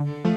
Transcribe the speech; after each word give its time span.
The 0.00 0.27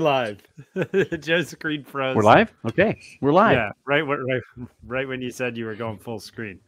live. 0.00 0.42
Joe's 1.20 1.48
screen 1.48 1.84
froze. 1.84 2.16
We're 2.16 2.22
live. 2.22 2.52
Okay, 2.66 3.00
we're 3.20 3.32
live. 3.32 3.56
Yeah, 3.56 3.70
right. 3.84 4.00
Right. 4.00 4.42
Right 4.86 5.08
when 5.08 5.22
you 5.22 5.30
said 5.30 5.56
you 5.56 5.66
were 5.66 5.74
going 5.74 5.98
full 5.98 6.20
screen. 6.20 6.60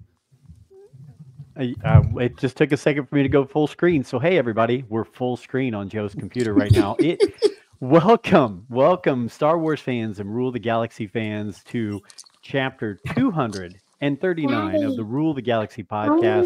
I, 1.57 1.75
uh, 1.85 2.03
it 2.19 2.39
just 2.39 2.57
took 2.57 2.73
a 2.73 2.77
second 2.77 3.07
for 3.07 3.17
me 3.17 3.23
to 3.23 3.29
go 3.29 3.45
full 3.45 3.67
screen. 3.67 4.05
So 4.05 4.19
hey, 4.19 4.39
everybody, 4.39 4.85
we're 4.89 5.05
full 5.05 5.37
screen 5.37 5.75
on 5.75 5.89
Joe's 5.89 6.15
computer 6.15 6.55
right 6.55 6.73
now. 6.73 6.97
It. 6.99 7.21
welcome, 7.81 8.65
welcome, 8.71 9.29
Star 9.29 9.59
Wars 9.59 9.81
fans 9.81 10.21
and 10.21 10.35
Rule 10.35 10.53
the 10.53 10.59
Galaxy 10.59 11.07
fans 11.07 11.63
to 11.65 12.01
Chapter 12.43 12.99
200 13.15 13.82
and 14.03 14.21
39 14.21 14.73
Daddy, 14.73 14.85
of 14.85 14.97
the 14.97 15.05
Rule 15.05 15.31
of 15.31 15.37
the 15.37 15.43
Galaxy 15.43 15.85
podcast. 15.85 16.45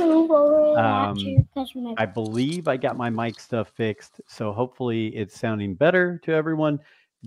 Um, 0.77 1.97
I 1.97 2.05
believe 2.05 2.69
I 2.69 2.77
got 2.77 2.99
my 2.99 3.09
mic 3.09 3.41
stuff 3.41 3.73
fixed, 3.75 4.21
so 4.29 4.53
hopefully 4.53 5.09
it's 5.09 5.41
sounding 5.41 5.75
better 5.75 6.21
to 6.25 6.33
everyone. 6.33 6.79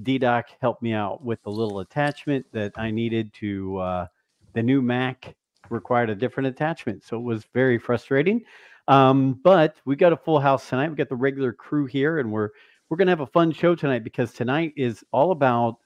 DDoc 0.01 0.43
helped 0.61 0.83
me 0.83 0.93
out 0.93 1.23
with 1.23 1.41
the 1.41 1.49
little 1.49 1.79
attachment 1.79 2.45
that 2.53 2.71
I 2.77 2.91
needed 2.91 3.33
to 3.39 3.77
uh, 3.79 4.07
the 4.53 4.61
new 4.61 4.83
Mac 4.83 5.35
required 5.71 6.11
a 6.11 6.15
different 6.15 6.47
attachment, 6.47 7.03
so 7.03 7.17
it 7.17 7.23
was 7.23 7.45
very 7.53 7.79
frustrating. 7.79 8.43
Um, 8.87 9.39
but 9.43 9.77
we 9.85 9.95
got 9.95 10.13
a 10.13 10.17
full 10.17 10.39
house 10.39 10.69
tonight. 10.69 10.89
We 10.89 10.95
got 10.95 11.09
the 11.09 11.15
regular 11.15 11.53
crew 11.53 11.87
here, 11.87 12.19
and 12.19 12.31
we're 12.31 12.49
we're 12.87 12.97
gonna 12.97 13.11
have 13.11 13.19
a 13.19 13.27
fun 13.27 13.51
show 13.51 13.73
tonight 13.73 14.03
because 14.03 14.31
tonight 14.31 14.73
is 14.77 15.03
all 15.11 15.31
about 15.31 15.77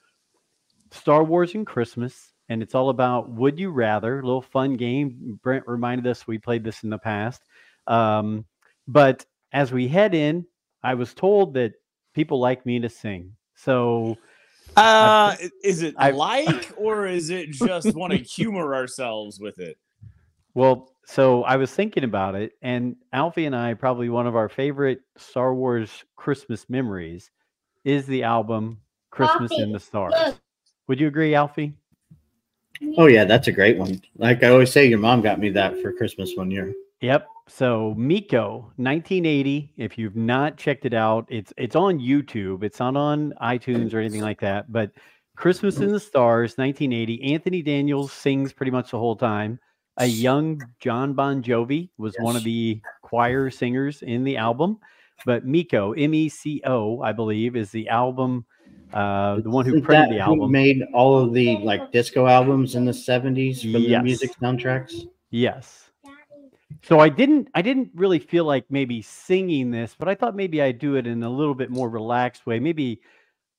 Star 0.92 1.24
Wars 1.24 1.56
and 1.56 1.66
Christmas 1.66 2.33
and 2.54 2.62
it's 2.64 2.76
all 2.76 2.90
about 2.90 3.30
Would 3.32 3.60
You 3.60 3.72
Rather, 3.72 4.20
a 4.20 4.24
little 4.26 4.42
fun 4.42 4.76
game. 4.76 5.40
Brent 5.44 5.68
reminded 5.68 6.08
us 6.08 6.28
we 6.28 6.38
played 6.38 6.64
this 6.64 6.84
in 6.84 6.90
the 6.90 6.98
past. 6.98 7.42
Um, 7.88 8.46
but 8.88 9.26
as 9.52 9.72
we 9.74 9.88
head 9.88 10.14
in, 10.16 10.46
I 10.84 10.94
was 10.94 11.14
told 11.14 11.56
that 11.56 11.74
people 12.14 12.40
like 12.40 12.66
me 12.66 12.80
to 12.80 12.90
sing. 12.90 13.36
So 13.56 14.18
Uh, 14.76 15.36
is 15.64 15.82
it 15.84 15.96
I've- 15.98 16.18
like, 16.18 16.72
or 16.78 17.08
is 17.08 17.30
it 17.30 17.50
just 17.52 17.96
want 17.96 18.12
to 18.14 18.18
humor 18.20 18.74
ourselves 18.76 19.40
with 19.40 19.60
it? 19.60 19.78
Well, 20.56 20.92
so 21.06 21.44
I 21.44 21.58
was 21.58 21.74
thinking 21.74 22.04
about 22.04 22.36
it, 22.36 22.54
and 22.62 22.96
Alfie 23.12 23.46
and 23.46 23.56
I 23.56 23.74
probably 23.74 24.10
one 24.10 24.28
of 24.28 24.36
our 24.36 24.48
favorite 24.50 25.02
Star 25.18 25.54
Wars 25.54 26.04
Christmas 26.16 26.70
memories 26.70 27.32
is 27.84 28.06
the 28.06 28.24
album 28.24 28.80
Christmas 29.10 29.52
in 29.58 29.72
the 29.72 29.80
Stars. 29.80 30.40
Would 30.88 31.00
you 31.00 31.08
agree, 31.08 31.34
Alfie? 31.34 31.74
Oh 32.98 33.08
yeah, 33.08 33.26
that's 33.26 33.48
a 33.48 33.52
great 33.52 33.78
one. 33.78 34.02
Like 34.18 34.44
I 34.44 34.50
always 34.50 34.72
say, 34.72 34.86
your 34.86 35.00
mom 35.00 35.22
got 35.22 35.40
me 35.40 35.50
that 35.52 35.82
for 35.82 35.92
Christmas 35.94 36.34
one 36.36 36.52
year. 36.52 36.74
Yep. 37.02 37.28
So 37.48 37.94
Meco, 37.98 38.72
1980. 38.78 39.74
If 39.78 39.98
you've 39.98 40.16
not 40.16 40.58
checked 40.58 40.86
it 40.86 40.94
out, 40.94 41.26
it's 41.30 41.52
it's 41.58 41.76
on 41.76 42.00
YouTube. 42.00 42.64
It's 42.64 42.80
not 42.80 42.96
on 42.96 43.34
iTunes 43.42 43.94
or 43.94 44.00
anything 44.00 44.22
like 44.22 44.40
that. 44.42 44.72
But 44.72 44.92
Christmas 45.36 45.78
in 45.78 45.92
the 45.92 46.00
Stars, 46.00 46.58
1980. 46.58 47.34
Anthony 47.34 47.62
Daniels 47.62 48.12
sings 48.14 48.54
pretty 48.54 48.72
much 48.72 48.92
the 48.92 49.00
whole 49.00 49.16
time. 49.16 49.60
A 49.98 50.06
young 50.06 50.62
Jon 50.80 51.14
Bon 51.14 51.44
Jovi 51.44 51.90
was 51.98 52.16
one 52.20 52.36
of 52.36 52.44
the 52.44 52.82
choir 53.02 53.50
singers 53.50 54.02
in 54.02 54.24
the 54.24 54.38
album. 54.38 54.80
But 55.26 55.46
Meco, 55.46 55.94
M 55.94 56.14
E 56.14 56.30
C 56.30 56.62
O, 56.66 57.02
I 57.02 57.12
believe, 57.12 57.56
is 57.56 57.72
the 57.72 57.90
album, 57.90 58.46
uh, 58.94 59.40
the 59.42 59.50
one 59.50 59.66
who 59.66 59.74
Isn't 59.74 59.86
printed 59.86 60.20
the 60.20 60.24
who 60.24 60.48
made 60.48 60.84
all 60.94 61.18
of 61.18 61.34
the 61.34 61.58
like 61.58 61.92
disco 61.92 62.28
albums 62.28 62.76
in 62.76 62.86
the 62.86 62.94
seventies 62.94 63.62
for 63.62 63.80
the 63.80 64.00
music 64.02 64.32
soundtracks. 64.40 65.08
Yes. 65.32 65.90
So 66.84 67.00
I 67.00 67.10
didn't 67.10 67.48
I 67.56 67.62
didn't 67.62 67.90
really 67.96 68.20
feel 68.20 68.46
like 68.46 68.66
maybe 68.70 69.02
singing 69.02 69.72
this, 69.72 69.96
but 69.98 70.08
I 70.08 70.16
thought 70.16 70.36
maybe 70.36 70.62
I'd 70.62 70.80
do 70.80 70.96
it 70.96 71.08
in 71.08 71.24
a 71.24 71.30
little 71.30 71.56
bit 71.56 71.72
more 71.72 71.90
relaxed 71.90 72.46
way, 72.46 72.60
maybe 72.60 73.02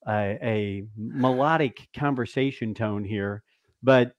a, 0.06 0.38
a 0.42 0.84
melodic 0.96 1.88
conversation 1.96 2.74
tone 2.74 3.02
here. 3.02 3.42
But 3.82 4.14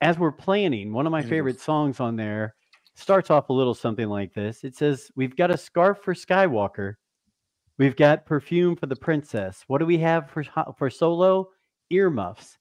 as 0.00 0.18
we're 0.18 0.32
planning, 0.32 0.92
one 0.92 1.06
of 1.06 1.12
my 1.12 1.22
favorite 1.22 1.60
songs 1.60 2.00
on 2.00 2.16
there 2.16 2.54
starts 2.94 3.30
off 3.30 3.48
a 3.48 3.52
little 3.52 3.74
something 3.74 4.08
like 4.08 4.34
this. 4.34 4.64
It 4.64 4.76
says, 4.76 5.10
"We've 5.16 5.36
got 5.36 5.50
a 5.50 5.56
scarf 5.56 6.00
for 6.02 6.12
Skywalker. 6.12 6.96
We've 7.78 7.96
got 7.96 8.26
perfume 8.26 8.76
for 8.76 8.86
the 8.86 8.96
princess. 8.96 9.64
What 9.66 9.78
do 9.78 9.86
we 9.86 9.98
have 9.98 10.30
for 10.30 10.44
for 10.78 10.90
Solo? 10.90 11.50
Earmuffs." 11.90 12.58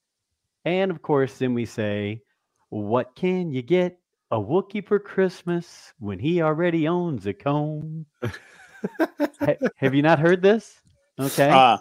And 0.66 0.90
of 0.91 1.01
course, 1.01 1.38
then 1.38 1.53
we 1.53 1.66
say, 1.66 2.22
"What 2.69 3.16
can 3.16 3.51
you 3.51 3.62
get 3.62 4.00
a 4.31 4.38
Wookiee 4.40 4.85
for 4.88 4.97
Christmas 5.00 5.94
when 6.00 6.18
he 6.19 6.41
already 6.41 6.88
owns 6.88 7.25
a 7.28 7.34
comb?" 7.34 8.06
Ha- 9.40 9.56
have 9.78 9.94
you 9.96 10.01
not 10.01 10.19
heard 10.19 10.41
this? 10.41 10.81
Okay. 11.19 11.50
Uh, 11.50 11.78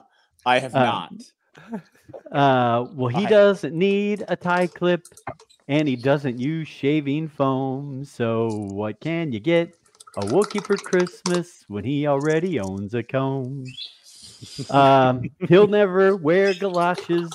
I 0.47 0.59
have 0.59 0.75
Uh, 0.75 0.85
not. 0.85 1.13
Uh, 2.31 2.87
well, 2.95 3.09
he 3.09 3.27
I- 3.27 3.29
doesn't 3.29 3.75
need 3.75 4.25
a 4.29 4.37
tie 4.37 4.67
clip 4.67 5.03
and 5.69 5.87
he 5.87 5.97
doesn't 5.97 6.39
use 6.39 6.67
shaving 6.67 7.29
foam. 7.29 8.05
So, 8.05 8.49
what 8.71 9.01
can 9.01 9.33
you 9.33 9.41
get 9.41 9.77
a 10.17 10.23
Wookiee 10.23 10.65
for 10.65 10.77
Christmas 10.77 11.65
when 11.69 11.85
he 11.85 12.07
already 12.07 12.61
owns 12.61 12.95
a 12.95 13.03
comb? 13.03 13.65
Um, 14.71 15.31
he'll 15.49 15.67
never 15.67 16.17
wear 16.17 16.53
galoshes 16.55 17.31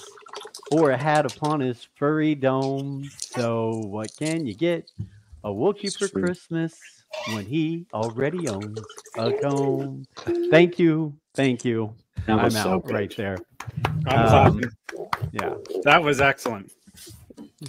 or 0.71 0.91
a 0.91 0.97
hat 0.97 1.25
upon 1.25 1.61
his 1.61 1.87
furry 1.95 2.35
dome. 2.35 3.09
So, 3.33 3.87
what 3.89 4.15
can 4.17 4.45
you 4.45 4.53
get 4.53 4.89
a 5.43 5.49
Wookiee 5.49 5.97
for 5.97 6.07
Sweet. 6.07 6.21
Christmas 6.21 7.03
when 7.25 7.45
he 7.45 7.85
already 7.93 8.47
owns 8.47 8.85
a 9.17 9.31
comb? 9.33 10.05
Thank 10.51 10.77
you. 10.79 11.13
Thank 11.33 11.65
you. 11.65 11.95
That 12.25 12.37
I'm 12.39 12.45
was 12.45 12.53
so 12.55 12.73
out 12.73 12.85
good. 12.85 12.93
right 12.93 13.15
there. 13.15 13.37
I'm 14.07 14.61
Um. 14.61 14.71
Yeah. 15.31 15.55
That 15.83 16.03
was 16.03 16.21
excellent. 16.21 16.71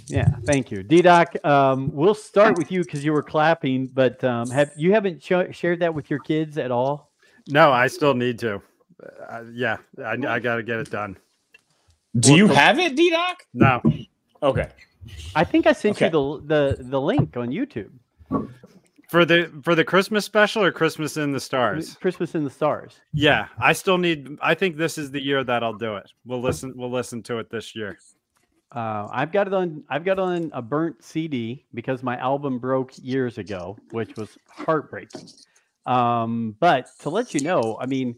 Yeah, 0.07 0.27
thank 0.45 0.69
you, 0.71 0.83
D 0.83 1.01
Doc. 1.01 1.33
Um, 1.43 1.89
we'll 1.93 2.13
start 2.13 2.57
with 2.57 2.71
you 2.71 2.83
because 2.83 3.03
you 3.03 3.11
were 3.11 3.23
clapping, 3.23 3.87
but 3.87 4.23
um, 4.23 4.49
have 4.51 4.71
you 4.77 4.91
haven't 4.93 5.23
sh- 5.23 5.51
shared 5.51 5.79
that 5.79 5.93
with 5.95 6.09
your 6.11 6.19
kids 6.19 6.57
at 6.59 6.69
all? 6.69 7.11
No, 7.47 7.71
I 7.71 7.87
still 7.87 8.13
need 8.13 8.37
to. 8.39 8.61
Uh, 9.29 9.43
yeah, 9.51 9.77
I, 9.97 10.11
I 10.27 10.39
got 10.39 10.57
to 10.57 10.63
get 10.63 10.77
it 10.79 10.91
done. 10.91 11.17
Do 12.19 12.35
you 12.35 12.47
have 12.47 12.77
it, 12.79 12.95
D 12.95 13.09
Doc? 13.09 13.43
No, 13.53 13.81
Okay. 14.43 14.67
I 15.35 15.43
think 15.43 15.65
I 15.65 15.73
sent 15.73 15.95
Okay. 15.97 16.05
you 16.05 16.43
the, 16.45 16.75
the 16.77 16.83
the 16.83 17.01
link 17.01 17.35
on 17.35 17.49
YouTube. 17.49 17.89
for 19.09 19.25
the 19.25 19.51
for 19.63 19.73
the 19.73 19.83
Christmas 19.83 20.23
special 20.25 20.63
or 20.63 20.71
Christmas 20.71 21.17
in 21.17 21.31
the 21.31 21.39
Stars. 21.39 21.95
Christmas 21.95 22.35
in 22.35 22.43
the 22.43 22.49
Stars. 22.51 22.99
Yeah, 23.13 23.47
I 23.57 23.73
still 23.73 23.97
need. 23.97 24.37
I 24.41 24.53
think 24.53 24.77
this 24.77 24.99
is 24.99 25.09
the 25.09 25.21
year 25.21 25.43
that 25.45 25.63
I'll 25.63 25.73
do 25.73 25.95
it. 25.95 26.11
We'll 26.25 26.41
listen. 26.41 26.73
We'll 26.75 26.91
listen 26.91 27.23
to 27.23 27.39
it 27.39 27.49
this 27.49 27.75
year. 27.75 27.97
Uh, 28.71 29.07
I've 29.11 29.31
got 29.31 29.47
it 29.47 29.53
on. 29.53 29.83
I've 29.89 30.05
got 30.05 30.19
on 30.19 30.51
a 30.53 30.61
burnt 30.61 31.03
CD 31.03 31.65
because 31.73 32.03
my 32.03 32.17
album 32.17 32.59
broke 32.59 32.91
years 33.01 33.37
ago, 33.37 33.77
which 33.91 34.15
was 34.15 34.37
heartbreaking. 34.47 35.27
Um, 35.85 36.55
but 36.59 36.87
to 36.99 37.09
let 37.09 37.33
you 37.33 37.39
know, 37.39 37.77
I 37.81 37.87
mean, 37.87 38.15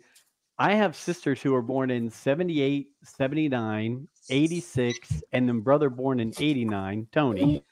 I 0.59 0.73
have 0.73 0.95
sisters 0.95 1.41
who 1.41 1.53
were 1.53 1.61
born 1.61 1.89
in 1.89 2.09
78, 2.09 2.89
79, 3.03 4.07
86, 4.29 5.23
and 5.31 5.47
then 5.47 5.61
brother 5.61 5.89
born 5.89 6.19
in 6.19 6.33
89, 6.37 7.07
Tony. 7.13 7.63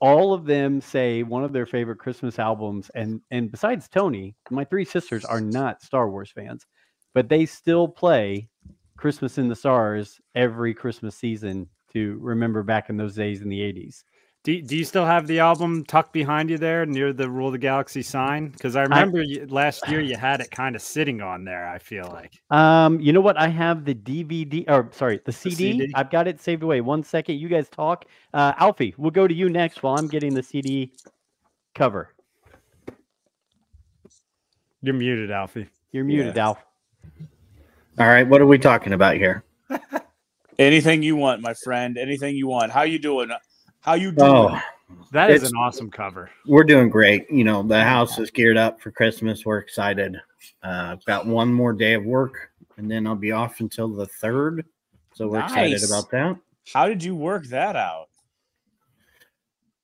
All 0.00 0.32
of 0.32 0.46
them 0.46 0.80
say 0.80 1.22
one 1.22 1.44
of 1.44 1.52
their 1.52 1.66
favorite 1.66 1.98
Christmas 1.98 2.38
albums, 2.38 2.90
and 2.94 3.20
and 3.30 3.50
besides 3.50 3.88
Tony, 3.88 4.34
my 4.50 4.64
three 4.64 4.84
sisters 4.84 5.24
are 5.26 5.40
not 5.40 5.82
Star 5.82 6.10
Wars 6.10 6.30
fans, 6.34 6.66
but 7.12 7.28
they 7.28 7.44
still 7.44 7.86
play 7.86 8.48
Christmas 8.96 9.36
in 9.36 9.48
the 9.48 9.56
Stars 9.56 10.20
every 10.34 10.72
Christmas 10.74 11.16
season 11.16 11.68
to 11.94 12.18
remember 12.20 12.62
back 12.62 12.90
in 12.90 12.96
those 12.96 13.14
days 13.14 13.40
in 13.42 13.48
the 13.48 13.60
80s. 13.60 14.02
Do, 14.42 14.60
do 14.60 14.76
you 14.76 14.84
still 14.84 15.06
have 15.06 15.26
the 15.26 15.38
album 15.38 15.84
tucked 15.86 16.12
behind 16.12 16.50
you 16.50 16.58
there 16.58 16.84
near 16.84 17.14
the 17.14 17.30
Rule 17.30 17.46
of 17.46 17.52
the 17.52 17.58
Galaxy 17.58 18.02
sign? 18.02 18.48
Because 18.50 18.76
I 18.76 18.82
remember 18.82 19.22
you, 19.22 19.46
last 19.48 19.88
year 19.88 20.02
you 20.02 20.16
had 20.16 20.42
it 20.42 20.50
kind 20.50 20.76
of 20.76 20.82
sitting 20.82 21.22
on 21.22 21.44
there. 21.44 21.66
I 21.66 21.78
feel 21.78 22.10
like. 22.12 22.34
Um, 22.50 23.00
you 23.00 23.14
know 23.14 23.22
what? 23.22 23.38
I 23.38 23.48
have 23.48 23.86
the 23.86 23.94
DVD, 23.94 24.68
or 24.68 24.90
sorry, 24.92 25.18
the 25.24 25.32
CD. 25.32 25.54
CD? 25.54 25.92
I've 25.94 26.10
got 26.10 26.28
it 26.28 26.42
saved 26.42 26.62
away. 26.62 26.82
One 26.82 27.02
second, 27.02 27.38
you 27.38 27.48
guys 27.48 27.70
talk. 27.70 28.04
Uh, 28.34 28.52
Alfie, 28.58 28.94
we'll 28.98 29.10
go 29.10 29.26
to 29.26 29.32
you 29.32 29.48
next 29.48 29.82
while 29.82 29.96
I'm 29.96 30.08
getting 30.08 30.34
the 30.34 30.42
CD 30.42 30.92
cover. 31.74 32.10
You're 34.82 34.92
muted, 34.92 35.30
Alfie. 35.30 35.68
You're 35.90 36.04
muted, 36.04 36.36
Yeah. 36.36 36.48
Alf. 36.48 36.58
All 37.98 38.06
right, 38.06 38.28
what 38.28 38.42
are 38.42 38.46
we 38.46 38.58
talking 38.58 38.92
about 38.92 39.16
here? 39.16 39.42
Anything 40.58 41.02
you 41.02 41.16
want, 41.16 41.40
my 41.42 41.54
friend. 41.54 41.98
Anything 41.98 42.36
you 42.36 42.46
want. 42.46 42.70
How 42.72 42.82
you 42.82 42.98
doing? 42.98 43.30
How 43.80 43.94
you 43.94 44.12
doing? 44.12 44.30
Oh, 44.30 44.60
That 45.12 45.30
is 45.30 45.42
an 45.50 45.56
awesome 45.56 45.90
cover. 45.90 46.30
we're 46.46 46.64
doing 46.64 46.88
great. 46.88 47.28
You 47.30 47.44
know, 47.44 47.62
the 47.62 47.82
house 47.82 48.18
is 48.18 48.30
geared 48.30 48.56
up 48.56 48.80
for 48.80 48.90
Christmas. 48.90 49.44
We're 49.44 49.58
excited. 49.58 50.16
Uh, 50.62 50.92
I've 50.92 51.04
got 51.04 51.26
one 51.26 51.52
more 51.52 51.72
day 51.72 51.94
of 51.94 52.04
work, 52.04 52.50
and 52.76 52.90
then 52.90 53.06
I'll 53.06 53.14
be 53.16 53.32
off 53.32 53.60
until 53.60 53.88
the 53.88 54.06
third. 54.06 54.64
So 55.14 55.28
we're 55.28 55.40
excited 55.40 55.84
about 55.84 56.10
that. 56.10 56.36
How 56.72 56.86
did 56.88 57.02
you 57.02 57.14
work 57.14 57.46
that 57.48 57.76
out? 57.76 58.06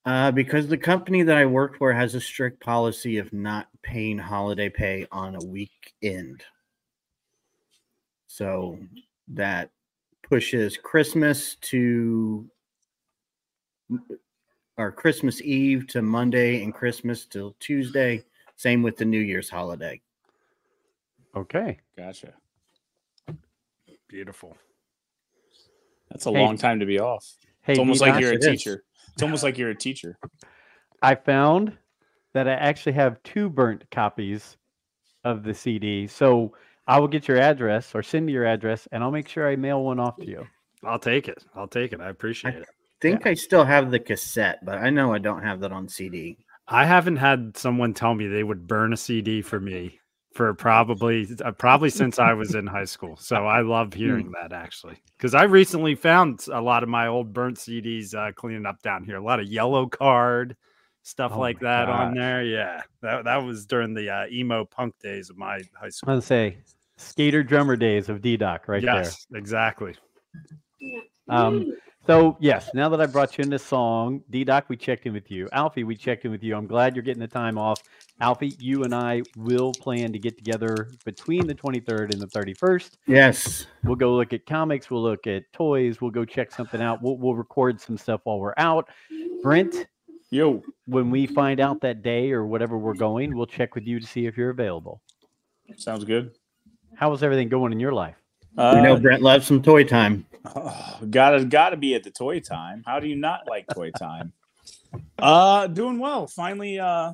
Uh, 0.07 0.31
because 0.31 0.67
the 0.67 0.79
company 0.79 1.23
that 1.23 1.37
I 1.37 1.45
work 1.45 1.77
for 1.77 1.93
has 1.93 2.15
a 2.15 2.21
strict 2.21 2.61
policy 2.63 3.19
of 3.19 3.33
not 3.33 3.69
paying 3.83 4.19
holiday 4.19 4.69
pay 4.71 5.07
on 5.13 5.35
a 5.37 5.45
weekend. 5.45 6.43
So 8.27 8.79
that 9.29 9.71
pushes 10.35 10.77
Christmas 10.77 11.57
to 11.57 12.49
or 14.79 14.93
Christmas 14.93 15.43
Eve 15.43 15.89
to 15.89 16.01
Monday 16.03 16.63
and 16.63 16.73
Christmas 16.73 17.27
till 17.27 17.57
Tuesday. 17.59 18.25
Same 18.57 18.83
with 18.83 18.97
the 18.97 19.05
New 19.05 19.19
Year's 19.19 19.51
holiday. 19.51 20.01
Okay. 21.35 21.81
Gotcha. 21.97 22.35
Beautiful. 24.09 24.57
That's 26.11 26.27
a 26.27 26.31
Hey. 26.31 26.39
long 26.41 26.57
time 26.57 26.79
to 26.79 26.87
be 26.87 27.01
off. 27.01 27.27
Hey, 27.63 27.73
It's 27.73 27.79
almost 27.81 28.01
like 28.01 28.21
you're 28.21 28.31
a 28.33 28.35
it 28.37 28.45
is. 28.45 28.47
teacher. 28.47 28.85
It's 29.13 29.23
almost 29.23 29.43
like 29.43 29.59
you're 29.59 29.71
a 29.71 29.75
teacher. 29.75 30.17
I 31.03 31.17
found 31.17 31.77
that 32.35 32.47
I 32.47 32.53
actually 32.53 32.93
have 32.93 33.21
two 33.25 33.51
burnt 33.51 33.85
copies 33.91 34.57
of 35.25 35.43
the 35.43 35.55
CD. 35.55 36.07
So 36.07 36.55
I 36.87 36.99
will 36.99 37.09
get 37.09 37.29
your 37.29 37.39
address 37.39 37.95
or 37.95 38.03
send 38.03 38.27
me 38.27 38.33
your 38.33 38.47
address, 38.47 38.89
and 38.91 39.03
I'll 39.03 39.11
make 39.11 39.29
sure 39.29 39.49
I 39.49 39.57
mail 39.57 39.83
one 39.83 40.01
off 40.01 40.17
to 40.17 40.27
you. 40.27 40.47
I'll 40.85 40.99
take 40.99 41.29
it. 41.29 41.45
I'll 41.55 41.69
take 41.69 41.93
it. 41.93 42.01
I 42.01 42.09
appreciate 42.09 42.55
it. 42.55 42.63
I 42.63 43.01
think 43.01 43.27
I 43.27 43.35
still 43.35 43.65
have 43.65 43.91
the 43.91 43.99
cassette, 43.99 44.65
but 44.65 44.79
I 44.79 44.91
know 44.91 45.13
I 45.13 45.19
don't 45.19 45.43
have 45.43 45.61
that 45.61 45.73
on 45.73 45.89
CD. 45.89 46.39
I 46.69 46.85
haven't 46.85 47.17
had 47.17 47.57
someone 47.57 47.95
tell 47.95 48.15
me 48.15 48.27
they 48.27 48.45
would 48.45 48.67
burn 48.67 48.93
a 48.93 48.97
CD 48.97 49.43
for 49.43 49.59
me 49.59 50.01
for 50.33 50.55
probably 50.55 51.27
uh, 51.45 51.51
probably 51.53 51.91
since 51.91 52.19
I 52.19 52.35
was 52.35 52.55
in 52.55 52.67
high 52.67 52.85
school. 52.85 53.17
So 53.17 53.47
I 53.47 53.63
love 53.63 53.93
hearing 53.93 54.33
that 54.41 54.53
actually 54.53 55.03
because 55.17 55.35
I 55.35 55.45
recently 55.45 55.97
found 55.97 56.47
a 56.53 56.61
lot 56.61 56.83
of 56.83 56.89
my 56.89 57.09
old 57.09 57.33
burnt 57.33 57.57
CDs 57.57 58.15
uh, 58.15 58.33
cleaning 58.33 58.67
up 58.67 58.81
down 58.83 59.05
here. 59.05 59.17
A 59.17 59.25
lot 59.25 59.41
of 59.41 59.49
yellow 59.49 59.87
card 59.87 60.57
stuff 61.03 61.33
Oh 61.35 61.41
like 61.41 61.61
my 61.63 61.69
that 61.69 61.89
on 61.89 62.15
there. 62.15 62.43
Yeah, 62.43 62.83
that 63.03 63.25
that 63.25 63.37
was 63.39 63.67
during 63.67 63.95
the 63.95 64.11
uh, 64.11 64.27
emo 64.31 64.65
punk 64.65 64.95
days 65.01 65.31
of 65.31 65.37
my 65.37 65.61
high 65.75 65.89
school. 65.89 66.11
I'm 66.11 66.17
gonna 66.17 66.23
say 66.23 66.59
skater 66.97 67.43
drummer 67.43 67.77
days 67.77 68.09
of 68.09 68.21
D 68.21 68.37
Doc 68.37 68.69
right 68.69 68.83
yes, 68.83 69.27
exactly. 69.35 69.95
Um, 71.29 71.73
so 72.07 72.37
yes, 72.41 72.71
now 72.75 72.89
that 72.89 73.01
I 73.01 73.07
brought 73.07 73.39
you 73.39 73.43
in 73.43 73.51
this 73.51 73.65
song, 73.65 74.23
D 74.31 74.43
Doc, 74.45 74.67
we 74.69 74.77
checked 74.77 75.07
in 75.07 75.13
with 75.13 75.31
you. 75.31 75.49
Alfie, 75.53 75.85
we 75.85 75.95
checked 75.95 76.25
in 76.25 76.31
with 76.31 76.43
you. 76.43 76.57
I'm 76.57 76.67
glad 76.67 76.97
you're 76.97 77.05
getting 77.05 77.21
the 77.21 77.29
time 77.29 77.59
off. 77.59 77.83
Alfie, 78.21 78.55
you 78.59 78.85
and 78.85 78.95
I 78.95 79.23
will 79.37 79.73
plan 79.73 80.13
to 80.13 80.19
get 80.19 80.37
together 80.37 80.91
between 81.05 81.47
the 81.47 81.55
23rd 81.55 82.13
and 82.13 82.21
the 82.21 82.27
31st. 82.27 82.91
Yes. 83.07 83.67
We'll 83.85 83.97
go 83.97 84.15
look 84.15 84.33
at 84.33 84.45
comics. 84.45 84.91
We'll 84.91 85.03
look 85.03 85.27
at 85.27 85.51
toys. 85.53 86.01
We'll 86.01 86.11
go 86.11 86.25
check 86.25 86.53
something 86.53 86.83
out. 86.83 87.03
We'll, 87.03 87.17
we'll 87.17 87.35
record 87.35 87.81
some 87.81 87.97
stuff 87.97 88.21
while 88.25 88.39
we're 88.39 88.55
out. 88.59 88.89
Brent, 89.43 89.87
Yo, 90.33 90.63
when 90.87 91.11
we 91.11 91.27
find 91.27 91.59
out 91.59 91.81
that 91.81 92.03
day 92.03 92.31
or 92.31 92.47
whatever 92.47 92.79
we're 92.79 92.95
going, 92.95 93.35
we'll 93.37 93.47
check 93.47 93.75
with 93.75 93.85
you 93.85 93.99
to 93.99 94.07
see 94.07 94.27
if 94.27 94.37
you're 94.37 94.51
available. 94.51 95.03
sounds 95.77 96.05
good. 96.05 96.31
How 96.95 97.13
is 97.13 97.25
everything 97.25 97.49
going 97.49 97.73
in 97.73 97.81
your 97.81 97.93
life? 97.93 98.15
Uh, 98.57 98.75
you 98.77 98.83
know, 98.83 98.97
Brent 98.97 99.23
loves 99.23 99.47
some 99.47 99.61
toy 99.61 99.83
time. 99.83 100.25
oh, 100.55 101.01
gotta 101.11 101.45
gotta 101.45 101.77
be 101.77 101.95
at 101.97 102.05
the 102.05 102.11
toy 102.11 102.39
time. 102.39 102.85
How 102.87 103.01
do 103.01 103.09
you 103.09 103.17
not 103.17 103.49
like 103.49 103.67
toy 103.75 103.91
time? 103.91 104.33
uh 105.19 105.67
doing 105.67 105.99
well. 105.99 106.27
Finally, 106.29 106.79
uh 106.79 107.13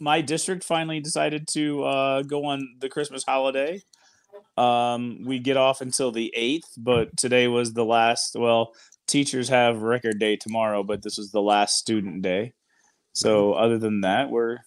my 0.00 0.20
district 0.20 0.64
finally 0.64 1.00
decided 1.00 1.46
to 1.48 1.82
uh 1.84 2.22
go 2.22 2.46
on 2.46 2.76
the 2.80 2.88
Christmas 2.88 3.22
holiday. 3.22 3.82
Um 4.56 5.24
we 5.24 5.38
get 5.38 5.56
off 5.56 5.80
until 5.80 6.10
the 6.10 6.32
8th, 6.36 6.68
but 6.78 7.16
today 7.16 7.48
was 7.48 7.72
the 7.72 7.84
last 7.84 8.34
well, 8.34 8.72
teachers 9.14 9.48
have 9.48 9.82
record 9.82 10.18
day 10.18 10.34
tomorrow, 10.34 10.82
but 10.82 11.00
this 11.00 11.18
was 11.18 11.30
the 11.30 11.40
last 11.40 11.78
student 11.78 12.20
day. 12.20 12.52
So 13.12 13.52
mm-hmm. 13.52 13.62
other 13.62 13.78
than 13.78 14.00
that, 14.00 14.28
we're 14.28 14.58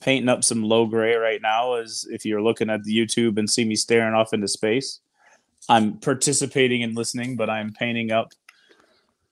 painting 0.00 0.30
up 0.30 0.42
some 0.42 0.62
low 0.62 0.86
gray 0.86 1.16
right 1.16 1.42
now 1.42 1.74
as 1.74 2.06
if 2.08 2.24
you're 2.24 2.40
looking 2.40 2.70
at 2.70 2.82
the 2.84 2.96
YouTube 2.96 3.36
and 3.36 3.48
see 3.48 3.66
me 3.66 3.76
staring 3.76 4.14
off 4.14 4.32
into 4.32 4.48
space. 4.48 5.00
I'm 5.68 5.98
participating 5.98 6.82
and 6.82 6.96
listening, 6.96 7.36
but 7.36 7.50
I'm 7.50 7.74
painting 7.74 8.10
up 8.10 8.32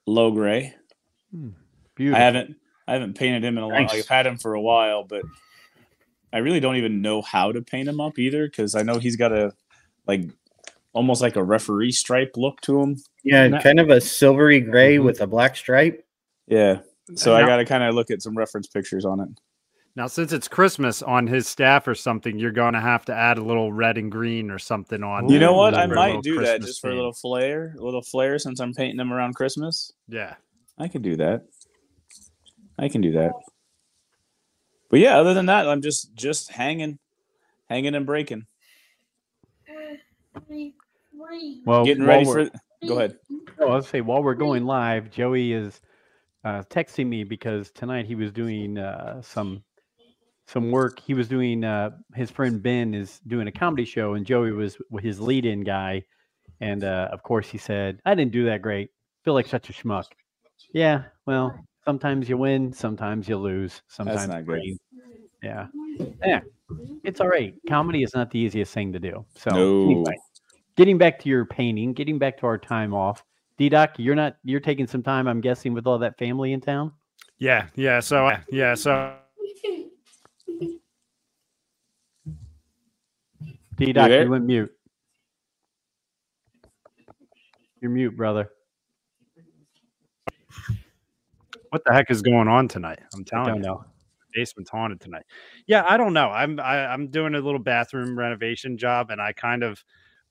low 0.04 0.30
gray. 0.30 0.74
Hmm. 1.34 1.52
Beautiful. 1.94 2.20
I 2.20 2.24
haven't 2.24 2.56
I 2.86 2.92
haven't 2.92 3.16
painted 3.16 3.42
him 3.42 3.56
in 3.56 3.64
a 3.64 3.68
while. 3.68 3.80
Nice. 3.84 3.94
I've 3.94 4.06
had 4.06 4.26
him 4.26 4.36
for 4.36 4.52
a 4.52 4.60
while, 4.60 5.02
but 5.02 5.22
I 6.30 6.38
really 6.38 6.60
don't 6.60 6.76
even 6.76 7.00
know 7.00 7.22
how 7.22 7.52
to 7.52 7.62
paint 7.62 7.88
him 7.88 8.02
up 8.02 8.18
either 8.18 8.46
because 8.46 8.74
I 8.74 8.82
know 8.82 8.98
he's 8.98 9.16
got 9.16 9.32
a 9.32 9.54
like 10.06 10.30
almost 10.96 11.20
like 11.22 11.36
a 11.36 11.44
referee 11.44 11.92
stripe 11.92 12.32
look 12.36 12.60
to 12.62 12.80
him. 12.80 12.96
Yeah, 13.22 13.46
Not- 13.48 13.62
kind 13.62 13.78
of 13.78 13.90
a 13.90 14.00
silvery 14.00 14.60
gray 14.60 14.96
Mhm. 14.96 15.04
with 15.04 15.20
a 15.20 15.26
black 15.26 15.54
stripe. 15.56 16.04
Yeah. 16.46 16.80
So 17.14 17.36
I 17.36 17.42
got 17.42 17.58
to 17.58 17.64
kind 17.64 17.84
of 17.84 17.94
look 17.94 18.10
at 18.10 18.22
some 18.22 18.36
reference 18.36 18.66
pictures 18.66 19.04
on 19.04 19.20
it. 19.20 19.28
Now, 19.94 20.06
since 20.08 20.32
it's 20.32 20.48
Christmas 20.48 21.02
on 21.02 21.26
his 21.26 21.46
staff 21.46 21.86
or 21.88 21.94
something, 21.94 22.38
you're 22.38 22.50
going 22.52 22.74
to 22.74 22.80
have 22.80 23.04
to 23.06 23.14
add 23.14 23.38
a 23.38 23.42
little 23.42 23.72
red 23.72 23.96
and 23.96 24.10
green 24.10 24.50
or 24.50 24.58
something 24.58 25.02
on. 25.02 25.28
You 25.28 25.38
know 25.38 25.54
what? 25.54 25.74
I 25.74 25.86
might 25.86 26.06
little 26.08 26.22
do 26.22 26.34
that 26.40 26.40
Christmas 26.60 26.66
just 26.66 26.80
for 26.80 26.90
a 26.90 26.94
little 26.94 27.12
flair, 27.14 27.74
a 27.78 27.82
little 27.82 28.02
flair 28.02 28.38
since 28.38 28.58
I'm 28.60 28.74
painting 28.74 28.96
them 28.96 29.12
around 29.12 29.34
Christmas. 29.36 29.92
Yeah. 30.08 30.34
I 30.78 30.88
can 30.88 31.00
do 31.02 31.16
that. 31.16 31.44
I 32.78 32.88
can 32.88 33.00
do 33.00 33.12
that. 33.12 33.32
But 34.90 35.00
yeah, 35.00 35.18
other 35.18 35.32
than 35.34 35.46
that, 35.46 35.66
I'm 35.68 35.80
just 35.82 36.14
just 36.14 36.50
hanging, 36.52 36.98
hanging 37.70 37.94
and 37.94 38.04
breaking, 38.06 38.46
well, 41.64 41.84
getting 41.84 42.04
ready 42.04 42.26
we're- 42.26 42.50
for. 42.50 42.58
Go 42.86 42.98
ahead. 42.98 43.18
Oh, 43.58 43.68
I'll 43.70 43.82
say 43.82 44.00
while 44.02 44.22
we're 44.22 44.34
going 44.34 44.64
live, 44.66 45.10
Joey 45.10 45.52
is 45.52 45.80
uh, 46.44 46.62
texting 46.64 47.06
me 47.06 47.24
because 47.24 47.70
tonight 47.70 48.06
he 48.06 48.14
was 48.14 48.30
doing 48.30 48.76
uh, 48.78 49.22
some 49.22 49.62
some 50.46 50.70
work. 50.70 51.00
He 51.00 51.14
was 51.14 51.26
doing 51.26 51.64
uh, 51.64 51.90
his 52.14 52.30
friend 52.30 52.62
Ben 52.62 52.94
is 52.94 53.18
doing 53.26 53.48
a 53.48 53.52
comedy 53.52 53.84
show, 53.86 54.14
and 54.14 54.26
Joey 54.26 54.52
was 54.52 54.76
his 55.00 55.20
lead-in 55.20 55.62
guy. 55.64 56.04
And 56.60 56.84
uh, 56.84 57.08
of 57.10 57.22
course, 57.22 57.48
he 57.48 57.58
said, 57.58 58.00
"I 58.04 58.14
didn't 58.14 58.32
do 58.32 58.44
that 58.44 58.62
great. 58.62 58.90
Feel 59.24 59.34
like 59.34 59.46
such 59.48 59.70
a 59.70 59.72
schmuck." 59.72 60.04
Yeah, 60.72 61.04
well, 61.24 61.58
sometimes 61.84 62.28
you 62.28 62.36
win, 62.36 62.72
sometimes 62.72 63.28
you 63.28 63.38
lose, 63.38 63.82
sometimes 63.88 64.28
not 64.28 64.40
it 64.40 64.46
good. 64.46 64.52
rains. 64.52 64.78
Yeah, 65.42 65.66
yeah, 66.24 66.40
it's 67.04 67.20
all 67.20 67.28
right. 67.28 67.54
Comedy 67.68 68.02
is 68.02 68.14
not 68.14 68.30
the 68.30 68.38
easiest 68.38 68.72
thing 68.72 68.92
to 68.92 68.98
do. 68.98 69.24
So 69.34 69.50
No. 69.50 69.84
anyway, 69.84 70.16
getting 70.76 70.98
back 70.98 71.18
to 71.20 71.28
your 71.28 71.44
painting, 71.44 71.92
getting 71.92 72.18
back 72.18 72.38
to 72.38 72.46
our 72.46 72.58
time 72.58 72.94
off. 72.94 73.24
D 73.58 73.68
Doc, 73.68 73.94
you're 73.96 74.14
not 74.14 74.36
you're 74.44 74.60
taking 74.60 74.86
some 74.86 75.02
time, 75.02 75.26
I'm 75.26 75.40
guessing, 75.40 75.72
with 75.72 75.86
all 75.86 75.98
that 75.98 76.18
family 76.18 76.52
in 76.52 76.60
town. 76.60 76.92
Yeah. 77.38 77.66
Yeah. 77.74 78.00
So, 78.00 78.30
yeah. 78.50 78.74
So, 78.74 79.14
D 83.76 83.92
Doc, 83.92 84.08
there? 84.08 84.24
you 84.24 84.30
went 84.30 84.44
mute. 84.44 84.72
You're 87.80 87.90
mute, 87.90 88.16
brother. 88.16 88.50
what 91.70 91.84
the 91.84 91.92
heck 91.92 92.10
is 92.10 92.22
going 92.22 92.48
on 92.48 92.68
tonight? 92.68 93.00
I'm 93.14 93.20
I 93.20 93.24
telling 93.24 93.46
don't 93.48 93.56
you. 93.56 93.62
know. 93.62 93.84
basement's 94.32 94.70
haunted 94.70 95.00
tonight. 95.00 95.24
Yeah, 95.66 95.84
I 95.88 95.96
don't 95.96 96.12
know. 96.14 96.30
I'm 96.30 96.58
I, 96.60 96.86
I'm 96.86 97.08
doing 97.08 97.34
a 97.34 97.40
little 97.40 97.58
bathroom 97.58 98.18
renovation 98.18 98.78
job, 98.78 99.10
and 99.10 99.20
I 99.20 99.32
kind 99.32 99.62
of 99.62 99.82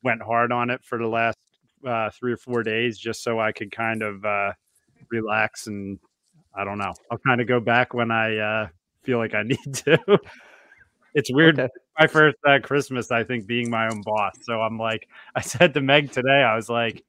went 0.06 0.22
hard 0.22 0.54
on 0.54 0.70
it 0.70 0.82
for 0.86 0.98
the 0.98 1.08
last 1.08 1.38
uh, 1.86 2.10
three 2.12 2.32
or 2.32 2.38
four 2.38 2.64
days, 2.64 2.98
just 2.98 3.24
so 3.24 3.40
I 3.40 3.52
could 3.52 3.72
kind 3.72 4.02
of 4.04 4.24
uh, 4.24 4.54
relax 5.10 5.68
and 5.68 6.00
I 6.54 6.64
don't 6.64 6.78
know. 6.78 6.94
I'll 7.12 7.18
kind 7.18 7.42
of 7.42 7.48
go 7.48 7.60
back 7.60 7.94
when 7.94 8.12
I 8.12 8.38
uh, 8.38 8.68
feel 9.04 9.18
like 9.18 9.34
I 9.34 9.44
need 9.44 9.74
to. 9.74 9.98
it's 11.14 11.32
weird. 11.34 11.60
Okay. 11.60 11.70
My 12.00 12.08
first 12.08 12.38
uh, 12.48 12.60
Christmas, 12.62 13.12
I 13.12 13.24
think, 13.24 13.48
being 13.48 13.70
my 13.70 13.88
own 13.88 14.02
boss. 14.04 14.36
So 14.44 14.62
I'm 14.62 14.78
like, 14.78 15.10
I 15.36 15.42
said 15.42 15.74
to 15.74 15.82
Meg 15.82 16.12
today, 16.12 16.44
I 16.44 16.56
was 16.56 16.70
like, 16.70 17.04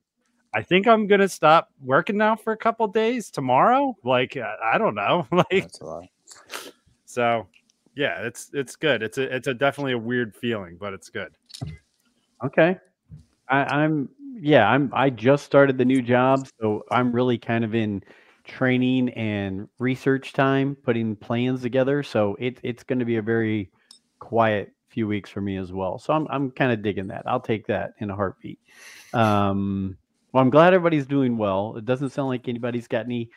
I 0.54 0.62
think 0.62 0.88
I'm 0.88 1.06
gonna 1.06 1.28
stop 1.28 1.68
working 1.84 2.16
now 2.16 2.34
for 2.34 2.52
a 2.54 2.56
couple 2.56 2.88
days 2.88 3.30
tomorrow. 3.30 3.94
Like 4.02 4.36
uh, 4.36 4.54
I 4.64 4.78
don't 4.78 4.94
know, 4.94 5.26
like 5.32 5.46
That's 5.50 5.80
a 5.80 5.84
lot. 5.84 6.04
so. 7.04 7.46
Yeah, 7.98 8.26
it's 8.26 8.50
it's 8.52 8.76
good. 8.76 9.02
It's 9.02 9.16
a 9.16 9.34
it's 9.34 9.46
a 9.48 9.54
definitely 9.54 9.92
a 9.92 9.98
weird 9.98 10.36
feeling, 10.36 10.76
but 10.78 10.92
it's 10.92 11.08
good. 11.08 11.34
Okay. 12.44 12.78
I, 13.48 13.64
I'm 13.64 14.08
yeah, 14.40 14.68
I'm 14.68 14.90
I 14.92 15.10
just 15.10 15.44
started 15.44 15.78
the 15.78 15.84
new 15.84 16.02
job, 16.02 16.46
so 16.60 16.84
I'm 16.90 17.12
really 17.12 17.38
kind 17.38 17.64
of 17.64 17.74
in 17.74 18.02
training 18.44 19.10
and 19.10 19.68
research 19.78 20.32
time, 20.32 20.76
putting 20.82 21.16
plans 21.16 21.62
together. 21.62 22.02
So 22.02 22.36
it, 22.38 22.58
it's 22.62 22.82
going 22.82 22.98
to 22.98 23.04
be 23.04 23.16
a 23.16 23.22
very 23.22 23.70
quiet 24.18 24.72
few 24.88 25.06
weeks 25.06 25.30
for 25.30 25.40
me 25.40 25.56
as 25.56 25.72
well. 25.72 25.98
So 25.98 26.12
I'm 26.12 26.26
I'm 26.30 26.50
kind 26.50 26.72
of 26.72 26.82
digging 26.82 27.08
that. 27.08 27.22
I'll 27.26 27.40
take 27.40 27.66
that 27.68 27.92
in 28.00 28.10
a 28.10 28.16
heartbeat. 28.16 28.58
Um, 29.12 29.96
well, 30.32 30.42
I'm 30.42 30.50
glad 30.50 30.74
everybody's 30.74 31.06
doing 31.06 31.38
well. 31.38 31.76
It 31.76 31.84
doesn't 31.84 32.10
sound 32.10 32.28
like 32.28 32.48
anybody's 32.48 32.88
got 32.88 33.06
any 33.06 33.30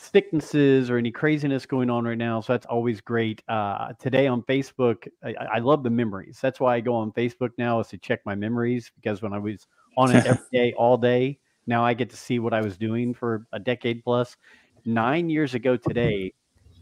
sicknesses 0.00 0.90
or 0.90 0.96
any 0.96 1.10
craziness 1.10 1.66
going 1.66 1.90
on 1.90 2.04
right 2.04 2.18
now. 2.18 2.40
So 2.40 2.52
that's 2.52 2.66
always 2.66 3.00
great. 3.00 3.42
Uh, 3.48 3.92
today 3.98 4.26
on 4.26 4.42
Facebook, 4.42 5.06
I, 5.22 5.34
I 5.54 5.58
love 5.58 5.82
the 5.82 5.90
memories. 5.90 6.38
That's 6.40 6.58
why 6.58 6.76
I 6.76 6.80
go 6.80 6.94
on 6.94 7.12
Facebook 7.12 7.50
now 7.58 7.80
is 7.80 7.88
to 7.88 7.98
check 7.98 8.20
my 8.24 8.34
memories 8.34 8.90
because 8.96 9.22
when 9.22 9.32
I 9.32 9.38
was 9.38 9.66
on 9.96 10.14
it 10.14 10.26
every 10.26 10.44
day, 10.52 10.72
all 10.76 10.96
day, 10.96 11.38
now 11.66 11.84
I 11.84 11.94
get 11.94 12.10
to 12.10 12.16
see 12.16 12.38
what 12.38 12.54
I 12.54 12.60
was 12.62 12.76
doing 12.76 13.14
for 13.14 13.46
a 13.52 13.58
decade 13.58 14.02
plus. 14.02 14.36
Nine 14.84 15.28
years 15.28 15.54
ago 15.54 15.76
today, 15.76 16.32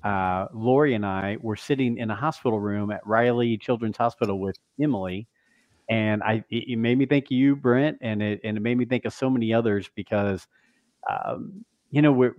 uh, 0.05 0.47
Lori 0.55 0.95
and 0.95 1.05
I 1.05 1.37
were 1.41 1.57
sitting 1.57 1.99
in 1.99 2.11
a 2.11 2.15
hospital 2.15 2.61
room 2.61 2.91
at 2.93 3.05
Riley 3.07 3.59
Children's 3.59 3.97
Hospital 3.97 4.39
with 4.39 4.57
Emily, 4.81 5.27
and 5.91 6.23
I 6.23 6.45
it, 6.51 6.69
it 6.69 6.77
made 6.77 6.97
me 6.97 7.07
think 7.07 7.27
of 7.27 7.33
you, 7.33 7.57
Brent, 7.57 7.99
and 8.01 8.23
it 8.23 8.41
and 8.45 8.57
it 8.57 8.61
made 8.61 8.79
me 8.79 8.85
think 8.85 9.05
of 9.05 9.13
so 9.13 9.29
many 9.29 9.53
others 9.53 9.91
because, 9.97 10.47
um, 11.11 11.65
you 11.91 12.01
know, 12.01 12.13
we're 12.13 12.37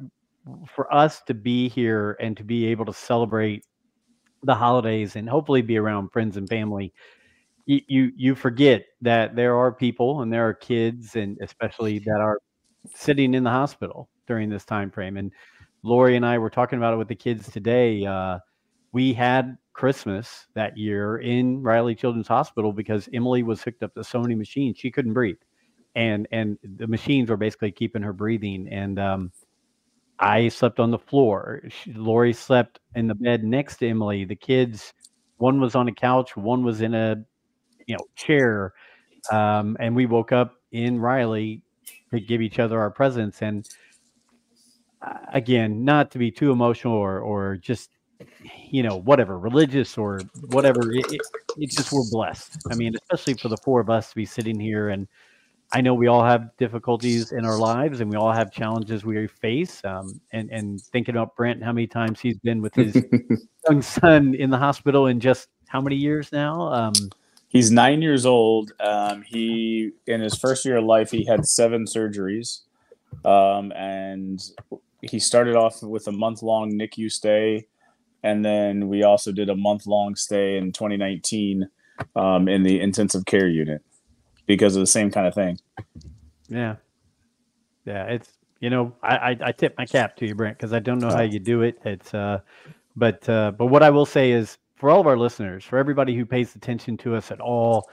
for 0.67 0.91
us 0.93 1.21
to 1.27 1.33
be 1.33 1.69
here 1.69 2.17
and 2.19 2.35
to 2.37 2.43
be 2.43 2.65
able 2.67 2.85
to 2.85 2.93
celebrate 2.93 3.63
the 4.43 4.55
holidays 4.55 5.15
and 5.15 5.29
hopefully 5.29 5.61
be 5.61 5.77
around 5.77 6.09
friends 6.09 6.37
and 6.37 6.47
family 6.49 6.93
you, 7.65 7.81
you 7.87 8.11
you 8.15 8.35
forget 8.35 8.85
that 9.01 9.35
there 9.35 9.55
are 9.55 9.71
people 9.71 10.21
and 10.21 10.33
there 10.33 10.47
are 10.47 10.53
kids 10.53 11.15
and 11.15 11.37
especially 11.41 11.99
that 11.99 12.19
are 12.19 12.39
sitting 12.95 13.33
in 13.35 13.43
the 13.43 13.49
hospital 13.49 14.09
during 14.27 14.49
this 14.49 14.65
time 14.65 14.89
frame. 14.89 15.17
And 15.17 15.31
lori 15.83 16.15
and 16.17 16.25
i 16.25 16.37
were 16.37 16.49
talking 16.49 16.77
about 16.77 16.93
it 16.93 16.97
with 16.97 17.07
the 17.07 17.15
kids 17.15 17.49
today 17.49 18.05
uh, 18.05 18.37
we 18.91 19.13
had 19.13 19.57
christmas 19.73 20.47
that 20.55 20.77
year 20.77 21.19
in 21.19 21.61
riley 21.63 21.95
children's 21.95 22.27
hospital 22.27 22.73
because 22.73 23.07
emily 23.13 23.43
was 23.43 23.61
hooked 23.63 23.81
up 23.83 23.93
to 23.93 24.03
so 24.03 24.19
many 24.21 24.35
machines. 24.35 24.77
She 24.77 24.91
couldn't 24.91 25.13
breathe. 25.13 25.37
And 25.95 26.27
and 26.31 26.57
the 26.77 26.87
machines 26.87 27.29
were 27.29 27.37
basically 27.37 27.71
keeping 27.71 28.01
her 28.01 28.13
breathing. 28.13 28.67
And 28.69 28.99
um, 28.99 29.31
I 30.19 30.49
slept 30.49 30.79
on 30.79 30.91
the 30.91 30.99
floor. 30.99 31.61
She, 31.69 31.93
Lori 31.93 32.33
slept 32.33 32.79
in 32.95 33.07
the 33.07 33.15
bed 33.15 33.43
next 33.43 33.77
to 33.77 33.87
Emily. 33.87 34.25
The 34.25 34.35
kids, 34.35 34.93
one 35.37 35.61
was 35.61 35.75
on 35.75 35.87
a 35.87 35.93
couch, 35.93 36.35
one 36.35 36.63
was 36.63 36.81
in 36.81 36.93
a 36.93 37.23
you 37.87 37.95
know 37.95 38.05
chair, 38.15 38.73
um, 39.31 39.77
and 39.79 39.95
we 39.95 40.05
woke 40.05 40.31
up 40.31 40.55
in 40.71 40.99
Riley 40.99 41.61
to 42.11 42.19
give 42.19 42.41
each 42.41 42.59
other 42.59 42.79
our 42.79 42.91
presents. 42.91 43.41
And 43.41 43.67
uh, 45.01 45.17
again, 45.33 45.85
not 45.85 46.11
to 46.11 46.17
be 46.17 46.31
too 46.31 46.51
emotional 46.51 46.93
or 46.93 47.19
or 47.19 47.55
just 47.55 47.91
you 48.69 48.83
know 48.83 48.97
whatever 48.97 49.39
religious 49.39 49.97
or 49.97 50.21
whatever. 50.49 50.91
It, 50.91 51.13
it, 51.13 51.21
it's 51.57 51.75
just 51.75 51.93
we're 51.93 52.09
blessed. 52.11 52.57
I 52.69 52.75
mean, 52.75 52.93
especially 52.95 53.35
for 53.35 53.47
the 53.47 53.57
four 53.57 53.79
of 53.79 53.89
us 53.89 54.09
to 54.09 54.15
be 54.15 54.25
sitting 54.25 54.59
here 54.59 54.89
and 54.89 55.07
I 55.71 55.81
know 55.81 55.93
we 55.93 56.07
all 56.07 56.23
have 56.23 56.55
difficulties 56.57 57.31
in 57.31 57.45
our 57.45 57.57
lives 57.57 58.01
and 58.01 58.09
we 58.09 58.17
all 58.17 58.31
have 58.31 58.51
challenges 58.51 59.05
we 59.05 59.27
face. 59.27 59.83
Um, 59.85 60.19
and, 60.31 60.49
and 60.49 60.81
thinking 60.81 61.15
about 61.15 61.35
Brent, 61.35 61.63
how 61.63 61.71
many 61.71 61.85
times 61.85 62.19
he's 62.19 62.37
been 62.39 62.61
with 62.61 62.73
his 62.73 62.95
young 63.69 63.81
son 63.81 64.33
in 64.33 64.49
the 64.49 64.57
hospital 64.57 65.07
in 65.07 65.19
just 65.19 65.49
how 65.67 65.79
many 65.79 65.95
years 65.95 66.31
now? 66.31 66.61
Um, 66.73 66.93
He's 67.49 67.71
nine 67.71 68.03
years 68.03 68.27
old. 68.27 68.73
Um, 68.79 69.23
he 69.23 69.91
in 70.05 70.21
his 70.21 70.37
first 70.37 70.63
year 70.65 70.77
of 70.77 70.85
life, 70.85 71.09
he 71.09 71.25
had 71.25 71.47
seven 71.47 71.85
surgeries, 71.85 72.61
um, 73.25 73.71
and 73.71 74.39
he 75.01 75.17
started 75.17 75.55
off 75.55 75.81
with 75.81 76.07
a 76.07 76.11
month 76.11 76.43
long 76.43 76.71
NICU 76.71 77.11
stay, 77.11 77.65
and 78.21 78.45
then 78.45 78.87
we 78.87 79.01
also 79.01 79.31
did 79.31 79.49
a 79.49 79.55
month 79.55 79.87
long 79.87 80.15
stay 80.15 80.57
in 80.57 80.71
2019 80.71 81.67
um, 82.15 82.47
in 82.47 82.61
the 82.61 82.79
intensive 82.79 83.25
care 83.25 83.47
unit 83.47 83.81
because 84.49 84.75
of 84.75 84.79
the 84.79 84.87
same 84.87 85.11
kind 85.11 85.27
of 85.27 85.35
thing. 85.35 85.59
yeah. 86.49 86.75
Yeah. 87.85 88.05
It's, 88.05 88.31
you 88.59 88.71
know, 88.71 88.95
I, 89.03 89.15
I, 89.15 89.37
I 89.45 89.51
tip 89.51 89.75
my 89.77 89.85
cap 89.85 90.15
to 90.17 90.27
you, 90.27 90.33
Brent, 90.33 90.57
because 90.57 90.73
I 90.73 90.79
don't 90.79 90.97
know 90.97 91.11
how 91.11 91.21
you 91.21 91.37
do 91.39 91.61
it. 91.61 91.77
It's, 91.85 92.15
uh, 92.15 92.39
but, 92.95 93.29
uh, 93.29 93.51
but 93.51 93.67
what 93.67 93.83
I 93.83 93.91
will 93.91 94.07
say 94.07 94.31
is 94.31 94.57
for 94.75 94.89
all 94.89 94.99
of 94.99 95.05
our 95.05 95.17
listeners, 95.17 95.63
for 95.63 95.77
everybody 95.77 96.15
who 96.15 96.25
pays 96.25 96.55
attention 96.55 96.97
to 96.97 97.15
us 97.15 97.29
at 97.29 97.39
all, 97.39 97.87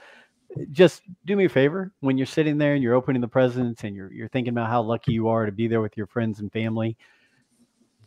just 0.71 1.03
do 1.25 1.35
me 1.35 1.45
a 1.45 1.49
favor 1.49 1.93
when 1.99 2.17
you're 2.17 2.25
sitting 2.25 2.57
there 2.57 2.73
and 2.73 2.81
you're 2.81 2.95
opening 2.95 3.21
the 3.21 3.27
presents 3.27 3.83
and 3.83 3.95
you're 3.95 4.11
you're 4.11 4.29
thinking 4.29 4.53
about 4.53 4.69
how 4.69 4.81
lucky 4.81 5.11
you 5.11 5.27
are 5.27 5.45
to 5.45 5.51
be 5.51 5.67
there 5.67 5.81
with 5.81 5.95
your 5.95 6.07
friends 6.07 6.39
and 6.39 6.51
family. 6.51 6.97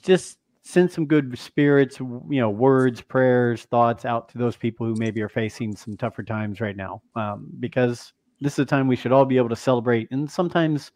Just 0.03 0.39
send 0.63 0.91
some 0.91 1.07
good 1.07 1.39
spirits, 1.39 2.01
you 2.01 2.41
know, 2.41 2.51
words, 2.51 3.01
prayers, 3.01 3.63
thoughts 3.65 4.05
out 4.05 4.31
to 4.31 4.39
those 4.39 4.57
people 4.57 4.87
who 4.87 4.95
maybe 4.97 5.23
are 5.23 5.29
facing 5.29 5.77
some 5.77 5.97
tougher 5.97 6.23
times 6.23 6.61
right 6.61 6.77
now. 6.77 7.03
Um, 7.15 7.47
because 7.61 8.13
this 8.41 8.55
is 8.55 8.59
a 8.61 8.65
time 8.67 8.87
we 8.89 8.97
should 8.97 9.13
all 9.13 9.25
be 9.25 9.37
able 9.37 9.49
to 9.51 9.57
celebrate, 9.57 10.09
and 10.11 10.31
sometimes 10.31 10.93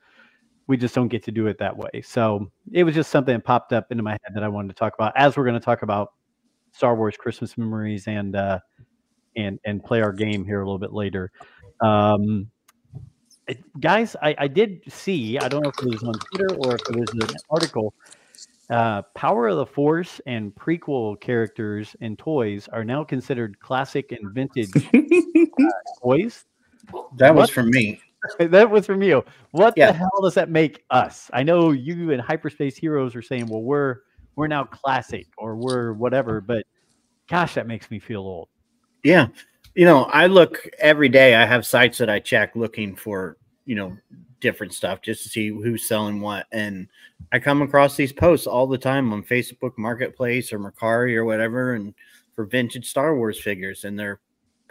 we 0.67 0.77
just 0.77 0.95
don't 0.95 1.09
get 1.09 1.23
to 1.25 1.31
do 1.31 1.47
it 1.47 1.59
that 1.59 1.77
way. 1.77 2.03
So 2.03 2.51
it 2.73 2.85
was 2.85 2.95
just 2.95 3.11
something 3.11 3.35
that 3.35 3.45
popped 3.45 3.73
up 3.73 3.91
into 3.91 4.03
my 4.03 4.13
head 4.13 4.35
that 4.35 4.43
I 4.43 4.49
wanted 4.49 4.69
to 4.69 4.75
talk 4.75 4.95
about 4.95 5.13
as 5.17 5.37
we're 5.37 5.45
going 5.45 5.59
to 5.59 5.65
talk 5.65 5.83
about 5.83 6.13
Star 6.73 6.97
Wars 6.97 7.17
Christmas 7.19 7.59
memories 7.59 8.07
and 8.07 8.35
uh, 8.35 8.61
and 9.37 9.59
and 9.65 9.83
play 9.85 10.01
our 10.01 10.13
game 10.13 10.45
here 10.45 10.61
a 10.61 10.65
little 10.65 10.79
bit 10.79 10.93
later. 10.93 11.31
Um, 11.81 12.51
it- 13.47 13.63
guys, 13.81 14.17
I, 14.23 14.35
I 14.39 14.49
did 14.49 14.81
see. 14.89 15.39
I 15.39 15.49
don't 15.49 15.63
know 15.63 15.71
if 15.71 15.79
it 15.87 15.91
was 15.91 16.03
on 16.03 16.15
Twitter 16.15 16.55
or 16.57 16.77
if 16.77 16.81
it 16.91 16.97
was 16.97 17.29
an 17.31 17.37
article. 17.51 17.95
Uh, 18.71 19.03
Power 19.15 19.49
of 19.49 19.59
the 19.59 19.67
Force 19.67 20.21
and 20.27 20.55
prequel 20.55 21.21
characters 21.21 21.95
and 22.01 22.19
toys 22.19 22.67
are 22.73 22.83
now 22.83 23.05
considered 23.05 23.61
classic 23.61 24.11
and 24.13 24.33
vintage 24.33 24.71
uh, 24.95 25.69
toys. 26.03 26.45
That 27.17 27.35
was 27.35 27.49
What? 27.49 27.51
from 27.51 27.71
me. 27.71 28.01
that 28.39 28.71
was 28.71 28.87
from 28.87 29.03
you. 29.03 29.25
What 29.51 29.75
Yeah. 29.77 29.93
the 29.93 29.99
hell 29.99 30.21
does 30.23 30.35
that 30.35 30.49
make 30.51 30.85
us? 30.91 31.31
I 31.33 31.43
know 31.43 31.73
you 31.73 32.13
and 32.13 32.21
Hyperspace 32.21 32.77
Heroes 32.77 33.15
are 33.15 33.23
saying, 33.23 33.47
well, 33.47 33.63
we're 33.63 33.99
we're 34.37 34.49
now 34.49 34.65
classic 34.65 35.27
or 35.39 35.55
we're 35.57 35.93
whatever, 35.93 36.41
but 36.41 36.65
gosh, 37.29 37.55
that 37.55 37.67
makes 37.69 37.91
me 37.91 37.99
feel 38.01 38.21
old. 38.23 38.49
Yeah. 39.05 39.29
You 39.75 39.85
know, 39.85 40.05
I 40.05 40.27
look 40.27 40.69
every 40.79 41.09
day. 41.09 41.35
I 41.37 41.45
have 41.47 41.67
sites 41.67 41.99
that 41.99 42.11
I 42.11 42.19
check 42.19 42.57
looking 42.57 42.97
for, 42.97 43.37
you 43.65 43.75
know, 43.77 43.97
different 44.41 44.73
stuff 44.75 45.03
just 45.03 45.23
to 45.23 45.29
see 45.29 45.49
who's 45.49 45.87
selling 45.87 46.21
what. 46.21 46.47
And 46.53 46.89
I 47.33 47.39
come 47.39 47.63
across 47.63 47.97
these 47.97 48.13
posts 48.13 48.47
all 48.47 48.67
the 48.67 48.79
time 48.79 49.13
on 49.13 49.23
Facebook 49.23 49.73
Marketplace 49.79 50.53
or 50.53 50.59
Mercari 50.59 51.15
or 51.17 51.25
whatever, 51.25 51.75
and 51.75 51.95
for 52.35 52.45
vintage 52.45 52.89
Star 52.89 53.17
Wars 53.17 53.41
figures 53.41 53.85
and 53.85 53.99
their 53.99 54.21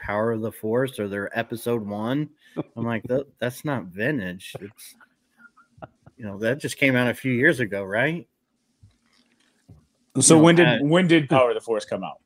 Power 0.04 0.34
of 0.34 0.42
the 0.42 0.52
Force 0.52 1.00
or 1.00 1.08
their 1.08 1.38
Episode 1.38 1.88
One. 1.88 2.30
I'm 2.76 2.86
like, 2.86 3.04
that, 3.04 3.26
that's 3.40 3.64
not 3.64 3.86
vintage. 3.86 4.54
It's, 4.60 4.96
you 6.18 6.26
know, 6.26 6.38
that 6.40 6.60
just 6.60 6.78
came 6.78 6.96
out 6.98 7.08
a 7.10 7.14
few 7.14 7.32
years 7.32 7.62
ago, 7.62 7.84
right? 7.84 8.28
So 10.20 10.38
No, 10.38 10.44
when 10.44 10.56
did 10.56 10.68
uh, 10.68 10.78
when 10.82 11.08
did 11.08 11.30
Power 11.30 11.50
of 11.50 11.56
the 11.56 11.62
Force 11.62 11.86
come 11.86 12.04
out? 12.04 12.20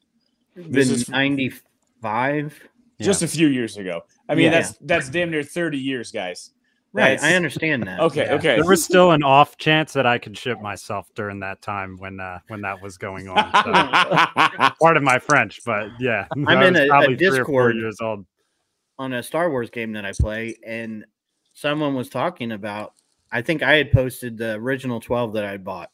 This 0.55 0.89
is 0.89 1.07
95. 1.07 2.59
just 2.99 3.21
a 3.21 3.27
few 3.27 3.47
years 3.47 3.77
ago. 3.77 4.01
I 4.27 4.33
mean, 4.35 4.45
Yeah. 4.45 4.49
that's 4.61 4.77
that's 4.81 5.09
damn 5.09 5.29
near 5.29 5.43
thirty 5.43 5.77
years, 5.77 6.11
guys. 6.11 6.51
Right. 6.93 7.21
I 7.21 7.35
understand 7.35 7.83
that. 7.83 7.99
Okay, 7.99 8.25
Yeah. 8.25 8.33
okay. 8.35 8.55
There 8.55 8.65
was 8.65 8.83
still 8.83 9.11
an 9.11 9.21
off 9.21 9.57
chance 9.57 9.93
that 9.93 10.05
I 10.05 10.17
could 10.17 10.37
ship 10.37 10.59
myself 10.61 11.07
during 11.15 11.39
that 11.41 11.61
time 11.61 11.95
when 11.97 12.19
uh, 12.19 12.39
when 12.47 12.61
that 12.61 12.81
was 12.81 12.97
going 12.97 13.27
on. 13.29 13.37
So, 13.53 13.71
part 14.81 14.97
of 14.97 15.03
my 15.03 15.19
French, 15.19 15.59
but 15.65 15.89
yeah, 15.99 16.27
I'm 16.31 16.47
in 16.63 16.75
a- 16.75 16.85
a 16.85 16.87
probably 16.87 17.15
three 17.17 17.29
Discord. 17.29 17.75
years 17.75 17.97
old. 18.01 18.25
on 18.97 19.13
a 19.13 19.21
Star 19.21 19.49
Wars 19.51 19.69
game 19.69 19.91
that 19.93 20.05
I 20.05 20.11
play, 20.13 20.55
and 20.65 21.05
someone 21.53 21.93
was 21.93 22.09
talking 22.09 22.51
about. 22.53 22.93
I 23.31 23.41
think 23.41 23.61
I 23.61 23.73
had 23.75 23.91
posted 23.91 24.37
the 24.37 24.53
original 24.53 24.99
twelve 24.99 25.33
that 25.33 25.43
I 25.45 25.57
bought, 25.57 25.91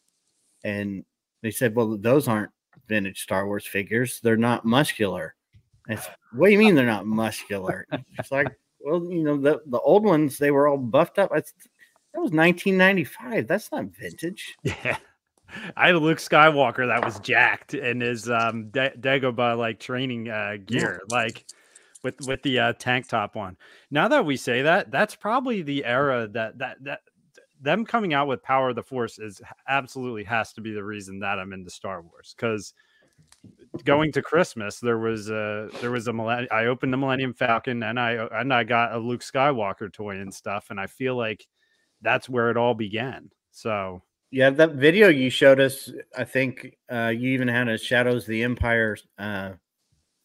and 0.64 1.04
they 1.42 1.52
said, 1.52 1.76
"Well, 1.76 1.98
those 1.98 2.28
aren't 2.28 2.52
vintage 2.88 3.22
Star 3.24 3.46
Wars 3.48 3.66
figures. 3.66 4.20
They're 4.22 4.38
not 4.38 4.64
muscular." 4.66 5.36
It's 5.90 6.08
what 6.32 6.46
do 6.48 6.54
you 6.54 6.60
mean 6.60 6.76
they're 6.76 6.86
not 6.86 7.06
muscular? 7.06 7.86
It's 8.18 8.32
like, 8.32 8.48
well, 8.84 9.04
you 9.10 9.24
know, 9.24 9.38
the 9.38 9.62
the 9.66 9.80
old 9.80 10.04
ones 10.04 10.38
they 10.38 10.52
were 10.52 10.68
all 10.68 10.78
buffed 10.78 11.20
up. 11.20 11.32
It's, 11.34 11.54
that 12.14 12.22
was 12.22 12.32
1995. 12.32 13.48
That's 13.48 13.72
not 13.72 13.86
vintage. 13.86 14.56
Yeah. 14.64 14.98
I 15.78 15.86
had 15.86 15.96
a 15.96 16.00
Luke 16.00 16.18
Skywalker 16.18 16.88
that 16.88 17.06
was 17.06 17.20
jacked 17.20 17.76
in 17.76 18.02
his 18.02 18.28
um 18.28 18.70
Da- 18.72 18.96
Dagobah 19.00 19.56
like 19.56 19.80
training 19.80 20.30
uh 20.30 20.58
gear, 20.66 21.02
like 21.10 21.46
with 22.04 22.16
with 22.28 22.42
the 22.42 22.60
uh, 22.60 22.74
tank 22.74 23.08
top 23.08 23.36
on. 23.36 23.56
Now 23.92 24.08
that 24.08 24.26
we 24.26 24.36
say 24.36 24.64
that, 24.64 24.92
that's 24.92 25.16
probably 25.16 25.62
the 25.62 25.86
era 25.86 26.28
that 26.30 26.58
that 26.58 26.84
that 26.84 27.02
them 27.62 27.86
coming 27.86 28.14
out 28.14 28.28
with 28.28 28.44
Power 28.44 28.70
of 28.70 28.76
the 28.76 28.84
Force 28.84 29.20
is 29.20 29.42
absolutely 29.68 30.24
has 30.26 30.54
to 30.54 30.62
be 30.62 30.74
the 30.74 30.84
reason 30.84 31.20
that 31.20 31.40
I'm 31.40 31.54
into 31.54 31.70
Star 31.70 32.02
Wars 32.02 32.36
because 32.36 32.74
going 33.86 34.12
to 34.12 34.22
Christmas 34.22 34.80
there 34.80 35.00
was 35.00 35.30
a 35.30 35.68
there 35.82 35.92
was 35.92 36.08
a 36.08 36.14
millennium 36.14 36.50
I 36.52 36.66
opened 36.68 36.94
the 36.94 36.98
Millennium 36.98 37.34
Falcon 37.34 37.82
and 37.84 38.00
I 38.00 38.28
and 38.32 38.54
I 38.54 38.64
got 38.64 38.94
a 38.94 39.00
Luke 39.00 39.22
Skywalker 39.22 39.92
toy 39.92 40.18
and 40.20 40.34
stuff 40.34 40.68
and 40.70 40.80
I 40.80 40.88
feel 40.88 41.16
like 41.16 41.48
that's 42.02 42.30
where 42.30 42.52
it 42.52 42.58
all 42.58 42.74
began. 42.74 43.32
So 43.52 44.04
yeah, 44.34 44.50
that 44.50 44.74
video 44.74 45.10
you 45.10 45.30
showed 45.30 45.60
us, 45.60 45.92
I 46.18 46.24
think 46.24 46.76
uh, 46.92 47.14
you 47.16 47.30
even 47.30 47.48
had 47.48 47.68
a 47.68 47.78
Shadows 47.78 48.24
of 48.24 48.30
the 48.30 48.42
Empire 48.42 48.98
uh, 49.20 49.52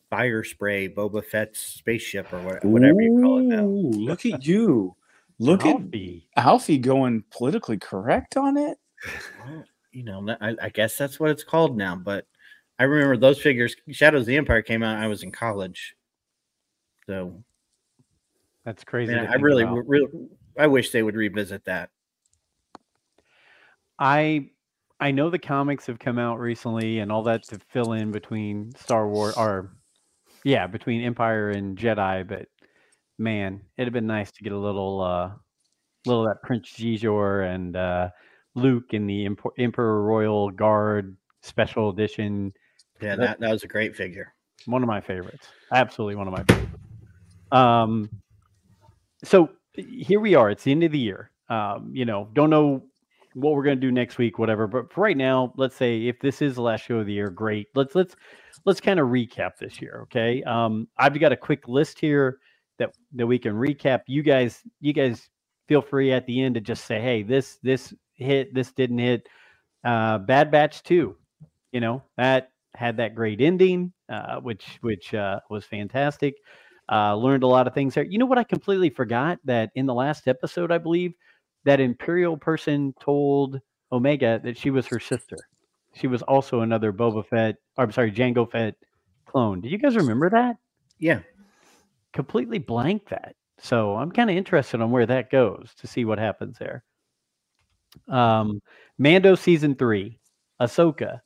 fire 0.09 0.43
spray 0.45 0.89
Boba 0.89 1.23
Fett's 1.23 1.61
spaceship 1.61 2.33
or 2.33 2.41
what, 2.41 2.65
whatever 2.65 3.03
you 3.03 3.21
call 3.23 3.39
it 3.39 3.43
now. 3.43 3.65
Ooh, 3.65 3.91
Look 3.91 4.25
at 4.25 4.47
you. 4.47 4.97
Look 5.39 5.67
Alfie. 5.67 6.27
at 6.37 6.47
Alfie 6.47 6.79
going 6.79 7.23
politically 7.31 7.77
correct 7.77 8.37
on 8.37 8.57
it. 8.57 8.79
Well, 9.45 9.65
you 9.93 10.05
know, 10.05 10.37
I, 10.41 10.57
I 10.61 10.69
guess 10.71 10.97
that's 10.97 11.21
what 11.21 11.31
it's 11.31 11.45
called 11.45 11.77
now. 11.77 11.95
But 11.95 12.27
I 12.79 12.85
remember 12.85 13.17
those 13.17 13.41
figures. 13.41 13.75
Shadows 13.91 14.23
of 14.23 14.27
the 14.27 14.37
Empire 14.37 14.63
came 14.63 14.83
out. 14.83 14.99
I 15.03 15.09
was 15.09 15.23
in 15.23 15.33
college, 15.33 15.97
so 17.07 17.43
That's 18.65 18.85
crazy. 18.85 19.15
man, 19.15 19.27
I 19.27 19.35
really, 19.35 19.65
about. 19.65 19.87
really, 19.87 20.07
I 20.59 20.67
wish 20.69 20.91
they 20.91 21.03
would 21.03 21.17
revisit 21.17 21.65
that. 21.65 21.91
I 23.99 24.51
I 25.01 25.11
know 25.11 25.31
the 25.31 25.39
comics 25.39 25.87
have 25.87 25.99
come 25.99 26.19
out 26.19 26.39
recently 26.39 27.01
and 27.01 27.11
all 27.11 27.23
that 27.25 27.45
to 27.45 27.59
fill 27.71 27.93
in 27.93 28.13
between 28.13 28.73
Star 28.77 29.09
Wars 29.09 29.35
or 29.37 29.73
yeah, 30.45 30.67
between 30.67 31.03
Empire 31.03 31.51
and 31.51 31.77
Jedi, 31.77 32.27
but 32.27 32.47
man, 33.19 33.61
it'd 33.77 33.89
have 33.89 33.93
been 33.93 34.07
nice 34.07 34.31
to 34.33 34.45
get 34.45 34.53
a 34.53 34.59
little 34.59 35.01
uh 35.01 35.31
little 36.07 36.27
of 36.27 36.29
that 36.29 36.43
Prince 36.47 36.71
Xizor 36.71 37.53
and 37.53 37.77
uh 37.77 38.11
Luke 38.55 38.93
in 38.93 39.07
the 39.07 39.29
Emperor 39.59 40.03
Royal 40.03 40.51
Guard 40.51 41.17
special 41.43 41.91
edition. 41.91 42.53
Yeah, 43.01 43.17
That- 43.17 43.41
that, 43.41 43.51
was 43.51 43.65
a 43.65 43.69
great 43.69 43.95
figure. 43.97 44.35
One 44.67 44.83
of 44.83 44.89
my 44.89 45.01
favorites. 45.01 45.47
Absolutely 45.73 46.17
one 46.17 46.27
of 46.27 46.33
my 46.33 46.43
favorites. 46.45 46.83
Um, 47.53 48.11
so 49.25 49.51
here 49.75 50.21
we 50.21 50.35
are. 50.35 50.51
It's 50.51 50.65
the 50.65 50.73
end 50.73 50.83
of 50.85 50.93
the 50.93 50.99
year. 50.99 51.31
Um, 51.49 51.91
you 51.95 52.05
know, 52.05 52.29
don't 52.35 52.51
know 52.51 52.83
what 53.35 53.55
we're 53.55 53.63
gonna 53.63 53.77
do 53.77 53.93
next 53.93 54.19
week, 54.19 54.39
whatever. 54.39 54.67
But 54.67 54.93
for 54.93 55.03
right 55.03 55.17
now, 55.17 55.53
let's 55.57 55.77
say 55.77 56.07
if 56.07 56.19
this 56.21 56.43
is 56.43 56.57
the 56.57 56.63
last 56.63 56.85
show 56.85 56.99
of 56.99 57.07
the 57.07 57.13
year, 57.13 57.31
great. 57.31 57.69
Let's 57.75 57.95
let's 57.95 58.17
let's 58.65 58.81
kind 58.81 59.01
of 59.01 59.09
recap 59.09 59.57
this 59.59 59.81
year. 59.81 60.01
Okay. 60.03 60.43
Um, 60.43 60.89
I've 60.99 61.19
got 61.19 61.33
a 61.33 61.37
quick 61.37 61.69
list 61.69 61.99
here 61.99 62.39
that 62.79 62.95
that 63.15 63.27
we 63.27 63.39
can 63.39 63.55
recap. 63.55 64.01
You 64.07 64.23
guys, 64.23 64.63
you 64.81 64.93
guys 64.93 65.29
feel 65.69 65.83
free 65.83 66.13
at 66.13 66.27
the 66.27 66.43
end 66.43 66.55
to 66.57 66.61
just 66.61 66.85
say, 66.85 67.01
hey, 67.01 67.23
this 67.23 67.59
this 67.63 67.95
hit, 68.15 68.53
this 68.55 68.73
didn't 68.73 68.99
hit. 68.99 69.29
Uh, 69.85 70.19
Bad 70.19 70.51
Batch 70.51 70.83
two, 70.83 71.17
you 71.73 71.81
know 71.81 72.03
that 72.17 72.51
had 72.79 72.97
that 72.99 73.15
great 73.15 73.41
ending, 73.41 73.93
uh, 74.09 74.37
which 74.41 74.79
which 74.83 75.15
uh, 75.15 75.41
was 75.51 75.65
fantastic. 75.65 76.35
Uh, 76.91 77.15
learned 77.17 77.43
a 77.43 77.47
lot 77.47 77.67
of 77.67 77.75
things 77.75 77.95
there. 77.95 78.05
You 78.05 78.19
know 78.19 78.27
what? 78.27 78.39
I 78.39 78.45
completely 78.45 78.91
forgot 78.91 79.39
that 79.45 79.71
in 79.75 79.87
the 79.87 79.95
last 79.95 80.29
episode, 80.29 80.73
I 80.73 80.79
believe 80.79 81.13
that 81.65 81.81
Imperial 81.81 82.37
person 82.37 82.95
told 83.01 83.61
Omega 83.93 84.41
that 84.45 84.57
she 84.57 84.71
was 84.71 84.87
her 84.87 85.01
sister. 85.01 85.37
She 85.95 86.07
was 86.07 86.23
also 86.23 86.61
another 86.61 86.93
Boba 86.93 87.27
Fett, 87.27 87.57
or 87.77 87.85
I'm 87.85 87.93
sorry, 87.93 88.13
Jango 88.13 88.51
Fett 88.51 88.75
clone. 89.27 89.61
Do 89.61 89.69
you 89.69 89.79
guys 89.79 89.97
remember 89.97 90.31
that? 90.31 90.57
Yeah, 90.99 91.21
Completely 92.13 92.59
blank 92.59 93.09
that. 93.11 93.37
So 93.59 93.97
I'm 93.97 94.11
kind 94.11 94.31
of 94.31 94.37
interested 94.37 94.81
on 94.81 94.91
where 94.91 95.07
that 95.07 95.31
goes 95.31 95.75
to 95.79 95.87
see 95.87 96.05
what 96.05 96.19
happens 96.19 96.59
there. 96.59 96.85
Um, 98.09 98.61
Mando 98.99 99.35
season 99.35 99.75
three, 99.75 100.19
Ahsoka, 100.61 101.21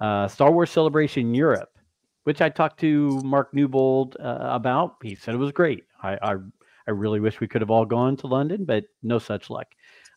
uh, 0.00 0.28
Star 0.28 0.50
Wars 0.52 0.70
Celebration 0.70 1.34
Europe, 1.34 1.70
which 2.24 2.40
I 2.40 2.48
talked 2.48 2.80
to 2.80 3.20
Mark 3.24 3.52
Newbold 3.54 4.16
uh, 4.20 4.38
about. 4.42 4.96
He 5.02 5.14
said 5.14 5.34
it 5.34 5.38
was 5.38 5.52
great. 5.52 5.84
I, 6.02 6.18
I 6.22 6.34
I 6.86 6.90
really 6.90 7.20
wish 7.20 7.40
we 7.40 7.48
could 7.48 7.62
have 7.62 7.70
all 7.70 7.86
gone 7.86 8.16
to 8.18 8.26
London, 8.26 8.64
but 8.64 8.84
no 9.02 9.18
such 9.18 9.48
luck. 9.48 9.68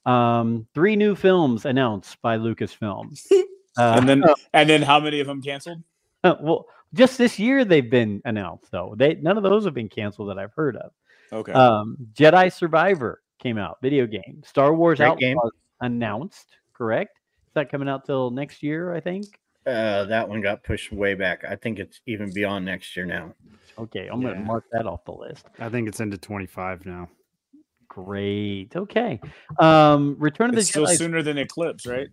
Um, 0.06 0.68
three 0.74 0.96
new 0.96 1.16
films 1.16 1.66
announced 1.66 2.22
by 2.22 2.38
Lucasfilm. 2.38 3.18
Uh, 3.80 3.94
And 4.00 4.10
then 4.10 4.24
and 4.54 4.68
then 4.68 4.82
how 4.82 5.00
many 5.00 5.20
of 5.20 5.28
them 5.28 5.40
canceled? 5.40 5.84
well, 6.24 6.66
just 6.96 7.16
this 7.20 7.38
year 7.38 7.64
they've 7.64 7.92
been 7.92 8.24
announced 8.26 8.72
though. 8.72 8.96
They 8.98 9.14
none 9.22 9.38
of 9.38 9.44
those 9.44 9.66
have 9.66 9.76
been 9.76 9.88
canceled 9.88 10.30
that 10.32 10.40
I've 10.40 10.54
heard 10.54 10.78
of. 10.78 10.92
Okay. 11.32 11.52
Um, 11.52 11.96
Jedi 12.16 12.52
Survivor 12.52 13.22
came 13.38 13.60
out, 13.60 13.78
video 13.84 14.08
game. 14.08 14.42
Star 14.44 14.74
Wars 14.74 14.98
Great 14.98 15.10
Outlaws 15.10 15.20
game. 15.20 15.38
announced, 15.82 16.48
correct? 16.74 17.20
Is 17.46 17.54
that 17.54 17.70
coming 17.70 17.88
out 17.88 18.04
till 18.04 18.32
next 18.32 18.64
year? 18.64 18.96
I 18.96 19.00
think. 19.00 19.26
Uh, 19.68 20.06
that 20.06 20.28
one 20.28 20.42
got 20.42 20.64
pushed 20.64 20.92
way 20.92 21.14
back. 21.14 21.44
I 21.48 21.56
think 21.56 21.80
it's 21.80 22.00
even 22.08 22.34
beyond 22.34 22.66
next 22.66 22.96
year 22.96 23.06
now. 23.06 23.34
Okay, 23.78 24.08
I'm 24.08 24.22
gonna 24.22 24.40
mark 24.40 24.66
that 24.72 24.86
off 24.88 25.06
the 25.06 25.12
list. 25.12 25.46
I 25.60 25.70
think 25.70 25.88
it's 25.88 26.00
into 26.00 26.18
25 26.18 26.86
now. 26.86 27.10
Great. 27.88 28.76
Okay. 28.76 29.20
Um, 29.60 30.16
Return 30.20 30.50
of 30.50 30.56
the 30.56 30.62
it's 30.62 30.70
still 30.70 30.86
Jedi. 30.86 30.98
sooner 30.98 31.22
than 31.22 31.38
Eclipse, 31.38 31.86
right? 31.86 32.08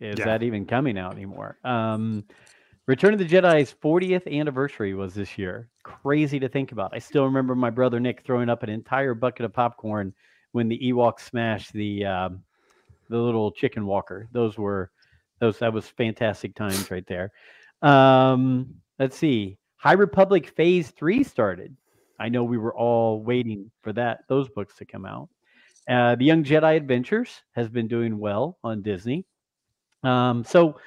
Is 0.00 0.18
Yeah. 0.18 0.24
that 0.26 0.42
even 0.42 0.64
coming 0.66 0.96
out 0.98 1.14
anymore? 1.14 1.58
Um, 1.64 2.24
Return 2.86 3.12
of 3.12 3.18
the 3.18 3.26
Jedi's 3.28 3.74
40th 3.82 4.26
anniversary 4.26 4.94
was 4.94 5.14
this 5.14 5.36
year. 5.36 5.68
Crazy 5.82 6.38
to 6.40 6.48
think 6.48 6.72
about. 6.72 6.92
I 6.94 6.98
still 6.98 7.24
remember 7.24 7.54
my 7.54 7.70
brother 7.70 8.00
Nick 8.00 8.22
throwing 8.24 8.48
up 8.48 8.62
an 8.62 8.70
entire 8.70 9.14
bucket 9.14 9.44
of 9.44 9.52
popcorn 9.52 10.14
when 10.52 10.68
the 10.68 10.78
Ewoks 10.78 11.20
smashed 11.20 11.72
the 11.72 12.04
um, 12.06 12.42
the 13.10 13.18
little 13.18 13.50
chicken 13.52 13.84
walker. 13.86 14.28
Those 14.32 14.56
were 14.56 14.90
those 15.40 15.58
that 15.58 15.72
was 15.72 15.86
fantastic 15.86 16.54
times 16.54 16.90
right 16.90 17.06
there. 17.06 17.32
Um, 17.82 18.74
let's 18.98 19.16
see. 19.16 19.58
High 19.76 19.92
Republic 19.92 20.48
Phase 20.48 20.90
Three 20.90 21.22
started. 21.22 21.76
I 22.20 22.28
know 22.28 22.44
we 22.44 22.58
were 22.58 22.74
all 22.74 23.22
waiting 23.22 23.70
for 23.82 23.92
that 23.92 24.20
those 24.28 24.48
books 24.48 24.76
to 24.76 24.84
come 24.84 25.06
out. 25.06 25.28
Uh, 25.88 26.16
the 26.16 26.24
Young 26.24 26.44
Jedi 26.44 26.76
Adventures 26.76 27.42
has 27.52 27.68
been 27.68 27.88
doing 27.88 28.18
well 28.18 28.58
on 28.62 28.82
Disney. 28.82 29.24
Um, 30.02 30.44
so 30.44 30.78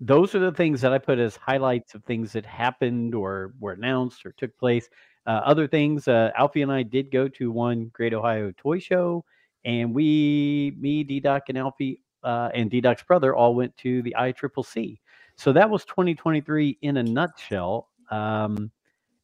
those 0.00 0.34
are 0.34 0.38
the 0.38 0.52
things 0.52 0.80
that 0.80 0.92
I 0.92 0.98
put 0.98 1.18
as 1.18 1.36
highlights 1.36 1.94
of 1.94 2.04
things 2.04 2.32
that 2.32 2.44
happened 2.44 3.14
or 3.14 3.54
were 3.60 3.72
announced 3.72 4.26
or 4.26 4.32
took 4.32 4.56
place. 4.58 4.88
Uh, 5.26 5.42
other 5.44 5.68
things, 5.68 6.08
uh, 6.08 6.30
Alfie 6.36 6.62
and 6.62 6.72
I 6.72 6.82
did 6.82 7.10
go 7.10 7.28
to 7.28 7.50
one 7.50 7.90
Great 7.92 8.14
Ohio 8.14 8.52
Toy 8.56 8.78
Show, 8.78 9.24
and 9.64 9.94
we, 9.94 10.74
me, 10.78 11.04
D 11.04 11.20
Doc, 11.20 11.44
and 11.48 11.58
Alfie, 11.58 12.02
uh, 12.24 12.50
and 12.54 12.70
D 12.70 12.80
Doc's 12.80 13.02
brother 13.02 13.34
all 13.34 13.54
went 13.54 13.76
to 13.78 14.02
the 14.02 14.14
ICCC. 14.18 14.98
So 15.36 15.52
that 15.52 15.70
was 15.70 15.84
2023 15.86 16.78
in 16.82 16.98
a 16.98 17.02
nutshell. 17.02 17.88
Um, 18.10 18.70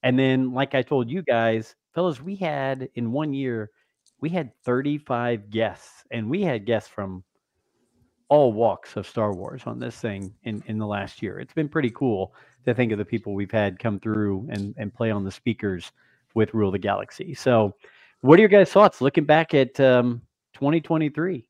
and 0.03 0.19
then, 0.19 0.53
like 0.53 0.75
I 0.75 0.83
told 0.83 1.11
you 1.11 1.23
guys, 1.23 1.77
fellas, 1.95 2.23
we 2.23 2.37
had 2.37 2.89
in 2.95 3.13
one 3.13 3.35
year, 3.35 3.71
we 4.21 4.31
had 4.31 4.53
35 4.65 5.51
guests, 5.51 6.05
and 6.11 6.31
we 6.31 6.43
had 6.43 6.67
guests 6.67 6.89
from 6.91 7.25
all 8.29 8.53
walks 8.53 8.97
of 8.97 9.07
Star 9.07 9.33
Wars 9.35 9.63
on 9.67 9.79
this 9.79 9.97
thing 9.97 10.35
in, 10.45 10.63
in 10.67 10.79
the 10.79 10.87
last 10.87 11.23
year. 11.23 11.39
It's 11.39 11.53
been 11.55 11.69
pretty 11.69 11.91
cool 11.91 12.35
to 12.65 12.75
think 12.75 12.93
of 12.93 12.99
the 12.99 13.05
people 13.05 13.35
we've 13.35 13.51
had 13.51 13.79
come 13.79 14.01
through 14.01 14.49
and, 14.51 14.75
and 14.79 14.93
play 14.93 15.11
on 15.11 15.25
the 15.25 15.31
speakers 15.31 15.93
with 16.35 16.55
Rule 16.55 16.69
of 16.69 16.73
the 16.73 16.79
Galaxy. 16.79 17.35
So, 17.35 17.75
what 18.23 18.39
are 18.39 18.43
your 18.43 18.49
guys' 18.49 18.73
thoughts 18.73 19.01
looking 19.01 19.25
back 19.25 19.55
at 19.55 19.79
um, 19.79 20.23
2023? 20.55 21.49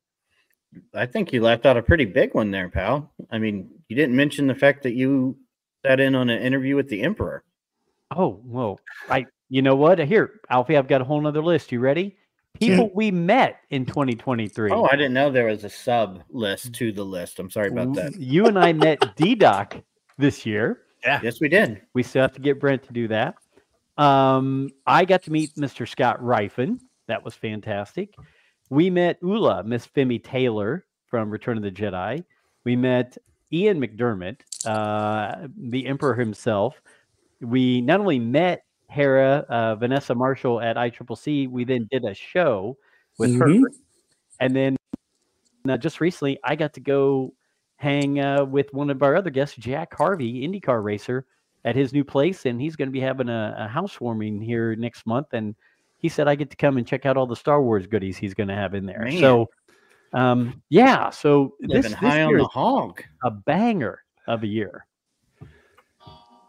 I 0.95 1.07
think 1.07 1.33
you 1.33 1.43
left 1.43 1.67
out 1.67 1.77
a 1.77 1.83
pretty 1.83 2.05
big 2.05 2.35
one 2.35 2.51
there, 2.51 2.69
pal. 2.69 3.13
I 3.31 3.39
mean, 3.39 3.71
you 3.89 3.97
didn't 3.97 4.17
mention 4.17 4.47
the 4.47 4.55
fact 4.55 4.83
that 4.85 4.95
you 4.95 5.37
sat 5.85 6.01
in 6.01 6.15
on 6.15 6.31
an 6.31 6.43
interview 6.43 6.77
with 6.77 6.89
the 6.89 7.03
Emperor. 7.03 7.45
Oh, 8.15 8.41
well, 8.45 8.81
I, 9.09 9.27
you 9.49 9.63
know 9.63 9.77
what? 9.77 9.99
Here, 9.99 10.41
Alfie, 10.51 10.77
I've 10.77 10.89
got 10.89 11.01
a 11.01 11.05
whole 11.05 11.21
nother 11.21 11.43
list. 11.43 11.73
You 11.73 11.81
ready? 11.81 12.17
People 12.61 12.91
we 12.95 13.11
met 13.11 13.59
in 13.71 13.85
2023. 13.85 14.71
Oh, 14.73 14.89
I 14.91 14.97
didn't 14.97 15.13
know 15.13 15.31
there 15.31 15.47
was 15.47 15.65
a 15.65 15.69
sub 15.69 16.23
list 16.31 16.73
to 16.75 16.91
the 16.91 17.05
list. 17.05 17.39
I'm 17.39 17.51
sorry 17.51 17.69
about 17.69 17.95
that. 17.95 18.19
You 18.19 18.47
and 18.47 18.59
I 18.59 18.73
met 18.73 19.17
D 19.17 19.35
Doc 19.35 19.77
this 20.17 20.47
year. 20.47 20.81
Yeah. 21.03 21.21
Yes, 21.23 21.41
we 21.41 21.49
did. 21.49 21.83
We 21.93 22.03
still 22.03 22.23
have 22.23 22.33
to 22.33 22.41
get 22.41 22.59
Brent 22.59 22.83
to 22.85 22.93
do 22.93 23.09
that. 23.09 23.35
Um, 23.99 24.71
I 24.87 25.05
got 25.05 25.23
to 25.25 25.33
meet 25.33 25.55
Mr. 25.57 25.87
Scott 25.87 26.21
Ryfun. 26.21 26.81
That 27.09 27.25
was 27.25 27.35
fantastic. 27.35 28.15
We 28.71 28.91
met 28.91 29.19
Oola, 29.23 29.63
Miss 29.65 29.87
Femi 29.87 30.23
Taylor 30.23 30.85
from 31.07 31.31
Return 31.31 31.57
of 31.57 31.63
the 31.63 31.71
Jedi. 31.71 32.25
We 32.65 32.75
met 32.77 33.17
Ian 33.53 33.81
McDiarmid, 33.81 34.41
uh, 34.65 35.49
the 35.57 35.87
Emperor 35.87 36.15
himself. 36.15 36.81
We 37.41 37.81
not 37.81 38.01
only 38.01 38.19
met 38.19 38.65
Hera, 38.89 39.45
uh, 39.49 39.77
Vanessa 39.77 40.15
Marshall 40.15 40.61
at 40.61 40.77
ICCC, 40.77 41.49
we 41.49 41.65
then 41.65 41.89
did 41.91 42.05
a 42.05 42.15
show 42.15 42.77
with 43.19 43.37
her. 43.37 43.47
Mhm. 43.47 43.63
And 44.41 44.55
then 44.55 44.77
uh, 45.69 45.77
just 45.77 46.01
recently, 46.01 46.39
I 46.45 46.57
got 46.57 46.73
to 46.75 46.81
go 46.81 47.35
hang 47.77 48.21
uh, 48.21 48.45
with 48.45 48.73
one 48.73 48.91
of 48.91 49.03
our 49.03 49.17
other 49.17 49.31
guests, 49.31 49.57
Jack 49.57 49.95
Harvey, 49.95 50.47
IndyCar 50.47 50.83
racer, 50.83 51.27
at 51.65 51.75
his 51.75 51.93
new 51.93 52.05
place, 52.05 52.47
and 52.47 52.61
he's 52.61 52.77
going 52.77 52.89
to 52.89 52.93
be 52.93 53.01
having 53.01 53.29
a, 53.29 53.55
a 53.59 53.69
housewarming 53.69 54.41
here 54.41 54.77
next 54.77 55.05
month, 55.07 55.29
and 55.33 55.55
he 56.07 56.09
said 56.09 56.29
I 56.29 56.37
get 56.37 56.51
to 56.51 56.57
come 56.57 56.77
and 56.77 56.87
check 56.87 57.05
out 57.05 57.17
all 57.17 57.27
the 57.27 57.35
Star 57.35 57.61
Wars 57.61 57.87
goodies 57.89 58.17
he's 58.17 58.33
going 58.33 58.47
to 58.49 58.55
have 58.55 58.75
in 58.75 58.87
there. 58.87 59.01
Man. 59.03 59.19
So, 59.19 59.49
um, 60.13 60.63
yeah. 60.69 61.11
So 61.11 61.57
this, 61.61 61.71
Living 61.71 61.91
this 61.91 61.93
high 61.95 62.23
on 62.23 62.33
the 62.37 62.43
is 62.43 62.49
hog. 62.53 63.03
a 63.25 63.31
banger 63.33 64.05
of 64.29 64.45
a 64.45 64.47
year. 64.47 64.87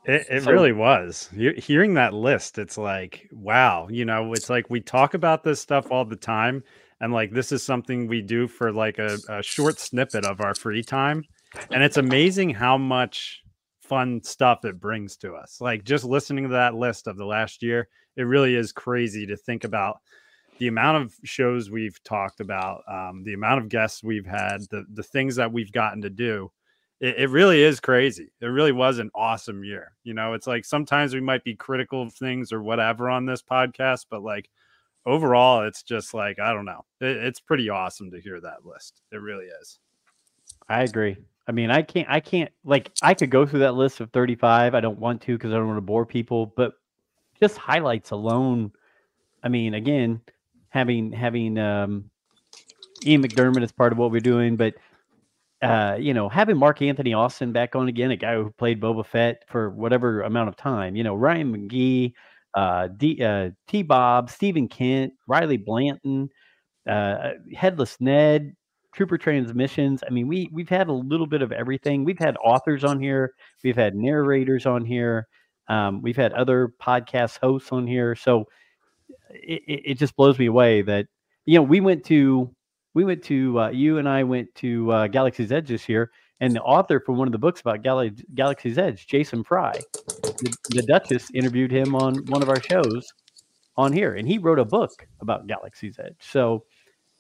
It, 0.06 0.26
it 0.30 0.44
So- 0.44 0.52
really 0.52 0.72
was. 0.74 1.30
He- 1.36 1.54
Hearing 1.54 1.96
that 1.96 2.14
list, 2.14 2.60
it's 2.60 2.78
like, 2.78 3.28
wow, 3.32 3.88
you 3.90 4.06
know, 4.06 4.32
it's 4.34 4.50
like 4.50 4.70
we 4.70 4.80
talk 4.80 5.16
about 5.16 5.44
this 5.44 5.60
stuff 5.60 5.92
all 5.92 6.06
the 6.06 6.16
time. 6.16 6.64
And 7.02 7.12
like, 7.12 7.32
this 7.32 7.52
is 7.52 7.62
something 7.64 8.08
we 8.08 8.22
do 8.22 8.48
for 8.48 8.72
like 8.72 9.00
a, 9.00 9.18
a 9.30 9.42
short 9.44 9.80
snippet 9.80 10.24
of 10.26 10.40
our 10.40 10.54
free 10.56 10.84
time. 10.84 11.24
And 11.72 11.84
it's 11.84 11.98
amazing 11.98 12.52
how 12.52 12.78
much 12.78 13.42
fun 13.88 14.22
stuff 14.24 14.66
it 14.66 14.80
brings 14.80 15.18
to 15.18 15.34
us. 15.34 15.60
Like, 15.62 15.84
just 15.84 16.04
listening 16.04 16.46
to 16.46 16.52
that 16.52 16.76
list 16.76 17.08
of 17.08 17.18
the 17.18 17.26
last 17.26 17.64
year, 17.64 17.88
it 18.16 18.24
really 18.24 18.56
is 18.56 18.72
crazy 18.72 19.26
to 19.28 19.38
think 19.38 19.64
about 19.64 20.00
the 20.60 20.68
amount 20.68 21.04
of 21.04 21.16
shows 21.24 21.70
we've 21.70 22.02
talked 22.04 22.40
about, 22.40 22.82
um, 22.92 23.24
the 23.24 23.34
amount 23.34 23.62
of 23.62 23.70
guests 23.70 24.04
we've 24.04 24.26
had, 24.26 24.62
the, 24.72 24.86
the 24.94 25.04
things 25.04 25.36
that 25.36 25.54
we've 25.54 25.72
gotten 25.72 26.02
to 26.02 26.10
do 26.10 26.52
it, 27.00 27.16
it 27.18 27.30
really 27.30 27.62
is 27.62 27.80
crazy. 27.80 28.32
It 28.42 28.48
really 28.48 28.72
was 28.72 29.00
an 29.00 29.12
awesome 29.14 29.64
year. 29.64 29.94
You 30.04 30.14
know, 30.14 30.34
it's 30.34 30.48
like 30.48 30.66
sometimes 30.66 31.14
we 31.14 31.22
might 31.22 31.44
be 31.44 31.56
critical 31.56 32.02
of 32.02 32.14
things 32.14 32.52
or 32.52 32.62
whatever 32.62 33.10
on 33.10 33.26
this 33.26 33.42
podcast, 33.42 34.06
but 34.10 34.24
like 34.24 34.50
overall, 35.06 35.64
it's 35.64 35.84
just 35.84 36.14
like, 36.14 36.40
I 36.40 36.54
don't 36.54 36.66
know. 36.66 36.86
It, 37.00 37.18
it's 37.18 37.40
pretty 37.40 37.70
awesome 37.70 38.12
to 38.12 38.22
hear 38.22 38.40
that 38.42 38.66
list. 38.66 39.02
It 39.12 39.18
really 39.18 39.46
is. 39.62 39.80
I 40.68 40.84
agree. 40.84 41.18
I 41.48 41.54
mean, 41.54 41.72
I 41.72 41.82
can't, 41.82 42.08
I 42.10 42.20
can't, 42.20 42.52
like, 42.66 42.92
I 43.02 43.14
could 43.14 43.30
go 43.30 43.46
through 43.46 43.60
that 43.60 43.76
list 43.76 44.02
of 44.02 44.12
35. 44.12 44.76
I 44.76 44.82
don't 44.82 45.00
want 45.00 45.22
to 45.24 45.34
because 45.34 45.52
I 45.52 45.56
don't 45.56 45.68
want 45.68 45.78
to 45.78 45.82
bore 45.82 46.06
people, 46.06 46.54
but 46.58 46.74
just 47.40 47.58
highlights 47.58 48.12
alone. 48.12 48.72
I 49.44 49.50
mean, 49.50 49.74
again, 49.74 50.22
having, 50.70 51.12
having, 51.12 51.58
um, 51.58 52.10
Ian 53.06 53.24
McDiarmid 53.24 53.64
is 53.64 53.72
part 53.72 53.94
of 53.94 53.98
what 53.98 54.12
we're 54.12 54.20
doing, 54.20 54.58
but, 54.58 54.74
uh, 55.62 55.96
you 56.00 56.14
know, 56.14 56.28
having 56.28 56.58
Mark 56.58 56.82
Anthony 56.82 57.14
Austin 57.14 57.54
back 57.54 57.76
on 57.76 57.88
again, 57.88 58.12
a 58.12 58.18
guy 58.18 58.36
who 58.36 58.52
played 58.58 58.82
Boba 58.82 59.06
Fett 59.06 59.44
for 59.48 59.70
whatever 59.70 60.24
amount 60.24 60.50
of 60.50 60.58
time, 60.58 60.96
you 60.96 61.04
know, 61.04 61.16
Ryan 61.16 61.56
McGee, 61.56 62.14
uh, 62.56 62.88
D, 62.88 63.24
uh, 63.24 63.52
T 63.68 63.84
Bob, 63.84 64.30
Stephen 64.30 64.68
Kent, 64.68 65.14
Riley 65.28 65.58
Blanton, 65.58 66.30
uh, 66.90 67.32
Headless 67.56 67.98
Ned, 68.02 68.56
Trooper 68.98 69.20
Transmissions. 69.20 70.04
I 70.06 70.10
mean, 70.10 70.28
we 70.28 70.50
we've 70.52 70.68
had 70.68 70.88
a 70.88 70.94
little 70.94 71.28
bit 71.28 71.44
of 71.44 71.52
everything. 71.52 72.04
We've 72.04 72.18
had 72.18 72.36
authors 72.44 72.84
on 72.84 73.00
here. 73.00 73.36
We've 73.64 73.76
had 73.76 73.96
narrators 73.96 74.66
on 74.66 74.84
here. 74.84 75.28
Um, 75.68 76.02
we've 76.02 76.18
had 76.18 76.34
other 76.34 76.74
podcast 76.82 77.38
hosts 77.40 77.72
on 77.72 77.86
here. 77.86 78.16
So 78.16 78.46
it, 79.30 79.62
it 79.68 79.94
just 80.00 80.16
blows 80.16 80.40
me 80.40 80.48
away 80.48 80.82
that 80.82 81.06
you 81.46 81.60
know 81.60 81.62
we 81.62 81.80
went 81.80 82.06
to 82.06 82.52
we 82.96 83.06
went 83.06 83.22
to 83.26 83.60
uh, 83.60 83.70
you 83.70 84.00
and 84.00 84.10
I 84.10 84.24
went 84.24 84.54
to 84.56 84.92
uh, 84.92 85.08
Galaxy's 85.08 85.52
Edge 85.52 85.68
this 85.68 85.88
year, 85.88 86.10
and 86.40 86.56
the 86.56 86.62
author 86.64 87.00
for 87.00 87.12
one 87.12 87.28
of 87.28 87.32
the 87.32 87.38
books 87.38 87.62
about 87.62 87.84
Gal- 87.84 88.10
Galaxy's 88.34 88.80
Edge, 88.80 89.06
Jason 89.06 89.44
Fry, 89.44 89.80
the, 89.94 90.58
the 90.70 90.82
Duchess 90.82 91.30
interviewed 91.36 91.72
him 91.72 91.94
on 91.94 92.16
one 92.30 92.42
of 92.42 92.50
our 92.50 92.62
shows 92.64 93.14
on 93.76 93.94
here, 93.94 94.16
and 94.16 94.28
he 94.28 94.40
wrote 94.40 94.58
a 94.58 94.66
book 94.66 95.08
about 95.22 95.46
Galaxy's 95.46 96.00
Edge. 96.00 96.18
So 96.20 96.64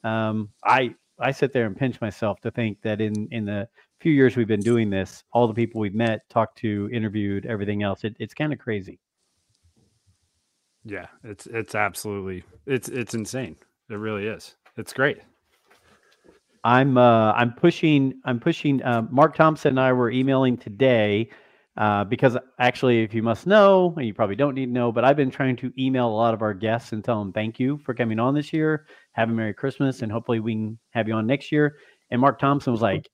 um, 0.03 0.49
I 0.65 0.95
I 1.19 1.31
sit 1.31 1.51
there 1.53 1.65
and 1.65 1.75
pinch 1.75 1.99
myself 1.99 2.39
to 2.41 2.51
think 2.51 2.81
that 2.81 3.01
in 3.01 3.27
in 3.31 3.45
the 3.45 3.67
few 3.99 4.11
years 4.11 4.35
we've 4.35 4.47
been 4.47 4.59
doing 4.59 4.89
this, 4.89 5.23
all 5.31 5.47
the 5.47 5.53
people 5.53 5.81
we've 5.81 5.95
met, 5.95 6.29
talked 6.29 6.57
to, 6.59 6.89
interviewed, 6.93 7.45
everything 7.45 7.83
else, 7.83 8.03
it, 8.03 8.15
it's 8.19 8.33
kind 8.33 8.53
of 8.53 8.59
crazy. 8.59 8.99
Yeah, 10.85 11.07
it's 11.23 11.47
it's 11.47 11.75
absolutely 11.75 12.43
it's 12.65 12.89
it's 12.89 13.13
insane. 13.13 13.55
It 13.89 13.95
really 13.95 14.27
is. 14.27 14.55
It's 14.77 14.93
great. 14.93 15.17
I'm 16.63 16.97
uh, 16.97 17.31
I'm 17.33 17.53
pushing 17.53 18.19
I'm 18.25 18.39
pushing. 18.39 18.83
Uh, 18.83 19.03
Mark 19.09 19.35
Thompson 19.35 19.69
and 19.69 19.79
I 19.79 19.93
were 19.93 20.11
emailing 20.11 20.57
today 20.57 21.29
uh, 21.77 22.03
because 22.03 22.35
actually, 22.59 23.03
if 23.03 23.13
you 23.13 23.21
must 23.21 23.45
know, 23.45 23.93
and 23.97 24.05
you 24.07 24.13
probably 24.13 24.35
don't 24.35 24.55
need 24.55 24.65
to 24.65 24.71
know, 24.71 24.91
but 24.91 25.05
I've 25.05 25.15
been 25.15 25.29
trying 25.29 25.55
to 25.57 25.71
email 25.77 26.07
a 26.07 26.09
lot 26.09 26.33
of 26.33 26.41
our 26.41 26.53
guests 26.53 26.91
and 26.91 27.03
tell 27.03 27.19
them 27.19 27.31
thank 27.31 27.59
you 27.59 27.77
for 27.85 27.93
coming 27.93 28.19
on 28.19 28.33
this 28.33 28.51
year. 28.51 28.87
Have 29.11 29.29
a 29.29 29.31
Merry 29.31 29.53
Christmas, 29.53 30.01
and 30.01 30.11
hopefully 30.11 30.39
we 30.39 30.53
can 30.53 30.79
have 30.89 31.07
you 31.07 31.13
on 31.13 31.27
next 31.27 31.51
year. 31.51 31.77
And 32.09 32.19
Mark 32.19 32.39
Thompson 32.39 32.73
was 32.73 32.81
like, 32.81 33.07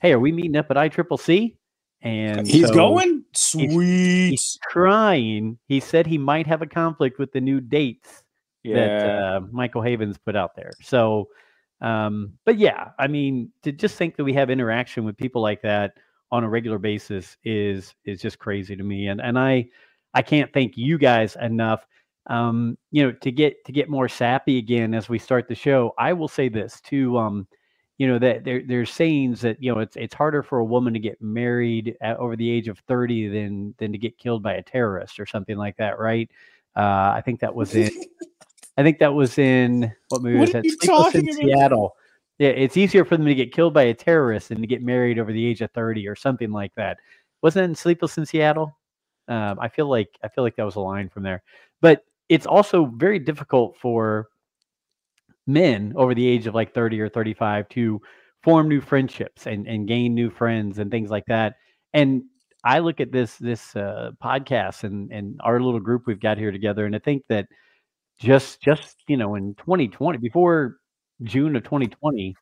"Hey, 0.00 0.12
are 0.12 0.18
we 0.18 0.32
meeting 0.32 0.56
up 0.56 0.70
at 0.70 0.78
ICCC?" 0.78 1.56
And 2.00 2.46
He's 2.46 2.68
so 2.68 2.74
going 2.74 3.24
sweet. 3.34 4.30
He's 4.30 4.58
trying. 4.70 5.58
He 5.66 5.78
said 5.78 6.06
he 6.06 6.16
might 6.16 6.46
have 6.46 6.62
a 6.62 6.66
conflict 6.66 7.18
with 7.18 7.32
the 7.32 7.42
new 7.42 7.60
dates 7.60 8.22
that 8.64 9.06
uh, 9.06 9.40
Michael 9.50 9.82
Havens 9.82 10.16
put 10.16 10.36
out 10.36 10.56
there. 10.56 10.70
So, 10.80 11.28
um, 11.82 12.34
but 12.46 12.58
yeah, 12.58 12.90
I 12.98 13.08
mean, 13.08 13.50
to 13.62 13.72
just 13.72 13.96
think 13.96 14.16
that 14.16 14.24
we 14.24 14.32
have 14.34 14.48
interaction 14.48 15.04
with 15.04 15.16
people 15.16 15.42
like 15.42 15.62
that 15.62 15.92
on 16.30 16.44
a 16.44 16.48
regular 16.48 16.78
basis 16.78 17.36
is 17.44 17.94
is 18.04 18.20
just 18.20 18.38
crazy 18.38 18.76
to 18.76 18.82
me. 18.82 19.08
And 19.08 19.20
and 19.20 19.38
I 19.38 19.68
I 20.14 20.22
can't 20.22 20.52
thank 20.52 20.76
you 20.76 20.98
guys 20.98 21.36
enough. 21.40 21.86
Um, 22.26 22.76
you 22.90 23.04
know, 23.04 23.12
to 23.12 23.32
get 23.32 23.64
to 23.64 23.72
get 23.72 23.88
more 23.88 24.08
sappy 24.08 24.58
again 24.58 24.94
as 24.94 25.08
we 25.08 25.18
start 25.18 25.48
the 25.48 25.54
show. 25.54 25.94
I 25.98 26.12
will 26.12 26.28
say 26.28 26.48
this 26.48 26.80
too. 26.80 27.16
Um, 27.18 27.46
you 27.98 28.06
know 28.06 28.18
that 28.20 28.44
there 28.44 28.62
there's 28.64 28.90
sayings 28.90 29.40
that 29.40 29.60
you 29.60 29.74
know 29.74 29.80
it's 29.80 29.96
it's 29.96 30.14
harder 30.14 30.42
for 30.42 30.58
a 30.58 30.64
woman 30.64 30.92
to 30.92 31.00
get 31.00 31.20
married 31.20 31.96
at, 32.00 32.16
over 32.18 32.36
the 32.36 32.48
age 32.48 32.68
of 32.68 32.78
30 32.80 33.28
than 33.28 33.74
than 33.78 33.92
to 33.92 33.98
get 33.98 34.18
killed 34.18 34.42
by 34.42 34.54
a 34.54 34.62
terrorist 34.62 35.18
or 35.18 35.26
something 35.26 35.56
like 35.56 35.76
that, 35.78 35.98
right? 35.98 36.30
Uh, 36.76 37.12
I 37.16 37.22
think 37.24 37.40
that 37.40 37.54
was 37.54 37.74
in 37.74 37.90
I 38.78 38.84
think 38.84 39.00
that 39.00 39.12
was 39.12 39.36
in 39.38 39.92
what 40.10 40.22
movie 40.22 40.36
What 40.36 40.42
was 40.42 40.52
that? 40.52 40.64
you 40.64 40.76
Sleepless 40.80 41.14
in 41.14 41.26
talking 41.26 41.28
about? 41.28 41.58
Seattle. 41.58 41.96
Yeah, 42.38 42.50
it's 42.50 42.76
easier 42.76 43.04
for 43.04 43.16
them 43.16 43.26
to 43.26 43.34
get 43.34 43.52
killed 43.52 43.74
by 43.74 43.82
a 43.84 43.94
terrorist 43.94 44.50
than 44.50 44.60
to 44.60 44.66
get 44.66 44.82
married 44.82 45.18
over 45.18 45.32
the 45.32 45.44
age 45.44 45.60
of 45.60 45.70
30 45.72 46.06
or 46.06 46.14
something 46.14 46.52
like 46.52 46.72
that. 46.76 46.98
Wasn't 47.42 47.62
it 47.62 47.68
in 47.70 47.74
Sleepless 47.74 48.16
in 48.18 48.26
Seattle? 48.26 48.76
Um, 49.26 49.58
I 49.60 49.68
feel 49.68 49.88
like 49.88 50.08
I 50.22 50.28
feel 50.28 50.44
like 50.44 50.56
that 50.56 50.64
was 50.64 50.76
a 50.76 50.80
line 50.80 51.08
from 51.08 51.24
there. 51.24 51.42
But 51.80 52.04
it's 52.28 52.46
also 52.46 52.86
very 52.86 53.18
difficult 53.18 53.76
for 53.80 54.28
men 55.46 55.92
over 55.96 56.14
the 56.14 56.26
age 56.26 56.46
of 56.46 56.54
like 56.54 56.74
30 56.74 57.00
or 57.00 57.08
35 57.08 57.68
to 57.70 58.00
form 58.42 58.68
new 58.68 58.80
friendships 58.80 59.46
and, 59.46 59.66
and 59.66 59.88
gain 59.88 60.14
new 60.14 60.30
friends 60.30 60.78
and 60.78 60.90
things 60.90 61.10
like 61.10 61.24
that. 61.26 61.54
And 61.94 62.22
I 62.64 62.80
look 62.80 63.00
at 63.00 63.12
this 63.12 63.36
this 63.38 63.74
uh, 63.76 64.10
podcast 64.22 64.84
and 64.84 65.10
and 65.12 65.40
our 65.42 65.60
little 65.60 65.80
group 65.80 66.02
we've 66.06 66.20
got 66.20 66.38
here 66.38 66.50
together, 66.50 66.84
and 66.86 66.94
I 66.94 66.98
think 66.98 67.22
that 67.28 67.46
just 68.20 68.62
just 68.62 68.98
you 69.08 69.16
know 69.18 69.36
in 69.36 69.54
2020 69.56 70.18
before 70.18 70.77
June 71.22 71.56
of 71.56 71.64
2020, 71.64 72.36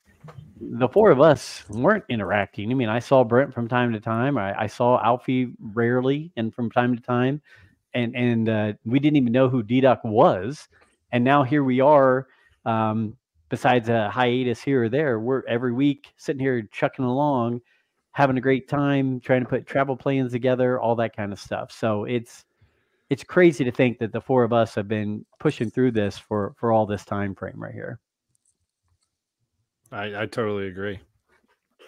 the 0.60 0.88
four 0.88 1.10
of 1.10 1.20
us 1.20 1.64
weren't 1.68 2.04
interacting. 2.08 2.70
I 2.70 2.74
mean, 2.74 2.88
I 2.88 2.98
saw 2.98 3.24
Brent 3.24 3.52
from 3.52 3.68
time 3.68 3.92
to 3.92 4.00
time. 4.00 4.38
I, 4.38 4.62
I 4.62 4.66
saw 4.66 5.02
Alfie 5.02 5.52
rarely 5.60 6.32
and 6.36 6.54
from 6.54 6.70
time 6.70 6.96
to 6.96 7.02
time, 7.02 7.40
and 7.94 8.14
and 8.16 8.48
uh, 8.48 8.72
we 8.84 8.98
didn't 8.98 9.16
even 9.16 9.32
know 9.32 9.48
who 9.48 9.62
DDoc 9.62 10.04
was. 10.04 10.68
And 11.12 11.24
now 11.24 11.42
here 11.42 11.64
we 11.64 11.80
are. 11.80 12.26
Um, 12.64 13.16
besides 13.48 13.88
a 13.88 14.10
hiatus 14.10 14.60
here 14.60 14.84
or 14.84 14.88
there, 14.88 15.20
we're 15.20 15.42
every 15.46 15.72
week 15.72 16.12
sitting 16.16 16.40
here 16.40 16.62
chucking 16.72 17.04
along, 17.04 17.60
having 18.10 18.36
a 18.36 18.40
great 18.40 18.68
time, 18.68 19.20
trying 19.20 19.42
to 19.42 19.48
put 19.48 19.66
travel 19.66 19.96
plans 19.96 20.32
together, 20.32 20.80
all 20.80 20.96
that 20.96 21.16
kind 21.16 21.32
of 21.32 21.38
stuff. 21.38 21.70
So 21.70 22.04
it's 22.04 22.44
it's 23.08 23.22
crazy 23.22 23.64
to 23.64 23.70
think 23.70 23.98
that 23.98 24.12
the 24.12 24.20
four 24.20 24.42
of 24.42 24.52
us 24.52 24.74
have 24.74 24.88
been 24.88 25.24
pushing 25.38 25.70
through 25.70 25.92
this 25.92 26.18
for 26.18 26.54
for 26.58 26.72
all 26.72 26.86
this 26.86 27.04
time 27.04 27.34
frame 27.34 27.62
right 27.62 27.74
here. 27.74 28.00
I, 29.92 30.22
I 30.22 30.26
totally 30.26 30.68
agree. 30.68 31.00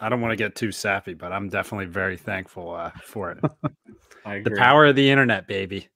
I 0.00 0.08
don't 0.08 0.20
want 0.20 0.32
to 0.32 0.36
get 0.36 0.54
too 0.54 0.70
sappy, 0.70 1.14
but 1.14 1.32
I'm 1.32 1.48
definitely 1.48 1.86
very 1.86 2.16
thankful 2.16 2.72
uh, 2.72 2.90
for 3.02 3.32
it. 3.32 3.44
I 4.24 4.40
the 4.40 4.52
power 4.52 4.86
of 4.86 4.96
the 4.96 5.10
internet, 5.10 5.46
baby. 5.48 5.88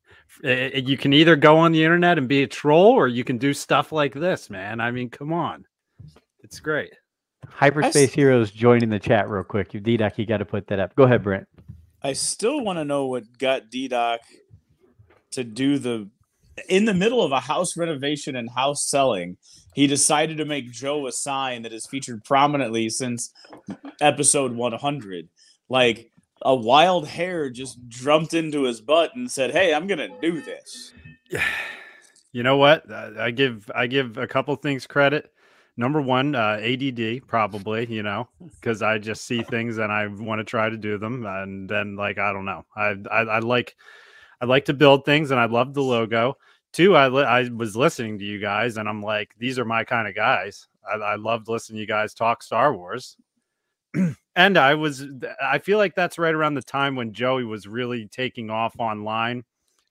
Eh, 0.43 0.71
eh, 0.75 0.83
You 0.85 0.97
can 0.97 1.13
either 1.13 1.37
go 1.37 1.59
on 1.59 1.73
the 1.73 1.85
internet 1.85 2.19
and 2.19 2.29
be 2.29 2.43
a 2.43 2.47
troll, 2.47 2.93
or 2.93 3.07
you 3.07 3.25
can 3.25 3.39
do 3.39 3.55
stuff 3.55 3.93
like 3.93 4.15
this, 4.15 4.51
man. 4.51 4.81
I 4.81 4.91
mean, 4.91 5.11
come 5.11 5.33
on, 5.33 5.65
it's 6.41 6.59
great. 6.59 6.93
Hyperspace 7.49 8.13
Heroes 8.13 8.51
joining 8.51 8.89
the 8.89 8.99
chat 8.99 9.29
real 9.29 9.45
quick. 9.45 9.75
You 9.75 9.81
DDoc, 9.81 10.17
you 10.17 10.27
got 10.27 10.39
to 10.39 10.45
put 10.45 10.69
that 10.69 10.79
up. 10.79 10.95
Go 10.95 11.05
ahead, 11.05 11.23
Brent. 11.23 11.47
I 12.03 12.15
still 12.15 12.65
want 12.65 12.79
to 12.79 12.85
know 12.85 13.07
what 13.07 13.25
got 13.39 13.71
DDoc 13.71 14.19
to 15.33 15.45
do 15.45 15.79
the 15.79 16.09
in 16.69 16.85
the 16.85 16.95
middle 16.95 17.23
of 17.23 17.33
a 17.33 17.41
house 17.41 17.77
renovation 17.77 18.37
and 18.37 18.51
house 18.51 18.89
selling. 18.89 19.37
He 19.75 19.87
decided 19.87 20.37
to 20.39 20.45
make 20.45 20.71
Joe 20.71 21.07
a 21.07 21.13
sign 21.13 21.63
that 21.63 21.73
is 21.73 21.87
featured 21.87 22.25
prominently 22.25 22.89
since 22.91 23.33
episode 24.01 24.53
100. 24.53 25.29
Like 25.69 26.11
a 26.43 26.55
wild 26.55 27.07
hair 27.09 27.49
just 27.51 27.79
jumped 27.89 28.35
into 28.35 28.65
his 28.65 28.81
butt 28.81 29.15
and 29.15 29.31
said, 29.31 29.53
"Hey, 29.53 29.73
I'm 29.73 29.87
gonna 29.87 30.09
do 30.21 30.41
this." 30.41 30.93
You 32.35 32.43
know 32.43 32.57
what? 32.57 32.91
I 32.91 33.31
give 33.31 33.71
I 33.75 33.87
give 33.87 34.17
a 34.17 34.27
couple 34.27 34.57
things 34.57 34.87
credit. 34.87 35.31
Number 35.77 36.01
one, 36.01 36.35
uh, 36.35 36.59
ADD, 36.63 37.21
probably. 37.27 37.85
You 37.93 38.03
know, 38.03 38.27
because 38.55 38.81
I 38.81 38.97
just 38.97 39.27
see 39.27 39.43
things 39.43 39.77
and 39.77 39.93
I 39.93 40.07
want 40.07 40.39
to 40.39 40.45
try 40.45 40.71
to 40.71 40.79
do 40.79 40.97
them, 40.97 41.27
and 41.27 41.69
then 41.69 41.95
like 41.95 42.17
I 42.17 42.33
don't 42.33 42.47
know. 42.47 42.65
I, 42.75 42.97
I 43.11 43.21
I 43.21 43.39
like 43.41 43.77
I 44.41 44.47
like 44.47 44.65
to 44.65 44.73
build 44.73 45.05
things, 45.05 45.31
and 45.31 45.39
I 45.39 45.45
love 45.45 45.75
the 45.75 45.83
logo. 45.83 46.39
Two, 46.73 46.97
I 46.97 47.09
li- 47.09 47.25
I 47.25 47.49
was 47.49 47.77
listening 47.77 48.19
to 48.19 48.25
you 48.25 48.39
guys, 48.39 48.77
and 48.77 48.89
I'm 48.89 49.03
like, 49.03 49.35
these 49.39 49.59
are 49.59 49.65
my 49.65 49.85
kind 49.85 50.09
of 50.09 50.15
guys. 50.15 50.69
I, 50.91 50.97
I 50.97 51.15
loved 51.17 51.49
listening 51.49 51.77
to 51.77 51.81
you 51.81 51.87
guys 51.87 52.15
talk 52.15 52.43
Star 52.43 52.75
Wars. 52.75 53.17
and 54.37 54.59
I 54.59 54.75
was, 54.75 55.05
I 55.43 55.59
feel 55.59 55.79
like 55.79 55.95
that's 55.95 56.19
right 56.19 56.35
around 56.35 56.55
the 56.55 56.63
time 56.63 56.97
when 56.97 57.13
Joey 57.13 57.45
was 57.45 57.67
really 57.67 58.07
taking 58.07 58.51
off 58.51 58.75
online 58.79 59.45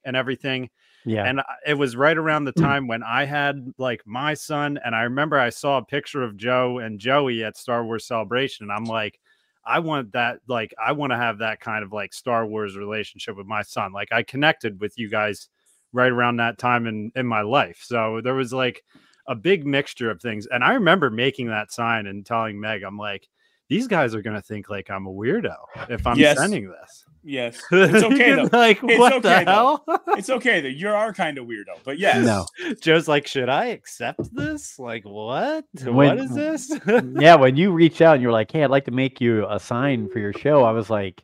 and 0.04 0.16
everything. 0.16 0.70
Yeah. 1.06 1.26
And 1.26 1.40
uh, 1.40 1.44
it 1.66 1.76
was 1.76 1.96
right 1.96 2.18
around 2.18 2.46
the 2.46 2.52
time 2.60 2.88
when 2.88 3.04
I 3.04 3.26
had 3.26 3.74
like 3.78 4.02
my 4.06 4.34
son, 4.34 4.80
and 4.84 4.96
I 4.96 5.04
remember 5.04 5.40
I 5.40 5.50
saw 5.50 5.78
a 5.78 5.86
picture 5.86 6.24
of 6.24 6.38
Joe 6.38 6.80
and 6.80 7.00
Joey 7.00 7.44
at 7.44 7.58
Star 7.58 7.86
Wars 7.86 8.06
Celebration, 8.06 8.66
and 8.66 8.72
I'm 8.72 8.86
like, 8.86 9.20
I 9.64 9.78
want 9.78 10.14
that, 10.14 10.40
like, 10.48 10.74
I 10.84 10.92
want 10.94 11.12
to 11.12 11.18
have 11.18 11.38
that 11.38 11.60
kind 11.60 11.84
of 11.84 11.94
like 11.94 12.14
Star 12.14 12.48
Wars 12.48 12.76
relationship 12.76 13.38
with 13.38 13.46
my 13.46 13.62
son. 13.62 13.94
Like, 13.94 14.12
I 14.12 14.24
connected 14.24 14.82
with 14.82 14.98
you 14.98 15.08
guys 15.08 15.50
right 15.94 16.12
around 16.12 16.38
that 16.38 16.58
time 16.58 16.88
in 16.88 17.12
in 17.16 17.26
my 17.28 17.42
life, 17.42 17.82
so 17.84 18.22
there 18.24 18.36
was 18.36 18.52
like 18.54 18.84
a 19.28 19.36
big 19.36 19.66
mixture 19.66 20.10
of 20.10 20.22
things. 20.22 20.48
And 20.48 20.64
I 20.64 20.74
remember 20.74 21.10
making 21.10 21.48
that 21.48 21.72
sign 21.72 22.08
and 22.08 22.26
telling 22.26 22.60
Meg, 22.60 22.84
I'm 22.84 22.98
like, 22.98 23.28
these 23.70 23.88
guys 23.88 24.14
are 24.16 24.22
gonna 24.22 24.42
think 24.42 24.70
like 24.70 24.90
I'm 24.90 25.06
a 25.06 25.12
weirdo 25.12 25.56
if 25.90 26.06
I'm 26.08 26.18
Yes. 26.18 26.38
sending 26.38 26.70
this. 26.70 27.06
Yes, 27.24 27.62
it's 27.72 28.04
okay 28.04 28.34
though. 28.34 28.50
like, 28.52 28.80
It's 28.84 28.98
what 29.00 29.14
okay, 29.14 29.40
the 29.40 29.46
though. 29.46 29.52
hell? 29.86 30.04
It's 30.18 30.30
okay 30.32 30.60
though. 30.60 30.68
You 30.70 30.90
are 30.90 31.14
kind 31.14 31.38
of 31.38 31.46
weirdo, 31.46 31.78
but 31.84 32.00
yes. 32.06 32.26
No. 32.26 32.46
Joe's 32.82 33.08
like, 33.08 33.28
should 33.28 33.48
I 33.48 33.66
accept 33.68 34.34
this? 34.36 34.80
Like, 34.80 35.04
what? 35.06 35.66
what 35.84 35.94
When- 35.94 36.18
is 36.20 36.34
this? 36.34 36.72
yeah, 37.20 37.36
when 37.36 37.56
you 37.56 37.72
reached 37.72 38.02
out 38.02 38.16
and 38.16 38.24
you're 38.24 38.32
like, 38.32 38.52
"Hey, 38.52 38.64
I'd 38.64 38.72
like 38.72 38.86
to 38.86 38.92
make 38.92 39.22
you 39.22 39.46
a 39.48 39.60
sign 39.60 40.10
for 40.10 40.18
your 40.18 40.34
show," 40.34 40.64
I 40.64 40.72
was 40.72 40.90
like, 40.90 41.24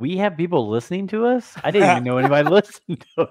"We 0.00 0.16
have 0.16 0.36
people 0.36 0.68
listening 0.68 1.06
to 1.08 1.26
us? 1.26 1.54
I 1.62 1.70
didn't 1.70 1.90
even 1.90 2.04
know 2.04 2.18
anybody 2.18 2.48
listened 2.50 3.04
to 3.16 3.22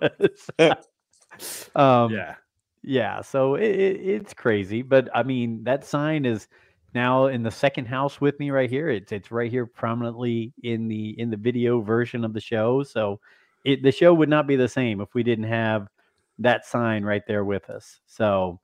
us." 0.59 1.69
um, 1.75 2.13
yeah. 2.13 2.35
yeah. 2.83 3.21
So 3.21 3.55
it, 3.55 3.69
it, 3.69 4.01
it's 4.01 4.33
crazy, 4.33 4.81
but 4.81 5.09
I 5.13 5.23
mean, 5.23 5.63
that 5.63 5.85
sign 5.85 6.25
is 6.25 6.47
now 6.93 7.27
in 7.27 7.43
the 7.43 7.51
second 7.51 7.85
house 7.85 8.19
with 8.19 8.39
me 8.39 8.51
right 8.51 8.69
here. 8.69 8.89
It's 8.89 9.11
it's 9.11 9.31
right 9.31 9.51
here 9.51 9.65
prominently 9.65 10.53
in 10.63 10.87
the 10.87 11.19
in 11.19 11.29
the 11.29 11.37
video 11.37 11.81
version 11.81 12.25
of 12.25 12.33
the 12.33 12.41
show. 12.41 12.83
So 12.83 13.19
it 13.65 13.83
the 13.83 13.91
show 13.91 14.13
would 14.13 14.29
not 14.29 14.47
be 14.47 14.55
the 14.55 14.67
same 14.67 15.01
if 15.01 15.13
we 15.13 15.23
didn't 15.23 15.45
have 15.45 15.87
that 16.39 16.65
sign 16.65 17.03
right 17.03 17.23
there 17.27 17.43
with 17.43 17.69
us. 17.69 17.99
So 18.07 18.59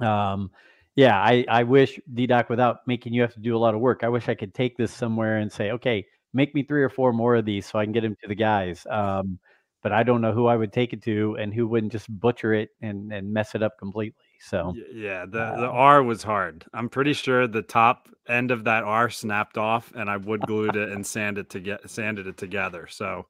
um 0.00 0.50
yeah, 0.94 1.16
I, 1.22 1.44
I 1.48 1.62
wish 1.62 2.00
DDoc 2.12 2.48
without 2.48 2.78
making 2.88 3.12
you 3.12 3.22
have 3.22 3.32
to 3.34 3.38
do 3.38 3.56
a 3.56 3.58
lot 3.58 3.72
of 3.72 3.80
work. 3.80 4.00
I 4.02 4.08
wish 4.08 4.28
I 4.28 4.34
could 4.34 4.52
take 4.52 4.76
this 4.76 4.92
somewhere 4.92 5.36
and 5.38 5.50
say, 5.50 5.70
okay, 5.70 6.04
make 6.32 6.54
me 6.54 6.62
three 6.62 6.82
or 6.82 6.88
four 6.88 7.12
more 7.12 7.36
of 7.36 7.44
these 7.44 7.66
so 7.66 7.78
I 7.78 7.84
can 7.84 7.92
get 7.92 8.02
them 8.02 8.16
to 8.22 8.28
the 8.28 8.34
guys. 8.34 8.86
Um, 8.90 9.38
but 9.82 9.92
I 9.92 10.02
don't 10.02 10.20
know 10.20 10.32
who 10.32 10.46
I 10.46 10.56
would 10.56 10.72
take 10.72 10.92
it 10.92 11.02
to 11.04 11.36
and 11.38 11.54
who 11.54 11.68
wouldn't 11.68 11.92
just 11.92 12.08
butcher 12.20 12.52
it 12.52 12.70
and, 12.82 13.12
and 13.12 13.32
mess 13.32 13.54
it 13.54 13.62
up 13.62 13.78
completely. 13.78 14.24
So 14.40 14.74
Yeah, 14.92 15.24
the, 15.24 15.54
the 15.56 15.68
R 15.68 16.02
was 16.02 16.22
hard. 16.22 16.64
I'm 16.74 16.88
pretty 16.88 17.12
sure 17.12 17.46
the 17.46 17.62
top 17.62 18.08
end 18.28 18.50
of 18.50 18.64
that 18.64 18.84
R 18.84 19.08
snapped 19.08 19.56
off 19.56 19.92
and 19.94 20.10
I 20.10 20.16
wood 20.16 20.42
glued 20.46 20.76
it 20.76 20.90
and 20.90 21.06
sanded 21.06 21.46
it 21.46 21.50
to 21.50 21.60
get 21.60 21.88
sanded 21.88 22.26
it 22.26 22.36
together. 22.36 22.86
So 22.88 23.26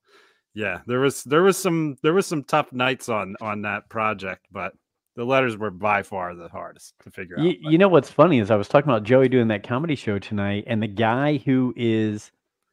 yeah, 0.54 0.80
there 0.86 1.00
was 1.00 1.22
there 1.24 1.42
was 1.42 1.56
some 1.56 1.96
there 2.02 2.14
was 2.14 2.26
some 2.26 2.42
tough 2.44 2.72
nights 2.72 3.08
on 3.08 3.36
on 3.40 3.62
that 3.62 3.88
project, 3.88 4.46
but 4.50 4.72
the 5.16 5.24
letters 5.24 5.56
were 5.56 5.70
by 5.70 6.02
far 6.02 6.34
the 6.34 6.48
hardest 6.48 6.94
to 7.02 7.10
figure 7.10 7.38
out. 7.38 7.44
you 7.60 7.76
know 7.76 7.88
what's 7.88 8.10
funny 8.10 8.38
is 8.38 8.50
I 8.50 8.56
was 8.56 8.68
talking 8.68 8.90
about 8.90 9.02
Joey 9.02 9.28
doing 9.28 9.48
that 9.48 9.62
comedy 9.62 9.96
show 9.96 10.18
tonight, 10.18 10.64
and 10.66 10.82
the 10.82 10.88
guy 10.88 11.38
who 11.38 11.74
is 11.76 12.30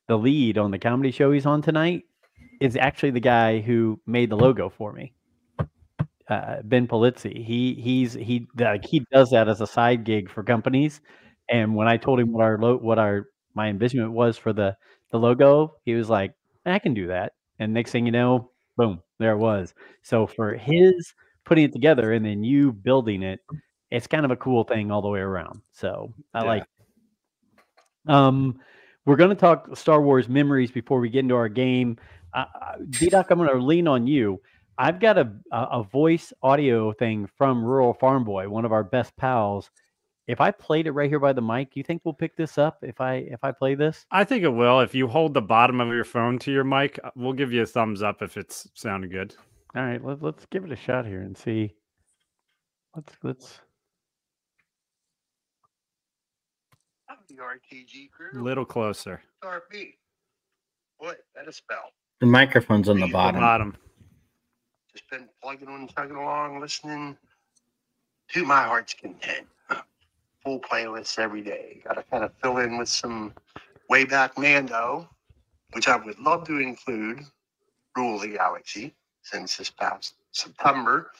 the 0.07 0.17
lead 0.17 0.57
on 0.57 0.71
the 0.71 0.79
comedy 0.79 1.11
show 1.11 1.31
he's 1.31 1.45
on 1.45 1.61
tonight 1.61 2.03
is 2.61 2.75
actually 2.75 3.11
the 3.11 3.19
guy 3.19 3.59
who 3.59 3.99
made 4.05 4.29
the 4.29 4.35
logo 4.37 4.69
for 4.69 4.93
me. 4.93 5.13
Uh, 6.29 6.57
ben 6.63 6.87
Polizzi. 6.87 7.45
He 7.45 7.75
he's 7.75 8.13
he 8.13 8.47
like 8.57 8.83
he 8.83 9.05
does 9.11 9.29
that 9.29 9.47
as 9.47 9.61
a 9.61 9.67
side 9.67 10.03
gig 10.03 10.29
for 10.29 10.43
companies. 10.43 11.01
And 11.51 11.75
when 11.75 11.87
I 11.87 11.97
told 11.97 12.19
him 12.19 12.31
what 12.31 12.43
our 12.43 12.57
lo- 12.57 12.77
what 12.77 12.97
our 12.97 13.27
my 13.53 13.67
envisionment 13.69 14.11
was 14.11 14.37
for 14.37 14.51
the 14.51 14.75
the 15.11 15.19
logo, 15.19 15.75
he 15.85 15.93
was 15.93 16.09
like, 16.09 16.33
"I 16.65 16.79
can 16.79 16.95
do 16.95 17.07
that." 17.07 17.33
And 17.59 17.73
next 17.73 17.91
thing 17.91 18.07
you 18.07 18.11
know, 18.11 18.49
boom, 18.75 19.01
there 19.19 19.33
it 19.33 19.37
was. 19.37 19.75
So 20.01 20.25
for 20.25 20.55
his 20.55 21.13
putting 21.45 21.65
it 21.65 21.73
together 21.73 22.13
and 22.13 22.25
then 22.25 22.43
you 22.43 22.71
building 22.73 23.21
it, 23.21 23.39
it's 23.91 24.07
kind 24.07 24.25
of 24.25 24.31
a 24.31 24.35
cool 24.35 24.63
thing 24.63 24.89
all 24.91 25.03
the 25.03 25.09
way 25.09 25.19
around. 25.19 25.61
So 25.73 26.11
I 26.33 26.41
Yeah. 26.41 26.47
like. 26.47 26.65
Um, 28.07 28.59
we're 29.05 29.15
going 29.15 29.29
to 29.29 29.35
talk 29.35 29.75
Star 29.77 30.01
Wars 30.01 30.27
memories 30.27 30.71
before 30.71 30.99
we 30.99 31.09
get 31.09 31.19
into 31.19 31.35
our 31.35 31.49
game. 31.49 31.97
Uh, 32.33 32.45
D-Doc, 32.89 33.27
I'm 33.29 33.37
going 33.37 33.49
to 33.49 33.63
lean 33.63 33.87
on 33.87 34.07
you. 34.07 34.41
I've 34.77 34.99
got 34.99 35.17
a, 35.17 35.31
a 35.51 35.61
a 35.71 35.83
voice 35.83 36.33
audio 36.43 36.91
thing 36.91 37.29
from 37.37 37.63
Rural 37.63 37.93
Farm 37.93 38.25
Boy, 38.25 38.49
one 38.49 38.65
of 38.65 38.73
our 38.73 38.83
best 38.83 39.15
pals. 39.15 39.69
If 40.27 40.41
I 40.41 40.51
played 40.51 40.87
it 40.87 40.91
right 40.91 41.09
here 41.09 41.19
by 41.19 41.33
the 41.33 41.41
mic, 41.41 41.75
you 41.75 41.83
think 41.83 42.01
we'll 42.03 42.13
pick 42.13 42.35
this 42.35 42.57
up 42.57 42.79
if 42.81 42.99
I 42.99 43.15
if 43.15 43.43
I 43.43 43.51
play 43.51 43.75
this? 43.75 44.05
I 44.11 44.23
think 44.23 44.43
it 44.43 44.49
will. 44.49 44.81
If 44.81 44.95
you 44.95 45.07
hold 45.07 45.33
the 45.33 45.41
bottom 45.41 45.79
of 45.79 45.89
your 45.89 46.03
phone 46.03 46.39
to 46.39 46.51
your 46.51 46.63
mic, 46.63 46.99
uh, 47.03 47.11
we'll 47.15 47.33
give 47.33 47.53
you 47.53 47.61
a 47.61 47.65
thumbs 47.65 48.01
up 48.01 48.21
if 48.21 48.35
it's 48.35 48.67
sounding 48.73 49.11
good. 49.11 49.35
All 49.75 49.83
right, 49.83 50.03
let, 50.03 50.21
let's 50.21 50.45
give 50.47 50.65
it 50.65 50.71
a 50.71 50.75
shot 50.75 51.05
here 51.05 51.21
and 51.21 51.37
see. 51.37 51.75
Let's 52.95 53.13
let's. 53.23 53.59
The 57.35 57.41
RTG 57.43 58.05
A 58.05 58.09
crew. 58.09 58.43
little 58.43 58.65
closer. 58.65 59.21
RP. 59.43 59.93
What? 60.97 61.17
That 61.35 61.47
a 61.47 61.51
spell. 61.53 61.91
The 62.19 62.25
microphone's 62.25 62.89
on 62.89 62.99
the 62.99 63.07
bottom. 63.07 63.41
Bottom. 63.41 63.75
Just 64.93 65.09
been 65.09 65.27
plugging 65.41 65.67
and 65.67 65.93
chugging 65.93 66.15
along, 66.15 66.61
listening 66.61 67.17
to 68.29 68.45
my 68.45 68.63
heart's 68.63 68.93
content. 68.93 69.47
Full 70.43 70.59
playlists 70.61 71.19
every 71.19 71.41
day. 71.41 71.81
Got 71.85 71.95
to 71.95 72.03
kind 72.03 72.23
of 72.23 72.31
fill 72.41 72.59
in 72.59 72.77
with 72.77 72.87
some 72.89 73.33
way 73.89 74.05
back 74.05 74.37
Mando, 74.37 75.09
which 75.73 75.87
I 75.87 75.97
would 75.97 76.17
love 76.19 76.45
to 76.47 76.59
include 76.59 77.21
Rule 77.97 78.15
of 78.15 78.21
the 78.21 78.29
Galaxy 78.29 78.93
since 79.21 79.57
this 79.57 79.69
past 79.69 80.15
September. 80.31 81.11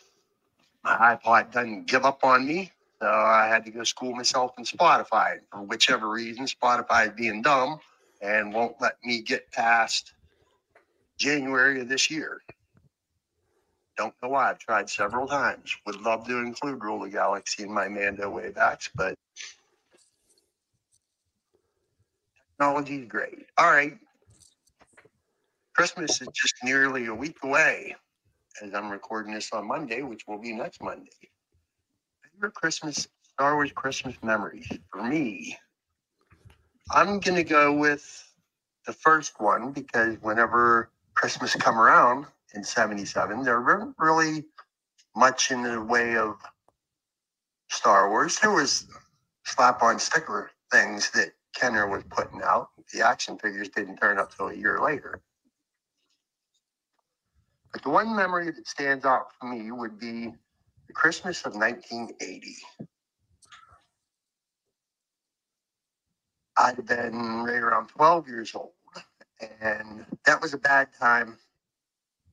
My 0.84 1.18
iPod 1.22 1.52
doesn't 1.52 1.88
give 1.88 2.06
up 2.06 2.24
on 2.24 2.48
me, 2.48 2.72
so 3.02 3.08
I 3.08 3.48
had 3.48 3.66
to 3.66 3.72
go 3.72 3.84
school 3.84 4.14
myself 4.14 4.54
in 4.58 4.64
Spotify. 4.64 5.40
For 5.52 5.62
whichever 5.62 6.10
reason, 6.10 6.46
Spotify 6.46 7.08
is 7.08 7.14
being 7.16 7.42
dumb 7.42 7.80
and 8.22 8.54
won't 8.54 8.76
let 8.80 8.98
me 9.04 9.22
get 9.22 9.52
past 9.52 10.14
January 11.18 11.82
of 11.82 11.90
this 11.90 12.10
year. 12.10 12.42
Don't 13.98 14.14
know 14.22 14.30
why. 14.30 14.50
I've 14.50 14.60
tried 14.60 14.90
several 14.90 15.28
times. 15.28 15.76
Would 15.86 16.02
love 16.02 16.28
to 16.28 16.40
include 16.40 16.84
Rule 16.84 17.04
of 17.04 17.12
Galaxy 17.12 17.64
in 17.64 17.74
my 17.74 17.88
Mando 17.88 18.30
waybacks, 18.30 18.90
but 18.94 19.16
technology 22.52 22.98
is 22.98 23.08
great. 23.08 23.46
All 23.58 23.72
right. 23.72 23.98
Christmas 25.76 26.22
is 26.22 26.28
just 26.34 26.56
nearly 26.64 27.08
a 27.08 27.14
week 27.14 27.38
away 27.44 27.96
as 28.62 28.74
I'm 28.74 28.90
recording 28.90 29.34
this 29.34 29.52
on 29.52 29.68
Monday, 29.68 30.02
which 30.02 30.26
will 30.28 30.38
be 30.38 30.54
next 30.54 30.82
Monday. 30.82 31.12
Favorite 32.36 32.54
Christmas, 32.54 33.08
Star 33.22 33.56
Wars 33.56 33.72
Christmas 33.72 34.16
memories 34.22 34.68
for 34.92 35.02
me. 35.02 35.58
I'm 36.92 37.22
to 37.22 37.44
go 37.44 37.72
with 37.72 38.34
the 38.86 38.92
first 38.92 39.40
one 39.40 39.72
because 39.72 40.18
whenever 40.20 40.92
Christmas 41.14 41.56
come 41.56 41.80
around 41.80 42.26
in 42.54 42.62
77, 42.62 43.44
there 43.44 43.62
weren't 43.62 43.96
really 43.98 44.44
much 45.16 45.50
in 45.50 45.64
the 45.64 45.82
way 45.82 46.18
of 46.18 46.36
Star 47.70 48.10
Wars. 48.10 48.38
There 48.40 48.52
was 48.52 48.86
slap 49.46 49.82
on 49.82 49.98
sticker 49.98 50.52
things 50.74 51.12
that 51.12 51.30
Kenner 51.56 51.88
was 51.88 52.04
putting 52.10 52.42
out. 52.44 52.68
The 52.94 53.02
action 53.02 53.38
figures 53.38 53.70
didn't 53.70 53.98
turn 53.98 54.20
up 54.20 54.36
till 54.36 54.50
a 54.50 54.56
year 54.56 54.82
later. 54.84 55.22
But 57.72 57.82
the 57.82 57.90
one 57.92 58.14
memory 58.14 58.52
that 58.52 58.68
stands 58.68 59.06
out 59.06 59.28
for 59.40 59.48
me 59.48 59.72
would 59.72 59.98
be 59.98 60.34
Christmas 60.94 61.46
of 61.46 61.56
1980. 61.56 62.56
I'd 66.58 66.86
been 66.86 67.44
right 67.46 67.58
around 67.64 67.88
12 67.90 68.28
years 68.28 68.56
old. 68.56 68.72
And 69.62 70.06
that 70.26 70.42
was 70.42 70.54
a 70.54 70.58
bad 70.60 70.90
time 71.00 71.38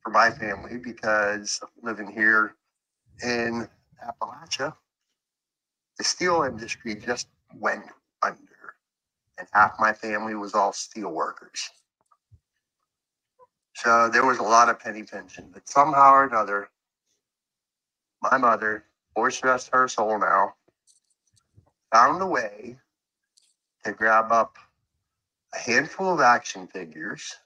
for 0.02 0.10
my 0.10 0.30
family 0.30 0.78
because 0.78 1.60
living 1.82 2.10
here 2.10 2.54
in 3.24 3.68
Appalachia, 4.06 4.74
the 5.98 6.04
steel 6.04 6.44
industry 6.44 6.94
just 6.96 7.28
went 7.54 7.84
under. 8.22 8.38
And 9.38 9.48
half 9.52 9.74
my 9.80 9.92
family 9.94 10.34
was 10.34 10.54
all 10.54 10.72
steel 10.72 11.10
workers. 11.12 11.70
So 13.76 14.10
there 14.10 14.26
was 14.26 14.38
a 14.38 14.44
lot 14.44 14.70
of 14.70 14.80
penny 14.80 15.04
pinching. 15.04 15.50
But 15.52 15.68
somehow 15.68 16.12
or 16.14 16.24
another, 16.26 16.70
my 18.22 18.38
mother, 18.38 18.84
force 19.14 19.42
rest 19.42 19.70
her 19.72 19.88
soul 19.88 20.18
now, 20.18 20.54
found 21.92 22.22
a 22.22 22.26
way 22.26 22.78
to 23.84 23.92
grab 23.92 24.30
up 24.32 24.56
a 25.54 25.58
handful 25.58 26.14
of 26.14 26.20
action 26.20 26.66
figures. 26.66 27.36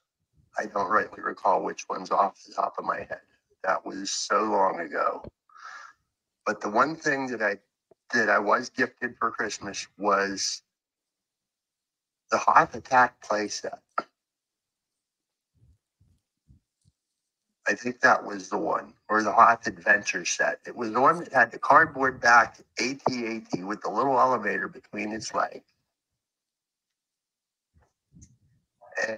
I 0.58 0.66
don't 0.66 0.90
rightly 0.90 1.22
recall 1.22 1.62
which 1.62 1.88
ones 1.88 2.10
off 2.10 2.42
the 2.46 2.54
top 2.54 2.74
of 2.78 2.84
my 2.84 2.98
head. 2.98 3.20
That 3.64 3.84
was 3.84 4.10
so 4.10 4.42
long 4.44 4.80
ago. 4.80 5.24
But 6.44 6.60
the 6.60 6.70
one 6.70 6.94
thing 6.94 7.26
that 7.28 7.42
I 7.42 7.58
that 8.14 8.30
I 8.30 8.38
was 8.38 8.70
gifted 8.70 9.16
for 9.18 9.32
Christmas 9.32 9.88
was 9.98 10.62
the 12.30 12.38
Hoth 12.38 12.76
Attack 12.76 13.20
playset. 13.26 13.80
I 17.68 17.74
think 17.74 18.00
that 18.00 18.24
was 18.24 18.48
the 18.48 18.58
one, 18.58 18.92
or 19.08 19.22
the 19.22 19.32
Hoth 19.32 19.66
Adventure 19.66 20.24
set. 20.24 20.60
It 20.66 20.76
was 20.76 20.92
the 20.92 21.00
one 21.00 21.18
that 21.18 21.32
had 21.32 21.50
the 21.50 21.58
cardboard 21.58 22.20
back 22.20 22.58
AT-AT 22.78 23.64
with 23.64 23.80
the 23.82 23.90
little 23.90 24.18
elevator 24.18 24.68
between 24.68 25.12
its 25.12 25.34
legs. 25.34 25.64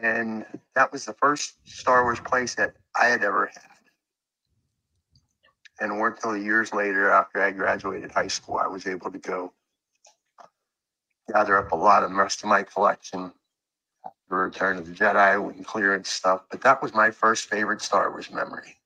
And 0.00 0.46
that 0.74 0.90
was 0.90 1.04
the 1.04 1.12
first 1.12 1.56
Star 1.64 2.02
Wars 2.04 2.20
playset 2.20 2.72
I 3.00 3.06
had 3.06 3.22
ever 3.22 3.46
had. 3.46 3.62
And 5.80 5.92
it 5.92 5.94
weren't 5.94 6.16
until 6.16 6.36
years 6.36 6.72
later, 6.72 7.10
after 7.10 7.42
I 7.42 7.50
graduated 7.52 8.10
high 8.10 8.28
school, 8.28 8.58
I 8.58 8.66
was 8.66 8.86
able 8.86 9.12
to 9.12 9.18
go 9.18 9.52
gather 11.32 11.58
up 11.58 11.72
a 11.72 11.76
lot 11.76 12.02
of 12.02 12.10
the 12.10 12.16
rest 12.16 12.42
of 12.42 12.48
my 12.48 12.62
collection 12.62 13.30
the 14.28 14.36
Return 14.36 14.76
of 14.76 14.86
the 14.86 14.92
Jedi 14.92 15.54
and 15.54 15.66
clearance 15.66 16.08
stuff, 16.08 16.42
but 16.50 16.60
that 16.62 16.82
was 16.82 16.94
my 16.94 17.10
first 17.10 17.48
favorite 17.48 17.82
Star 17.82 18.10
Wars 18.10 18.30
memory. 18.30 18.76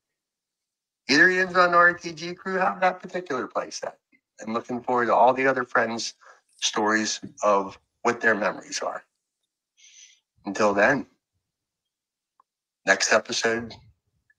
You 1.09 1.20
on 1.42 1.52
the 1.52 1.76
RPG 1.76 2.37
crew 2.37 2.55
have 2.55 2.81
that 2.81 3.00
particular 3.00 3.48
playset. 3.48 3.94
I'm 4.40 4.55
looking 4.55 4.81
forward 4.81 5.07
to 5.07 5.14
all 5.14 5.35
the 5.35 5.46
other 5.46 5.64
friends' 5.64 6.14
stories 6.61 7.20
of 7.42 7.78
what 8.02 8.20
their 8.20 8.35
memories 8.35 8.81
are. 8.81 9.02
Until 10.46 10.74
then, 10.74 11.07
next 12.87 13.12
episode, 13.12 13.74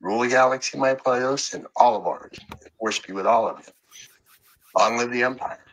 Rule 0.01 0.21
the 0.21 0.29
Galaxy, 0.29 0.77
my 0.77 0.93
playlist, 0.95 1.53
and 1.53 1.65
all 1.75 1.95
of 1.95 2.05
ours. 2.05 2.37
Force 2.79 2.99
be 2.99 3.13
with 3.13 3.25
all 3.25 3.47
of 3.47 3.59
you. 3.59 3.73
Long 4.77 4.97
live 4.97 5.11
the 5.11 5.23
Empire. 5.23 5.63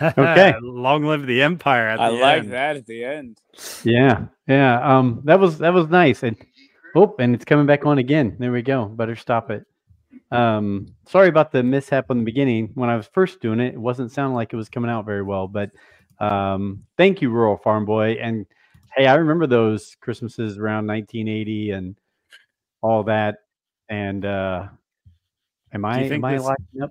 Okay. 0.00 0.54
Long 0.62 1.04
live 1.04 1.26
the 1.26 1.42
empire. 1.42 1.88
At 1.88 1.96
the 1.98 2.02
I 2.02 2.08
like 2.08 2.42
end. 2.44 2.52
that 2.52 2.76
at 2.76 2.86
the 2.86 3.04
end. 3.04 3.38
Yeah, 3.84 4.26
yeah. 4.48 4.80
Um, 4.98 5.22
that 5.24 5.38
was 5.38 5.58
that 5.58 5.72
was 5.72 5.88
nice. 5.88 6.22
And 6.22 6.36
oh, 6.96 7.14
and 7.18 7.34
it's 7.34 7.44
coming 7.44 7.66
back 7.66 7.86
on 7.86 7.98
again. 7.98 8.36
There 8.38 8.52
we 8.52 8.62
go. 8.62 8.86
Better 8.86 9.16
stop 9.16 9.50
it. 9.50 9.64
Um, 10.30 10.94
sorry 11.06 11.28
about 11.28 11.52
the 11.52 11.62
mishap 11.62 12.10
in 12.10 12.18
the 12.18 12.24
beginning. 12.24 12.70
When 12.74 12.88
I 12.90 12.96
was 12.96 13.06
first 13.12 13.40
doing 13.40 13.60
it, 13.60 13.74
it 13.74 13.80
wasn't 13.80 14.12
sounding 14.12 14.34
like 14.34 14.52
it 14.52 14.56
was 14.56 14.68
coming 14.68 14.90
out 14.90 15.04
very 15.04 15.22
well. 15.22 15.46
But 15.46 15.70
um, 16.18 16.84
thank 16.96 17.20
you, 17.20 17.30
Rural 17.30 17.58
Farm 17.58 17.84
Boy. 17.84 18.12
And 18.20 18.46
hey, 18.96 19.06
I 19.06 19.14
remember 19.14 19.46
those 19.46 19.96
Christmases 20.00 20.58
around 20.58 20.86
1980 20.86 21.70
and 21.72 21.96
all 22.80 23.04
that. 23.04 23.38
And 23.88 24.24
uh, 24.24 24.68
am 25.72 25.84
I 25.84 26.08
think 26.08 26.14
am 26.14 26.24
I 26.24 26.32
this- 26.34 26.42
lining 26.44 26.82
up? 26.82 26.90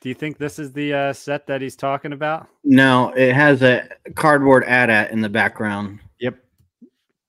Do 0.00 0.08
you 0.08 0.14
think 0.14 0.38
this 0.38 0.58
is 0.58 0.72
the 0.72 0.94
uh, 0.94 1.12
set 1.12 1.46
that 1.48 1.60
he's 1.60 1.74
talking 1.74 2.12
about? 2.12 2.46
No, 2.62 3.12
it 3.16 3.34
has 3.34 3.62
a 3.62 3.88
cardboard 4.14 4.64
AT-AT 4.64 5.10
in 5.10 5.20
the 5.20 5.28
background. 5.28 5.98
Yep. 6.20 6.38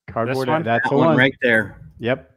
Cardboard. 0.08 0.48
one? 0.48 0.64
That's 0.64 0.84
That 0.84 0.90
the 0.92 0.98
one 0.98 1.08
one. 1.10 1.18
right 1.18 1.34
there. 1.42 1.82
Yep. 2.00 2.32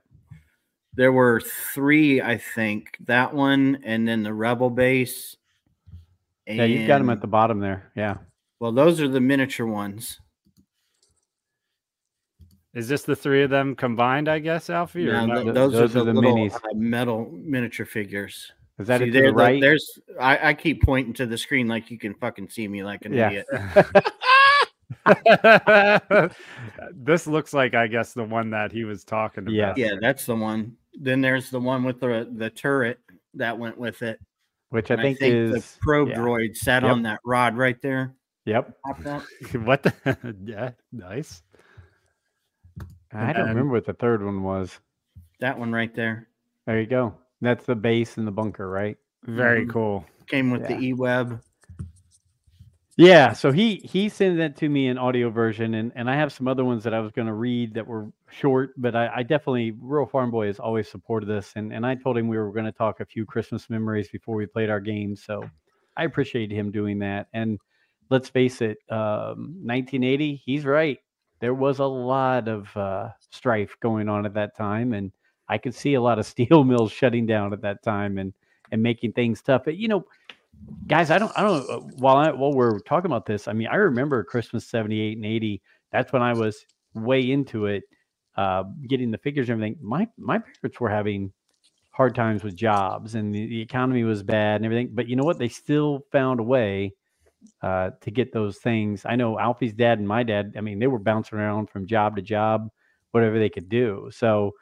There 0.94 1.12
were 1.12 1.40
three, 1.74 2.20
I 2.22 2.38
think. 2.38 2.96
That 3.06 3.34
one, 3.34 3.78
and 3.84 4.06
then 4.08 4.22
the 4.22 4.32
Rebel 4.32 4.70
base. 4.70 5.36
Yeah, 6.46 6.64
you've 6.64 6.88
got 6.88 6.98
them 6.98 7.10
at 7.10 7.20
the 7.20 7.26
bottom 7.26 7.60
there. 7.60 7.90
Yeah. 7.94 8.16
Well, 8.58 8.72
those 8.72 9.00
are 9.00 9.08
the 9.08 9.20
miniature 9.20 9.66
ones. 9.66 10.18
Is 12.74 12.88
this 12.88 13.02
the 13.04 13.16
three 13.16 13.42
of 13.42 13.50
them 13.50 13.74
combined? 13.76 14.28
I 14.28 14.38
guess, 14.38 14.70
Alfie. 14.70 15.08
Or 15.08 15.12
No, 15.12 15.26
no? 15.26 15.42
th- 15.44 15.54
those, 15.54 15.72
those 15.72 15.96
are 15.96 16.00
are 16.00 16.04
the, 16.04 16.12
the 16.12 16.20
little 16.20 16.36
minis. 16.36 16.54
uh, 16.54 16.60
metal 16.74 17.30
miniature 17.32 17.84
figures. 17.86 18.50
Is 18.82 18.88
that 18.88 18.98
See, 18.98 19.04
it 19.04 19.06
to 19.08 19.12
there, 19.12 19.22
the 19.22 19.28
the- 19.30 19.34
right? 19.36 19.60
There's. 19.60 19.98
I, 20.20 20.50
I 20.50 20.54
keep 20.54 20.82
pointing 20.82 21.14
to 21.14 21.26
the 21.26 21.38
screen 21.38 21.68
like 21.68 21.90
you 21.90 21.98
can 21.98 22.14
fucking 22.14 22.50
see 22.50 22.68
me 22.68 22.82
like 22.84 23.04
an 23.04 23.14
Yeah. 23.14 23.28
idiot. 23.30 23.46
this 26.92 27.26
looks 27.26 27.52
like, 27.52 27.74
I 27.74 27.86
guess, 27.86 28.12
the 28.12 28.24
one 28.24 28.50
that 28.50 28.72
he 28.72 28.84
was 28.84 29.04
talking 29.04 29.42
about. 29.44 29.52
Yes. 29.54 29.76
Yeah, 29.76 29.92
that's 30.00 30.26
the 30.26 30.36
one. 30.36 30.76
Then 30.94 31.20
there's 31.20 31.50
the 31.50 31.60
one 31.60 31.84
with 31.84 32.00
the 32.00 32.28
the 32.36 32.50
turret 32.50 32.98
that 33.34 33.58
went 33.58 33.78
with 33.78 34.02
it. 34.02 34.20
Which 34.68 34.90
I 34.90 34.94
And 34.94 35.02
think, 35.02 35.18
the 35.18 35.54
is 35.56 35.78
probe 35.80 36.08
yeah. 36.10 36.16
droid 36.16 36.56
sat 36.56 36.82
Yep. 36.82 36.92
on 36.92 37.02
that 37.02 37.20
rod 37.24 37.56
right 37.56 37.80
there. 37.82 38.14
Yep. 38.46 38.76
What 39.64 39.82
the? 39.82 40.36
yeah, 40.44 40.70
nice. 40.92 41.42
I 43.12 43.32
don't 43.32 43.48
remember 43.48 43.72
what 43.72 43.84
the 43.86 43.92
third 43.92 44.24
one 44.24 44.42
was. 44.42 44.78
That 45.40 45.58
one 45.58 45.72
right 45.72 45.94
there 45.94 46.28
There 46.66 46.80
you 46.80 46.86
go. 46.86 47.14
That's 47.42 47.66
the 47.66 47.74
base 47.74 48.16
and 48.16 48.26
the 48.26 48.30
bunker, 48.32 48.70
right? 48.70 48.96
Very 49.24 49.66
Mhm. 49.66 49.70
cool. 49.70 50.04
came 50.28 50.50
with 50.50 50.62
Yeah. 50.62 50.68
the 50.78 50.78
e-web. 50.86 51.42
Yeah. 52.96 53.32
So 53.32 53.52
he 53.52 53.76
he 53.76 54.08
sent 54.08 54.36
that 54.38 54.56
to 54.58 54.68
me 54.68 54.86
in 54.88 54.96
audio 54.98 55.28
version, 55.30 55.74
and 55.74 55.92
and 55.94 56.08
I 56.08 56.14
have 56.16 56.32
some 56.32 56.46
other 56.46 56.64
ones 56.64 56.84
that 56.84 56.94
I 56.94 57.00
was 57.00 57.10
going 57.12 57.26
to 57.26 57.34
read 57.34 57.74
that 57.74 57.86
were 57.86 58.10
short, 58.30 58.72
but 58.76 58.94
I, 58.94 59.10
I 59.16 59.22
definitely 59.22 59.72
Rural 59.72 60.06
Farm 60.06 60.30
Boy 60.30 60.46
has 60.46 60.58
always 60.60 60.88
supported 60.88 61.26
this, 61.26 61.52
and 61.56 61.72
and 61.72 61.84
I 61.86 61.94
told 61.96 62.16
him 62.16 62.28
we 62.28 62.38
were 62.38 62.52
going 62.52 62.66
to 62.66 62.72
talk 62.72 63.00
a 63.00 63.04
few 63.04 63.26
Christmas 63.26 63.68
memories 63.68 64.08
before 64.08 64.36
we 64.36 64.46
played 64.46 64.70
our 64.70 64.80
game, 64.80 65.16
so 65.16 65.42
I 65.96 66.04
appreciate 66.04 66.50
him 66.50 66.70
doing 66.70 66.98
that. 67.00 67.28
And 67.32 67.58
let's 68.10 68.28
face 68.28 68.60
it, 68.62 68.78
um, 68.90 69.56
1980, 69.62 70.36
he's 70.44 70.64
right. 70.64 70.98
There 71.40 71.54
was 71.54 71.78
a 71.80 71.84
lot 71.86 72.46
of 72.46 72.74
uh, 72.76 73.10
strife 73.30 73.76
going 73.80 74.08
on 74.08 74.26
at 74.26 74.34
that 74.34 74.56
time, 74.56 74.92
and 74.92 75.12
I 75.52 75.58
could 75.58 75.74
see 75.74 75.94
a 75.94 76.02
lot 76.02 76.18
of 76.20 76.26
steel 76.34 76.64
mills 76.64 76.92
shutting 76.92 77.26
down 77.26 77.52
at 77.54 77.62
that 77.62 77.82
time 77.84 78.18
and 78.18 78.34
and 78.72 78.82
making 78.82 79.12
things 79.12 79.42
tough. 79.42 79.62
But 79.66 79.76
you 79.78 79.88
know, 79.88 80.06
guys, 80.88 81.10
I 81.10 81.18
don't, 81.18 81.32
I 81.36 81.42
don't. 81.42 81.70
uh, 81.70 81.80
While 81.98 82.16
I, 82.18 82.32
while 82.32 82.52
we're 82.52 82.80
talking 82.80 83.10
about 83.10 83.26
this, 83.26 83.48
I 83.48 83.54
mean, 83.54 83.68
I 83.68 83.76
remember 83.76 84.24
Christmas 84.24 84.66
'78 84.66 85.16
and 85.18 85.26
'80. 85.26 85.62
That's 85.92 86.12
when 86.12 86.22
I 86.22 86.34
was 86.34 86.66
way 86.94 87.30
into 87.30 87.66
it, 87.66 87.84
uh, 88.36 88.64
getting 88.88 89.10
the 89.12 89.18
figures 89.18 89.50
and 89.50 89.54
everything. 89.62 89.78
My 89.82 90.08
my 90.18 90.38
parents 90.38 90.80
were 90.80 90.90
having 90.90 91.32
hard 91.92 92.14
times 92.14 92.44
with 92.44 92.56
jobs, 92.56 93.14
and 93.16 93.34
the, 93.34 93.46
the 93.46 93.60
economy 93.62 94.04
was 94.04 94.22
bad 94.22 94.56
and 94.56 94.66
everything. 94.66 94.90
But 94.94 95.08
you 95.08 95.16
know 95.16 95.24
what? 95.24 95.38
They 95.38 95.48
still 95.50 96.06
found 96.12 96.40
a 96.40 96.44
way 96.44 96.94
uh, 97.62 97.90
to 98.00 98.10
get 98.10 98.32
those 98.32 98.58
things. 98.58 99.02
I 99.06 99.16
know 99.16 99.38
Alfie's 99.38 99.72
dad 99.74 99.98
and 99.98 100.06
my 100.06 100.22
dad. 100.22 100.54
I 100.56 100.60
mean, 100.60 100.78
they 100.78 100.86
were 100.86 100.98
bouncing 100.98 101.38
around 101.38 101.70
from 101.70 101.86
job 101.86 102.16
to 102.16 102.22
job, 102.22 102.68
whatever 103.12 103.38
they 103.38 103.48
could 103.48 103.68
do. 103.68 104.10
So, 104.12 104.52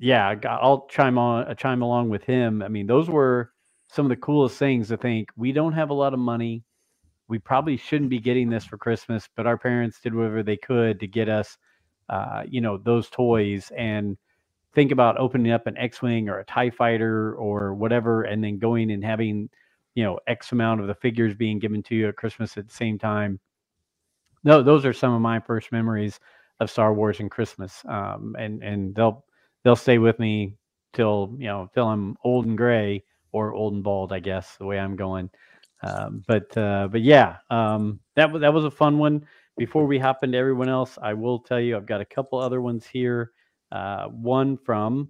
yeah, 0.00 0.34
I'll 0.48 0.86
chime 0.88 1.18
on, 1.18 1.44
uh, 1.44 1.54
chime 1.54 1.82
along 1.82 2.08
with 2.08 2.24
him. 2.24 2.62
I 2.62 2.68
mean, 2.68 2.86
those 2.86 3.10
were 3.10 3.52
some 3.88 4.06
of 4.06 4.10
the 4.10 4.16
coolest 4.16 4.56
things 4.56 4.88
to 4.88 4.96
think. 4.96 5.28
We 5.36 5.52
don't 5.52 5.74
have 5.74 5.90
a 5.90 5.94
lot 5.94 6.14
of 6.14 6.18
money. 6.18 6.64
We 7.28 7.38
probably 7.38 7.76
shouldn't 7.76 8.08
be 8.08 8.18
getting 8.18 8.48
this 8.48 8.64
for 8.64 8.78
Christmas, 8.78 9.28
but 9.36 9.46
our 9.46 9.58
parents 9.58 10.00
did 10.00 10.14
whatever 10.14 10.42
they 10.42 10.56
could 10.56 11.00
to 11.00 11.06
get 11.06 11.28
us, 11.28 11.58
uh, 12.08 12.44
you 12.48 12.62
know, 12.62 12.78
those 12.78 13.10
toys. 13.10 13.70
And 13.76 14.16
think 14.74 14.90
about 14.90 15.18
opening 15.18 15.52
up 15.52 15.66
an 15.66 15.76
X-wing 15.76 16.30
or 16.30 16.38
a 16.38 16.44
Tie 16.44 16.70
Fighter 16.70 17.34
or 17.34 17.74
whatever, 17.74 18.22
and 18.22 18.42
then 18.42 18.58
going 18.58 18.90
and 18.90 19.04
having, 19.04 19.50
you 19.94 20.02
know, 20.02 20.18
X 20.26 20.52
amount 20.52 20.80
of 20.80 20.86
the 20.86 20.94
figures 20.94 21.34
being 21.34 21.58
given 21.58 21.82
to 21.84 21.94
you 21.94 22.08
at 22.08 22.16
Christmas 22.16 22.56
at 22.56 22.66
the 22.66 22.74
same 22.74 22.98
time. 22.98 23.38
No, 24.44 24.62
those 24.62 24.86
are 24.86 24.94
some 24.94 25.12
of 25.12 25.20
my 25.20 25.40
first 25.40 25.72
memories 25.72 26.18
of 26.58 26.70
Star 26.70 26.94
Wars 26.94 27.20
and 27.20 27.30
Christmas, 27.30 27.82
um, 27.86 28.34
and 28.38 28.62
and 28.62 28.94
they'll 28.94 29.24
they'll 29.64 29.76
stay 29.76 29.98
with 29.98 30.18
me 30.18 30.56
till 30.92 31.34
you 31.38 31.46
know 31.46 31.70
till 31.74 31.88
I'm 31.88 32.16
old 32.24 32.46
and 32.46 32.56
gray 32.56 33.04
or 33.32 33.54
old 33.54 33.74
and 33.74 33.84
bald, 33.84 34.12
I 34.12 34.20
guess 34.20 34.56
the 34.56 34.66
way 34.66 34.78
I'm 34.78 34.96
going. 34.96 35.30
Um, 35.82 36.22
but 36.26 36.56
uh, 36.56 36.88
but 36.90 37.02
yeah, 37.02 37.36
um, 37.48 38.00
that 38.16 38.30
was 38.30 38.40
that 38.42 38.52
was 38.52 38.64
a 38.64 38.70
fun 38.70 38.98
one. 38.98 39.26
Before 39.56 39.86
we 39.86 39.98
hop 39.98 40.24
into 40.24 40.38
everyone 40.38 40.68
else, 40.68 40.98
I 41.02 41.14
will 41.14 41.38
tell 41.40 41.60
you 41.60 41.76
I've 41.76 41.86
got 41.86 42.00
a 42.00 42.06
couple 42.06 42.38
other 42.38 42.60
ones 42.60 42.86
here. 42.86 43.32
Uh, 43.70 44.06
one 44.06 44.56
from 44.56 45.08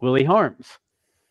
Willie 0.00 0.24
Harms. 0.24 0.66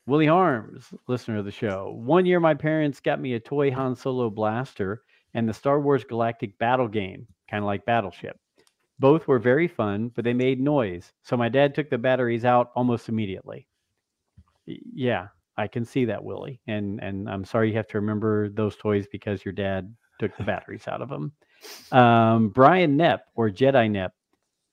Willie 0.07 0.27
Harms, 0.27 0.93
listener 1.07 1.37
of 1.39 1.45
the 1.45 1.51
show. 1.51 1.91
One 1.97 2.27
year, 2.27 2.39
my 2.39 2.53
parents 2.53 2.99
got 2.99 3.19
me 3.19 3.33
a 3.33 3.39
toy 3.39 3.71
Han 3.71 3.95
Solo 3.95 4.29
blaster 4.29 5.01
and 5.33 5.49
the 5.49 5.53
Star 5.53 5.81
Wars 5.81 6.03
Galactic 6.03 6.57
Battle 6.59 6.87
game, 6.87 7.25
kind 7.49 7.63
of 7.63 7.65
like 7.65 7.85
Battleship. 7.85 8.39
Both 8.99 9.27
were 9.27 9.39
very 9.39 9.67
fun, 9.67 10.09
but 10.15 10.23
they 10.23 10.33
made 10.33 10.59
noise. 10.61 11.11
So 11.23 11.35
my 11.35 11.49
dad 11.49 11.75
took 11.75 11.89
the 11.89 11.97
batteries 11.97 12.45
out 12.45 12.71
almost 12.75 13.09
immediately. 13.09 13.67
Yeah, 14.65 15.27
I 15.57 15.67
can 15.67 15.85
see 15.85 16.05
that, 16.05 16.23
Willie. 16.23 16.61
And 16.67 16.99
and 17.01 17.29
I'm 17.29 17.45
sorry 17.45 17.69
you 17.69 17.77
have 17.77 17.87
to 17.89 17.99
remember 17.99 18.49
those 18.49 18.75
toys 18.75 19.05
because 19.11 19.43
your 19.45 19.53
dad 19.53 19.93
took 20.19 20.35
the 20.37 20.43
batteries 20.43 20.87
out 20.87 21.01
of 21.01 21.09
them. 21.09 21.33
Um, 21.91 22.49
Brian 22.49 22.97
Knepp 22.97 23.19
or 23.35 23.49
Jedi 23.49 23.89
Knepp. 23.91 24.11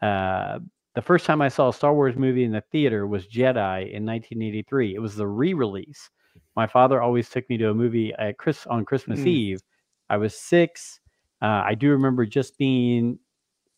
Uh, 0.01 0.61
the 0.95 1.03
first 1.03 1.25
time 1.27 1.41
I 1.41 1.49
saw 1.49 1.69
a 1.69 1.73
Star 1.73 1.95
Wars 1.95 2.17
movie 2.17 2.45
in 2.45 2.53
the 2.53 2.63
theater 2.73 3.07
was 3.07 3.27
Jedi 3.27 3.93
in 3.93 4.05
1983. 4.05 4.95
It 4.95 4.99
was 4.99 5.17
the 5.17 5.27
re-release. 5.27 6.11
My 6.55 6.67
father 6.67 7.01
always 7.01 7.31
took 7.31 7.49
me 7.49 7.57
to 7.59 7.71
a 7.71 7.75
movie 7.75 8.13
at 8.19 8.37
Chris 8.39 8.67
on 8.67 8.85
Christmas 8.85 9.21
Mm. 9.21 9.27
Eve. 9.29 9.61
I 10.11 10.19
was 10.19 10.39
six. 10.39 11.01
Uh, 11.41 11.63
I 11.65 11.75
do 11.75 11.91
remember 11.91 12.27
just 12.27 12.59
being 12.59 13.19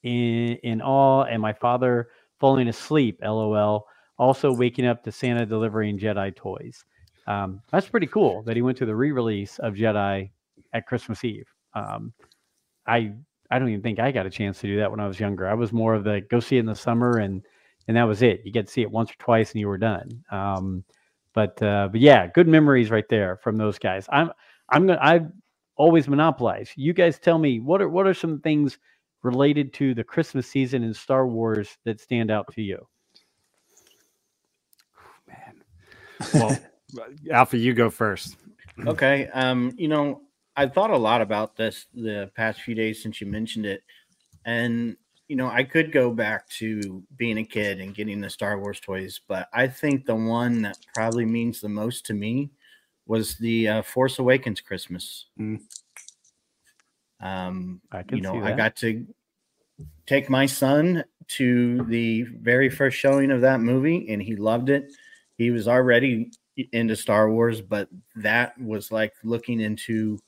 in 0.05 0.57
in 0.63 0.81
awe 0.83 1.25
and 1.25 1.43
my 1.43 1.53
father 1.53 2.09
falling 2.39 2.69
asleep, 2.69 3.19
lol, 3.23 3.87
Also, 4.19 4.53
waking 4.53 4.87
up 4.87 5.03
to 5.05 5.13
Santa 5.13 5.47
delivering 5.47 5.99
Jedi 5.99 6.35
toys. 6.37 6.85
Um, 7.27 7.61
that's 7.73 7.89
pretty 7.89 8.07
cool 8.07 8.43
that 8.45 8.57
he 8.57 8.63
went 8.63 8.79
to 8.79 8.87
the 8.87 8.95
re-release 8.95 9.59
of 9.61 9.75
Jedi 9.75 10.31
at 10.75 10.87
Christmas 10.87 11.25
Eve. 11.25 11.49
Um, 11.75 12.13
I 12.87 13.15
I 13.51 13.59
don't 13.59 13.69
even 13.71 13.83
think 13.83 13.99
I 13.99 14.13
got 14.13 14.27
a 14.27 14.31
chance 14.31 14.61
to 14.61 14.67
do 14.67 14.79
that 14.79 14.91
when 14.91 15.01
I 15.01 15.07
was 15.07 15.21
younger. 15.21 15.49
I 15.49 15.55
was 15.55 15.73
more 15.73 15.95
of 15.95 16.05
the 16.05 16.21
go 16.31 16.41
see 16.41 16.57
it 16.57 16.61
in 16.61 16.67
the 16.67 16.75
summer 16.75 17.19
and 17.19 17.43
and 17.89 17.97
that 17.97 18.05
was 18.05 18.23
it. 18.23 18.43
You 18.45 18.53
get 18.53 18.67
to 18.67 18.73
see 18.73 18.83
it 18.83 18.91
once 18.91 19.11
or 19.11 19.17
twice 19.19 19.53
and 19.53 19.61
you 19.61 19.69
were 19.69 19.79
done. 19.79 20.25
Um, 20.31 20.85
but 21.35 21.61
uh, 21.63 21.89
but 21.91 22.01
yeah, 22.01 22.27
good 22.27 22.49
memories 22.49 22.91
right 22.91 23.09
there 23.09 23.37
from 23.43 23.57
those 23.57 23.79
guys. 23.79 24.07
I'm 24.11 24.31
I'm 24.71 24.87
gonna 24.87 24.99
I've 25.03 25.27
always 25.77 26.09
monopolized. 26.09 26.73
You 26.77 26.93
guys 26.93 27.19
tell 27.19 27.39
me 27.39 27.61
what 27.61 27.83
are 27.83 27.89
what 27.89 28.07
are 28.07 28.15
some 28.15 28.41
things 28.41 28.79
related 29.25 29.72
to 29.72 29.95
the 29.95 30.05
Christmas 30.05 30.47
season 30.47 30.85
in 30.85 30.95
Star 30.95 31.27
Wars 31.27 31.77
that 31.85 32.01
stand 32.01 32.31
out 32.31 32.47
to 32.55 32.62
you? 32.62 32.87
Man, 35.27 35.64
well, 36.35 36.57
Alfie, 37.33 37.59
you 37.59 37.72
go 37.72 37.91
first. 37.91 38.37
Okay. 38.87 39.29
Um, 39.29 39.72
you 39.77 39.89
know, 39.89 40.20
I 40.57 40.66
thought 40.66 40.91
a 40.91 40.97
lot 40.97 41.22
about 41.22 41.57
this 41.57 41.87
the 41.95 42.31
past 42.37 42.61
few 42.61 42.75
days 42.75 43.03
since 43.03 43.20
you 43.20 43.27
mentioned 43.27 43.66
it, 43.66 43.83
and 44.45 44.97
you 45.27 45.37
know, 45.37 45.49
I 45.49 45.64
could 45.64 45.91
go 45.91 46.11
back 46.11 46.49
to 46.51 47.03
being 47.16 47.39
a 47.39 47.45
kid 47.45 47.81
and 47.81 47.95
getting 47.95 48.20
the 48.20 48.29
Star 48.29 48.61
Wars 48.61 48.79
toys, 48.79 49.20
but 49.27 49.49
I 49.55 49.66
think 49.66 50.05
the 50.05 50.14
one 50.14 50.62
that 50.62 50.77
probably 50.95 51.25
means 51.25 51.61
the 51.61 51.68
most 51.68 52.05
to 52.07 52.14
me 52.14 52.51
was 53.07 53.37
the 53.37 53.68
uh, 53.68 53.83
Force 53.83 54.18
Awakens 54.18 54.61
Christmas. 54.61 55.27
Mm. 55.41 55.62
Um, 57.21 57.81
I 57.93 58.03
can 58.03 58.19
you 58.19 58.23
know, 58.23 58.43
I 58.43 58.53
got 58.53 58.77
to 58.77 59.07
take 60.07 60.29
my 60.29 60.47
son 60.47 61.05
to 61.27 61.85
the 61.85 62.23
very 62.23 62.69
first 62.69 62.99
showing 62.99 63.31
of 63.31 63.41
that 63.41 63.61
movie, 63.61 64.07
and 64.11 64.23
he 64.23 64.37
loved 64.37 64.69
it. 64.69 64.93
He 65.39 65.51
was 65.51 65.69
already 65.69 66.31
into 66.73 66.97
Star 66.97 67.31
Wars, 67.31 67.61
but 67.61 67.89
that 68.17 68.61
was 68.61 68.93
like 68.93 69.12
looking 69.25 69.61
into 69.61 70.19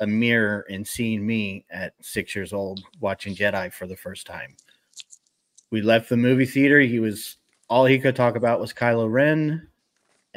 a 0.00 0.06
mirror 0.06 0.64
and 0.70 0.86
seeing 0.86 1.26
me 1.26 1.64
at 1.70 1.94
six 2.00 2.34
years 2.34 2.52
old 2.52 2.80
watching 3.00 3.34
Jedi 3.34 3.72
for 3.72 3.86
the 3.86 3.96
first 3.96 4.26
time. 4.26 4.54
We 5.70 5.82
left 5.82 6.08
the 6.08 6.16
movie 6.16 6.46
theater. 6.46 6.80
He 6.80 7.00
was 7.00 7.36
all 7.68 7.84
he 7.84 7.98
could 7.98 8.16
talk 8.16 8.36
about 8.36 8.60
was 8.60 8.72
Kylo 8.72 9.10
Ren 9.10 9.68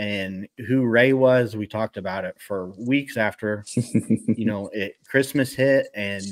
and 0.01 0.47
who 0.67 0.87
Rey 0.87 1.13
was. 1.13 1.55
We 1.55 1.67
talked 1.67 1.95
about 1.95 2.25
it 2.25 2.35
for 2.41 2.71
weeks 2.71 3.17
after 3.17 3.63
you 3.75 4.45
know 4.45 4.67
it 4.73 4.95
Christmas 5.07 5.53
hit, 5.53 5.87
and 5.93 6.23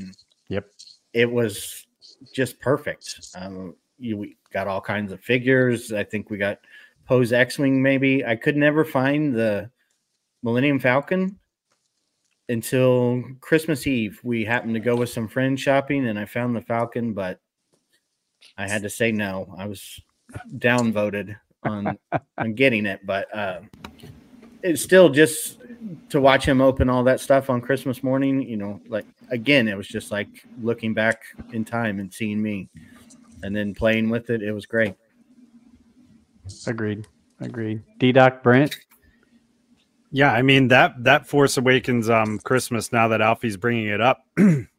Yep. 0.48 0.66
it 1.14 1.32
was 1.32 1.86
just 2.34 2.60
perfect. 2.60 3.20
Um, 3.36 3.76
you 4.00 4.18
we 4.18 4.38
got 4.52 4.68
all 4.68 4.82
kinds 4.82 5.12
of 5.12 5.22
figures. 5.22 5.94
I 5.94 6.04
think 6.04 6.32
we 6.32 6.40
got 6.40 6.58
Poe's 7.06 7.32
X-wing. 7.32 7.80
Maybe 7.80 8.26
I 8.26 8.36
could 8.36 8.58
never 8.58 8.84
find 8.84 9.36
the 9.36 9.70
Millennium 10.42 10.80
Falcon 10.80 11.38
until 12.48 13.22
Christmas 13.40 13.86
Eve. 13.86 14.20
We 14.24 14.44
happened 14.46 14.74
to 14.74 14.80
go 14.80 14.96
with 14.96 15.12
some 15.12 15.28
friends 15.28 15.62
shopping, 15.62 16.08
and 16.08 16.18
I 16.18 16.26
found 16.26 16.56
the 16.56 16.62
Falcon, 16.62 17.14
but 17.14 17.40
I 18.58 18.68
had 18.68 18.82
to 18.82 18.90
say 18.90 19.12
no. 19.12 19.54
I 19.60 19.68
was 19.68 20.02
downvoted 20.58 21.36
on 21.64 21.98
on 22.38 22.54
getting 22.54 22.86
it, 22.86 23.06
but 23.06 23.34
uh, 23.36 23.62
it's 24.64 24.82
still 24.82 25.10
just 25.10 25.60
to 26.10 26.20
watch 26.20 26.46
him 26.46 26.62
open 26.62 26.90
all 26.90 27.04
that 27.04 27.20
stuff 27.20 27.50
on 27.50 27.62
Christmas 27.62 28.04
morning. 28.04 28.42
You 28.42 28.58
know, 28.58 28.82
like 28.88 29.06
again, 29.30 29.68
it 29.68 29.78
was 29.78 29.88
just 29.88 30.12
like 30.12 30.46
looking 30.62 30.94
back 30.94 31.24
in 31.52 31.66
time 31.66 32.00
and 32.00 32.14
seeing 32.14 32.42
me, 32.42 32.70
and 33.44 33.56
then 33.56 33.74
playing 33.74 34.10
with 34.10 34.30
it. 34.30 34.42
It 34.42 34.52
was 34.52 34.66
great. 34.66 34.96
Agreed. 36.68 37.08
Agreed. 37.40 37.82
D 37.98 38.12
Doc 38.12 38.44
Brent. 38.44 38.78
Yeah, 40.12 40.34
I 40.34 40.42
mean 40.42 40.68
that 40.70 41.04
that 41.04 41.28
Force 41.28 41.58
Awakens 41.58 42.10
um 42.10 42.40
Christmas 42.40 42.92
now 42.92 43.08
that 43.10 43.22
Alfie's 43.22 43.58
bringing 43.58 43.88
it 43.88 44.02
up 44.02 44.26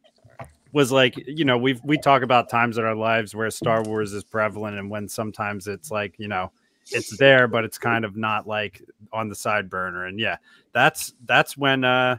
was 0.73 0.91
like, 0.91 1.15
you 1.27 1.45
know, 1.45 1.57
we 1.57 1.79
we 1.83 1.97
talk 1.97 2.21
about 2.21 2.49
times 2.49 2.77
in 2.77 2.83
our 2.83 2.95
lives 2.95 3.33
where 3.33 3.49
Star 3.49 3.81
Wars 3.83 4.13
is 4.13 4.23
prevalent 4.23 4.77
and 4.77 4.89
when 4.89 5.07
sometimes 5.07 5.67
it's 5.67 5.89
like, 5.89 6.15
you 6.17 6.27
know, 6.27 6.51
it's 6.89 7.17
there 7.17 7.47
but 7.47 7.63
it's 7.63 7.77
kind 7.77 8.03
of 8.05 8.15
not 8.15 8.47
like 8.47 8.81
on 9.13 9.29
the 9.29 9.35
side 9.35 9.69
burner 9.69 10.05
and 10.05 10.19
yeah, 10.19 10.37
that's 10.73 11.13
that's 11.25 11.57
when 11.57 11.83
uh 11.83 12.17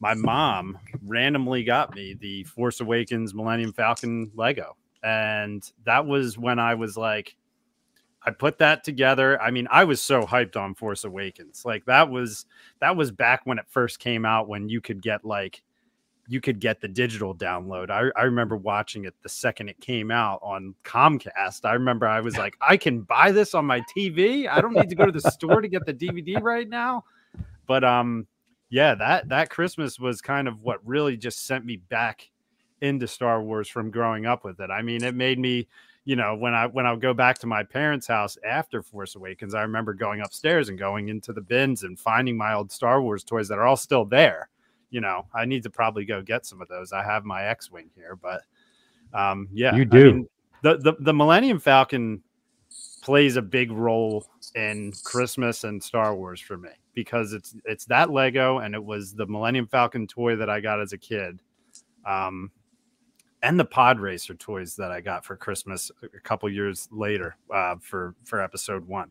my 0.00 0.14
mom 0.14 0.78
randomly 1.04 1.64
got 1.64 1.94
me 1.94 2.14
the 2.14 2.44
Force 2.44 2.80
Awakens 2.80 3.34
Millennium 3.34 3.72
Falcon 3.72 4.30
Lego 4.34 4.76
and 5.02 5.70
that 5.84 6.06
was 6.06 6.36
when 6.36 6.58
I 6.58 6.74
was 6.74 6.96
like 6.96 7.36
I 8.26 8.30
put 8.30 8.58
that 8.58 8.84
together. 8.84 9.40
I 9.40 9.50
mean, 9.50 9.68
I 9.70 9.84
was 9.84 10.00
so 10.00 10.22
hyped 10.22 10.56
on 10.56 10.74
Force 10.74 11.04
Awakens. 11.04 11.62
Like 11.64 11.84
that 11.84 12.10
was 12.10 12.46
that 12.80 12.96
was 12.96 13.10
back 13.10 13.42
when 13.44 13.58
it 13.58 13.66
first 13.68 13.98
came 13.98 14.24
out 14.24 14.48
when 14.48 14.68
you 14.68 14.80
could 14.80 15.02
get 15.02 15.24
like 15.24 15.62
you 16.26 16.40
could 16.40 16.60
get 16.60 16.80
the 16.80 16.88
digital 16.88 17.34
download. 17.34 17.90
I, 17.90 18.10
I 18.18 18.24
remember 18.24 18.56
watching 18.56 19.04
it 19.04 19.14
the 19.22 19.28
second 19.28 19.68
it 19.68 19.80
came 19.80 20.10
out 20.10 20.40
on 20.42 20.74
Comcast. 20.84 21.64
I 21.64 21.74
remember 21.74 22.06
I 22.06 22.20
was 22.20 22.36
like, 22.38 22.56
I 22.60 22.76
can 22.76 23.02
buy 23.02 23.32
this 23.32 23.54
on 23.54 23.66
my 23.66 23.82
TV. 23.96 24.48
I 24.48 24.60
don't 24.60 24.74
need 24.74 24.88
to 24.88 24.94
go 24.94 25.06
to 25.06 25.12
the 25.12 25.30
store 25.30 25.60
to 25.60 25.68
get 25.68 25.86
the 25.86 25.94
DVD 25.94 26.40
right 26.40 26.68
now. 26.68 27.04
But 27.66 27.84
um 27.84 28.26
yeah, 28.70 28.94
that 28.96 29.28
that 29.28 29.50
Christmas 29.50 29.98
was 29.98 30.20
kind 30.20 30.48
of 30.48 30.60
what 30.62 30.84
really 30.86 31.16
just 31.16 31.46
sent 31.46 31.64
me 31.64 31.76
back 31.76 32.30
into 32.80 33.06
Star 33.06 33.42
Wars 33.42 33.68
from 33.68 33.90
growing 33.90 34.26
up 34.26 34.44
with 34.44 34.60
it. 34.60 34.70
I 34.70 34.82
mean, 34.82 35.04
it 35.04 35.14
made 35.14 35.38
me 35.38 35.68
you 36.06 36.16
know, 36.16 36.34
when 36.34 36.54
I 36.54 36.66
when 36.66 36.86
I 36.86 36.92
would 36.92 37.00
go 37.00 37.14
back 37.14 37.38
to 37.38 37.46
my 37.46 37.62
parents' 37.62 38.06
house 38.06 38.36
after 38.44 38.82
Force 38.82 39.16
Awakens, 39.16 39.54
I 39.54 39.62
remember 39.62 39.94
going 39.94 40.20
upstairs 40.20 40.68
and 40.68 40.78
going 40.78 41.08
into 41.08 41.32
the 41.32 41.40
bins 41.40 41.82
and 41.82 41.98
finding 41.98 42.36
my 42.36 42.52
old 42.54 42.70
Star 42.70 43.00
Wars 43.00 43.24
toys 43.24 43.48
that 43.48 43.58
are 43.58 43.64
all 43.64 43.76
still 43.76 44.04
there. 44.04 44.48
You 44.94 45.00
know, 45.00 45.26
I 45.34 45.44
need 45.44 45.64
to 45.64 45.70
probably 45.70 46.04
go 46.04 46.22
get 46.22 46.46
some 46.46 46.62
of 46.62 46.68
those. 46.68 46.92
I 46.92 47.02
have 47.02 47.24
my 47.24 47.46
X-wing 47.46 47.90
here, 47.96 48.16
but 48.22 48.42
um, 49.12 49.48
yeah, 49.52 49.74
You 49.74 49.82
I 49.82 49.84
do. 49.86 50.12
mean, 50.12 50.28
the, 50.62 50.76
the 50.76 50.94
the 51.00 51.12
Millennium 51.12 51.58
Falcon 51.58 52.22
plays 53.02 53.34
a 53.34 53.42
big 53.42 53.72
role 53.72 54.24
in 54.54 54.92
Christmas 55.02 55.64
and 55.64 55.82
Star 55.82 56.14
Wars 56.14 56.40
for 56.40 56.56
me 56.56 56.68
because 56.94 57.32
it's 57.32 57.56
it's 57.64 57.86
that 57.86 58.10
Lego 58.10 58.58
and 58.58 58.72
it 58.72 58.84
was 58.84 59.12
the 59.14 59.26
Millennium 59.26 59.66
Falcon 59.66 60.06
toy 60.06 60.36
that 60.36 60.48
I 60.48 60.60
got 60.60 60.80
as 60.80 60.92
a 60.92 60.98
kid. 60.98 61.40
Um, 62.06 62.52
and 63.42 63.58
the 63.58 63.64
pod 63.64 63.98
racer 63.98 64.34
toys 64.34 64.76
that 64.76 64.92
I 64.92 65.00
got 65.00 65.24
for 65.24 65.36
Christmas 65.36 65.90
a 66.04 66.20
couple 66.20 66.48
years 66.48 66.88
later 66.92 67.36
uh, 67.52 67.74
for 67.80 68.14
for 68.22 68.40
episode 68.40 68.86
one. 68.86 69.10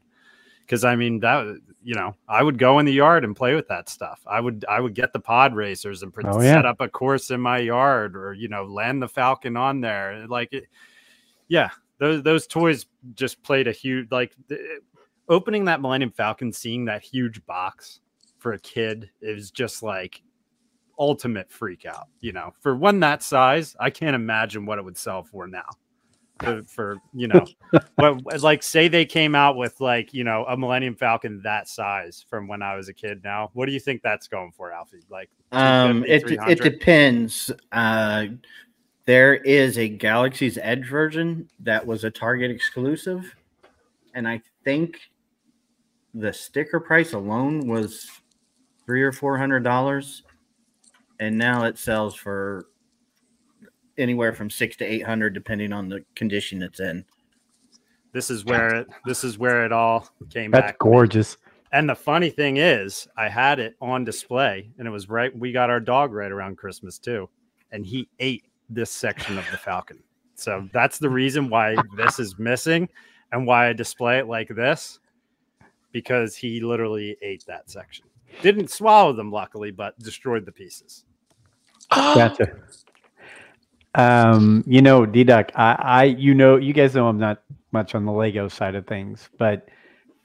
Because 0.66 0.84
I 0.86 0.96
mean 0.96 1.20
that 1.20 1.60
you 1.84 1.94
know 1.96 2.16
I 2.28 2.42
would 2.44 2.58
go 2.58 2.80
in 2.80 2.86
the 2.86 2.94
yard 2.94 3.24
and 3.24 3.36
play 3.36 3.56
with 3.56 3.68
that 3.68 3.90
stuff. 3.90 4.22
I 4.26 4.40
would 4.40 4.66
I 4.70 4.80
would 4.80 4.94
get 4.96 5.14
the 5.14 5.20
pod 5.20 5.56
racers 5.56 6.04
and 6.04 6.14
Oh, 6.24 6.42
yeah. 6.42 6.56
set 6.56 6.66
up 6.66 6.80
a 6.82 6.88
course 6.88 7.32
in 7.32 7.42
my 7.42 7.58
yard 7.60 8.16
or 8.16 8.34
you 8.34 8.48
know 8.48 8.64
land 8.64 9.02
the 9.02 9.08
Falcon 9.10 9.58
on 9.58 9.82
there. 9.82 10.26
Like 10.28 10.54
it, 10.54 10.66
yeah, 11.50 11.70
those 12.00 12.24
those 12.24 12.48
toys 12.48 12.86
just 13.16 13.44
played 13.44 13.68
a 13.68 13.72
huge 13.72 14.08
like 14.12 14.34
the, 14.48 14.80
opening 15.30 15.66
that 15.66 15.82
Millennium 15.82 16.12
Falcon, 16.12 16.52
seeing 16.52 16.86
that 16.86 17.04
huge 17.04 17.46
box 17.46 18.00
for 18.40 18.54
a 18.54 18.60
kid 18.60 19.10
is 19.22 19.52
just 19.52 19.84
like 19.84 20.22
ultimate 21.00 21.52
freak 21.52 21.86
out. 21.86 22.08
You 22.22 22.32
know, 22.34 22.54
for 22.62 22.76
one 22.76 23.00
that 23.02 23.24
size, 23.24 23.76
I 23.80 23.90
can't 23.90 24.16
imagine 24.16 24.66
what 24.66 24.78
it 24.80 24.86
would 24.86 24.98
sell 24.98 25.24
for 25.24 25.48
now. 25.48 25.68
For, 26.40 26.64
for 26.64 26.98
you 27.14 27.28
know, 27.28 27.46
what 27.96 28.42
like 28.42 28.64
say 28.64 28.88
they 28.88 29.06
came 29.06 29.36
out 29.36 29.56
with 29.56 29.80
like 29.80 30.14
you 30.14 30.24
know 30.24 30.46
a 30.48 30.58
Millennium 30.58 30.96
Falcon 30.96 31.40
that 31.44 31.68
size 31.68 32.26
from 32.28 32.48
when 32.48 32.62
I 32.62 32.76
was 32.76 32.90
a 32.90 32.94
kid. 32.94 33.22
Now, 33.24 33.52
what 33.54 33.68
do 33.68 33.72
you 33.72 33.80
think 33.80 34.02
that's 34.02 34.28
going 34.28 34.52
for, 34.52 34.72
Alfie? 34.72 35.04
Like, 35.10 35.30
Um, 35.52 36.04
it 36.06 36.24
it 36.28 36.62
depends. 36.62 37.52
Uh, 37.72 38.26
there 39.06 39.36
is 39.36 39.78
a 39.78 39.88
Galaxy's 39.88 40.58
Edge 40.62 40.90
version 40.90 41.50
that 41.60 41.86
was 41.86 42.04
a 42.04 42.10
Target 42.10 42.50
exclusive, 42.50 43.36
and 44.16 44.28
I 44.28 44.42
think 44.64 45.00
the 46.14 46.34
sticker 46.34 46.80
price 46.80 47.14
alone 47.14 47.68
was 47.68 48.10
three 48.86 49.04
or 49.04 49.12
four 49.12 49.38
hundred 49.38 49.64
dollars, 49.64 50.24
and 51.20 51.38
now 51.38 51.66
it 51.66 51.78
sells 51.78 52.16
for 52.16 52.68
anywhere 53.98 54.34
from 54.34 54.50
six 54.50 54.76
to 54.78 54.86
eight 54.86 55.06
hundred, 55.06 55.34
depending 55.34 55.74
on 55.74 55.90
the 55.90 56.04
condition 56.16 56.62
it's 56.64 56.80
in. 56.80 57.06
this 58.14 58.30
is 58.30 58.46
where 58.46 58.74
it 58.76 58.88
this 59.06 59.24
is 59.24 59.38
where 59.38 59.66
it 59.66 59.72
all 59.72 60.08
came 60.30 60.52
That's 60.52 60.72
back. 60.72 60.80
gorgeous. 60.80 61.38
And 61.72 61.90
the 61.90 61.96
funny 61.96 62.30
thing 62.30 62.58
is, 62.58 63.08
I 63.18 63.28
had 63.30 63.60
it 63.60 63.76
on 63.82 64.04
display, 64.04 64.70
and 64.78 64.88
it 64.88 64.92
was 64.92 65.10
right. 65.10 65.36
We 65.36 65.52
got 65.52 65.72
our 65.72 65.80
dog 65.80 66.14
right 66.14 66.32
around 66.32 66.58
Christmas 66.58 67.00
too, 67.00 67.28
and 67.72 67.84
he 67.86 68.08
ate 68.20 68.46
this 68.70 68.92
section 68.92 69.38
of 69.40 69.46
the 69.50 69.58
Falcon. 69.58 70.04
So 70.36 70.70
that's 70.72 71.00
the 71.00 71.10
reason 71.10 71.50
why 71.50 71.76
this 71.98 72.20
is 72.20 72.38
missing, 72.38 72.88
and 73.32 73.48
why 73.48 73.70
I 73.70 73.74
display 73.74 74.20
it 74.20 74.28
like 74.28 74.50
this, 74.50 75.00
because 75.92 76.36
he 76.36 76.60
literally 76.62 77.18
ate 77.24 77.44
that 77.48 77.70
section. 77.72 78.06
Didn't 78.44 78.70
swallow 78.70 79.14
them, 79.14 79.32
luckily, 79.32 79.72
but 79.72 79.98
destroyed 80.00 80.46
the 80.46 80.52
pieces. 80.52 81.06
Gotcha. 81.92 82.52
Um, 83.96 84.64
you 84.66 84.82
know, 84.82 85.06
D 85.06 85.24
Duck, 85.24 85.52
I, 85.56 85.76
I, 85.80 86.04
you 86.06 86.34
know, 86.34 86.58
you 86.58 86.74
guys 86.74 86.96
know 86.96 87.08
I'm 87.08 87.20
not 87.20 87.44
much 87.72 87.94
on 87.96 88.06
the 88.06 88.12
Lego 88.12 88.48
side 88.48 88.76
of 88.76 88.88
things, 88.88 89.30
but 89.38 89.68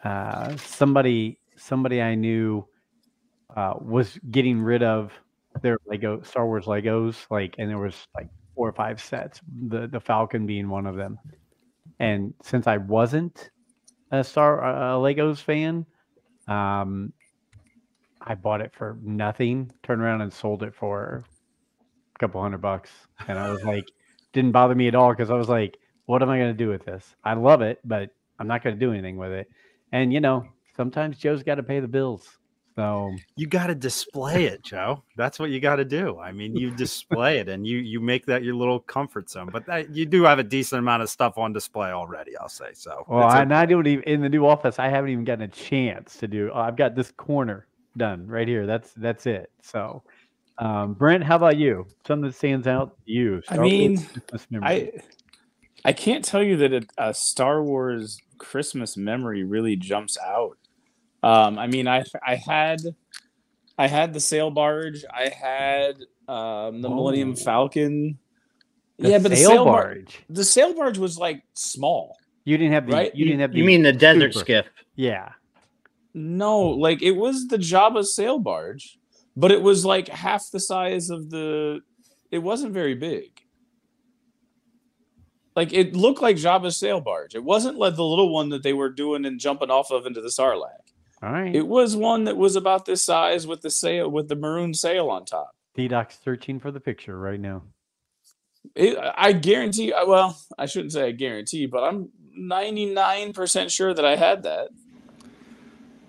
uh, 0.05 0.57
somebody 0.57 1.39
somebody 1.57 2.01
I 2.01 2.15
knew 2.15 2.67
uh, 3.55 3.75
was 3.81 4.19
getting 4.31 4.61
rid 4.61 4.83
of 4.83 5.13
their 5.61 5.79
Lego 5.87 6.23
Star 6.23 6.47
Wars 6.47 6.67
Legos, 6.67 7.27
like, 7.31 7.57
and 7.59 7.69
there 7.69 7.79
was 7.79 8.07
like 8.15 8.29
four 8.55 8.69
or 8.69 8.73
five 8.73 9.01
sets, 9.03 9.41
the 9.69 9.87
the 9.87 10.01
Falcon 10.01 10.47
being 10.47 10.69
one 10.69 10.87
of 10.87 10.97
them. 10.97 11.19
And 11.99 12.33
since 12.43 12.67
I 12.67 12.77
wasn't 12.77 13.51
a 14.13 14.25
Star 14.25 14.63
a 14.65 14.99
Legos 14.99 15.39
fan, 15.39 15.85
um, 16.47 17.13
I 18.21 18.35
bought 18.35 18.61
it 18.61 18.73
for 18.73 18.99
nothing. 19.03 19.73
Turned 19.83 20.01
around 20.01 20.23
and 20.23 20.33
sold 20.33 20.63
it 20.63 20.75
for 20.75 21.25
a 22.19 22.27
couple 22.27 22.43
hundred 22.43 22.61
bucks, 22.61 22.91
and 23.29 23.39
I 23.39 23.51
was 23.51 23.63
like, 23.63 23.91
didn't 24.33 24.53
bother 24.53 24.75
me 24.75 24.89
at 24.89 24.95
all 24.95 25.11
because 25.11 25.31
I 25.31 25.35
was 25.35 25.49
like, 25.49 25.79
what 26.07 26.23
am 26.23 26.31
I 26.31 26.39
going 26.39 26.51
to 26.51 26.65
do 26.65 26.69
with 26.69 26.85
this? 26.85 27.15
I 27.23 27.35
love 27.35 27.63
it, 27.63 27.81
but 27.85 28.11
I'm 28.39 28.49
not 28.49 28.65
going 28.65 28.75
to 28.75 28.81
do 28.81 28.93
anything 28.93 29.17
with 29.17 29.33
it. 29.33 29.51
And 29.93 30.13
you 30.13 30.21
know, 30.21 30.47
sometimes 30.77 31.19
Joe's 31.19 31.43
got 31.43 31.57
to 31.57 31.63
pay 31.63 31.81
the 31.81 31.89
bills. 31.89 32.39
So 32.75 33.13
you 33.35 33.49
got 33.49 33.67
to 33.67 33.75
display 33.75 34.45
it, 34.45 34.63
Joe. 34.63 35.03
That's 35.17 35.41
what 35.41 35.51
you 35.51 35.59
got 35.59 35.77
to 35.77 35.85
do. 35.85 36.19
I 36.21 36.31
mean, 36.31 36.55
you 36.55 36.71
display 36.71 37.39
it 37.39 37.49
and 37.49 37.67
you 37.67 37.79
you 37.79 37.99
make 38.01 38.27
that 38.27 38.45
your 38.45 38.55
little 38.55 38.79
comfort 38.79 39.29
zone. 39.29 39.51
But 39.53 39.67
that, 39.67 39.95
you 39.95 40.07
do 40.07 40.23
have 40.23 40.39
a 40.39 40.45
decent 40.45 40.79
amount 40.79 41.03
of 41.03 41.11
stuff 41.11 41.39
on 41.39 41.53
display 41.53 41.91
already. 41.91 42.37
I'll 42.37 42.49
say 42.49 42.71
so. 42.75 43.05
Well, 43.09 43.29
and 43.31 43.53
I 43.53 43.67
don't 43.67 43.85
even 43.87 44.05
in 44.05 44.21
the 44.21 44.29
new 44.29 44.47
office. 44.47 44.79
I 44.79 44.89
haven't 44.89 45.11
even 45.11 45.25
gotten 45.25 45.43
a 45.43 45.49
chance 45.49 46.19
to 46.19 46.29
do. 46.29 46.51
Oh, 46.55 46.61
I've 46.61 46.77
got 46.77 46.95
this 46.95 47.11
corner 47.11 47.67
done 47.97 48.29
right 48.29 48.47
here. 48.47 48.65
That's 48.65 48.93
that's 48.93 49.27
it. 49.27 49.51
So, 49.61 50.05
um, 50.59 50.95
Brent, 50.95 51.25
how 51.25 51.37
about 51.37 51.57
you? 51.57 51.87
Something 52.07 52.29
that 52.29 52.37
stands 52.37 52.67
out 52.67 52.97
to 53.07 53.13
you? 53.13 53.43
I 53.49 53.59
mean, 53.59 54.07
I 54.63 54.91
I 55.85 55.93
can't 55.93 56.25
tell 56.25 56.43
you 56.43 56.57
that 56.59 56.73
a, 56.73 56.87
a 56.99 57.15
Star 57.15 57.63
Wars 57.63 58.19
Christmas 58.39 58.97
memory 58.97 59.45
really 59.45 59.77
jumps 59.77 60.19
out. 60.19 60.59
Um, 61.23 61.59
I 61.59 61.69
mean, 61.69 61.87
I 61.87 62.05
I 62.27 62.35
had 62.35 62.81
I 63.79 63.87
had 63.87 64.13
the 64.13 64.21
sail 64.21 64.51
barge. 64.51 65.05
I 65.13 65.29
had 65.29 65.97
um, 66.29 66.83
the 66.83 66.89
oh. 66.89 66.95
Millennium 66.95 67.37
Falcon. 67.37 68.19
The 68.99 69.11
yeah, 69.11 69.19
but 69.19 69.31
the 69.31 69.37
sail 69.37 69.65
barge. 69.65 70.17
Bar- 70.17 70.25
the 70.35 70.45
sail 70.45 70.75
barge 70.75 70.99
was 70.99 71.19
like 71.19 71.45
small. 71.55 72.17
You 72.45 72.59
didn't 72.59 72.73
have 72.73 72.87
the. 72.87 72.93
Right? 72.93 73.15
You 73.15 73.25
didn't 73.25 73.41
have. 73.41 73.53
The 73.53 73.59
you 73.59 73.65
mean 73.65 73.83
the 73.83 73.93
desert 73.93 74.35
super. 74.35 74.45
skiff? 74.45 74.67
Yeah. 74.97 75.31
No, 76.15 76.61
like 76.61 77.01
it 77.01 77.13
was 77.13 77.47
the 77.47 77.59
Jabba 77.59 78.05
sail 78.05 78.41
barge, 78.41 78.99
but 79.37 79.53
it 79.53 79.63
was 79.63 79.85
like 79.85 80.09
half 80.09 80.51
the 80.51 80.61
size 80.61 81.11
of 81.11 81.31
the. 81.31 81.81
It 82.31 82.39
wasn't 82.39 82.75
very 82.75 82.95
big. 82.95 83.41
Like 85.57 85.73
it 85.73 85.97
looked 85.97 86.23
like 86.23 86.37
Jabba's 86.37 86.77
sail 86.77 87.01
barge. 87.01 87.35
It 87.35 87.43
wasn't 87.43 87.79
like 87.79 87.97
the 87.97 88.05
little 88.05 88.33
one 88.33 88.51
that 88.51 88.63
they 88.63 88.73
were 88.73 88.91
doing 88.91 89.25
and 89.25 89.41
jumping 89.41 89.71
off 89.71 89.91
of 89.91 90.07
into 90.07 90.21
the 90.21 90.29
Sarlacc. 90.29 90.93
All 91.21 91.33
right. 91.33 91.53
It 91.53 91.67
was 91.67 91.97
one 91.97 92.25
that 92.25 92.37
was 92.37 92.55
about 92.55 92.85
this 92.85 93.05
size 93.05 93.45
with 93.45 93.63
the 93.63 93.71
sail 93.71 94.09
with 94.09 94.29
the 94.29 94.37
maroon 94.37 94.73
sail 94.73 95.11
on 95.11 95.25
top. 95.25 95.57
D 95.75 95.89
Doc's 95.89 96.19
searching 96.23 96.61
for 96.61 96.71
the 96.71 96.79
picture 96.79 97.19
right 97.19 97.41
now. 97.41 97.63
It, 98.75 98.97
I 99.17 99.33
guarantee. 99.33 99.93
Uh, 99.93 100.07
well, 100.07 100.41
I 100.57 100.67
shouldn't 100.67 100.93
say 100.93 101.09
I 101.09 101.11
guarantee, 101.13 101.67
but 101.67 101.83
I'm 101.83 102.11
99% 102.39 103.71
sure 103.71 103.93
that 103.93 104.05
I 104.05 104.17
had 104.17 104.45
that. 104.45 104.69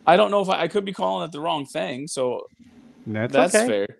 I 0.05 0.15
don't 0.15 0.31
know 0.31 0.41
if 0.41 0.49
I, 0.49 0.63
I 0.63 0.67
could 0.67 0.85
be 0.85 0.93
calling 0.93 1.25
it 1.25 1.31
the 1.31 1.39
wrong 1.39 1.65
thing, 1.65 2.07
so 2.07 2.47
that's, 3.05 3.33
that's 3.33 3.55
okay. 3.55 3.67
fair. 3.67 3.97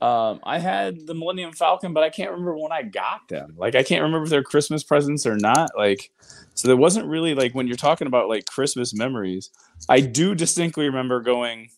Um, 0.00 0.40
I 0.44 0.58
had 0.58 1.06
the 1.06 1.14
Millennium 1.14 1.52
Falcon, 1.52 1.94
but 1.94 2.02
I 2.02 2.10
can't 2.10 2.30
remember 2.30 2.56
when 2.58 2.72
I 2.72 2.82
got 2.82 3.26
them. 3.28 3.54
Like, 3.56 3.74
I 3.74 3.82
can't 3.82 4.02
remember 4.02 4.24
if 4.24 4.30
they're 4.30 4.42
Christmas 4.42 4.84
presents 4.84 5.24
or 5.24 5.36
not. 5.36 5.70
Like, 5.78 6.10
so 6.52 6.68
there 6.68 6.76
wasn't 6.76 7.06
really 7.06 7.34
like 7.34 7.54
when 7.54 7.66
you're 7.66 7.76
talking 7.76 8.06
about 8.06 8.28
like 8.28 8.44
Christmas 8.44 8.92
memories. 8.92 9.50
I 9.88 10.00
do 10.00 10.34
distinctly 10.34 10.86
remember 10.86 11.20
going 11.20 11.70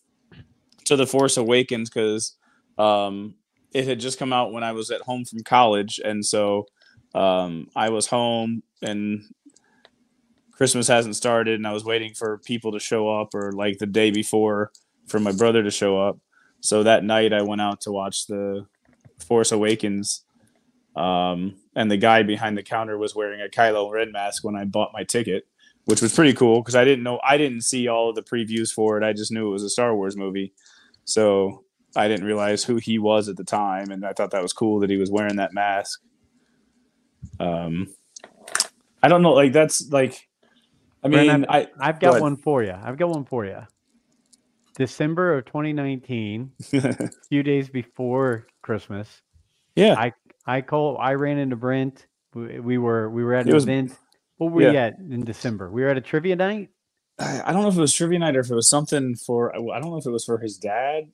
to 0.85 0.95
the 0.95 1.07
Force 1.07 1.37
Awakens 1.37 1.89
because 1.89 2.35
um, 2.77 3.35
it 3.73 3.87
had 3.87 3.99
just 3.99 4.19
come 4.19 4.33
out 4.33 4.51
when 4.51 4.63
I 4.63 4.73
was 4.73 4.91
at 4.91 5.01
home 5.01 5.23
from 5.23 5.39
college, 5.43 5.99
and 6.03 6.25
so 6.25 6.67
um, 7.15 7.69
I 7.75 7.89
was 7.89 8.07
home 8.07 8.61
and 8.81 9.23
Christmas 10.51 10.87
hasn't 10.87 11.15
started, 11.15 11.55
and 11.55 11.67
I 11.67 11.71
was 11.71 11.85
waiting 11.85 12.13
for 12.13 12.39
people 12.39 12.71
to 12.73 12.79
show 12.79 13.07
up 13.09 13.33
or 13.33 13.51
like 13.51 13.77
the 13.77 13.85
day 13.85 14.11
before 14.11 14.71
for 15.07 15.19
my 15.19 15.31
brother 15.31 15.63
to 15.63 15.71
show 15.71 15.99
up 15.99 16.19
so 16.61 16.83
that 16.83 17.03
night 17.03 17.33
I 17.33 17.41
went 17.41 17.61
out 17.61 17.81
to 17.81 17.91
watch 17.91 18.27
the 18.27 18.65
Force 19.19 19.51
Awakens. 19.51 20.23
Um, 20.95 21.55
and 21.75 21.91
the 21.91 21.97
guy 21.97 22.23
behind 22.23 22.57
the 22.57 22.63
counter 22.63 22.97
was 22.97 23.15
wearing 23.15 23.41
a 23.41 23.47
Kylo 23.47 23.91
Ren 23.91 24.11
mask 24.11 24.43
when 24.43 24.55
I 24.55 24.65
bought 24.65 24.93
my 24.93 25.03
ticket, 25.03 25.47
which 25.85 26.01
was 26.01 26.13
pretty 26.13 26.33
cool 26.33 26.61
because 26.61 26.75
I 26.75 26.83
didn't 26.83 27.03
know 27.03 27.19
I 27.23 27.37
didn't 27.37 27.61
see 27.61 27.87
all 27.87 28.09
of 28.09 28.15
the 28.15 28.23
previews 28.23 28.71
for 28.71 28.97
it. 28.97 29.03
I 29.03 29.13
just 29.13 29.31
knew 29.31 29.47
it 29.47 29.51
was 29.51 29.63
a 29.63 29.69
Star 29.69 29.95
Wars 29.95 30.17
movie. 30.17 30.53
So 31.05 31.63
I 31.95 32.07
didn't 32.07 32.25
realize 32.25 32.63
who 32.63 32.77
he 32.77 32.99
was 32.99 33.29
at 33.29 33.37
the 33.37 33.43
time, 33.43 33.91
and 33.91 34.05
I 34.05 34.13
thought 34.13 34.31
that 34.31 34.41
was 34.41 34.53
cool 34.53 34.79
that 34.79 34.89
he 34.89 34.97
was 34.97 35.11
wearing 35.11 35.37
that 35.37 35.53
mask. 35.53 36.01
Um, 37.39 37.93
I 39.01 39.07
don't 39.07 39.21
know, 39.21 39.33
like 39.33 39.53
that's 39.53 39.89
like, 39.91 40.27
I 41.03 41.07
mean, 41.07 41.27
Brent, 41.27 41.45
I 41.49 41.67
I've 41.79 41.99
got 41.99 42.19
one 42.19 42.37
for 42.37 42.63
you. 42.63 42.73
I've 42.73 42.97
got 42.97 43.09
one 43.09 43.25
for 43.25 43.45
you. 43.45 43.61
December 44.77 45.39
of 45.39 45.45
2019, 45.45 46.51
a 46.73 47.09
few 47.29 47.41
days 47.41 47.67
before 47.67 48.45
Christmas. 48.61 49.21
Yeah. 49.75 49.95
I 49.97 50.13
I 50.45 50.61
call 50.61 50.97
I 50.99 51.15
ran 51.15 51.39
into 51.39 51.55
Brent. 51.55 52.05
We, 52.33 52.59
we 52.59 52.77
were 52.77 53.09
we 53.09 53.23
were 53.23 53.33
at 53.33 53.47
an 53.47 53.53
was, 53.53 53.63
event. 53.63 53.97
What 54.37 54.51
were 54.51 54.61
yeah. 54.61 54.71
we 54.71 54.77
at 54.77 54.99
in 54.99 55.25
December? 55.25 55.71
We 55.71 55.81
were 55.81 55.89
at 55.89 55.97
a 55.97 56.01
trivia 56.01 56.35
night. 56.35 56.69
I 57.19 57.51
don't 57.51 57.63
know 57.63 57.69
if 57.69 57.75
it 57.75 57.81
was 57.81 57.93
trivia 57.93 58.19
night 58.19 58.37
or 58.37 58.41
if 58.41 58.51
it 58.51 58.55
was 58.55 58.69
something 58.69 59.15
for 59.15 59.51
I 59.55 59.79
don't 59.79 59.89
know 59.89 59.97
if 59.97 60.05
it 60.05 60.11
was 60.11 60.25
for 60.25 60.37
his 60.37 60.57
dad. 60.57 61.05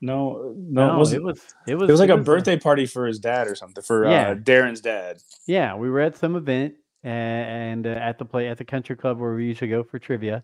No, 0.00 0.54
no, 0.56 0.88
no 0.88 0.94
it, 0.94 0.98
was, 0.98 1.12
it 1.12 1.22
was 1.22 1.40
it 1.66 1.74
was 1.74 1.88
it 1.88 1.92
was 1.92 2.00
like 2.00 2.08
it 2.08 2.14
a 2.14 2.16
was 2.16 2.26
birthday 2.26 2.54
a, 2.54 2.58
party 2.58 2.86
for 2.86 3.06
his 3.06 3.18
dad 3.18 3.48
or 3.48 3.54
something 3.54 3.84
for 3.84 4.08
yeah. 4.08 4.30
uh, 4.30 4.34
Darren's 4.34 4.80
dad. 4.80 5.18
Yeah, 5.46 5.76
we 5.76 5.90
were 5.90 6.00
at 6.00 6.16
some 6.16 6.36
event 6.36 6.76
and, 7.02 7.84
and 7.86 7.86
uh, 7.86 8.00
at 8.00 8.18
the 8.18 8.24
play 8.24 8.48
at 8.48 8.56
the 8.56 8.64
country 8.64 8.96
club 8.96 9.18
where 9.18 9.34
we 9.34 9.46
usually 9.46 9.70
go 9.70 9.82
for 9.82 9.98
trivia 9.98 10.42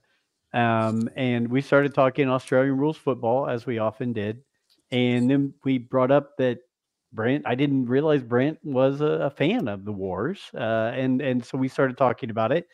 um, 0.53 1.09
and 1.17 1.49
we 1.49 1.61
started 1.61 1.95
talking 1.95 2.29
Australian 2.29 2.77
rules 2.77 2.97
football 2.97 3.49
as 3.49 3.67
we 3.67 3.79
often 3.79 4.13
did. 4.13 4.43
And 4.91 5.31
then 5.31 5.55
we 5.65 5.79
brought 5.79 6.11
up 6.11 6.37
that 6.39 6.59
Brent, 7.13 7.45
I 7.47 7.55
didn't 7.55 7.87
realize 7.87 8.23
Brent 8.23 8.59
was 8.63 9.01
a, 9.01 9.05
a 9.05 9.31
fan 9.31 9.69
of 9.69 9.85
the 9.85 9.93
wars. 9.93 10.41
Uh, 10.55 10.93
and, 10.95 11.21
and 11.21 11.45
so 11.45 11.59
we 11.59 11.69
started 11.69 11.97
talking 11.97 12.31
about 12.31 12.53
it. 12.53 12.69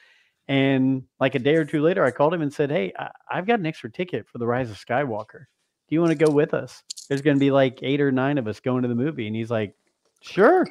And 0.49 1.03
like 1.19 1.35
a 1.35 1.41
day 1.41 1.57
or 1.57 1.65
two 1.65 1.83
later, 1.83 2.05
I 2.05 2.11
called 2.11 2.33
him 2.33 2.43
and 2.43 2.53
said, 2.53 2.71
Hey, 2.71 2.93
I, 2.99 3.11
I've 3.31 3.47
got 3.47 3.59
an 3.59 3.67
extra 3.67 3.91
ticket 3.91 4.27
for 4.29 4.39
the 4.39 4.47
Rise 4.47 4.71
of 4.71 4.77
Skywalker. 4.77 5.45
Do 5.89 5.95
you 5.95 6.01
want 6.01 6.17
to 6.17 6.25
go 6.25 6.31
with 6.31 6.55
us? 6.55 6.83
There's 7.09 7.23
going 7.23 7.37
to 7.37 7.41
be 7.41 7.51
like 7.51 7.81
eight 7.83 8.01
or 8.01 8.13
nine 8.13 8.39
of 8.39 8.47
us 8.47 8.61
going 8.61 8.83
to 8.83 8.89
the 8.89 8.95
movie. 8.95 9.27
And 9.27 9.37
he's 9.37 9.51
like, 9.51 9.75
Sure. 10.23 10.67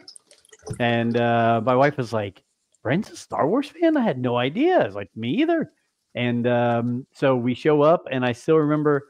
And 0.80 1.18
uh, 1.18 1.62
my 1.64 1.76
wife 1.76 1.98
was 1.98 2.14
like, 2.14 2.42
Brent's 2.84 3.12
a 3.12 3.18
Star 3.18 3.48
Wars 3.48 3.70
fan? 3.70 3.98
I 3.98 4.02
had 4.02 4.18
no 4.18 4.38
idea. 4.38 4.80
I 4.80 4.86
was 4.86 4.96
like, 4.96 5.10
Me 5.16 5.30
either. 5.42 5.72
And 6.16 6.48
um, 6.48 7.06
so 7.14 7.36
we 7.36 7.54
show 7.54 7.82
up, 7.82 8.08
and 8.10 8.26
I 8.26 8.32
still 8.32 8.56
remember 8.56 9.10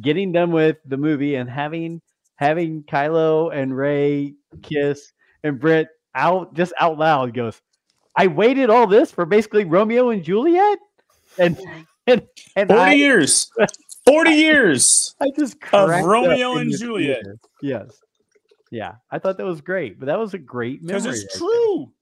getting 0.00 0.32
done 0.32 0.52
with 0.52 0.76
the 0.86 0.96
movie 0.96 1.34
and 1.34 1.50
having 1.50 2.00
having 2.36 2.84
Kylo 2.84 3.54
and 3.54 3.76
Rey 3.76 4.34
kiss, 4.62 5.12
and 5.42 5.58
Brent 5.58 5.88
out 6.14 6.54
just 6.54 6.72
out 6.78 6.98
loud 6.98 7.34
goes, 7.34 7.60
"I 8.14 8.28
waited 8.28 8.70
all 8.70 8.86
this 8.86 9.10
for 9.10 9.26
basically 9.26 9.64
Romeo 9.64 10.10
and 10.10 10.22
Juliet," 10.22 10.78
and 11.36 11.58
and, 12.06 12.22
and 12.54 12.68
forty 12.68 12.80
I, 12.80 12.92
years, 12.92 13.50
forty 14.06 14.30
years. 14.30 15.16
I 15.20 15.30
just 15.36 15.56
of 15.72 15.88
Romeo 15.88 16.58
and 16.58 16.70
Juliet. 16.70 17.24
Theater. 17.24 17.38
Yes, 17.60 18.00
yeah, 18.70 18.94
I 19.10 19.18
thought 19.18 19.38
that 19.38 19.46
was 19.46 19.60
great, 19.60 19.98
but 19.98 20.06
that 20.06 20.18
was 20.18 20.34
a 20.34 20.38
great 20.38 20.82
memory. 20.82 21.00
Because 21.00 21.24
it's 21.24 21.38
true. 21.38 21.92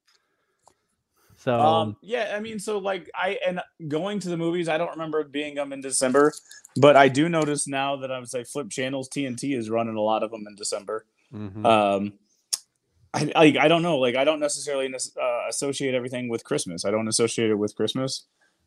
So 1.44 1.60
um, 1.60 1.96
yeah, 2.00 2.32
I 2.34 2.40
mean, 2.40 2.58
so 2.58 2.78
like 2.78 3.10
I 3.14 3.38
and 3.46 3.60
going 3.86 4.18
to 4.20 4.30
the 4.30 4.36
movies, 4.38 4.66
I 4.66 4.78
don't 4.78 4.92
remember 4.92 5.22
being 5.24 5.56
them 5.56 5.74
in 5.74 5.82
December, 5.82 6.32
but 6.76 6.96
I 6.96 7.08
do 7.08 7.28
notice 7.28 7.68
now 7.68 7.96
that 7.96 8.10
I 8.10 8.18
would 8.18 8.30
say 8.30 8.44
flip 8.44 8.70
channels, 8.70 9.10
TNT 9.10 9.54
is 9.54 9.68
running 9.68 9.94
a 9.94 10.00
lot 10.00 10.22
of 10.22 10.30
them 10.30 10.46
in 10.48 10.54
December. 10.54 11.04
Mm-hmm. 11.34 11.66
Um, 11.66 12.14
I, 13.12 13.30
I, 13.36 13.56
I 13.60 13.68
don't 13.68 13.82
know, 13.82 13.98
like 13.98 14.16
I 14.16 14.24
don't 14.24 14.40
necessarily 14.40 14.86
uh, 14.86 15.40
associate 15.46 15.94
everything 15.94 16.30
with 16.30 16.44
Christmas. 16.44 16.86
I 16.86 16.90
don't 16.90 17.08
associate 17.08 17.50
it 17.50 17.56
with 17.56 17.76
Christmas. 17.76 18.24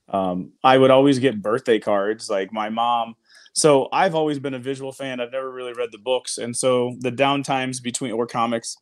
Um, 0.10 0.52
I 0.64 0.78
would 0.78 0.92
always 0.92 1.18
get 1.18 1.42
birthday 1.42 1.80
cards, 1.80 2.30
like 2.30 2.54
my 2.54 2.70
mom. 2.70 3.16
So 3.54 3.90
I've 3.92 4.14
always 4.14 4.38
been 4.38 4.54
a 4.54 4.60
visual 4.60 4.92
fan. 4.92 5.20
I've 5.20 5.32
never 5.32 5.52
really 5.52 5.74
read 5.74 5.90
the 5.92 5.98
books, 5.98 6.38
and 6.38 6.56
so 6.56 6.96
the 7.00 7.12
downtimes 7.12 7.82
between 7.82 8.12
or 8.12 8.28
comics 8.28 8.78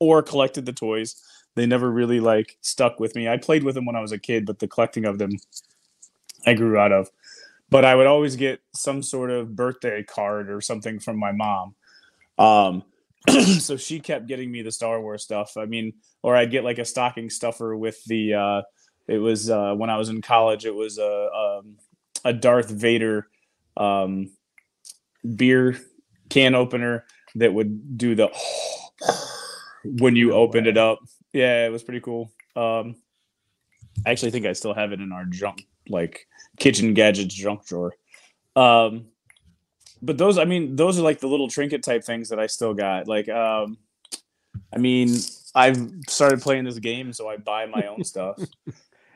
or 0.00 0.24
collected 0.24 0.66
the 0.66 0.72
toys 0.72 1.22
they 1.56 1.66
never 1.66 1.90
really 1.90 2.20
like 2.20 2.56
stuck 2.60 3.00
with 3.00 3.16
me. 3.16 3.28
I 3.28 3.38
played 3.38 3.64
with 3.64 3.74
them 3.74 3.86
when 3.86 3.96
I 3.96 4.00
was 4.00 4.12
a 4.12 4.18
kid, 4.18 4.46
but 4.46 4.60
the 4.60 4.68
collecting 4.68 5.06
of 5.06 5.18
them 5.18 5.32
I 6.46 6.54
grew 6.54 6.78
out 6.78 6.92
of. 6.92 7.10
But 7.68 7.84
I 7.84 7.96
would 7.96 8.06
always 8.06 8.36
get 8.36 8.60
some 8.74 9.02
sort 9.02 9.30
of 9.30 9.56
birthday 9.56 10.04
card 10.04 10.50
or 10.50 10.60
something 10.60 11.00
from 11.00 11.18
my 11.18 11.32
mom. 11.32 11.74
Um, 12.38 12.84
so 13.58 13.76
she 13.76 13.98
kept 13.98 14.28
getting 14.28 14.52
me 14.52 14.62
the 14.62 14.70
Star 14.70 15.00
Wars 15.00 15.24
stuff. 15.24 15.56
I 15.56 15.64
mean, 15.64 15.94
or 16.22 16.36
I'd 16.36 16.52
get 16.52 16.62
like 16.62 16.78
a 16.78 16.84
stocking 16.84 17.30
stuffer 17.30 17.76
with 17.76 18.04
the 18.04 18.34
uh, 18.34 18.62
It 19.08 19.18
was 19.18 19.50
uh, 19.50 19.74
when 19.74 19.90
I 19.90 19.96
was 19.96 20.10
in 20.10 20.22
college. 20.22 20.64
It 20.64 20.74
was 20.74 20.98
a 20.98 21.30
um, 21.32 21.76
a 22.24 22.32
Darth 22.32 22.70
Vader 22.70 23.28
um, 23.76 24.30
beer 25.34 25.78
can 26.28 26.54
opener 26.54 27.04
that 27.36 27.52
would 27.52 27.96
do 27.96 28.14
the 28.14 28.28
when 29.84 30.16
you 30.16 30.32
opened 30.32 30.66
it 30.66 30.76
up. 30.76 31.00
Yeah, 31.36 31.66
it 31.66 31.70
was 31.70 31.82
pretty 31.82 32.00
cool. 32.00 32.32
Um, 32.56 32.96
I 34.06 34.10
actually 34.10 34.30
think 34.30 34.46
I 34.46 34.54
still 34.54 34.72
have 34.72 34.92
it 34.92 35.02
in 35.02 35.12
our 35.12 35.26
junk, 35.26 35.66
like 35.86 36.26
kitchen 36.58 36.94
gadgets 36.94 37.34
junk 37.34 37.66
drawer. 37.66 37.92
Um, 38.56 39.08
but 40.00 40.16
those, 40.16 40.38
I 40.38 40.46
mean, 40.46 40.76
those 40.76 40.98
are 40.98 41.02
like 41.02 41.20
the 41.20 41.26
little 41.26 41.48
trinket 41.48 41.82
type 41.82 42.04
things 42.04 42.30
that 42.30 42.40
I 42.40 42.46
still 42.46 42.72
got. 42.72 43.06
Like, 43.06 43.28
um, 43.28 43.76
I 44.74 44.78
mean, 44.78 45.14
I've 45.54 45.76
started 46.08 46.40
playing 46.40 46.64
this 46.64 46.78
game, 46.78 47.12
so 47.12 47.28
I 47.28 47.36
buy 47.36 47.66
my 47.66 47.82
own 47.86 48.02
stuff. 48.12 48.38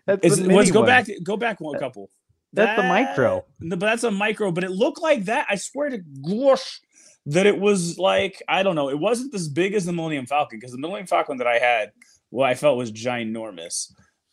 That's 0.05 0.37
the 0.37 0.55
let's 0.55 0.71
go 0.71 0.81
one. 0.81 0.89
back. 0.89 1.07
Go 1.23 1.39
back 1.39 1.59
one 1.59 1.79
couple. 1.79 2.11
That's 2.53 2.79
the 2.79 2.87
micro. 2.87 3.47
No, 3.61 3.77
but 3.77 3.87
that's 3.87 4.05
a 4.05 4.11
micro. 4.11 4.53
But 4.53 4.65
it 4.65 4.73
looked 4.73 5.01
like 5.01 5.25
that. 5.25 5.47
I 5.49 5.55
swear 5.55 5.89
to 5.89 5.99
gosh, 5.99 6.83
that 7.27 7.47
it 7.47 7.59
was 7.59 7.99
like 7.99 8.43
I 8.49 8.63
don't 8.63 8.75
know. 8.75 8.91
It 8.91 8.99
wasn't 8.99 9.35
as 9.35 9.49
big 9.49 9.75
as 9.75 9.85
the 9.85 9.93
Millennium 9.93 10.27
Falcon 10.27 10.59
because 10.59 10.73
the 10.73 10.79
Millennium 10.79 11.07
Falcon 11.07 11.39
that 11.39 11.47
I 11.47 11.59
had, 11.59 11.93
well, 12.31 12.49
I 12.49 12.55
felt 12.55 12.79
was 12.79 12.93
ginormous. 12.93 13.93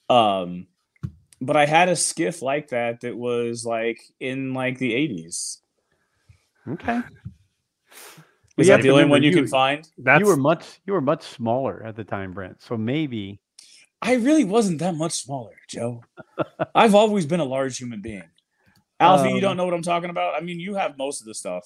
Um, 0.09 0.67
but 1.41 1.55
I 1.57 1.65
had 1.65 1.89
a 1.89 1.95
skiff 1.95 2.41
like 2.41 2.69
that 2.69 3.01
that 3.01 3.15
was 3.15 3.65
like 3.65 3.99
in 4.19 4.53
like 4.53 4.77
the 4.77 4.93
eighties. 4.93 5.61
Okay. 6.67 6.99
Is 8.57 8.67
you 8.67 8.73
that 8.73 8.81
the 8.81 8.89
only 8.89 9.05
one 9.05 9.21
you 9.23 9.29
you- 9.29 9.35
can 9.35 9.47
find? 9.47 9.87
That's 9.97 10.19
you 10.19 10.25
were 10.27 10.35
much 10.37 10.79
you 10.85 10.93
were 10.93 11.01
much 11.01 11.23
smaller 11.23 11.83
at 11.85 11.95
the 11.95 12.03
time, 12.03 12.33
Brent. 12.33 12.61
So 12.61 12.75
maybe 12.77 13.39
I 14.01 14.15
really 14.15 14.43
wasn't 14.43 14.79
that 14.79 14.95
much 14.95 15.11
smaller, 15.13 15.55
Joe. 15.67 16.03
I've 16.73 16.95
always 16.95 17.25
been 17.25 17.39
a 17.39 17.45
large 17.45 17.77
human 17.77 18.01
being. 18.01 18.23
Alfie, 18.99 19.29
you 19.29 19.35
Um, 19.35 19.41
don't 19.41 19.57
know 19.57 19.65
what 19.65 19.73
I'm 19.75 19.83
talking 19.83 20.09
about? 20.09 20.33
I 20.35 20.43
mean, 20.43 20.59
you 20.59 20.73
have 20.75 20.97
most 20.97 21.21
of 21.21 21.27
the 21.27 21.35
stuff. 21.35 21.65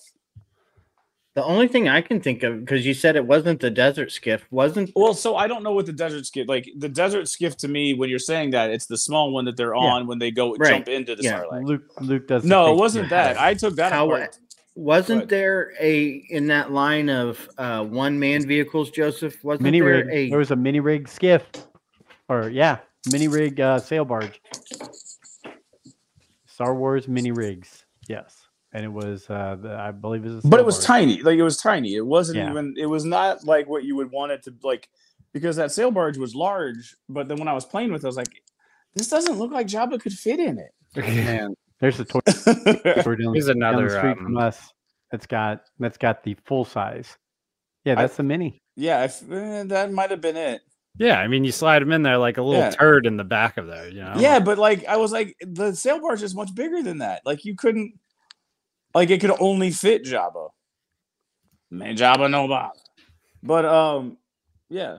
The 1.33 1.43
only 1.45 1.69
thing 1.69 1.87
I 1.87 2.01
can 2.01 2.19
think 2.19 2.43
of, 2.43 2.59
because 2.59 2.85
you 2.85 2.93
said 2.93 3.15
it 3.15 3.25
wasn't 3.25 3.61
the 3.61 3.69
desert 3.69 4.11
skiff, 4.11 4.45
wasn't 4.51 4.91
Well, 4.97 5.13
so 5.13 5.37
I 5.37 5.47
don't 5.47 5.63
know 5.63 5.71
what 5.71 5.85
the 5.85 5.93
desert 5.93 6.25
skiff 6.25 6.49
like. 6.49 6.69
The 6.77 6.89
desert 6.89 7.29
skiff 7.29 7.55
to 7.57 7.69
me, 7.69 7.93
when 7.93 8.09
you're 8.09 8.19
saying 8.19 8.51
that, 8.51 8.69
it's 8.69 8.85
the 8.87 8.97
small 8.97 9.31
one 9.31 9.45
that 9.45 9.55
they're 9.55 9.73
Yeah. 9.73 9.79
on 9.81 10.07
when 10.07 10.19
they 10.19 10.29
go 10.31 10.55
Right. 10.55 10.73
jump 10.73 10.89
into 10.89 11.15
the 11.15 11.23
Yeah. 11.23 11.43
Sarlacc. 11.43 11.63
Luke 11.65 11.83
Luke 12.01 12.27
does. 12.27 12.43
the 12.43 12.49
No, 12.49 12.73
it 12.73 12.75
wasn't 12.75 13.03
beard. 13.09 13.11
that. 13.37 13.39
I 13.39 13.53
took 13.53 13.75
that 13.77 13.93
How- 13.93 14.07
apart. 14.11 14.39
wasn't 14.75 15.29
there 15.29 15.71
a 15.79 16.07
in 16.29 16.47
that 16.47 16.73
line 16.73 17.09
of 17.09 17.49
uh, 17.57 17.85
one 17.85 18.19
man 18.19 18.45
vehicles, 18.45 18.89
Joseph? 18.91 19.41
Wasn't 19.41 19.63
mini 19.63 19.79
there 19.79 20.03
rig. 20.05 20.07
a 20.11 20.29
There 20.31 20.39
was 20.39 20.51
a 20.51 20.55
mini 20.57 20.81
rig 20.81 21.07
skiff, 21.07 21.43
or 22.27 22.49
yeah, 22.49 22.79
mini 23.09 23.29
rig 23.29 23.57
uh, 23.61 23.79
sail 23.79 24.03
barge. 24.03 24.41
Star 26.45 26.75
Wars 26.75 27.07
mini 27.07 27.31
rigs. 27.31 27.85
Yes, 28.09 28.40
and 28.73 28.85
it 28.85 28.91
was 28.91 29.29
uh, 29.29 29.57
the, 29.61 29.73
I 29.75 29.91
believe 29.91 30.25
it 30.25 30.29
was. 30.29 30.45
A 30.45 30.47
But 30.47 30.59
it 30.59 30.65
was 30.65 30.83
tiny. 30.83 31.21
Like 31.21 31.37
it 31.37 31.43
was 31.43 31.57
tiny. 31.57 31.95
It 31.95 32.05
wasn't 32.05 32.37
Yeah. 32.37 32.51
even. 32.51 32.73
It 32.77 32.85
was 32.87 33.05
not 33.05 33.43
like 33.45 33.67
what 33.67 33.83
you 33.83 33.95
would 33.97 34.11
want 34.11 34.31
it 34.31 34.43
to 34.43 34.53
like, 34.63 34.89
because 35.33 35.55
that 35.57 35.71
sail 35.71 35.91
barge 35.91 36.17
was 36.17 36.35
large. 36.35 36.95
But 37.09 37.27
then 37.27 37.37
when 37.37 37.47
I 37.47 37.53
was 37.53 37.65
playing 37.65 37.91
with, 37.91 38.03
it, 38.03 38.05
I 38.05 38.09
was 38.09 38.17
like, 38.17 38.31
this 38.95 39.09
doesn't 39.09 39.37
look 39.37 39.51
like 39.51 39.67
Jabba 39.67 39.99
could 39.99 40.13
fit 40.13 40.39
in 40.39 40.57
it. 40.59 40.71
man. 40.97 41.55
There's 41.79 41.97
the 41.97 42.05
toy 42.05 42.19
store 43.01 43.15
down, 43.15 43.33
Here's 43.33 43.47
down 43.47 43.59
the 43.59 43.67
another, 43.67 43.89
street 43.89 44.17
from 44.17 44.37
um, 44.37 44.43
us. 44.43 44.71
That's 45.11 45.25
got 45.25 45.63
that's 45.79 45.97
got 45.97 46.23
the 46.23 46.35
full 46.45 46.63
size. 46.65 47.17
Yeah, 47.83 47.93
I- 47.93 48.03
that's 48.03 48.17
the 48.17 48.23
mini. 48.23 48.61
yeah, 48.75 49.03
if, 49.05 49.21
eh, 49.31 49.63
that 49.63 49.91
might 49.91 50.11
have 50.11 50.21
been 50.21 50.37
it. 50.37 50.61
Yeah, 50.99 51.19
I 51.19 51.27
mean, 51.27 51.43
you 51.45 51.51
slide 51.53 51.81
them 51.81 51.91
in 51.93 52.03
there 52.03 52.17
like 52.17 52.37
a 52.37 52.41
little 52.41 52.61
Yeah. 52.61 52.69
turd 52.71 53.05
in 53.07 53.15
the 53.17 53.23
back 53.23 53.55
of 53.57 53.65
there. 53.67 53.87
You 53.89 54.01
know. 54.03 54.13
Yeah, 54.17 54.39
but 54.39 54.57
like 54.57 54.85
I 54.85 54.97
was 54.97 55.11
like, 55.11 55.35
the 55.41 55.73
sail 55.73 55.99
barge 56.01 56.21
is 56.21 56.35
much 56.35 56.53
bigger 56.53 56.83
than 56.83 56.97
that. 56.99 57.21
Like 57.25 57.45
you 57.45 57.55
couldn't, 57.55 57.93
like 58.93 59.09
it 59.09 59.21
could 59.21 59.33
only 59.39 59.71
fit 59.71 60.03
Jabba. 60.03 60.49
Man, 61.69 61.95
Jabba 61.95 62.29
no 62.29 62.47
bother. 62.47 62.79
But 63.43 63.65
um, 63.65 64.17
yeah. 64.69 64.97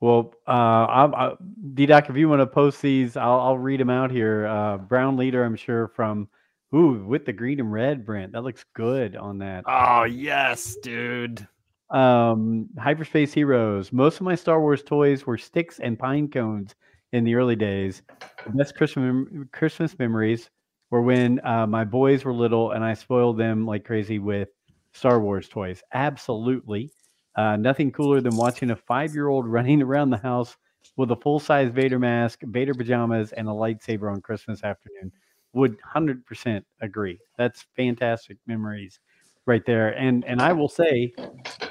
Well, 0.00 0.34
uh, 0.46 0.50
I'm, 0.50 1.14
I, 1.14 1.32
D-Doc, 1.72 2.10
if 2.10 2.16
you 2.16 2.28
want 2.28 2.40
to 2.40 2.46
post 2.46 2.82
these, 2.82 3.16
I'll, 3.16 3.40
I'll 3.40 3.58
read 3.58 3.80
them 3.80 3.88
out 3.88 4.10
here. 4.10 4.46
Uh, 4.46 4.76
Brown 4.76 5.16
leader, 5.16 5.42
I'm 5.44 5.56
sure 5.56 5.88
from 5.88 6.28
ooh 6.74 7.02
with 7.06 7.24
the 7.24 7.32
green 7.32 7.60
and 7.60 7.72
red, 7.72 8.04
Brent. 8.04 8.32
That 8.32 8.42
looks 8.42 8.64
good 8.74 9.16
on 9.16 9.38
that. 9.38 9.64
Oh 9.66 10.04
yes, 10.04 10.76
dude. 10.82 11.46
Um, 11.90 12.68
Hyperspace 12.78 13.32
Heroes. 13.32 13.92
Most 13.92 14.16
of 14.16 14.22
my 14.22 14.34
Star 14.34 14.60
Wars 14.60 14.82
toys 14.82 15.26
were 15.26 15.38
sticks 15.38 15.78
and 15.78 15.98
pine 15.98 16.28
cones 16.28 16.74
in 17.12 17.24
the 17.24 17.34
early 17.36 17.56
days. 17.56 18.02
The 18.44 18.50
best 18.50 18.76
Christmas 18.76 19.04
mem- 19.04 19.48
Christmas 19.52 19.98
memories 19.98 20.50
were 20.90 21.02
when 21.02 21.44
uh, 21.44 21.66
my 21.66 21.84
boys 21.84 22.24
were 22.24 22.32
little 22.32 22.72
and 22.72 22.84
I 22.84 22.94
spoiled 22.94 23.38
them 23.38 23.66
like 23.66 23.84
crazy 23.84 24.18
with 24.18 24.48
Star 24.92 25.20
Wars 25.20 25.48
toys. 25.48 25.82
Absolutely. 25.92 26.90
Uh, 27.36 27.56
nothing 27.56 27.90
cooler 27.90 28.20
than 28.20 28.36
watching 28.36 28.70
a 28.70 28.76
five 28.76 29.14
year 29.14 29.28
old 29.28 29.46
running 29.48 29.82
around 29.82 30.10
the 30.10 30.18
house 30.18 30.56
with 30.96 31.10
a 31.10 31.16
full 31.16 31.40
size 31.40 31.70
Vader 31.70 31.98
mask, 31.98 32.40
Vader 32.44 32.74
pajamas, 32.74 33.32
and 33.32 33.48
a 33.48 33.52
lightsaber 33.52 34.12
on 34.12 34.20
Christmas 34.20 34.62
afternoon. 34.62 35.12
Would 35.52 35.76
100% 35.94 36.64
agree. 36.80 37.18
That's 37.38 37.64
fantastic 37.76 38.38
memories 38.46 38.98
right 39.46 39.64
there. 39.64 39.90
And 39.90 40.24
and 40.24 40.40
I 40.40 40.52
will 40.52 40.68
say, 40.68 41.12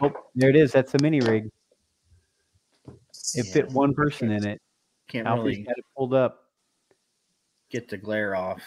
oh, 0.01 0.11
there 0.35 0.49
it 0.49 0.55
is. 0.55 0.71
That's 0.71 0.91
the 0.91 0.99
mini 1.01 1.19
rig. 1.19 1.49
It 3.35 3.43
fit 3.43 3.69
one 3.71 3.93
person 3.93 4.31
in 4.31 4.45
it. 4.45 4.61
can't 5.07 5.27
Alfie's 5.27 5.43
really 5.43 5.63
got 5.63 5.77
it 5.77 5.85
pulled 5.97 6.13
up. 6.13 6.49
get 7.69 7.89
the 7.89 7.97
glare 7.97 8.35
off. 8.35 8.61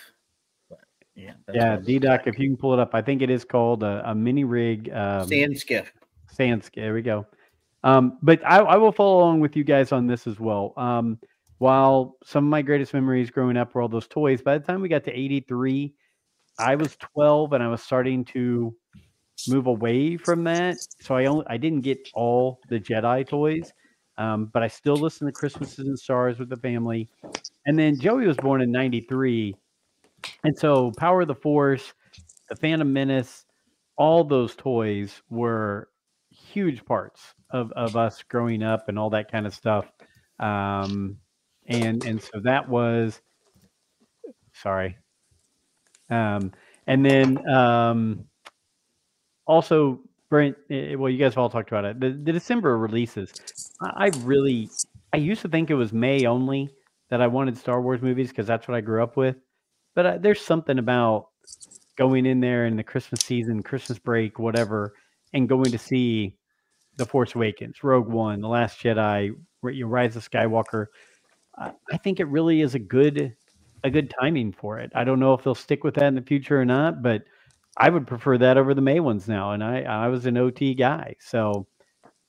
But 1.17 1.25
yeah, 1.25 1.33
that's 1.47 1.57
Yeah, 1.57 1.75
what 1.77 1.85
D 1.85 1.95
looks 1.95 2.07
Doc, 2.07 2.27
if 2.27 2.39
you 2.39 2.49
can 2.49 2.57
pull 2.57 2.75
it 2.75 2.79
up, 2.79 2.91
I 2.95 3.03
think 3.03 3.23
it 3.23 3.31
is 3.31 3.45
called 3.45 3.83
a, 3.83 4.03
a 4.11 4.14
mini 4.14 4.45
rig. 4.45 4.91
Um, 4.93 5.27
sand 5.27 5.59
skiff. 5.59 5.93
Sand 6.31 6.62
Skiff. 6.62 6.83
There 6.83 6.95
we 6.95 7.03
go. 7.03 7.27
Um, 7.83 8.19
but 8.23 8.41
I, 8.45 8.59
I 8.59 8.77
will 8.77 8.93
follow 8.93 9.19
along 9.19 9.41
with 9.41 9.57
you 9.57 9.64
guys 9.64 9.93
on 9.93 10.07
this 10.07 10.27
as 10.27 10.39
well. 10.39 10.75
Um, 10.77 11.19
while 11.59 12.17
some 12.25 12.45
of 12.45 12.51
my 12.51 12.61
greatest 12.62 12.93
memories 12.93 13.31
growing 13.31 13.57
up 13.57 13.75
were 13.75 13.83
all 13.83 13.89
those 13.89 14.09
toys, 14.09 14.43
by 14.43 14.59
the 14.59 14.64
time 14.64 14.83
we 14.83 14.89
got 14.89 15.05
to 15.05 15.12
83, 15.12 15.95
I 16.59 16.75
was 16.75 16.97
12 16.97 17.53
and 17.55 17.62
I 17.62 17.69
was 17.69 17.83
starting 17.83 18.25
to 18.27 18.75
move 19.49 19.67
away 19.67 20.17
from 20.17 20.45
that. 20.45 20.77
So 21.01 21.14
I 21.14 21.27
only 21.27 21.45
I 21.49 21.57
didn't 21.57 21.83
get 21.83 21.99
all 22.14 22.61
the 22.69 22.81
Jedi 22.81 23.27
toys, 23.27 23.73
um, 24.19 24.51
but 24.53 24.62
I 24.62 24.69
still 24.69 24.97
listened 24.97 25.29
to 25.29 25.33
Christmas 25.33 25.79
in 25.79 25.91
the 25.91 25.97
Stars 25.97 26.39
with 26.39 26.49
the 26.49 26.57
family. 26.57 27.09
And 27.67 27.79
then 27.79 27.99
Joey 27.99 28.27
was 28.27 28.37
born 28.37 28.61
in 28.61 28.71
93. 28.71 29.55
And 30.45 30.57
so 30.59 30.93
Power 30.97 31.22
of 31.22 31.29
the 31.29 31.35
Force, 31.35 31.93
the 32.49 32.57
Phantom 32.57 32.93
Menace, 32.93 33.45
all 33.97 34.24
those 34.24 34.55
toys 34.55 35.22
were 35.31 35.89
huge 36.31 36.85
parts 36.85 37.35
of, 37.51 37.72
of 37.72 37.97
us 37.97 38.22
growing 38.22 38.62
up 38.62 38.89
and 38.89 38.99
all 38.99 39.11
that 39.11 39.31
kind 39.31 39.47
of 39.47 39.55
stuff. 39.55 39.87
Um, 40.39 41.18
and 41.68 42.05
and 42.05 42.22
so 42.22 42.41
that 42.45 42.68
was 42.68 43.20
sorry. 44.53 44.99
Um, 46.11 46.53
and 46.87 47.05
then 47.05 47.49
um, 47.49 48.27
also 49.47 50.01
Brent, 50.29 50.57
well, 50.68 51.09
you 51.09 51.18
guys 51.18 51.33
have 51.33 51.39
all 51.39 51.51
talked 51.51 51.70
about 51.70 51.85
it. 51.85 52.01
The, 52.01 52.11
the 52.11 52.33
December 52.33 52.77
releases, 52.77 53.33
I, 53.81 54.07
I 54.07 54.11
really, 54.18 54.68
I 55.12 55.18
used 55.18 55.43
to 55.43 55.49
think 55.49 55.70
it 55.70 55.74
was 55.74 55.93
May 55.93 56.27
only 56.27 56.70
that 57.11 57.20
I 57.20 57.29
wanted 57.29 57.57
Star 57.57 57.81
Wars 57.81 58.03
movies 58.03 58.31
because 58.31 58.47
that's 58.47 58.66
what 58.66 58.77
I 58.77 58.81
grew 58.81 59.03
up 59.03 59.16
with. 59.16 59.37
But 59.97 60.07
uh, 60.07 60.18
there's 60.18 60.42
something 60.42 60.78
about 60.78 61.28
going 61.97 62.26
in 62.26 62.38
there 62.38 62.66
in 62.66 62.76
the 62.76 62.84
Christmas 62.84 63.22
season, 63.22 63.62
Christmas 63.62 63.99
break, 63.99 64.38
whatever, 64.38 64.94
and 65.32 65.49
going 65.49 65.72
to 65.72 65.78
see 65.78 66.36
The 66.99 67.07
Force 67.07 67.34
Awakens, 67.34 67.82
Rogue 67.82 68.07
One, 68.07 68.42
The 68.42 68.49
Last 68.49 68.78
Jedi, 68.78 69.34
Rise 69.62 70.14
of 70.14 70.30
Skywalker. 70.30 70.86
I, 71.59 71.72
I 71.90 71.97
think 71.97 72.20
it 72.20 72.28
really 72.28 72.61
is 72.61 72.76
a 72.76 72.78
good 72.78 73.34
a 73.84 73.90
good 73.90 74.12
timing 74.20 74.53
for 74.53 74.78
it. 74.78 74.90
I 74.94 75.05
don't 75.05 75.20
know 75.20 75.32
if 75.32 75.44
they'll 75.44 75.55
stick 75.55 75.82
with 75.84 75.94
that 75.94 76.07
in 76.07 76.14
the 76.14 76.22
future 76.22 76.61
or 76.61 76.64
not, 76.64 77.03
but 77.03 77.22
I 77.76 77.88
would 77.88 78.07
prefer 78.07 78.36
that 78.38 78.59
over 78.59 78.74
the 78.74 78.80
May 78.80 79.01
ones 79.01 79.28
now. 79.28 79.53
And 79.53 79.64
I 79.64 79.82
I 79.82 80.09
was 80.09 80.26
an 80.26 80.36
OT 80.36 80.74
guy, 80.74 81.16
so 81.20 81.66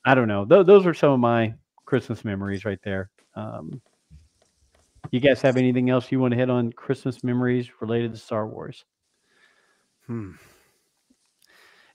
I 0.06 0.16
don't 0.16 0.30
know. 0.30 0.46
Th- 0.46 0.66
those 0.66 0.86
are 0.86 0.94
some 0.94 1.12
of 1.12 1.20
my 1.20 1.54
Christmas 1.86 2.24
memories 2.24 2.64
right 2.64 2.80
there. 2.84 3.10
Um, 3.36 3.82
you 5.12 5.20
guys 5.20 5.42
have 5.42 5.58
anything 5.58 5.90
else 5.90 6.12
you 6.12 6.20
want 6.20 6.34
to 6.34 6.38
hit 6.38 6.50
on 6.50 6.72
Christmas 6.74 7.24
memories 7.24 7.70
related 7.82 8.12
to 8.12 8.18
Star 8.18 8.48
Wars? 8.48 8.86
Hmm. 10.06 10.32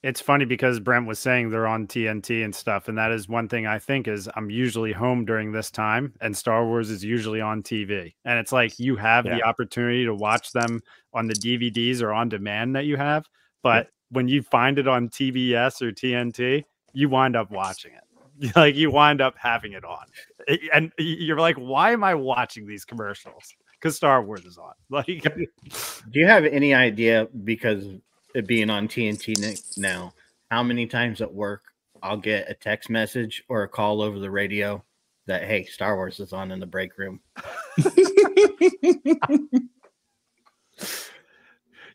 It's 0.03 0.21
funny 0.21 0.45
because 0.45 0.81
Brent 0.81 1.07
was 1.07 1.21
saying 1.21 1.51
they're 1.51 1.69
on 1.69 1.87
TNT 1.87 2.45
and 2.45 2.53
stuff, 2.53 2.89
and 2.89 2.99
that 2.99 3.13
is 3.13 3.29
one 3.29 3.49
thing 3.49 3.67
I 3.69 3.79
think 3.79 4.09
is 4.09 4.29
I'm 4.35 4.51
usually 4.51 4.93
home 4.93 5.25
during 5.25 5.53
this 5.53 5.71
time, 5.71 6.13
and 6.21 6.37
Star 6.37 6.67
Wars 6.67 6.91
is 6.91 7.05
usually 7.05 7.41
on 7.41 7.63
TV, 7.63 8.13
and 8.25 8.39
it's 8.39 8.51
like 8.51 8.81
you 8.81 8.97
have 8.97 9.25
the 9.25 9.45
opportunity 9.45 10.05
to 10.05 10.15
watch 10.15 10.51
them 10.51 10.81
on 11.15 11.29
the 11.29 11.35
DVDs 11.35 12.03
or 12.03 12.13
on 12.13 12.29
demand 12.29 12.75
that 12.75 12.85
you 12.85 12.97
have, 12.97 13.27
but 13.63 13.91
when 14.11 14.27
you 14.27 14.43
find 14.43 14.79
it 14.79 14.89
on 14.89 15.09
TBS 15.09 15.81
or 15.81 15.93
TNT, 15.93 16.65
you 16.93 17.09
wind 17.09 17.37
up 17.37 17.51
watching 17.51 17.93
it. 17.93 18.03
Like 18.57 18.75
you 18.75 18.91
wind 18.91 19.21
up 19.21 19.37
having 19.39 19.73
it 19.73 19.85
on. 19.85 20.05
Eh, 20.49 20.57
and 20.75 20.93
you're 20.99 21.39
like, 21.39 21.57
why 21.57 21.93
am 21.93 22.05
I 22.05 22.15
watching 22.15 22.67
these 22.67 22.85
commercials? 22.85 23.55
Because 23.81 23.97
Star 23.97 24.23
Wars 24.23 24.45
is 24.45 24.59
on. 24.59 24.73
Like, 24.91 25.07
Do 25.07 26.21
you 26.21 26.27
have 26.27 26.45
any 26.45 26.75
idea 26.75 27.29
because 27.45 27.87
it 28.35 28.47
being 28.47 28.71
on 28.71 28.89
TNT 28.89 29.77
now, 29.77 30.13
how 30.51 30.63
many 30.63 30.87
times 30.87 31.21
at 31.21 31.33
work 31.33 31.63
I'll 32.03 32.17
get 32.17 32.51
a 32.51 32.55
text 32.55 32.91
message 32.91 33.45
or 33.49 33.63
a 33.63 33.69
call 33.69 34.03
over 34.03 34.19
the 34.19 34.31
radio 34.31 34.85
that 35.27 35.45
hey, 35.45 35.65
Star 35.65 35.97
Wars 35.97 36.19
is 36.19 36.33
on 36.33 36.51
in 36.51 36.59
the 36.59 36.67
break 36.67 36.99
room. 36.99 37.21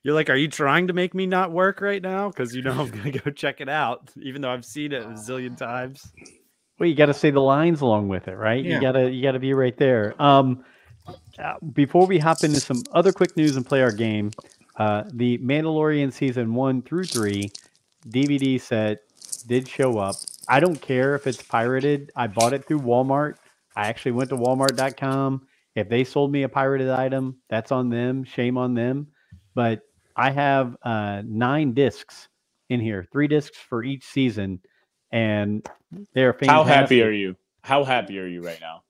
you're 0.03 0.13
like, 0.13 0.29
are 0.29 0.35
you 0.35 0.47
trying 0.47 0.87
to 0.87 0.93
make 0.93 1.13
me 1.13 1.25
not 1.25 1.51
work 1.51 1.81
right 1.81 2.01
now? 2.01 2.29
Because 2.29 2.55
you 2.55 2.61
know 2.61 2.71
I'm 2.71 2.89
gonna 2.89 3.11
go 3.11 3.31
check 3.31 3.59
it 3.59 3.67
out, 3.67 4.09
even 4.21 4.41
though 4.41 4.51
I've 4.51 4.65
seen 4.65 4.93
it 4.93 5.03
a 5.03 5.07
zillion 5.09 5.57
times. 5.57 6.09
Well, 6.79 6.89
you 6.89 6.95
got 6.95 7.07
to 7.07 7.13
say 7.13 7.31
the 7.31 7.39
lines 7.41 7.81
along 7.81 8.09
with 8.09 8.27
it, 8.27 8.35
right? 8.35 8.63
Yeah. 8.63 8.75
You 8.75 8.81
gotta 8.81 9.09
you 9.11 9.23
gotta 9.23 9.39
be 9.39 9.53
right 9.53 9.75
there. 9.77 10.19
Um, 10.21 10.63
uh, 11.39 11.55
before 11.73 12.05
we 12.07 12.19
hop 12.19 12.43
into 12.43 12.59
some 12.59 12.83
other 12.91 13.11
quick 13.11 13.35
news 13.37 13.55
and 13.55 13.65
play 13.65 13.81
our 13.81 13.91
game, 13.91 14.31
uh, 14.77 15.03
the 15.13 15.37
Mandalorian 15.39 16.11
season 16.13 16.53
one 16.53 16.81
through 16.81 17.05
three 17.05 17.51
DVD 18.07 18.59
set 18.59 18.99
did 19.47 19.67
show 19.67 19.97
up. 19.97 20.15
I 20.49 20.59
don't 20.59 20.79
care 20.81 21.15
if 21.15 21.27
it's 21.27 21.41
pirated. 21.41 22.11
I 22.15 22.27
bought 22.27 22.53
it 22.53 22.65
through 22.65 22.79
Walmart. 22.81 23.35
I 23.75 23.87
actually 23.87 24.13
went 24.13 24.29
to 24.29 24.37
Walmart.com. 24.37 25.47
If 25.75 25.89
they 25.89 26.03
sold 26.03 26.31
me 26.31 26.43
a 26.43 26.49
pirated 26.49 26.89
item, 26.89 27.37
that's 27.49 27.71
on 27.71 27.89
them. 27.89 28.23
Shame 28.23 28.57
on 28.57 28.73
them. 28.73 29.07
But 29.55 29.81
I 30.15 30.31
have 30.31 30.75
uh, 30.83 31.21
nine 31.25 31.73
discs 31.73 32.27
in 32.69 32.79
here, 32.81 33.07
three 33.11 33.27
discs 33.27 33.57
for 33.57 33.83
each 33.83 34.03
season, 34.03 34.59
and 35.11 35.67
they're 36.13 36.33
fantastic. 36.33 36.49
How 36.49 36.63
happy 36.63 37.01
are 37.01 37.11
you? 37.11 37.35
How 37.61 37.83
happy 37.83 38.19
are 38.19 38.27
you 38.27 38.41
right 38.41 38.59
now? 38.61 38.83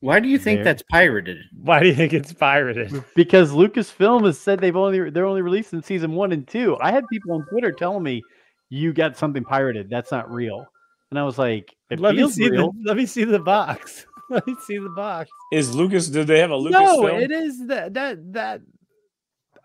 Why 0.00 0.20
do 0.20 0.28
you 0.28 0.38
think 0.38 0.58
There. 0.58 0.64
that's 0.64 0.82
pirated? 0.90 1.38
Why 1.62 1.80
do 1.80 1.86
you 1.86 1.94
think 1.94 2.12
it's 2.12 2.32
pirated? 2.32 3.02
because 3.16 3.52
Lucasfilm 3.52 4.26
has 4.26 4.38
said 4.38 4.60
they've 4.60 4.76
only 4.76 5.08
they're 5.10 5.24
only 5.24 5.40
releasing 5.40 5.80
season 5.80 6.12
one 6.12 6.30
and 6.32 6.46
two. 6.46 6.76
I 6.80 6.92
had 6.92 7.04
people 7.10 7.32
on 7.32 7.46
Twitter 7.46 7.72
telling 7.72 8.02
me 8.02 8.22
you 8.68 8.92
got 8.92 9.16
something 9.16 9.44
pirated. 9.44 9.88
That's 9.88 10.12
not 10.12 10.30
real. 10.30 10.66
And 11.10 11.18
I 11.18 11.22
was 11.22 11.38
like, 11.38 11.74
it 11.90 12.00
let 12.00 12.16
me 12.16 12.30
see 12.30 12.50
real. 12.50 12.72
the 12.72 12.88
let 12.88 12.96
me 12.96 13.06
see 13.06 13.24
the 13.24 13.38
box. 13.38 14.06
Let 14.30 14.46
me 14.46 14.56
see 14.66 14.78
the 14.78 14.88
box. 14.88 15.30
Is 15.52 15.74
Lucas? 15.74 16.08
Did 16.08 16.26
they 16.26 16.38
have 16.38 16.50
a 16.50 16.56
Lucas 16.56 16.80
no, 16.80 17.06
film? 17.06 17.20
it 17.20 17.30
is 17.30 17.66
that 17.66 17.92
that 17.92 18.32
that. 18.32 18.62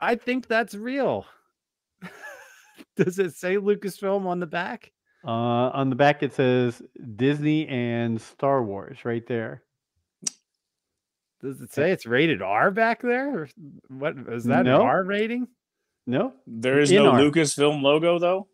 I 0.01 0.15
think 0.15 0.47
that's 0.47 0.75
real. 0.75 1.25
Does 2.97 3.19
it 3.19 3.35
say 3.35 3.55
Lucasfilm 3.55 4.25
on 4.25 4.41
the 4.41 4.47
back? 4.47 4.91
Uh, 5.25 5.29
on 5.73 5.89
the 5.89 5.95
back 5.95 6.23
it 6.23 6.33
says 6.33 6.81
Disney 7.15 7.67
and 7.67 8.21
Star 8.21 8.63
Wars 8.63 9.03
right 9.03 9.25
there. 9.27 9.63
Does 11.41 11.61
it 11.61 11.71
say 11.73 11.91
it's 11.91 12.05
rated 12.05 12.41
R 12.41 12.69
back 12.71 13.01
there? 13.01 13.41
Or 13.43 13.49
what 13.87 14.15
is 14.29 14.43
that? 14.45 14.65
No. 14.65 14.81
An 14.81 14.87
R 14.87 15.03
rating? 15.03 15.47
No, 16.07 16.33
There 16.47 16.79
is 16.79 16.89
In 16.91 17.03
no 17.03 17.11
our- 17.11 17.19
Lucasfilm 17.19 17.81
logo 17.81 18.17
though. 18.19 18.47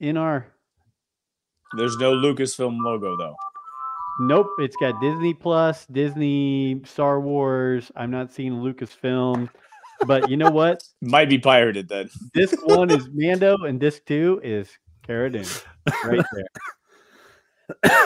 in 0.00 0.16
our 0.16 0.46
There's 1.76 1.96
no 1.98 2.12
Lucasfilm 2.14 2.78
logo 2.82 3.16
though. 3.16 3.36
nope. 4.20 4.48
It's 4.58 4.76
got 4.76 5.00
Disney 5.00 5.34
Plus, 5.34 5.86
Disney, 5.86 6.80
Star 6.84 7.20
Wars. 7.20 7.90
I'm 7.96 8.10
not 8.10 8.32
seeing 8.32 8.54
Lucasfilm, 8.54 9.48
but 10.06 10.28
you 10.30 10.36
know 10.36 10.50
what? 10.50 10.82
Might 11.00 11.28
be 11.28 11.38
pirated 11.38 11.88
then. 11.88 12.10
Disc 12.32 12.56
one 12.66 12.90
is 12.90 13.08
Mando, 13.12 13.56
and 13.64 13.78
disc 13.78 14.04
two 14.06 14.40
is 14.42 14.68
Cara 15.06 15.30
Dune, 15.30 15.44
right 16.04 16.24
there. 16.32 16.46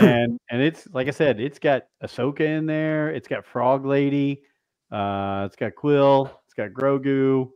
and 0.01 0.39
and 0.51 0.63
it's 0.63 0.87
like 0.93 1.09
I 1.09 1.13
said, 1.13 1.41
it's 1.41 1.59
got 1.59 1.85
Ahsoka 2.03 2.41
in 2.41 2.67
there. 2.67 3.11
It's 3.11 3.29
got 3.29 3.45
Frog 3.47 3.85
Lady. 3.87 4.43
Uh, 4.91 5.45
it's 5.47 5.57
got 5.57 5.73
Kuiil. 5.75 6.31
It's 6.47 6.55
got 6.55 6.71
Grogu. 6.71 7.51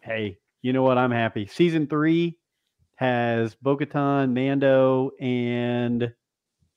Hey, 0.00 0.38
you 0.62 0.72
know 0.72 0.82
what? 0.82 0.98
I'm 0.98 1.10
happy. 1.10 1.46
Season 1.46 1.86
three 1.86 2.38
has 2.96 3.54
Bo-Katan, 3.56 4.32
Mando, 4.32 5.10
and 5.20 6.12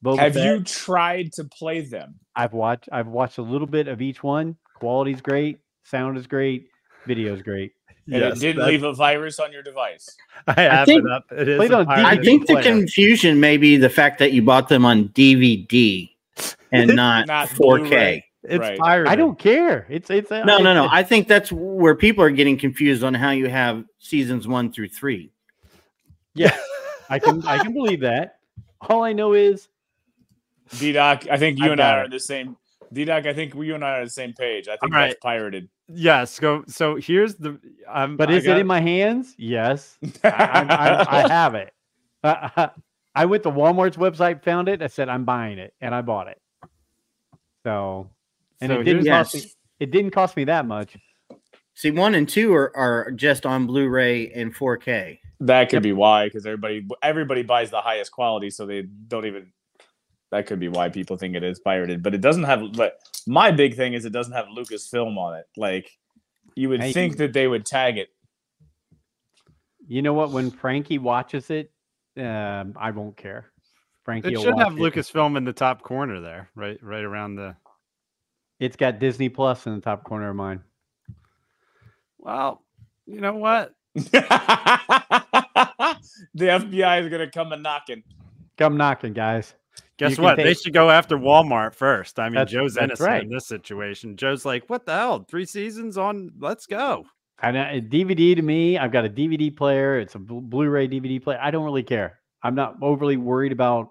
Boba 0.04 0.20
Have 0.20 0.34
Fett. 0.36 0.46
you 0.46 0.64
tried 0.64 1.34
to 1.34 1.44
play 1.44 1.82
them? 1.82 2.16
I've 2.36 2.54
watched. 2.54 2.89
I've 2.91 3.08
watched 3.08 3.38
a 3.38 3.41
little 3.44 3.68
bit 3.68 3.88
of 3.88 4.02
each 4.02 4.24
one. 4.24 4.56
Quality's 4.76 5.22
great. 5.22 5.60
Sound 5.84 6.18
is 6.18 6.28
great. 6.28 6.68
Video's 7.08 7.41
great. 7.41 7.74
And 8.06 8.16
it 8.22 8.39
didn't 8.39 8.66
leave 8.66 8.84
a 8.84 8.93
virus 8.93 9.39
on 9.39 9.51
your 9.54 9.64
device. 9.64 10.16
I 10.47 10.62
have 10.64 10.86
think- 10.86 11.06
it 11.06 11.12
up. 11.12 11.32
It 11.32 11.47
is 11.47 11.58
Played 11.58 11.72
a 11.72 11.78
on 11.80 11.88
I 11.89 12.16
DVD 12.18 12.26
think 12.26 12.47
the 12.47 12.62
confusion 12.62 13.39
may 13.39 13.58
be 13.58 13.78
the 13.78 13.89
fact 13.89 14.20
that 14.20 14.34
you 14.34 14.41
bought 14.41 14.68
them 14.70 14.86
on 14.86 15.08
DVD 15.10 16.10
and 16.72 16.95
not, 16.95 17.28
Not 17.28 17.47
4K. 17.49 17.58
Blu-ray. 17.58 18.26
It's 18.45 18.60
Right. 18.60 18.78
pirated. 18.78 19.08
I 19.10 19.16
don't 19.16 19.39
care. 19.39 19.88
It's 19.89 20.10
it's 20.10 20.30
No, 20.30 20.43
no, 20.58 20.74
no. 20.74 20.89
I 20.91 21.01
think 21.01 21.30
that's 21.30 21.49
where 21.49 21.95
people 21.95 22.26
are 22.26 22.30
getting 22.30 22.58
confused 22.58 23.01
on 23.01 23.14
how 23.14 23.30
you 23.32 23.47
have 23.47 23.86
seasons 23.99 24.49
one 24.49 24.70
through 24.70 24.89
three. 24.89 25.32
Yeah, 26.34 26.54
I 27.10 27.20
can 27.20 27.41
I 27.47 27.60
can 27.60 27.74
believe 27.74 28.01
that. 28.01 28.39
All 28.82 29.01
I 29.01 29.14
know 29.14 29.32
is 29.32 29.70
D 30.78 30.91
Doc, 30.91 31.24
I 31.32 31.38
think 31.38 31.58
you 31.58 31.66
I've 31.68 31.72
and 31.72 31.82
I 31.82 31.91
are 31.93 32.01
it. 32.01 32.06
on 32.06 32.10
the 32.10 32.20
same. 32.20 32.58
D 32.91 33.06
Doc, 33.06 33.26
I 33.26 33.34
think 33.34 33.56
you 33.56 33.76
and 33.76 33.86
I 33.86 33.91
are 33.91 33.97
on 33.99 34.04
the 34.04 34.10
same 34.10 34.34
page. 34.34 34.68
I 34.68 34.72
think 34.76 34.91
All 34.93 34.99
right. 34.99 35.08
that's 35.12 35.20
pirated. 35.22 35.70
Yes. 35.88 36.39
Go. 36.39 36.63
So 36.67 36.95
here's 36.95 37.36
the. 37.36 37.59
Um, 37.88 38.17
but 38.17 38.31
is 38.31 38.45
got- 38.45 38.57
it 38.57 38.61
in 38.61 38.67
my 38.67 38.79
hands? 38.81 39.36
Yes, 39.38 39.97
I, 40.23 40.29
I, 40.29 41.23
I 41.23 41.27
have 41.27 41.55
it. 41.55 41.73
Uh, 42.23 42.67
I 43.15 43.25
went 43.25 43.43
to 43.43 43.51
Walmart's 43.51 43.97
website, 43.97 44.43
found 44.43 44.69
it. 44.69 44.81
I 44.81 44.88
said 44.88 45.07
I'm 45.09 45.23
buying 45.25 45.59
it, 45.59 45.73
and 45.81 45.93
I 45.93 46.01
bought 46.01 46.27
it. 46.29 46.41
So, 47.63 48.09
and 48.59 48.71
So 48.71 48.79
it 48.79 48.84
didn't 48.84 49.05
here's- 49.05 49.31
cost 49.31 49.36
me. 49.45 49.51
It 49.79 49.91
didn't 49.91 50.11
cost 50.11 50.38
me 50.38 50.45
that 50.45 50.65
much. 50.65 50.95
See, 51.75 51.91
one 51.91 52.15
and 52.15 52.29
two 52.29 52.53
are, 52.53 52.71
are 52.77 53.11
just 53.11 53.45
on 53.45 53.65
Blu-ray 53.67 54.31
and 54.31 54.55
4K. 54.55 55.17
That 55.41 55.69
could 55.69 55.84
be 55.84 55.91
why, 55.91 56.27
because 56.27 56.45
everybody 56.45 56.88
everybody 57.01 57.41
buys 57.43 57.69
the 57.71 57.81
highest 57.81 58.11
quality, 58.11 58.49
so 58.49 58.65
they 58.65 58.84
don't 58.84 59.25
even. 59.25 59.51
That 60.34 60.47
could 60.47 60.59
be 60.59 60.67
why 60.67 60.89
people 60.89 61.15
think 61.15 61.36
it 61.36 61.43
is 61.43 61.59
pirated, 61.59 62.01
but 62.01 62.15
it 62.15 62.21
doesn't 62.21 62.45
have. 62.45 62.73
But 62.73 62.97
my 63.27 63.51
big 63.51 63.75
thing 63.75 63.93
is 63.93 64.03
it 64.03 64.13
doesn't 64.13 64.34
have 64.34 64.47
Lucasfilm 64.47 65.15
on 65.15 65.38
it. 65.38 65.45
Like 65.55 65.95
you 66.55 66.69
would 66.69 66.81
Hey. 66.81 66.91
think 66.91 67.17
that 67.17 67.34
they 67.34 67.47
would 67.47 67.67
tag 67.67 67.99
it. 67.99 68.09
You 69.88 70.01
know 70.01 70.13
what? 70.13 70.31
When 70.31 70.49
Frankie 70.49 70.97
watches 70.97 71.51
it, 71.51 71.71
um, 72.17 72.73
I 72.75 72.89
won't 72.89 73.15
care. 73.15 73.51
Frankie 74.05 74.34
It 74.34 74.41
should 74.41 74.55
watch 74.55 74.63
have 74.63 74.73
Lucasfilm 74.73 75.38
in 75.38 75.43
the 75.43 75.53
top 75.53 75.84
corner 75.84 76.19
there, 76.19 76.49
right, 76.55 76.81
right 76.81 77.03
around 77.03 77.36
the. 77.36 77.55
It's 78.59 78.75
got 78.75 78.97
Disney 78.97 79.29
Plus 79.29 79.67
in 79.67 79.75
the 79.75 79.81
top 79.81 80.03
corner 80.03 80.31
of 80.31 80.36
mine. 80.36 80.63
Well, 82.17 82.63
you 83.05 83.21
know 83.21 83.36
what? 83.36 83.75
the 83.93 84.09
FBI 86.34 87.03
is 87.03 87.09
gonna 87.09 87.29
come 87.29 87.51
and 87.53 87.61
knocking. 87.61 88.01
Come 88.57 88.77
knocking, 88.77 89.13
guys. 89.13 89.53
Guess 90.00 90.12
You 90.12 90.16
can 90.18 90.24
what? 90.24 90.38
They 90.38 90.54
should 90.56 90.74
go 90.74 90.89
after 90.89 91.18
Walmart 91.18 91.76
first. 91.76 92.20
I 92.20 92.26
mean, 92.26 92.36
That's- 92.36 92.52
Joe's 92.52 92.74
that's 92.74 92.84
innocent 92.86 93.08
right. 93.10 93.24
in 93.24 93.30
this 93.30 93.48
situation. 93.48 94.18
Joe's 94.18 94.44
like, 94.46 94.68
"What 94.70 94.86
the 94.86 94.94
hell? 94.94 95.20
Three 95.30 95.46
seasons 95.46 95.98
on? 95.98 96.32
Let's 96.39 96.66
go." 96.66 97.06
And 97.41 97.58
uh, 97.58 97.66
DVD 97.89 98.36
to 98.36 98.41
me, 98.41 98.78
I've 98.78 98.91
got 98.91 99.06
a 99.06 99.10
DVD 99.10 99.56
player. 99.56 100.00
It's 100.00 100.16
a 100.16 100.20
Blu- 100.20 100.41
Blu-ray 100.41 100.88
DVD 100.88 101.22
player. 101.22 101.39
I 101.41 101.52
don't 101.52 101.66
really 101.66 101.84
care. 101.84 102.20
I'm 102.41 102.56
not 102.56 102.76
overly 102.82 103.18
worried 103.18 103.52
about, 103.52 103.89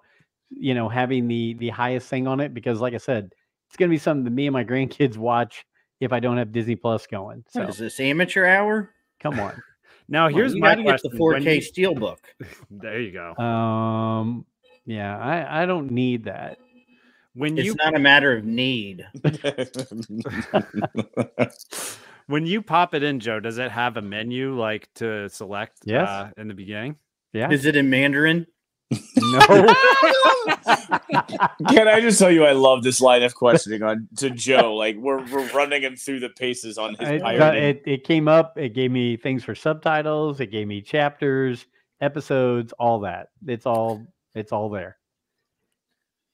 you 0.51 0.75
know, 0.75 0.89
having 0.89 1.29
the 1.29 1.55
the 1.55 1.69
highest 1.69 2.09
thing 2.09 2.27
on 2.27 2.41
it 2.41 2.53
because, 2.55 2.81
like 2.81 2.95
I 2.95 2.99
said, 2.99 3.31
it's 3.69 3.77
gonna 3.77 3.91
be 3.91 3.99
something 3.99 4.25
that 4.25 4.31
me 4.31 4.47
and 4.47 4.53
my 4.53 4.65
grandkids 4.73 5.17
watch 5.17 5.65
if 6.01 6.13
I 6.13 6.19
don't 6.19 6.37
have 6.39 6.51
Disney 6.51 6.75
Plus 6.77 7.07
going. 7.07 7.45
So 7.49 7.61
What 7.61 7.71
is 7.71 7.79
this 7.79 8.01
amateur 8.01 8.45
hour? 8.47 8.91
come 9.21 9.39
on. 9.39 9.63
Now, 10.09 10.27
Come 10.27 10.35
on, 10.35 10.39
here's 10.41 10.55
you 10.55 10.61
my 10.61 10.75
gotta 10.75 10.83
get 10.83 11.01
the 11.03 11.11
4K 11.11 11.55
you- 11.55 11.61
steelbook. 11.95 12.17
there 12.71 13.01
you 13.01 13.13
go. 13.13 13.37
Um, 13.43 14.45
yeah, 14.87 15.16
I 15.18 15.62
I 15.62 15.66
don't 15.66 15.91
need 15.91 16.24
that. 16.24 16.59
When 17.35 17.57
you 17.57 17.61
It's 17.61 17.66
you 17.66 17.74
not 17.83 17.97
a 17.97 17.99
matter 17.99 18.37
of 18.37 18.45
need. 18.45 19.07
when 22.26 22.47
you 22.47 22.61
pop 22.62 22.95
it 22.95 23.03
in, 23.03 23.20
Joe, 23.20 23.41
does 23.41 23.59
it 23.59 23.70
have 23.70 23.97
a 23.97 24.03
menu 24.03 24.59
like 24.59 24.89
to 24.97 25.28
select? 25.30 25.78
Yes. 25.85 26.09
Uh, 26.09 26.30
in 26.37 26.49
the 26.49 26.55
beginning. 26.55 26.97
Yeah. 27.33 27.51
Is 27.51 27.64
it 27.64 27.74
in 27.76 27.89
Mandarin? 27.89 28.47
no. 29.16 29.39
Can 31.68 31.89
I 31.89 32.01
just 32.01 32.18
tell 32.18 32.30
you, 32.30 32.45
I 32.45 32.53
love 32.53 32.83
this 32.83 33.01
line 33.01 33.22
of 33.22 33.35
questioning 33.35 33.83
on 33.83 34.09
to 34.18 34.30
Joe. 34.30 34.74
Like 34.74 34.97
we're 34.97 35.24
we're 35.30 35.49
running 35.53 35.83
him 35.83 35.97
through 35.97 36.20
the 36.20 36.28
paces 36.30 36.76
on 36.78 36.95
his 36.97 37.09
It, 37.09 37.22
pirating. 37.22 37.62
it, 37.62 37.83
it 37.87 38.05
came 38.05 38.28
up. 38.28 38.59
It 38.59 38.74
gave 38.74 38.91
me 38.91 39.16
things 39.16 39.45
for 39.45 39.55
subtitles. 39.55 40.41
It 40.41 40.47
gave 40.51 40.66
me 40.66 40.83
chapters, 40.83 41.64
episodes, 42.01 42.72
all 42.78 43.01
that. 43.01 43.28
It's 43.47 43.66
all 43.66 44.05
it's 44.35 44.53
all 44.53 44.68
there. 44.68 44.97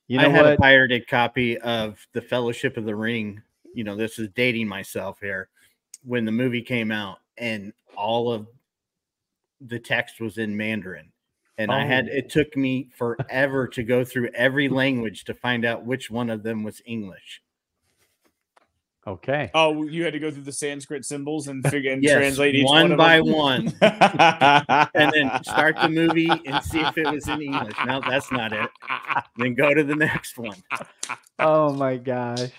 You 0.07 0.19
know 0.19 0.27
I 0.29 0.31
had 0.31 0.47
a 0.47 0.57
pirated 0.57 1.07
copy 1.07 1.59
of 1.59 1.99
The 2.13 2.23
Fellowship 2.23 2.77
of 2.77 2.85
the 2.85 2.97
Ring. 2.97 3.43
You 3.75 3.85
know, 3.85 3.95
this 3.97 4.19
is 4.19 4.29
dating 4.35 4.67
myself 4.69 5.19
here. 5.21 5.49
When 6.05 6.25
the 6.25 6.33
movie 6.33 6.63
came 6.63 6.91
out, 6.91 7.19
and 7.37 7.73
all 7.97 8.33
of 8.33 8.47
the 9.61 9.79
text 9.79 10.21
was 10.21 10.39
in 10.39 10.57
Mandarin. 10.57 11.11
and 11.59 11.73
I 11.73 11.85
had 11.85 12.09
Oh. 12.09 12.13
it 12.13 12.31
took 12.31 12.57
me 12.57 12.89
forever 12.97 13.67
to 13.67 13.83
go 13.83 14.05
through 14.05 14.31
every 14.33 14.69
language 14.69 15.25
to 15.25 15.35
find 15.35 15.65
out 15.65 15.85
which 15.85 16.09
one 16.09 16.31
of 16.31 16.45
them 16.45 16.63
was 16.63 16.81
English. 16.87 17.43
Okay. 19.09 19.51
Oh, 19.55 19.85
you 19.85 20.05
had 20.05 20.13
to 20.13 20.19
go 20.19 20.31
through 20.31 20.43
the 20.43 20.53
Sanskrit 20.53 21.03
symbols 21.07 21.49
and 21.49 21.67
figure 21.71 21.93
and 21.93 22.03
Yes, 22.03 22.13
translate 22.13 22.55
each 22.55 22.67
one 22.67 22.83
one, 22.83 22.93
of 22.93 22.99
by 22.99 23.17
them? 23.19 23.33
one. 23.33 23.73
and 23.81 25.13
then 25.15 25.31
start 25.43 25.77
the 25.81 25.89
movie 25.89 26.31
and 26.45 26.63
see 26.63 26.81
if 26.81 26.99
it 26.99 27.11
was 27.11 27.27
in 27.27 27.41
English. 27.41 27.75
No, 27.87 28.03
that's 28.07 28.31
not 28.31 28.53
it. 28.53 28.69
Then 29.39 29.55
go 29.55 29.73
to 29.73 29.83
the 29.83 29.95
next 29.95 30.37
one. 30.37 30.63
Oh 31.39 31.73
my 31.73 31.97
gosh. 31.97 32.51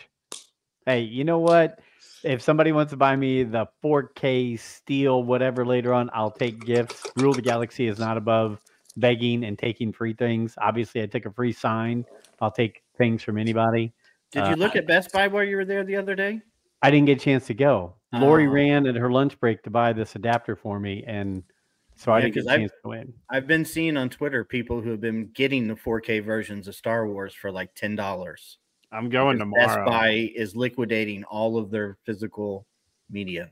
Hey, 0.88 1.02
you 1.02 1.24
know 1.24 1.38
what? 1.38 1.80
If 2.24 2.42
somebody 2.42 2.72
wants 2.72 2.90
to 2.92 2.98
buy 2.98 3.16
me 3.16 3.44
the 3.44 3.68
4K 3.84 4.60
steel, 4.60 5.22
whatever 5.22 5.64
later 5.64 5.94
on, 5.94 6.10
I'll 6.14 6.32
take 6.32 6.66
gifts. 6.66 7.06
Rule 7.16 7.34
the 7.34 7.44
Galaxy 7.44 7.88
is 7.88 8.00
not 8.00 8.18
above 8.18 8.60
begging 8.98 9.44
and 9.44 9.58
taking 9.58 9.94
free 9.94 10.14
things. 10.14 10.56
Obviously, 10.60 11.04
I 11.04 11.06
took 11.06 11.26
a 11.26 11.32
free 11.32 11.54
sign. 11.54 12.06
I'll 12.42 12.50
take 12.52 12.82
things 12.98 13.22
from 13.22 13.38
anybody. 13.38 13.94
Did 14.32 14.44
Uh, 14.44 14.50
you 14.52 14.56
look 14.56 14.76
at 14.76 14.86
Best 14.88 15.12
Buy 15.12 15.28
while 15.28 15.44
you 15.44 15.56
were 15.56 15.66
there 15.66 15.84
the 15.84 15.96
other 15.96 16.16
day? 16.16 16.42
I 16.82 16.92
didn't 16.92 17.08
get 17.08 17.22
a 17.22 17.24
chance 17.24 17.48
to 17.48 17.54
go. 17.54 17.96
Lori 18.14 18.48
Oh. 18.48 18.52
ran 18.52 18.88
at 18.88 18.96
her 18.96 19.12
lunch 19.12 19.40
break 19.40 19.62
to 19.64 19.70
buy 19.70 19.94
this 19.94 20.16
adapter 20.16 20.56
for 20.56 20.80
me, 20.80 21.04
and 21.06 21.44
so 21.96 22.12
I 22.12 22.18
Yeah, 22.20 22.22
didn't 22.26 22.34
get 22.36 22.40
'cause 22.42 22.48
a 22.48 22.52
I've- 22.52 22.62
chance 22.64 22.72
to 22.72 22.78
go 22.84 22.92
in. 22.94 23.14
I've 23.30 23.48
been 23.48 23.66
seeing 23.66 23.98
on 23.98 24.10
Twitter 24.10 24.44
people 24.44 24.82
who 24.82 24.90
have 24.92 25.02
been 25.02 25.28
getting 25.32 25.68
the 25.68 25.76
4K 25.76 26.20
versions 26.20 26.68
of 26.68 26.76
Star 26.76 27.08
Wars 27.08 27.34
for 27.34 27.52
like 27.52 27.74
ten 27.76 27.96
dollars. 27.96 28.58
I'm 28.92 29.10
going 29.10 29.38
tomorrow. 29.38 29.68
Best. 29.68 29.86
Buy 29.86 30.32
is 30.36 30.56
liquidating 30.56 31.24
all 31.26 31.58
of 31.58 31.70
their 31.70 31.98
physical 32.06 32.66
media. 33.10 33.52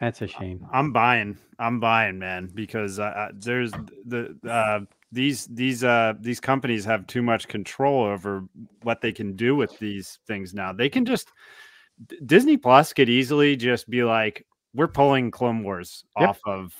That's 0.00 0.20
a 0.22 0.26
shame. 0.26 0.66
I'm 0.72 0.92
buying. 0.92 1.38
I'm 1.58 1.78
buying, 1.78 2.18
man, 2.18 2.46
because 2.52 2.98
uh, 2.98 3.04
uh, 3.04 3.32
there's 3.34 3.70
the 4.04 4.36
uh, 4.44 4.80
these 5.12 5.46
these 5.46 5.84
uh 5.84 6.14
these 6.20 6.40
companies 6.40 6.84
have 6.84 7.06
too 7.06 7.22
much 7.22 7.48
control 7.48 8.04
over 8.04 8.44
what 8.82 9.00
they 9.00 9.12
can 9.12 9.36
do 9.36 9.54
with 9.54 9.78
these 9.78 10.18
things 10.26 10.52
now. 10.52 10.72
They 10.72 10.88
can 10.88 11.04
just 11.04 11.30
Disney 12.26 12.56
Plus 12.56 12.92
could 12.92 13.08
easily 13.08 13.56
just 13.56 13.88
be 13.88 14.04
like, 14.04 14.44
we're 14.74 14.88
pulling 14.88 15.30
Clone 15.30 15.62
Wars 15.62 16.04
Yep. 16.18 16.28
off 16.28 16.40
of 16.46 16.74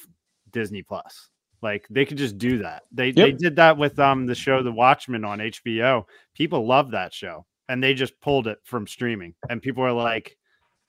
Disney 0.53 0.83
Plus. 0.83 1.31
Like 1.63 1.87
they 1.89 2.05
could 2.05 2.19
just 2.19 2.37
do 2.39 2.59
that. 2.59 2.83
They 2.93 3.13
they 3.13 3.33
did 3.33 3.57
that 3.57 3.79
with 3.79 3.99
um 3.99 4.27
the 4.27 4.35
show 4.35 4.63
The 4.63 4.73
Watchmen 4.73 5.25
on 5.25 5.39
HBO. 5.39 6.05
People 6.35 6.67
love 6.67 6.91
that 6.91 7.15
show, 7.15 7.47
and 7.69 7.83
they 7.83 7.95
just 7.95 8.21
pulled 8.21 8.47
it 8.47 8.59
from 8.65 8.87
streaming. 8.87 9.35
And 9.49 9.63
people 9.63 9.83
are 9.83 9.93
like, 9.93 10.37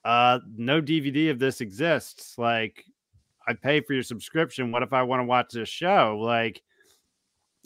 uh, 0.04 0.40
no 0.56 0.82
DVD 0.82 1.30
of 1.30 1.38
this 1.38 1.60
exists. 1.62 2.36
Like, 2.36 2.84
I 3.46 3.54
pay 3.54 3.80
for 3.80 3.94
your 3.94 4.02
subscription. 4.02 4.70
What 4.70 4.82
if 4.82 4.92
I 4.92 5.02
want 5.02 5.20
to 5.20 5.24
watch 5.24 5.52
this 5.52 5.68
show? 5.70 6.18
Like, 6.20 6.62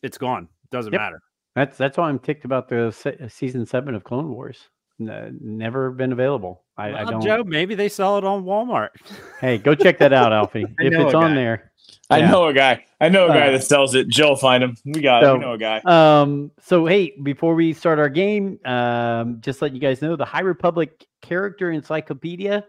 it's 0.03 0.19
gone. 0.19 0.49
Doesn't 0.71 0.93
Yep. 0.93 1.01
matter. 1.01 1.21
That's 1.55 1.77
that's 1.77 1.97
why 1.99 2.09
I'm 2.09 2.19
ticked 2.19 2.45
about 2.45 2.69
the 2.69 2.91
se- 2.91 3.29
season 3.29 3.67
seven 3.67 3.95
of 3.95 4.05
Clone 4.05 4.29
Wars. 4.31 4.69
N- 5.01 5.39
never 5.43 5.91
been 5.91 6.13
available. 6.13 6.65
I, 6.77 6.89
I 6.91 7.03
Well, 7.03 7.13
don't. 7.13 7.23
Joe, 7.23 7.45
maybe 7.45 7.75
they 7.75 7.89
sell 7.89 8.17
it 8.19 8.25
on 8.25 8.45
Walmart. 8.45 8.89
Hey, 9.41 9.59
go 9.59 9.75
check 9.75 9.99
that 9.99 10.13
out, 10.13 10.33
Alfie. 10.33 10.65
If 10.79 10.93
it's 10.95 11.15
on 11.15 11.31
guy. 11.31 11.35
there. 11.35 11.73
I 12.09 12.19
Yeah. 12.19 12.31
know 12.31 12.47
a 12.47 12.53
guy. 12.55 12.85
I 13.01 13.09
know 13.09 13.27
a 13.27 13.29
guy 13.29 13.49
Uh, 13.49 13.53
that 13.53 13.65
sells 13.65 13.95
it. 13.95 14.07
Joe, 14.09 14.37
find 14.37 14.63
him. 14.63 14.77
We 14.85 15.01
got 15.01 15.23
it. 15.23 15.27
so- 15.27 15.35
We 15.35 15.41
know 15.41 15.53
a 15.55 15.59
guy. 15.59 15.81
Um, 15.85 16.53
so 16.61 16.87
hey, 16.87 17.13
before 17.23 17.55
we 17.55 17.73
start 17.73 17.99
our 17.99 18.09
game, 18.09 18.59
um, 18.65 19.41
just 19.41 19.61
let 19.61 19.73
you 19.73 19.81
guys 19.81 20.01
know 20.01 20.15
the 20.17 20.25
High 20.25 20.41
Republic 20.43 21.05
character 21.23 21.71
encyclopedia 21.73 22.65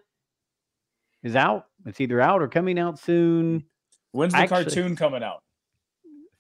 is 1.24 1.36
out. 1.36 1.68
It's 1.86 2.02
either 2.02 2.20
out 2.20 2.42
or 2.42 2.48
coming 2.48 2.80
out 2.80 3.00
soon. 3.00 3.64
When's 4.12 4.34
the 4.34 4.40
actually- 4.40 4.64
cartoon 4.66 4.96
coming 4.96 5.24
out? 5.24 5.42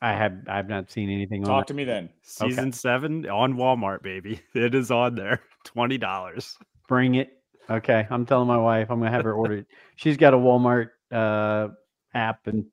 I 0.03 0.11
have 0.11 0.33
I've 0.49 0.67
not 0.67 0.91
seen 0.91 1.09
anything 1.09 1.43
on 1.43 1.49
Talk 1.49 1.63
it. 1.63 1.67
to 1.67 1.73
me 1.73 1.85
then. 1.85 2.09
Season 2.23 2.73
seven 2.73 3.25
on 3.29 3.53
Walmart, 3.53 4.03
baby. 4.03 4.41
It 4.53 4.75
is 4.75 4.91
on 4.91 5.15
there. 5.15 5.39
Twenty 5.63 5.97
dollars. 5.97 6.57
Bring 6.89 7.15
it. 7.15 7.37
Okay, 7.69 8.05
I'm 8.09 8.25
telling 8.25 8.49
my 8.49 8.57
wife 8.57 8.91
I'm 8.91 8.99
gonna 8.99 9.11
have 9.11 9.23
her 9.23 9.33
order 9.33 9.59
it. 9.59 9.67
She's 9.95 10.17
got 10.17 10.33
a 10.33 10.37
Walmart 10.37 10.89
uh, 11.09 11.69
app 12.13 12.47
and 12.47 12.65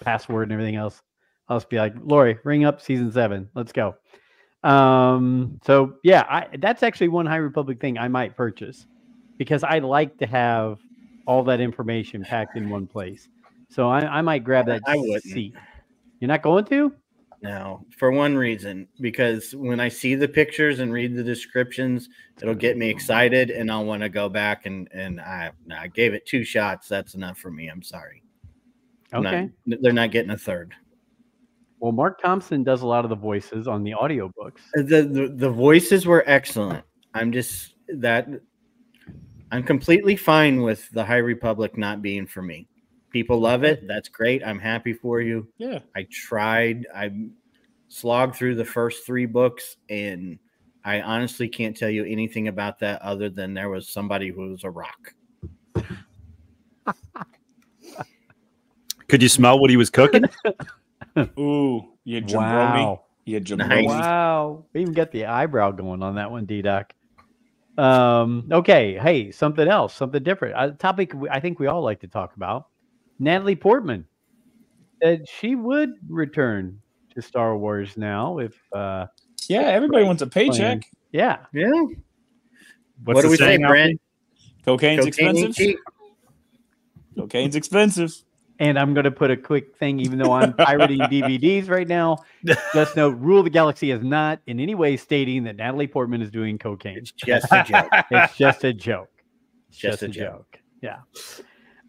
password 0.00 0.44
and 0.44 0.52
everything 0.52 0.76
else. 0.76 1.02
I'll 1.48 1.56
just 1.58 1.68
be 1.68 1.78
like, 1.78 1.94
Lori, 2.00 2.38
ring 2.44 2.64
up 2.64 2.80
season 2.80 3.10
seven. 3.10 3.48
Let's 3.54 3.72
go. 3.72 3.96
Um, 4.62 5.60
so 5.64 5.94
yeah, 6.04 6.24
I, 6.28 6.46
that's 6.58 6.84
actually 6.84 7.08
one 7.08 7.26
High 7.26 7.36
Republic 7.36 7.80
thing 7.80 7.98
I 7.98 8.06
might 8.06 8.36
purchase 8.36 8.86
because 9.38 9.64
I 9.64 9.80
like 9.80 10.18
to 10.18 10.26
have 10.26 10.78
all 11.26 11.42
that 11.44 11.60
information 11.60 12.22
packed 12.22 12.56
in 12.56 12.70
one 12.70 12.86
place. 12.86 13.28
So 13.70 13.88
I, 13.88 14.18
I 14.18 14.20
might 14.22 14.44
grab 14.44 14.66
that 14.66 14.82
I 14.86 14.96
wouldn't. 14.96 15.24
seat. 15.24 15.54
You're 16.20 16.28
not 16.28 16.42
going 16.42 16.64
to? 16.66 16.92
No, 17.42 17.84
for 17.98 18.10
one 18.10 18.34
reason, 18.34 18.88
because 19.00 19.54
when 19.54 19.78
I 19.78 19.88
see 19.88 20.14
the 20.14 20.26
pictures 20.26 20.80
and 20.80 20.92
read 20.92 21.14
the 21.14 21.22
descriptions, 21.22 22.08
it'll 22.40 22.54
get 22.54 22.78
me 22.78 22.88
excited, 22.88 23.50
and 23.50 23.70
I'll 23.70 23.84
want 23.84 24.02
to 24.02 24.08
go 24.08 24.28
back 24.28 24.64
and 24.66 24.88
and 24.92 25.20
I 25.20 25.52
I 25.74 25.88
gave 25.88 26.14
it 26.14 26.24
two 26.26 26.44
shots. 26.44 26.88
That's 26.88 27.14
enough 27.14 27.38
for 27.38 27.50
me. 27.50 27.68
I'm 27.68 27.82
sorry. 27.82 28.22
I'm 29.12 29.22
not- 29.22 29.34
Okay. 29.34 29.50
they're 29.66 29.92
not 29.92 30.10
getting 30.10 30.30
a 30.30 30.36
third. 30.38 30.74
Well, 31.78 31.92
Marc 31.92 32.20
Thompson 32.22 32.64
does 32.64 32.80
a 32.80 32.86
lot 32.86 33.04
of 33.04 33.10
the 33.10 33.16
voices 33.16 33.68
on 33.68 33.84
the 33.84 33.92
audiobooks. 33.92 34.60
Uh, 34.76 34.82
the, 34.82 35.02
the 35.02 35.32
the 35.36 35.50
voices 35.50 36.06
were 36.06 36.24
excellent. 36.26 36.84
I'm 37.12 37.32
just 37.32 37.74
that 37.88 38.28
I'm 39.52 39.62
completely 39.62 40.16
fine 40.16 40.62
with 40.62 40.88
the 40.90 41.04
High 41.04 41.18
Republic 41.18 41.76
not 41.76 42.00
being 42.02 42.26
for 42.26 42.40
me. 42.42 42.66
People 43.16 43.40
love 43.40 43.64
it. 43.64 43.88
That's 43.88 44.10
great. 44.10 44.44
I'm 44.44 44.58
happy 44.58 44.92
for 44.92 45.22
you. 45.22 45.48
Yeah. 45.56 45.78
I 45.96 46.06
tried. 46.10 46.86
I 46.94 47.10
slogged 47.88 48.36
through 48.36 48.56
the 48.56 48.64
first 48.66 49.06
three 49.06 49.24
books, 49.24 49.78
and 49.88 50.38
I 50.84 51.00
honestly 51.00 51.48
can't 51.48 51.74
tell 51.74 51.88
you 51.88 52.04
anything 52.04 52.48
about 52.48 52.78
that 52.80 53.00
other 53.00 53.30
than 53.30 53.54
there 53.54 53.70
was 53.70 53.88
somebody 53.88 54.28
who 54.28 54.50
was 54.50 54.64
a 54.64 54.70
rock. 54.70 55.14
Could 59.08 59.22
you 59.22 59.30
smell 59.30 59.58
what 59.58 59.70
he 59.70 59.78
was 59.78 59.88
cooking? 59.88 60.24
Ooh, 61.38 61.88
you 62.04 62.20
jabroni. 62.20 62.34
Wow. 62.34 63.04
You 63.24 63.40
jabroni. 63.40 63.66
Nice. 63.66 63.86
Wow. 63.86 64.66
We 64.74 64.82
even 64.82 64.92
got 64.92 65.10
the 65.10 65.24
eyebrow 65.24 65.70
going 65.70 66.02
on 66.02 66.16
that 66.16 66.30
one, 66.30 66.44
D 66.44 66.60
Doc. 66.60 66.92
Um, 67.78 68.46
okay. 68.52 68.98
Hey, 68.98 69.30
something 69.30 69.66
else, 69.66 69.94
something 69.94 70.22
different. 70.22 70.54
A 70.58 70.72
topic 70.72 71.14
I 71.30 71.40
think 71.40 71.58
we 71.58 71.66
all 71.66 71.80
like 71.80 72.00
to 72.00 72.08
talk 72.08 72.36
about. 72.36 72.66
Natalie 73.18 73.56
Portman 73.56 74.06
said 75.02 75.24
she 75.28 75.54
would 75.54 75.90
return 76.08 76.80
to 77.14 77.22
Star 77.22 77.56
Wars 77.56 77.96
now 77.96 78.38
if 78.38 78.54
uh 78.72 79.06
Yeah, 79.48 79.60
everybody 79.62 80.04
wants 80.04 80.22
a 80.22 80.26
paycheck. 80.26 80.82
yeah. 81.12 81.38
Yeah. 81.52 81.70
What's 83.04 83.16
what 83.16 83.22
do 83.22 83.28
we 83.30 83.36
say, 83.36 83.44
saying, 83.56 83.60
Brent? 83.62 84.00
Cocaine's 84.64 85.04
Cocaine 85.04 85.28
expensive. 85.28 85.54
cheap. 85.54 85.78
Cocaine's 87.16 87.56
expensive. 87.56 88.12
And 88.58 88.78
I'm 88.78 88.94
gonna 88.94 89.10
put 89.10 89.30
a 89.30 89.36
quick 89.36 89.76
thing, 89.76 90.00
even 90.00 90.18
though 90.18 90.32
I'm 90.32 90.54
pirating 90.54 90.98
DVDs 91.10 91.68
right 91.68 91.86
now. 91.86 92.24
Just 92.72 92.96
note 92.96 93.18
Rule 93.18 93.40
of 93.40 93.44
the 93.44 93.50
Galaxy 93.50 93.90
is 93.90 94.02
not 94.02 94.40
in 94.46 94.60
any 94.60 94.74
way 94.74 94.96
stating 94.96 95.44
that 95.44 95.56
Natalie 95.56 95.86
Portman 95.86 96.22
is 96.22 96.30
doing 96.30 96.58
cocaine. 96.58 96.96
It's 96.96 97.12
just 97.12 97.52
a 97.52 97.62
joke. 97.64 97.90
It's 98.10 98.36
just 98.36 98.64
a 98.64 98.72
joke. 98.72 99.10
It's 99.68 99.78
Just 99.78 100.02
a 100.02 100.08
joke. 100.08 100.58
Yeah. 100.80 101.00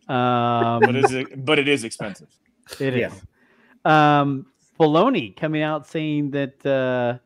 Um, 0.09 0.83
But 0.85 0.95
it 0.95 1.03
is 1.03 1.37
but 1.37 1.59
it 1.59 1.67
is 1.67 1.83
expensive. 1.83 2.29
It 2.79 2.93
Yeah. 2.93 3.07
is. 3.07 3.23
Um, 3.85 4.47
Filoni 4.79 5.35
coming 5.35 5.61
out 5.63 5.87
saying 5.87 6.31
that 6.31 6.65
uh, 6.65 7.19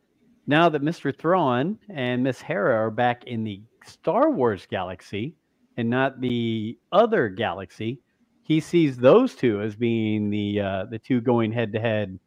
now 0.46 0.68
that 0.68 0.82
Mr. 0.82 1.16
Thrawn 1.16 1.78
and 1.90 2.22
Miss 2.22 2.40
Hera 2.40 2.76
are 2.76 2.90
back 2.90 3.24
in 3.26 3.44
the 3.44 3.62
Star 3.86 4.30
Wars 4.30 4.66
galaxy 4.70 5.36
and 5.76 5.90
not 5.90 6.20
the 6.20 6.78
other 6.92 7.28
galaxy, 7.28 8.00
he 8.42 8.60
sees 8.60 8.96
those 8.96 9.34
two 9.34 9.60
as 9.62 9.76
being 9.76 10.30
the 10.30 10.60
uh, 10.60 10.84
the 10.90 10.98
two 10.98 11.20
going 11.20 11.52
head 11.52 11.72
to 11.72 11.80
head 11.80 12.18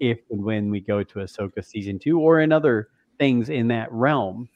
if 0.00 0.18
and 0.30 0.42
when 0.44 0.70
we 0.70 0.80
go 0.80 1.02
to 1.02 1.18
Ahsoka 1.20 1.64
season 1.64 1.98
two 1.98 2.20
or 2.20 2.40
in 2.40 2.52
other 2.52 2.88
things 3.18 3.48
in 3.50 3.68
that 3.68 3.90
realm. 3.92 4.48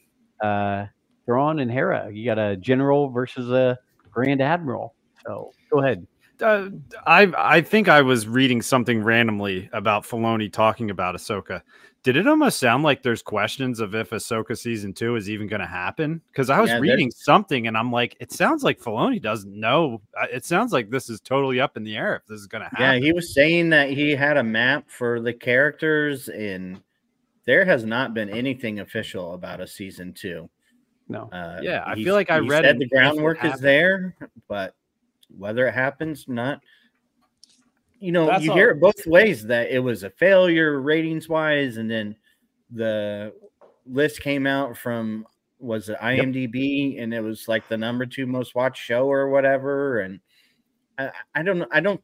Uh, 0.42 0.86
Thrawn 1.26 1.60
and 1.60 1.70
Hera, 1.70 2.10
you 2.12 2.24
got 2.24 2.38
a 2.38 2.56
general 2.56 3.10
versus 3.10 3.50
a 3.50 3.78
grand 4.10 4.42
admiral. 4.42 4.94
So 5.26 5.52
go 5.70 5.82
ahead. 5.82 6.06
uh, 6.42 6.68
I 7.06 7.32
I 7.36 7.60
think 7.60 7.88
I 7.88 8.02
was 8.02 8.26
reading 8.28 8.62
something 8.62 9.02
randomly 9.02 9.68
about 9.72 10.04
Filoni 10.04 10.52
talking 10.52 10.90
about 10.90 11.14
Ahsoka. 11.14 11.62
Did 12.04 12.16
it 12.16 12.28
almost 12.28 12.60
sound 12.60 12.84
like 12.84 13.02
there's 13.02 13.22
questions 13.22 13.80
of 13.80 13.92
if 13.94 14.10
Ahsoka 14.10 14.56
season 14.56 14.92
two 14.94 15.16
is 15.16 15.28
even 15.28 15.48
going 15.48 15.60
to 15.60 15.66
happen? 15.66 16.22
Because 16.30 16.48
I 16.48 16.60
was 16.60 16.68
Yeah, 16.70 16.74
there's- 16.76 16.90
reading 16.90 17.10
something 17.10 17.66
and 17.66 17.76
I'm 17.76 17.90
like, 17.90 18.16
it 18.20 18.30
sounds 18.30 18.62
like 18.62 18.78
Filoni 18.80 19.20
doesn't 19.20 19.52
know. 19.52 20.00
Uh, 20.18 20.26
It 20.32 20.44
sounds 20.44 20.72
like 20.72 20.90
this 20.90 21.10
is 21.10 21.20
totally 21.20 21.60
up 21.60 21.76
in 21.76 21.82
the 21.82 21.96
air 21.96 22.14
if 22.14 22.24
this 22.26 22.38
is 22.40 22.46
going 22.46 22.62
to 22.62 22.68
happen. 22.70 22.84
Yeah, 22.84 22.98
he 23.04 23.12
was 23.12 23.34
saying 23.34 23.70
that 23.70 23.90
he 23.90 24.12
had 24.12 24.36
a 24.36 24.44
map 24.44 24.88
for 24.88 25.20
the 25.20 25.32
characters, 25.34 26.28
and 26.28 26.80
there 27.46 27.64
has 27.64 27.84
not 27.84 28.14
been 28.14 28.30
anything 28.30 28.78
official 28.78 29.34
about 29.34 29.60
a 29.60 29.66
season 29.66 30.12
two. 30.12 30.48
No. 31.08 31.28
Uh, 31.32 31.58
Yeah, 31.62 31.82
I 31.84 31.96
feel 31.96 32.14
like 32.14 32.30
I 32.30 32.38
read 32.38 32.78
the 32.78 32.86
groundwork 32.86 33.44
is 33.44 33.58
there, 33.60 34.14
but 34.48 34.74
whether 35.36 35.66
it 35.66 35.74
happens 35.74 36.26
not, 36.28 36.60
you 38.00 38.12
know, 38.12 38.26
That's 38.26 38.44
you 38.44 38.50
all- 38.50 38.56
hear 38.56 38.70
it 38.70 38.80
both 38.80 39.06
ways 39.06 39.44
that 39.46 39.70
it 39.70 39.80
was 39.80 40.02
a 40.04 40.10
failure 40.10 40.80
ratings 40.80 41.28
wise, 41.28 41.76
and 41.76 41.90
then 41.90 42.16
the 42.70 43.34
list 43.86 44.20
came 44.20 44.46
out 44.46 44.76
from 44.76 45.26
was 45.58 45.88
it 45.88 45.98
IMDb, 45.98 47.02
and 47.02 47.12
it 47.12 47.20
was 47.20 47.48
like 47.48 47.66
the 47.68 47.76
number 47.76 48.06
two 48.06 48.26
most 48.26 48.54
watched 48.54 48.82
show 48.82 49.10
or 49.10 49.28
whatever. 49.28 50.00
And 50.00 50.20
I, 50.98 51.10
I 51.34 51.42
don't 51.42 51.58
know, 51.58 51.66
I 51.72 51.80
don't 51.80 52.00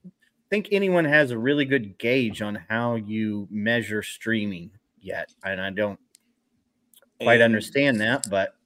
think 0.50 0.68
anyone 0.72 1.04
has 1.04 1.30
a 1.30 1.38
really 1.38 1.64
good 1.64 1.96
gauge 1.98 2.42
on 2.42 2.56
how 2.68 2.96
you 2.96 3.46
measure 3.50 4.02
streaming 4.02 4.70
yet, 5.00 5.32
and 5.44 5.60
I 5.60 5.70
don't 5.70 6.00
quite 7.20 7.34
And- 7.34 7.44
understand 7.44 8.00
that, 8.00 8.28
but 8.28 8.56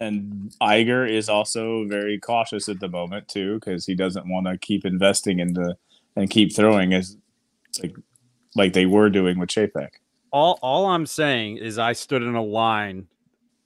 and 0.00 0.52
Iger 0.62 1.10
is 1.10 1.28
also 1.28 1.84
very 1.86 2.18
cautious 2.18 2.68
at 2.68 2.80
the 2.80 2.88
moment 2.88 3.28
too 3.28 3.54
because 3.54 3.84
he 3.86 3.94
doesn't 3.94 4.28
want 4.28 4.46
to 4.46 4.56
keep 4.58 4.84
investing 4.84 5.40
into 5.40 5.76
and 6.16 6.30
keep 6.30 6.54
throwing 6.54 6.94
as 6.94 7.16
like 7.82 7.96
like 8.54 8.72
they 8.72 8.86
were 8.86 9.10
doing 9.10 9.38
with 9.38 9.48
Chapek. 9.50 9.90
all 10.32 10.58
all 10.62 10.86
I'm 10.86 11.06
saying 11.06 11.58
is 11.58 11.78
I 11.78 11.92
stood 11.92 12.22
in 12.22 12.34
a 12.34 12.42
line 12.42 13.06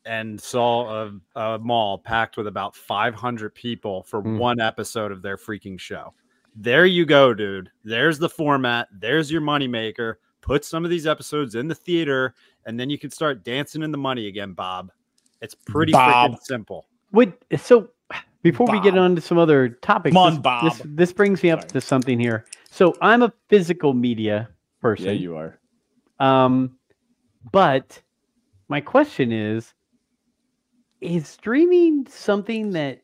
and 0.05 0.41
saw 0.41 1.07
a, 1.37 1.41
a 1.41 1.59
mall 1.61 1.97
packed 1.99 2.37
with 2.37 2.47
about 2.49 2.75
500 2.75 3.55
people 3.55 4.03
for 4.03 4.21
Mm. 4.23 4.39
one 4.39 4.61
episode 4.61 5.13
of 5.13 5.23
their 5.23 5.37
freaking 5.37 5.79
show. 5.79 6.13
There 6.57 6.85
you 6.87 7.07
go, 7.07 7.33
dude. 7.33 7.71
There's 7.85 8.19
the 8.19 8.29
format. 8.29 8.89
There's 8.93 9.31
your 9.31 9.41
moneymaker. 9.43 10.17
Put 10.41 10.65
some 10.65 10.85
of 10.85 10.91
these 10.91 11.07
episodes 11.07 11.55
in 11.55 11.69
the 11.69 11.75
theater, 11.75 12.35
and 12.67 12.79
then 12.81 12.91
you 12.91 12.99
can 12.99 13.11
start 13.11 13.45
dancing 13.45 13.81
in 13.83 13.93
the 13.93 13.97
money 13.99 14.27
again, 14.27 14.53
Bob. 14.55 14.91
It's 15.43 15.55
pretty 15.55 15.93
Bob. 15.93 16.39
simple. 16.43 16.87
Wait, 17.11 17.33
so 17.59 17.91
before 18.43 18.69
we 18.71 18.81
get 18.81 18.95
Bob. 18.95 19.03
on 19.03 19.17
to 19.17 19.21
some 19.21 19.39
other 19.39 19.69
topics, 19.69 20.17
on, 20.17 20.35
this, 20.35 20.41
Bob. 20.41 20.65
This, 20.65 20.83
this 20.85 21.13
brings 21.13 21.43
me 21.43 21.51
up 21.51 21.61
Sorry. 21.63 21.71
to 21.71 21.81
something 21.81 22.19
here. 22.19 22.47
So 22.71 22.95
I'm 23.03 23.23
a 23.23 23.33
physical 23.49 23.93
media 23.93 24.49
person. 24.81 25.07
Yeah, 25.07 25.13
you 25.13 25.37
are. 25.37 25.59
Um, 26.21 26.79
but 27.51 28.01
my 28.69 28.81
question 28.81 29.33
is: 29.33 29.75
Is 31.01 31.27
streaming 31.29 32.07
something 32.09 32.71
that 32.71 33.03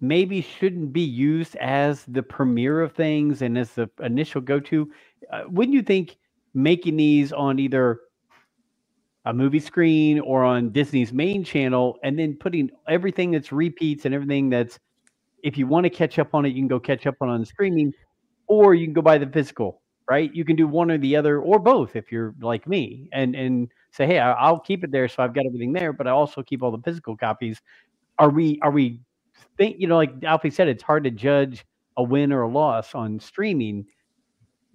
maybe 0.00 0.40
shouldn't 0.40 0.92
be 0.92 1.02
used 1.02 1.54
as 1.56 2.04
the 2.06 2.22
premiere 2.22 2.80
of 2.80 2.92
things 2.92 3.42
and 3.42 3.56
as 3.56 3.70
the 3.72 3.88
initial 4.02 4.40
go-to? 4.40 4.90
Uh, 5.30 5.42
wouldn't 5.48 5.74
you 5.74 5.82
think 5.82 6.16
making 6.54 6.96
these 6.96 7.32
on 7.32 7.58
either 7.58 8.00
a 9.26 9.34
movie 9.34 9.60
screen 9.60 10.20
or 10.20 10.44
on 10.44 10.70
Disney's 10.72 11.12
main 11.12 11.44
channel, 11.44 11.98
and 12.04 12.18
then 12.18 12.36
putting 12.40 12.70
everything 12.88 13.32
that's 13.32 13.52
repeats 13.52 14.06
and 14.06 14.14
everything 14.14 14.50
that's 14.50 14.78
if 15.44 15.58
you 15.58 15.66
want 15.66 15.84
to 15.84 15.90
catch 15.90 16.18
up 16.18 16.34
on 16.34 16.46
it, 16.46 16.50
you 16.50 16.56
can 16.62 16.68
go 16.68 16.80
catch 16.80 17.06
up 17.06 17.16
on 17.22 17.28
on 17.30 17.44
streaming, 17.44 17.92
or 18.48 18.74
you 18.74 18.86
can 18.86 18.94
go 18.94 19.02
buy 19.02 19.18
the 19.18 19.26
physical 19.28 19.82
right? 20.10 20.34
You 20.34 20.44
can 20.44 20.56
do 20.56 20.66
one 20.68 20.90
or 20.90 20.98
the 20.98 21.16
other 21.16 21.40
or 21.40 21.58
both 21.58 21.96
if 21.96 22.12
you're 22.12 22.34
like 22.42 22.66
me 22.68 23.08
and 23.12 23.34
and 23.36 23.68
say, 23.92 24.06
hey, 24.06 24.18
I'll 24.20 24.60
keep 24.60 24.84
it 24.84 24.92
there, 24.92 25.08
so 25.08 25.22
I've 25.22 25.34
got 25.34 25.46
everything 25.46 25.72
there, 25.72 25.92
but 25.92 26.06
I 26.08 26.12
also 26.12 26.42
keep 26.42 26.62
all 26.62 26.72
the 26.72 26.82
physical 26.82 27.16
copies. 27.16 27.60
Are 28.18 28.30
we 28.30 28.60
are 28.62 28.70
we 28.72 29.00
think 29.58 29.76
you 29.80 29.88
know 29.88 29.96
like 29.96 30.12
Alfie 30.24 30.50
said, 30.50 30.68
it's 30.68 30.82
hard 30.84 31.04
to 31.04 31.12
judge 31.12 31.64
a 31.98 32.02
win 32.04 32.32
or 32.32 32.42
a 32.42 32.48
loss 32.50 32.94
on 32.94 33.20
streaming. 33.20 33.86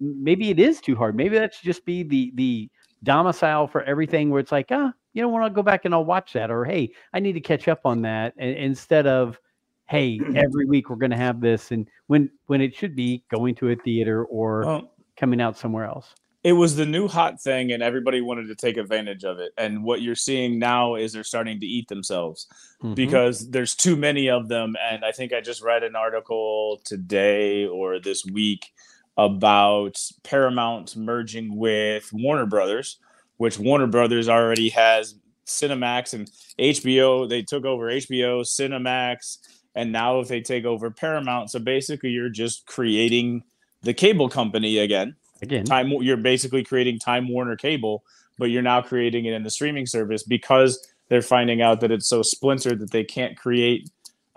Maybe 0.00 0.50
it 0.50 0.60
is 0.60 0.80
too 0.80 0.96
hard. 0.96 1.16
Maybe 1.16 1.38
that 1.38 1.54
should 1.54 1.66
just 1.66 1.84
be 1.86 2.02
the 2.04 2.32
the 2.36 2.70
domicile 3.02 3.66
for 3.66 3.82
everything 3.82 4.30
where 4.30 4.40
it's 4.40 4.52
like, 4.52 4.68
ah, 4.70 4.92
you 5.14 5.22
know, 5.22 5.28
when 5.28 5.42
I'll 5.42 5.50
go 5.50 5.62
back 5.62 5.84
and 5.84 5.94
I'll 5.94 6.04
watch 6.04 6.32
that, 6.34 6.50
or 6.50 6.64
hey, 6.64 6.92
I 7.12 7.20
need 7.20 7.32
to 7.34 7.40
catch 7.40 7.68
up 7.68 7.80
on 7.84 8.02
that, 8.02 8.34
and, 8.38 8.56
instead 8.56 9.06
of 9.06 9.38
hey, 9.86 10.20
every 10.36 10.66
week 10.66 10.90
we're 10.90 10.96
going 10.96 11.10
to 11.10 11.16
have 11.16 11.40
this, 11.40 11.70
and 11.72 11.88
when 12.08 12.30
when 12.46 12.60
it 12.60 12.74
should 12.74 12.94
be 12.94 13.24
going 13.30 13.54
to 13.56 13.70
a 13.70 13.76
theater 13.76 14.24
or 14.24 14.60
Well, 14.64 14.92
coming 15.16 15.40
out 15.40 15.56
somewhere 15.58 15.84
else. 15.86 16.14
it 16.44 16.52
was 16.52 16.76
the 16.76 16.86
new 16.86 17.08
hot 17.08 17.40
thing 17.42 17.72
and 17.72 17.82
everybody 17.82 18.20
wanted 18.20 18.46
to 18.46 18.54
take 18.54 18.76
advantage 18.76 19.24
of 19.24 19.40
it. 19.40 19.50
And 19.58 19.82
what 19.82 20.00
you're 20.02 20.14
seeing 20.14 20.58
now 20.60 20.94
is 20.94 21.12
they're 21.12 21.24
starting 21.24 21.58
to 21.60 21.66
eat 21.66 21.88
themselves. 21.88 22.46
Mhm. 22.82 22.94
because 22.94 23.50
there's 23.50 23.74
too 23.74 23.96
many 23.96 24.30
of 24.30 24.46
them 24.46 24.76
and 24.80 25.04
i 25.04 25.10
think 25.10 25.32
i 25.32 25.40
just 25.40 25.60
read 25.64 25.82
an 25.82 25.96
article 25.96 26.80
today 26.84 27.66
or 27.66 27.98
this 27.98 28.24
week 28.24 28.72
about 29.18 29.98
paramount 30.22 30.96
merging 30.96 31.54
with 31.56 32.08
warner 32.12 32.46
brothers 32.46 32.98
which 33.36 33.58
warner 33.58 33.86
brothers 33.86 34.28
already 34.28 34.70
has 34.70 35.16
cinemax 35.46 36.14
and 36.14 36.30
hbo 36.58 37.28
they 37.28 37.42
took 37.42 37.64
over 37.64 37.86
hbo 37.86 38.42
cinemax 38.42 39.38
and 39.78 39.92
now 39.92 40.18
if 40.18 40.26
they 40.26 40.40
take 40.40 40.64
over 40.64 40.90
paramount. 40.90 41.50
So 41.50 41.60
basically 41.60 42.10
you're 42.10 42.28
just 42.28 42.66
creating 42.66 43.44
the 43.82 43.94
cable 43.94 44.28
company 44.28 44.78
again. 44.78 45.14
Again, 45.40 45.64
time 45.64 45.92
you're 46.00 46.16
basically 46.16 46.64
creating 46.64 46.98
time 46.98 47.28
warner 47.28 47.56
cable 47.56 48.02
but 48.38 48.46
you're 48.50 48.62
now 48.62 48.82
creating 48.82 49.24
it 49.24 49.34
in 49.34 49.44
the 49.44 49.50
streaming 49.50 49.86
service 49.86 50.24
because 50.24 50.84
they're 51.08 51.22
finding 51.22 51.62
out 51.62 51.80
that 51.80 51.92
it's 51.92 52.08
so 52.08 52.22
splintered 52.22 52.80
that 52.80 52.90
they 52.90 53.04
can't 53.04 53.36
create 53.36 53.88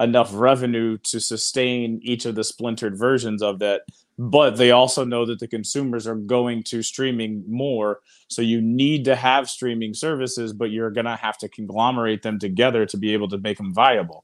enough 0.02 0.32
revenue 0.34 0.98
to 1.04 1.20
sustain 1.20 2.00
each 2.04 2.26
of 2.26 2.36
the 2.36 2.44
splintered 2.44 2.98
versions 2.98 3.42
of 3.42 3.60
that 3.60 3.82
but 4.18 4.58
they 4.58 4.70
also 4.70 5.04
know 5.04 5.26
that 5.26 5.40
the 5.40 5.48
consumers 5.48 6.06
are 6.06 6.16
going 6.16 6.62
to 6.62 6.84
streaming 6.84 7.44
more. 7.48 8.02
So 8.28 8.44
you 8.44 8.62
need 8.62 9.04
to 9.06 9.16
have 9.16 9.50
streaming 9.50 9.96
services 9.96 10.54
but 10.54 10.70
you're 10.70 10.92
going 10.92 11.06
to 11.06 11.16
have 11.16 11.38
to 11.40 11.50
conglomerate 11.50 12.22
them 12.22 12.38
together 12.38 12.86
to 12.86 12.98
be 12.98 13.14
able 13.14 13.30
to 13.30 13.40
make 13.40 13.58
them 13.58 13.74
viable. 13.74 14.24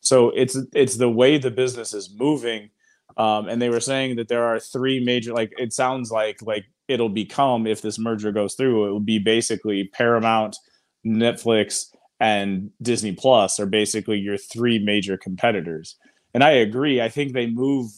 So 0.00 0.30
it's 0.30 0.58
it's 0.74 0.96
the 0.96 1.08
way 1.10 1.38
the 1.38 1.50
business 1.50 1.94
is 1.94 2.14
moving 2.14 2.70
um, 3.16 3.48
and 3.48 3.60
they 3.60 3.68
were 3.68 3.80
saying 3.80 4.16
that 4.16 4.28
there 4.28 4.44
are 4.44 4.60
three 4.60 5.02
major 5.02 5.32
like 5.32 5.52
it 5.58 5.72
sounds 5.72 6.10
like 6.10 6.40
like 6.42 6.64
it'll 6.86 7.08
become 7.08 7.66
if 7.66 7.82
this 7.82 7.98
merger 7.98 8.32
goes 8.32 8.54
through 8.54 8.86
it 8.86 8.90
will 8.90 9.00
be 9.00 9.18
basically 9.18 9.88
paramount 9.92 10.56
netflix 11.04 11.92
and 12.20 12.70
disney 12.82 13.12
plus 13.12 13.60
are 13.60 13.66
basically 13.66 14.18
your 14.18 14.36
three 14.36 14.78
major 14.78 15.16
competitors 15.16 15.96
and 16.34 16.42
i 16.42 16.50
agree 16.50 17.00
i 17.00 17.08
think 17.08 17.32
they 17.32 17.46
move 17.46 17.90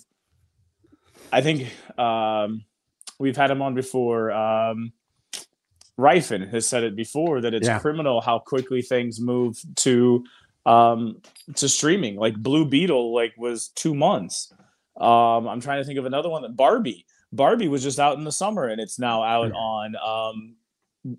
i 1.32 1.40
think 1.40 1.68
um, 1.98 2.64
we've 3.18 3.36
had 3.36 3.50
him 3.50 3.62
on 3.62 3.74
before 3.74 4.30
um, 4.32 4.92
Ryfun 5.98 6.48
has 6.50 6.66
said 6.66 6.82
it 6.82 6.96
before 6.96 7.42
that 7.42 7.52
it's 7.54 7.68
Yeah. 7.68 7.78
criminal 7.78 8.20
how 8.20 8.38
quickly 8.38 8.80
things 8.82 9.20
move 9.20 9.60
to 9.76 10.24
um, 10.66 11.20
to 11.56 11.68
streaming. 11.68 12.16
Like 12.16 12.36
Blue 12.36 12.64
Beetle, 12.64 13.14
like 13.14 13.34
was 13.36 13.68
two 13.68 13.94
months. 13.94 14.52
Um, 14.98 15.48
I'm 15.48 15.60
trying 15.60 15.80
to 15.80 15.84
think 15.84 15.98
of 15.98 16.06
another 16.06 16.28
one. 16.30 16.42
That 16.42 16.56
Barbie. 16.56 17.06
Barbie 17.32 17.68
was 17.68 17.82
just 17.82 17.98
out 18.00 18.18
in 18.18 18.24
the 18.24 18.32
summer, 18.32 18.66
and 18.66 18.80
it's 18.80 18.98
now 18.98 19.22
out 19.22 19.52
on. 19.52 19.96
Um, 19.96 20.56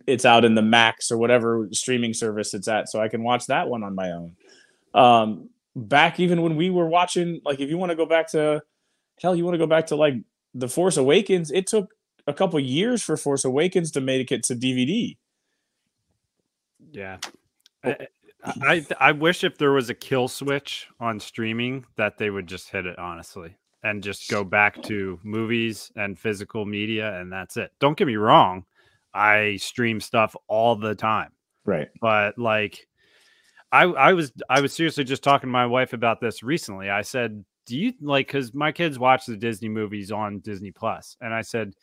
it's 0.06 0.26
out 0.26 0.46
in 0.46 0.56
the 0.56 0.62
Max 0.62 1.12
or 1.12 1.18
whatever 1.18 1.68
streaming 1.72 2.14
service 2.14 2.54
it's 2.54 2.68
at, 2.68 2.90
so 2.90 3.02
I 3.02 3.08
can 3.08 3.24
watch 3.24 3.48
that 3.48 3.68
one 3.68 3.84
on 3.84 3.96
my 3.96 4.12
own. 4.12 4.36
Um, 4.94 5.50
back 5.76 6.20
even 6.20 6.42
when 6.42 6.56
we 6.56 6.70
were 6.70 6.88
watching, 6.88 7.42
like 7.46 7.60
if 7.60 7.70
you 7.70 7.78
want 7.78 7.92
to 7.92 7.96
go 7.96 8.06
back 8.06 8.32
to, 8.32 8.62
hell, 9.22 9.36
you 9.36 9.44
want 9.44 9.56
to 9.56 9.60
go 9.60 9.68
back 9.68 9.88
to 9.88 9.96
like 9.96 10.16
the 10.54 10.68
Force 10.68 10.98
Awakens. 10.98 11.52
It 11.52 11.68
took 11.68 11.94
a 12.28 12.34
couple 12.34 12.60
years 12.60 13.02
for 13.02 13.18
Force 13.18 13.46
Awakens 13.46 13.92
to 13.92 14.02
make 14.02 14.32
it 14.32 14.44
to 14.44 14.56
DVD. 14.56 15.18
Yeah. 16.92 17.18
I, 17.84 18.08
I 18.44 18.86
I 19.00 19.12
wish 19.12 19.44
if 19.44 19.58
there 19.58 19.72
was 19.72 19.90
a 19.90 19.94
kill 19.94 20.28
switch 20.28 20.88
on 21.00 21.20
streaming 21.20 21.86
that 21.96 22.18
they 22.18 22.30
would 22.30 22.48
just 22.48 22.70
hit 22.70 22.86
it 22.86 22.98
honestly 22.98 23.56
and 23.84 24.04
just 24.04 24.30
go 24.30 24.44
back 24.44 24.82
to 24.84 25.20
movies 25.24 25.92
and 25.96 26.18
physical 26.18 26.66
media 26.66 27.20
and 27.20 27.32
that's 27.32 27.58
it. 27.58 27.72
Don't 27.80 27.98
get 27.98 28.08
me 28.08 28.16
wrong, 28.16 28.66
I 29.14 29.58
stream 29.58 30.00
stuff 30.00 30.36
all 30.48 30.76
the 30.76 30.96
time, 30.96 31.32
Right. 31.66 31.90
but 32.02 32.38
like 32.38 32.88
I 33.72 33.84
I 33.84 34.14
was 34.14 34.32
I 34.50 34.62
was 34.62 34.74
seriously 34.74 35.04
just 35.04 35.24
talking 35.24 35.48
to 35.48 35.52
my 35.52 35.66
wife 35.66 35.94
about 35.94 36.20
this 36.22 36.44
recently. 36.44 36.90
I 36.90 37.02
said, 37.04 37.44
"Do 37.66 37.78
you 37.78 37.94
like 38.02 38.28
cuz 38.28 38.54
my 38.54 38.72
kids 38.72 39.00
watch 39.00 39.26
the 39.26 39.38
Disney 39.38 39.70
movies 39.70 40.12
on 40.12 40.40
Disney 40.40 40.72
Plus?" 40.72 41.16
And 41.22 41.34
I 41.34 41.42
said, 41.42 41.74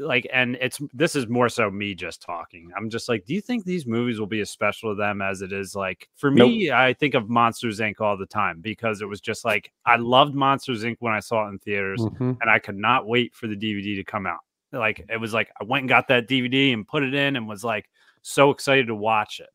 like 0.00 0.28
and 0.32 0.56
it's 0.60 0.80
this 0.92 1.16
is 1.16 1.26
more 1.26 1.48
so 1.48 1.68
me 1.72 1.92
just 1.92 2.22
talking 2.22 2.70
i'm 2.76 2.88
just 2.88 3.08
like 3.08 3.24
do 3.24 3.34
you 3.34 3.40
think 3.40 3.64
these 3.64 3.84
movies 3.84 4.20
will 4.20 4.28
be 4.28 4.38
as 4.38 4.48
special 4.48 4.92
to 4.92 4.94
them 4.94 5.20
as 5.20 5.42
it 5.42 5.52
is 5.52 5.74
like 5.74 6.08
for 6.14 6.30
me 6.30 6.70
i 6.70 6.92
think 6.94 7.14
of 7.14 7.28
monsters 7.28 7.80
inc 7.80 8.00
all 8.00 8.16
the 8.16 8.24
time 8.24 8.60
because 8.60 9.00
it 9.02 9.06
was 9.08 9.20
just 9.20 9.44
like 9.44 9.72
i 9.86 9.96
loved 9.96 10.36
monsters 10.36 10.84
inc 10.84 10.94
when 11.00 11.12
i 11.12 11.18
saw 11.18 11.46
it 11.46 11.48
in 11.48 11.58
theaters 11.58 11.98
Mhm. 12.00 12.38
and 12.40 12.48
i 12.48 12.60
could 12.60 12.76
not 12.76 13.08
wait 13.08 13.34
for 13.34 13.48
the 13.48 13.56
dvd 13.56 13.96
to 13.96 14.04
come 14.04 14.24
out 14.24 14.38
like 14.72 15.04
it 15.08 15.16
was 15.18 15.32
like 15.32 15.50
i 15.60 15.64
went 15.64 15.82
and 15.82 15.88
got 15.88 16.08
that 16.08 16.28
dvd 16.28 16.72
and 16.72 16.86
put 16.86 17.02
it 17.02 17.14
in 17.14 17.36
and 17.36 17.48
was 17.48 17.64
like 17.64 17.88
so 18.22 18.50
excited 18.50 18.86
to 18.88 18.94
watch 18.94 19.40
it 19.40 19.48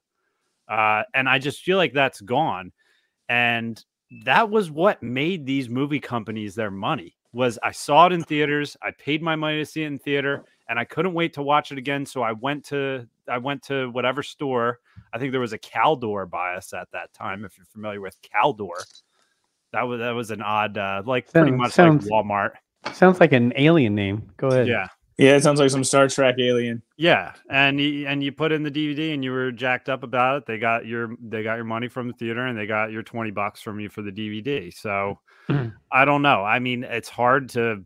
uh, 0.72 1.04
and 1.14 1.28
i 1.30 1.38
just 1.38 1.62
feel 1.62 1.78
like 1.78 1.94
that's 1.94 2.22
gone 2.22 2.72
and 3.30 3.84
that 4.24 4.50
was 4.50 4.70
what 4.72 5.02
made 5.02 5.46
these 5.46 5.70
movie 5.70 6.00
companies 6.00 6.56
their 6.56 6.72
money 6.72 7.16
was 7.34 7.58
I 7.64 7.72
saw 7.72 8.06
it 8.06 8.14
in 8.14 8.24
theaters, 8.24 8.78
I 8.82 8.92
paid 8.92 9.22
my 9.22 9.36
money 9.36 9.58
to 9.58 9.66
see 9.66 9.84
it 9.84 9.88
in 9.88 10.00
theater, 10.00 10.46
and 10.70 10.80
I 10.80 10.86
couldn't 10.86 11.14
wait 11.14 11.34
to 11.34 11.42
watch 11.42 11.72
it 11.72 11.78
again. 11.78 12.06
So 12.06 12.22
I 12.22 12.32
went 12.32 12.64
to 12.66 13.08
I 13.28 13.40
went 13.40 13.64
to 13.64 13.90
whatever 13.90 14.24
store. 14.24 14.80
I 15.12 15.18
think 15.18 15.32
there 15.32 15.42
was 15.42 15.54
a 15.54 15.58
Caldor 15.58 16.30
bias 16.30 16.74
at 16.74 16.90
that 16.92 17.12
time. 17.14 17.44
If 17.44 17.58
you're 17.58 17.66
familiar 17.66 18.00
with 18.00 18.18
Caldor, 18.22 18.70
that 19.72 19.82
was 19.82 20.00
that 20.00 20.12
was 20.12 20.32
an 20.32 20.42
odd, 20.42 20.78
uh, 20.78 21.02
like 21.06 21.32
pretty 21.32 21.52
much 21.52 21.74
sounds- 21.74 22.08
like 22.08 22.26
Walmart. 22.26 22.52
Sounds 22.94 23.20
like 23.20 23.32
an 23.32 23.54
alien 23.56 23.96
name. 23.96 24.30
Go 24.38 24.50
ahead. 24.50 24.68
Yeah. 24.68 24.88
Yeah, 25.18 25.36
it 25.36 25.44
sounds 25.44 25.60
like 25.60 25.70
some 25.70 25.84
Star 25.84 26.08
Trek 26.08 26.36
alien. 26.40 26.82
Yeah, 26.98 27.34
and 27.50 27.80
you, 27.80 28.08
and 28.08 28.24
you 28.24 28.32
put 28.32 28.52
in 28.52 28.64
the 28.64 28.72
DVD 28.72 29.14
and 29.14 29.24
you 29.24 29.32
were 29.32 29.52
jacked 29.52 29.88
up 29.90 30.02
about 30.04 30.38
it. 30.38 30.46
They 30.48 30.58
got 30.58 30.86
your 30.88 31.16
they 31.22 31.44
got 31.44 31.56
your 31.56 31.66
money 31.66 31.88
from 31.88 32.08
the 32.08 32.14
theater 32.14 32.46
and 32.48 32.58
they 32.58 32.66
got 32.66 32.92
your 32.92 33.04
twenty 33.04 33.30
bucks 33.32 33.62
from 33.62 33.80
you 33.80 33.90
for 33.90 34.02
the 34.02 34.12
DVD. 34.12 34.74
So 34.74 35.20
Mhm. 35.50 35.74
I 35.92 36.06
don't 36.06 36.22
know. 36.22 36.44
I 36.44 36.58
mean, 36.60 36.84
it's 36.84 37.10
hard 37.10 37.50
to 37.50 37.84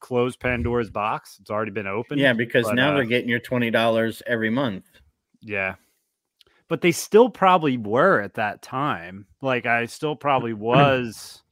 close 0.00 0.34
Pandora's 0.36 0.90
box. 0.90 1.38
It's 1.40 1.50
already 1.50 1.70
been 1.70 1.86
opened. 1.86 2.20
Yeah, 2.20 2.32
because 2.32 2.66
but, 2.66 2.74
now 2.74 2.90
uh, 2.92 2.94
they're 2.96 3.04
getting 3.04 3.28
your 3.28 3.38
twenty 3.40 3.70
dollars 3.70 4.22
every 4.26 4.50
month. 4.50 4.84
Yeah. 5.42 5.74
But 6.68 6.80
they 6.80 6.90
still 6.90 7.28
probably 7.28 7.76
were 7.76 8.20
at 8.22 8.34
that 8.34 8.60
time. 8.60 9.26
Like 9.40 9.66
I 9.66 9.86
still 9.86 10.16
probably 10.16 10.52
was. 10.54 11.42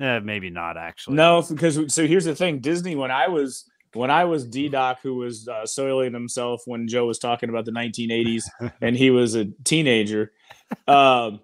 eh, 0.00 0.18
maybe 0.18 0.50
not 0.50 0.76
actually. 0.76 1.14
No, 1.14 1.42
because 1.48 1.94
so 1.94 2.06
here's 2.08 2.24
the 2.24 2.34
thing: 2.34 2.58
Disney. 2.58 2.96
When 2.96 3.12
I 3.12 3.28
was 3.28 3.70
when 3.94 4.10
I 4.10 4.24
was 4.24 4.44
D 4.44 4.68
Doc, 4.68 4.98
who 5.02 5.14
was 5.16 5.48
uh, 5.48 5.66
soiling 5.66 6.12
himself 6.12 6.62
when 6.66 6.88
Joe 6.88 7.06
was 7.06 7.18
talking 7.18 7.48
about 7.48 7.64
the 7.64 7.72
1980s, 7.72 8.44
and 8.80 8.96
he 8.96 9.10
was 9.10 9.34
a 9.34 9.46
teenager. 9.64 10.32
Um, 10.86 11.40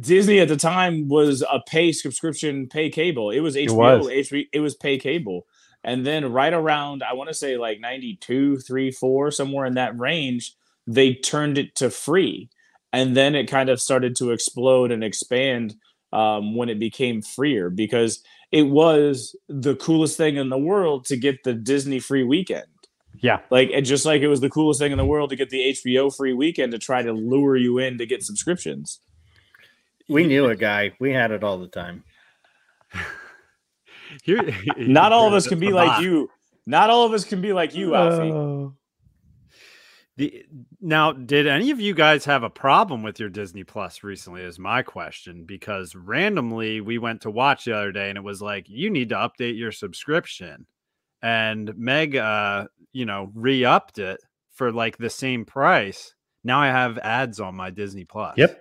Disney 0.00 0.40
at 0.40 0.48
the 0.48 0.56
time 0.56 1.08
was 1.08 1.42
a 1.42 1.60
pay 1.66 1.92
subscription, 1.92 2.68
pay 2.68 2.90
cable. 2.90 3.30
It 3.30 3.40
was 3.40 3.56
HBO, 3.56 4.00
was. 4.00 4.06
HBO 4.08 4.46
it 4.52 4.60
was 4.60 4.74
pay 4.74 4.98
cable. 4.98 5.46
And 5.84 6.04
then 6.04 6.32
right 6.32 6.52
around, 6.52 7.02
I 7.02 7.14
want 7.14 7.28
to 7.28 7.34
say 7.34 7.56
like 7.56 7.80
92, 7.80 8.58
3, 8.58 8.90
4, 8.90 9.30
somewhere 9.30 9.64
in 9.64 9.74
that 9.74 9.98
range, 9.98 10.54
they 10.86 11.14
turned 11.14 11.56
it 11.56 11.74
to 11.76 11.90
free. 11.90 12.50
And 12.92 13.16
then 13.16 13.34
it 13.34 13.46
kind 13.46 13.68
of 13.68 13.80
started 13.80 14.16
to 14.16 14.32
explode 14.32 14.90
and 14.90 15.04
expand 15.04 15.76
um, 16.12 16.56
when 16.56 16.68
it 16.68 16.78
became 16.78 17.22
freer 17.22 17.70
because 17.70 18.22
it 18.50 18.62
was 18.62 19.36
the 19.48 19.74
coolest 19.76 20.16
thing 20.16 20.36
in 20.36 20.48
the 20.48 20.58
world 20.58 21.04
to 21.06 21.16
get 21.16 21.44
the 21.44 21.52
Disney 21.54 22.00
free 22.00 22.24
weekend. 22.24 22.66
Yeah. 23.20 23.40
Like, 23.50 23.70
and 23.74 23.84
just 23.84 24.06
like 24.06 24.22
it 24.22 24.28
was 24.28 24.40
the 24.40 24.50
coolest 24.50 24.80
thing 24.80 24.92
in 24.92 24.98
the 24.98 25.04
world 25.04 25.30
to 25.30 25.36
get 25.36 25.50
the 25.50 25.72
HBO 25.72 26.14
free 26.14 26.32
weekend 26.32 26.72
to 26.72 26.78
try 26.78 27.02
to 27.02 27.12
lure 27.12 27.56
you 27.56 27.78
in 27.78 27.98
to 27.98 28.06
get 28.06 28.22
subscriptions. 28.22 29.00
We 30.08 30.26
knew 30.26 30.46
a 30.46 30.56
guy. 30.56 30.92
We 30.98 31.12
had 31.12 31.32
it 31.32 31.44
all 31.44 31.58
the 31.58 31.68
time. 31.68 32.04
Here, 34.22 34.40
Not 34.78 35.12
all 35.12 35.26
of 35.26 35.34
us 35.34 35.46
can 35.46 35.58
be 35.58 35.70
like 35.70 36.00
you. 36.00 36.30
Not 36.66 36.88
all 36.90 37.04
of 37.04 37.12
us 37.12 37.24
can 37.24 37.42
be 37.42 37.52
like 37.52 37.74
you, 37.74 37.94
Alfie. 37.94 38.30
Oh. 38.30 38.74
The, 40.18 40.44
now, 40.80 41.12
did 41.12 41.46
any 41.46 41.70
of 41.70 41.80
you 41.80 41.94
guys 41.94 42.24
have 42.24 42.42
a 42.42 42.50
problem 42.50 43.04
with 43.04 43.20
your 43.20 43.28
Disney 43.28 43.62
Plus 43.62 44.02
recently? 44.02 44.42
Is 44.42 44.58
my 44.58 44.82
question 44.82 45.44
because 45.44 45.94
randomly 45.94 46.80
we 46.80 46.98
went 46.98 47.20
to 47.22 47.30
watch 47.30 47.64
the 47.64 47.76
other 47.76 47.92
day 47.92 48.08
and 48.08 48.18
it 48.18 48.24
was 48.24 48.42
like 48.42 48.68
you 48.68 48.90
need 48.90 49.10
to 49.10 49.14
update 49.14 49.56
your 49.56 49.70
subscription, 49.72 50.66
and 51.22 51.72
Meg, 51.78 52.16
uh, 52.16 52.66
you 52.92 53.06
know, 53.06 53.30
re-upped 53.32 53.98
it 53.98 54.20
for 54.54 54.72
like 54.72 54.98
the 54.98 55.08
same 55.08 55.44
price. 55.44 56.14
Now 56.42 56.60
I 56.60 56.66
have 56.66 56.98
ads 56.98 57.38
on 57.38 57.54
my 57.54 57.70
Disney 57.70 58.04
Plus. 58.04 58.34
Yep. 58.36 58.60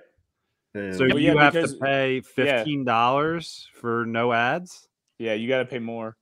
So 0.75 1.07
Well, 1.09 1.17
you 1.17 1.33
yeah, 1.33 1.41
have 1.43 1.53
because- 1.53 1.73
to 1.73 1.79
pay 1.79 2.21
fifteen 2.21 2.85
dollars 2.85 3.67
for 3.81 4.05
no 4.05 4.31
ads, 4.31 4.87
Yeah, 5.17 5.33
you 5.33 5.47
got 5.49 5.59
to 5.59 5.65
pay 5.65 5.79
more. 5.79 6.15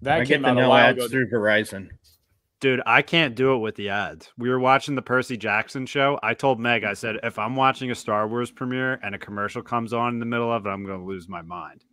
That 0.00 0.14
I 0.14 0.24
came 0.24 0.40
get 0.40 0.42
the 0.42 0.48
out 0.48 0.56
a 0.56 0.60
no 0.62 0.68
while 0.70 0.78
ads 0.86 0.96
ago. 0.98 1.08
through 1.08 1.30
Verizon. 1.30 1.90
Dude. 2.62 2.80
I 2.86 3.02
can't 3.02 3.34
do 3.34 3.52
it 3.54 3.58
with 3.58 3.74
the 3.74 3.90
ads. 3.90 4.30
We 4.38 4.48
were 4.48 4.60
watching 4.60 4.94
the 4.94 5.02
Percy 5.02 5.36
Jackson 5.36 5.84
show. 5.84 6.18
I 6.22 6.32
told 6.32 6.58
Meg, 6.58 6.84
I 6.84 6.94
said, 6.94 7.16
mm-hmm. 7.16 7.26
if 7.26 7.38
I'm 7.38 7.56
watching 7.56 7.90
a 7.90 7.94
Star 7.94 8.26
Wars 8.26 8.50
premiere 8.50 8.94
and 9.02 9.14
a 9.14 9.18
commercial 9.18 9.60
comes 9.60 9.92
on 9.92 10.14
in 10.14 10.20
the 10.20 10.26
middle 10.26 10.50
of 10.50 10.64
it, 10.64 10.70
I'm 10.70 10.86
going 10.86 11.00
to 11.00 11.04
lose 11.04 11.28
my 11.28 11.42
mind. 11.42 11.84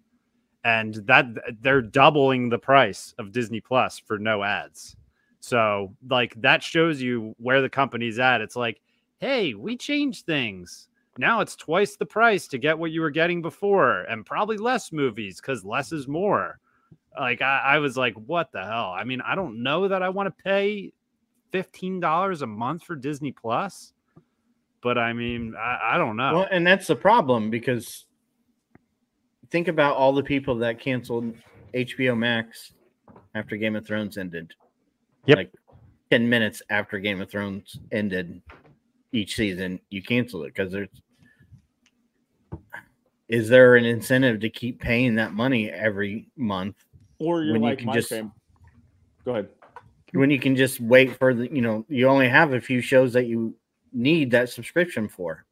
And 0.63 0.95
that 1.07 1.25
they're 1.61 1.81
doubling 1.81 2.49
the 2.49 2.59
price 2.59 3.13
of 3.17 3.31
Disney 3.31 3.59
Plus 3.59 3.99
for 3.99 4.19
no 4.19 4.43
ads. 4.43 4.95
So, 5.41 5.95
like, 6.09 6.33
that 6.41 6.61
shows 6.61 7.01
you 7.01 7.33
where 7.37 7.61
the 7.61 7.69
company's 7.69 8.19
at. 8.19 8.41
It's 8.41 8.55
like, 8.55 8.79
hey, 9.17 9.55
we 9.55 9.75
changed 9.75 10.25
things. 10.25 10.87
Now 11.17 11.41
it's 11.41 11.55
twice 11.55 11.95
the 11.95 12.05
price 12.05 12.47
to 12.49 12.57
get 12.57 12.77
what 12.77 12.91
you 12.91 13.01
were 13.01 13.09
getting 13.09 13.41
before, 13.41 14.01
and 14.03 14.25
probably 14.25 14.57
less 14.57 14.91
movies 14.91 15.41
because 15.41 15.65
less 15.65 15.91
is 15.91 16.07
more. 16.07 16.59
Like, 17.17 17.41
I, 17.41 17.59
I 17.65 17.77
was 17.79 17.97
like, 17.97 18.13
what 18.15 18.51
the 18.51 18.63
hell? 18.63 18.93
I 18.97 19.03
mean, 19.03 19.21
I 19.21 19.35
don't 19.35 19.63
know 19.63 19.87
that 19.87 20.03
I 20.03 20.09
want 20.09 20.27
to 20.27 20.43
pay 20.43 20.93
$15 21.53 22.41
a 22.41 22.45
month 22.45 22.83
for 22.83 22.95
Disney 22.95 23.31
Plus, 23.31 23.93
but 24.81 24.97
I 24.97 25.13
mean, 25.13 25.55
I, 25.57 25.95
I 25.95 25.97
don't 25.97 26.15
know. 26.15 26.33
Well, 26.33 26.47
and 26.51 26.65
that's 26.65 26.87
the 26.87 26.95
problem 26.95 27.49
because 27.49 28.05
think 29.49 29.67
about 29.67 29.95
all 29.95 30.13
the 30.13 30.23
people 30.23 30.55
that 30.59 30.79
canceled 30.79 31.33
HBO 31.73 32.17
Max 32.17 32.73
after 33.35 33.57
Game 33.57 33.75
of 33.75 33.85
Thrones 33.85 34.17
ended. 34.17 34.53
Yep. 35.25 35.37
Like 35.37 35.51
10 36.11 36.29
minutes 36.29 36.61
after 36.69 36.99
Game 36.99 37.21
of 37.21 37.29
Thrones 37.29 37.79
ended 37.91 38.41
each 39.11 39.35
season, 39.35 39.79
you 39.89 40.01
cancel 40.01 40.43
it 40.43 40.53
because 40.53 40.71
there's 40.71 40.89
is 43.27 43.47
there 43.47 43.75
an 43.75 43.85
incentive 43.85 44.39
to 44.39 44.49
keep 44.49 44.81
paying 44.81 45.15
that 45.15 45.33
money 45.33 45.69
every 45.69 46.27
month 46.35 46.83
Or 47.19 47.43
you're 47.43 47.53
when 47.53 47.63
you 47.63 47.69
like 47.69 47.77
can 47.79 47.87
my 47.87 47.93
just- 47.93 48.09
fam. 48.09 48.31
Go 49.25 49.31
ahead. 49.31 49.49
when 50.13 50.31
you 50.31 50.39
can 50.39 50.55
just 50.55 50.79
wait 50.79 51.15
for 51.17 51.33
the 51.33 51.47
you 51.53 51.61
know 51.61 51.85
you 51.89 52.07
only 52.07 52.27
have 52.27 52.53
a 52.53 52.61
few 52.61 52.81
shows 52.81 53.13
that 53.13 53.25
you 53.25 53.53
need 53.93 54.31
that 54.31 54.49
subscription 54.49 55.07
for 55.07 55.45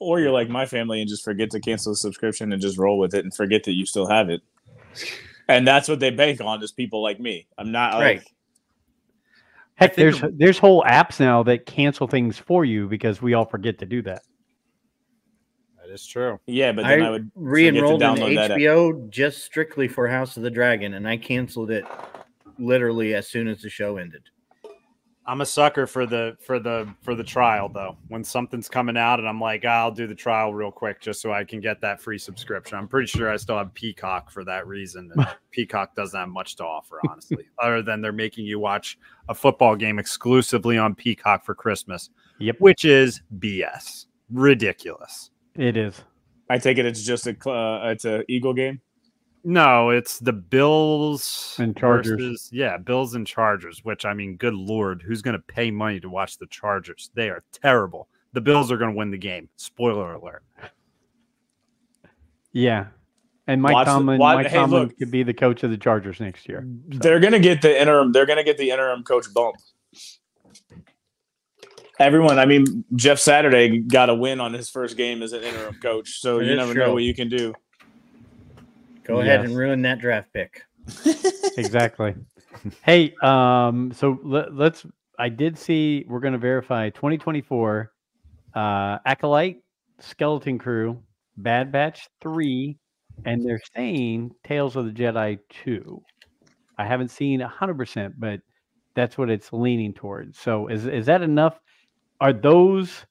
Or 0.00 0.20
you're 0.20 0.32
like 0.32 0.48
my 0.48 0.66
family 0.66 1.00
and 1.00 1.08
just 1.08 1.24
forget 1.24 1.50
to 1.52 1.60
cancel 1.60 1.92
the 1.92 1.96
subscription 1.96 2.52
and 2.52 2.60
just 2.60 2.76
roll 2.78 2.98
with 2.98 3.14
it 3.14 3.24
and 3.24 3.34
forget 3.34 3.64
that 3.64 3.72
you 3.72 3.86
still 3.86 4.06
have 4.06 4.28
it. 4.28 4.42
And 5.48 5.66
that's 5.66 5.88
what 5.88 5.98
they 6.00 6.10
bank 6.10 6.40
on 6.42 6.62
is 6.62 6.72
people 6.72 7.02
like 7.02 7.20
me. 7.20 7.46
I'm 7.56 7.72
not 7.72 7.94
like 7.94 8.02
Right. 8.02 8.22
Heck, 9.76 9.94
there's 9.94 10.20
there's 10.32 10.58
whole 10.58 10.82
apps 10.82 11.20
now 11.20 11.42
that 11.44 11.64
cancel 11.64 12.06
things 12.08 12.36
for 12.36 12.64
you 12.64 12.88
because 12.88 13.22
we 13.22 13.34
all 13.34 13.44
forget 13.46 13.78
to 13.78 13.86
do 13.86 14.02
that. 14.02 14.22
That 15.88 15.94
is 15.94 16.06
true. 16.06 16.38
yeah, 16.46 16.72
but 16.72 16.86
then 16.86 17.02
I, 17.02 17.06
I, 17.06 17.10
would 17.10 17.30
re-enrolled 17.34 18.02
in 18.02 18.08
download 18.08 18.34
that 18.36 18.50
app. 18.52 18.58
HBO 18.58 19.08
just 19.10 19.44
strictly 19.44 19.88
for 19.88 20.06
House 20.06 20.36
of 20.36 20.42
the 20.42 20.50
Dragon, 20.50 20.94
and 20.94 21.08
I 21.08 21.16
canceled 21.16 21.70
it 21.70 21.84
literally 22.58 23.14
as 23.14 23.28
soon 23.28 23.48
as 23.48 23.62
the 23.62 23.70
show 23.70 23.96
ended. 23.96 24.22
I'm 25.26 25.42
a 25.42 25.46
sucker 25.46 25.86
for 25.86 26.06
the 26.06 26.38
for 26.40 26.58
the 26.58 26.88
for 27.02 27.14
the 27.14 27.22
trial 27.22 27.68
though. 27.68 27.98
When 28.08 28.24
something's 28.24 28.66
coming 28.66 28.96
out 28.96 29.18
and 29.18 29.28
I'm 29.28 29.38
like, 29.38 29.62
"Ah, 29.66 29.82
I'll 29.82 29.90
do 29.90 30.06
the 30.06 30.14
trial 30.14 30.54
real 30.54 30.70
quick 30.72 31.02
just 31.02 31.20
so 31.20 31.32
I 31.32 31.44
can 31.44 31.60
get 31.60 31.82
that 31.82 32.00
free 32.00 32.16
subscription. 32.16 32.78
I'm 32.78 32.88
pretty 32.88 33.08
sure 33.08 33.30
I 33.30 33.36
still 33.36 33.58
have 33.58 33.74
Peacock 33.74 34.30
for 34.30 34.42
that 34.44 34.66
reason. 34.66 35.12
And 35.14 35.26
Peacock 35.50 35.94
doesn't 35.94 36.18
have 36.18 36.30
much 36.30 36.56
to 36.56 36.64
offer, 36.64 36.98
honestly, 37.06 37.44
other 37.58 37.82
than 37.82 38.00
they're 38.00 38.10
making 38.10 38.46
you 38.46 38.58
watch 38.58 38.98
a 39.28 39.34
football 39.34 39.76
game 39.76 39.98
exclusively 39.98 40.78
on 40.78 40.94
Peacock 40.94 41.44
for 41.44 41.54
Christmas, 41.54 42.08
Yep, 42.38 42.56
which 42.60 42.86
is 42.86 43.20
BS. 43.38 44.06
Ridiculous. 44.30 45.30
It 45.58 45.76
is. 45.76 46.00
I 46.48 46.56
take 46.58 46.78
it 46.78 46.86
it's 46.86 47.02
just 47.04 47.26
a 47.26 47.50
uh, 47.50 47.90
it's 47.90 48.06
a 48.06 48.24
Eagle 48.30 48.54
game. 48.54 48.80
No, 49.44 49.90
it's 49.90 50.18
the 50.18 50.32
Bills 50.32 51.56
And 51.58 51.76
Chargers. 51.76 52.20
versus- 52.20 52.50
yeah, 52.52 52.76
Bills 52.76 53.14
and 53.14 53.26
Chargers. 53.26 53.84
Which 53.84 54.04
I 54.04 54.12
mean, 54.14 54.36
good 54.36 54.54
lord, 54.54 55.02
who's 55.02 55.22
going 55.22 55.36
to 55.36 55.42
pay 55.42 55.70
money 55.70 56.00
to 56.00 56.08
watch 56.08 56.38
the 56.38 56.46
Chargers? 56.48 57.10
They 57.14 57.28
are 57.30 57.44
terrible. 57.52 58.08
The 58.32 58.40
Bills 58.40 58.72
are 58.72 58.76
going 58.76 58.90
to 58.92 58.96
win 58.96 59.10
the 59.10 59.18
game. 59.18 59.48
Spoiler 59.56 60.14
alert. 60.14 60.42
Yeah, 62.52 62.86
and 63.46 63.60
Mike 63.62 63.74
Watch 63.74 63.86
the- 63.86 63.92
Tomlin. 63.92 64.18
watch- 64.18 64.36
Mike 64.36 64.46
hey, 64.48 64.56
Tomlin 64.56 64.82
look. 64.84 64.98
could 64.98 65.10
be 65.10 65.22
the 65.22 65.34
coach 65.34 65.62
of 65.62 65.70
the 65.70 65.76
Chargers 65.78 66.18
next 66.20 66.48
year. 66.48 66.66
They're 66.88 67.20
gonna 67.20 67.38
get 67.38 67.62
the 67.62 67.78
interim. 67.80 68.12
They're 68.12 68.26
gonna 68.26 68.44
get 68.44 68.58
the 68.58 68.70
interim 68.70 69.02
coach 69.04 69.26
bump. 69.34 69.56
Everyone, 71.98 72.38
I 72.38 72.46
mean, 72.46 72.84
Jeff 72.94 73.18
Saturday 73.18 73.80
got 73.80 74.08
a 74.08 74.14
win 74.14 74.40
on 74.40 74.52
his 74.52 74.70
first 74.70 74.96
game 74.96 75.22
as 75.22 75.32
an 75.32 75.42
interim 75.42 75.74
coach, 75.82 76.20
so 76.20 76.38
That 76.38 76.44
you 76.44 76.54
never 76.54 76.72
true. 76.72 76.84
know 76.84 76.92
what 76.94 77.02
you 77.02 77.14
can 77.14 77.28
do. 77.28 77.54
Go 79.04 79.20
ahead 79.20 79.44
and 79.44 79.56
ruin 79.56 79.82
that 79.82 79.98
draft 79.98 80.32
pick. 80.32 80.62
exactly. 81.56 82.14
hey, 82.82 83.14
um, 83.22 83.90
so 83.92 84.18
let, 84.22 84.54
let's. 84.54 84.86
I 85.18 85.28
did 85.28 85.58
see. 85.58 86.04
We're 86.06 86.20
going 86.20 86.34
to 86.34 86.38
verify 86.38 86.90
2024 86.90 87.90
uh, 88.54 88.98
Acolyte, 89.04 89.62
Skeleton 89.98 90.58
Crew, 90.58 91.02
Bad 91.36 91.72
Batch 91.72 92.08
three, 92.20 92.78
and 93.24 93.44
they're 93.44 93.60
saying 93.74 94.30
Tales 94.44 94.76
of 94.76 94.84
the 94.84 94.92
Jedi 94.92 95.38
two. 95.48 96.00
I 96.78 96.86
haven't 96.86 97.10
seen 97.10 97.40
100, 97.40 97.74
percent 97.76 98.14
but 98.20 98.40
that's 98.94 99.18
what 99.18 99.30
it's 99.30 99.52
leaning 99.52 99.94
towards. 99.94 100.38
So 100.38 100.68
is 100.68 100.86
is 100.86 101.06
that 101.06 101.22
enough? 101.22 101.58
Are 102.20 102.32
those 102.32 103.04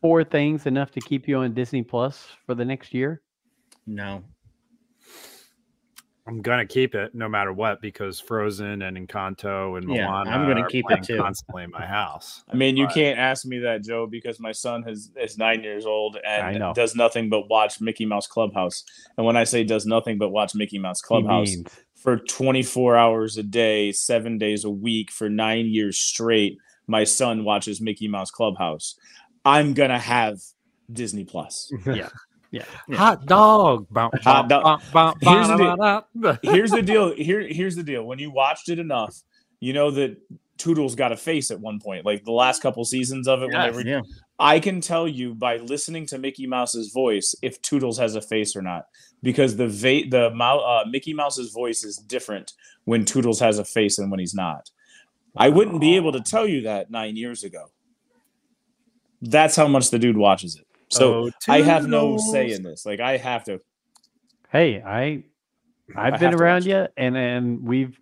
four 0.00 0.24
things 0.24 0.66
enough 0.66 0.90
to 0.92 1.00
keep 1.00 1.26
you 1.28 1.38
on 1.38 1.54
Disney 1.54 1.82
Plus 1.82 2.26
for 2.46 2.54
the 2.54 2.64
next 2.64 2.92
year? 2.92 3.22
No, 3.86 4.22
I'm 6.26 6.42
gonna 6.42 6.66
keep 6.66 6.94
it 6.94 7.14
no 7.14 7.28
matter 7.28 7.52
what 7.52 7.80
because 7.80 8.20
Frozen 8.20 8.82
and 8.82 8.96
Encanto 8.96 9.78
and 9.78 9.90
Yeah, 9.90 10.06
Moana 10.06 10.30
I'm 10.30 10.46
gonna 10.46 10.60
are 10.62 10.68
keep 10.68 10.84
it 10.84 10.88
playing 10.88 11.02
too. 11.02 11.16
constantly 11.16 11.64
in 11.64 11.70
my 11.70 11.84
house. 11.86 12.44
I 12.48 12.56
mean, 12.56 12.76
you 12.76 12.86
But- 12.86 12.94
can't 12.94 13.18
ask 13.18 13.46
me 13.46 13.58
that, 13.60 13.82
Joe, 13.82 14.06
because 14.06 14.38
my 14.38 14.52
son 14.52 14.82
has 14.84 15.10
is 15.20 15.38
nine 15.38 15.62
years 15.64 15.86
old 15.86 16.18
I 16.26 16.52
know. 16.52 16.66
and 16.68 16.74
does 16.74 16.94
nothing 16.94 17.30
but 17.30 17.48
watch 17.48 17.80
Mickey 17.80 18.04
Mouse 18.06 18.26
Clubhouse. 18.26 18.84
And 19.16 19.26
when 19.26 19.36
I 19.36 19.44
say 19.44 19.64
does 19.64 19.86
nothing 19.86 20.18
but 20.18 20.28
watch 20.28 20.54
Mickey 20.54 20.78
Mouse 20.78 21.00
Clubhouse 21.00 21.56
for 21.96 22.18
24 22.18 22.96
hours 22.96 23.36
a 23.38 23.42
day, 23.42 23.90
seven 23.92 24.38
days 24.38 24.64
a 24.64 24.70
week 24.70 25.10
for 25.10 25.28
nine 25.28 25.66
years 25.66 25.98
straight, 25.98 26.58
my 26.90 27.04
son 27.04 27.44
watches 27.44 27.80
Mickey 27.80 28.08
Mouse 28.08 28.30
Clubhouse. 28.30 28.96
I'm 29.44 29.72
gonna 29.74 29.98
have 29.98 30.38
Disney 30.92 31.24
Plus. 31.24 31.72
Yeah. 31.86 32.08
Yeah. 32.52 32.64
Hot 32.96 33.26
dog. 33.26 33.86
Bum, 33.92 34.10
Hot 34.24 34.48
bum, 34.48 34.62
dog. 34.62 34.82
bum, 34.92 35.14
bum, 35.22 35.34
Here's 35.36 35.46
the 35.48 35.56
deal. 35.56 35.76
bum, 35.76 36.02
bum. 36.16 36.38
here's 36.42 36.70
the 36.72 36.82
deal. 36.82 37.14
Here, 37.14 37.40
here's 37.48 37.76
the 37.76 37.84
deal. 37.84 38.02
When 38.02 38.18
you 38.18 38.32
watched 38.32 38.68
it 38.68 38.80
enough, 38.80 39.16
you 39.60 39.72
know 39.72 39.92
that 39.92 40.16
Toodles 40.58 40.96
got 40.96 41.12
a 41.12 41.16
face 41.16 41.52
at 41.52 41.60
one 41.60 41.78
point. 41.78 42.04
Like 42.04 42.24
the 42.24 42.32
last 42.32 42.60
couple 42.60 42.84
seasons 42.84 43.28
of 43.28 43.42
it, 43.44 43.50
Yes. 43.52 43.72
whenever 43.76 43.88
Yeah. 43.88 44.00
I 44.40 44.58
can 44.58 44.80
tell 44.80 45.06
you 45.06 45.32
by 45.34 45.58
listening 45.58 46.06
to 46.06 46.18
Mickey 46.18 46.48
Mouse's 46.48 46.90
voice 46.92 47.36
if 47.40 47.62
Toodles 47.62 47.98
has 47.98 48.16
a 48.16 48.20
face 48.20 48.56
or 48.56 48.62
not, 48.62 48.86
because 49.22 49.56
the 49.56 49.68
va- 49.68 50.08
the 50.10 50.26
uh, 50.36 50.84
Mickey 50.90 51.14
Mouse's 51.14 51.52
voice 51.52 51.84
is 51.84 51.98
different 51.98 52.54
when 52.84 53.04
Toodles 53.04 53.38
has 53.38 53.60
a 53.60 53.64
face 53.64 53.98
and 54.00 54.10
when 54.10 54.18
he's 54.18 54.34
not. 54.34 54.70
I 55.36 55.48
wouldn't 55.48 55.80
be 55.80 55.96
able 55.96 56.12
to 56.12 56.20
tell 56.20 56.46
you 56.46 56.62
that 56.62 56.90
nine 56.90 57.16
years 57.16 57.44
ago. 57.44 57.66
That's 59.22 59.54
how 59.56 59.68
much 59.68 59.90
the 59.90 59.98
dude 59.98 60.16
watches 60.16 60.56
it. 60.56 60.66
So 60.88 61.14
Oh, 61.14 61.30
I 61.48 61.60
have 61.60 61.86
no 61.86 62.16
say 62.18 62.50
in 62.52 62.62
this. 62.62 62.84
Like 62.84 63.00
I 63.00 63.16
have 63.16 63.44
to. 63.44 63.60
Hey, 64.50 64.82
I 64.82 65.24
I've 65.96 66.14
I 66.14 66.16
been 66.16 66.34
around 66.34 66.64
you, 66.66 66.86
and 66.96 67.16
and 67.16 67.62
we've 67.62 67.98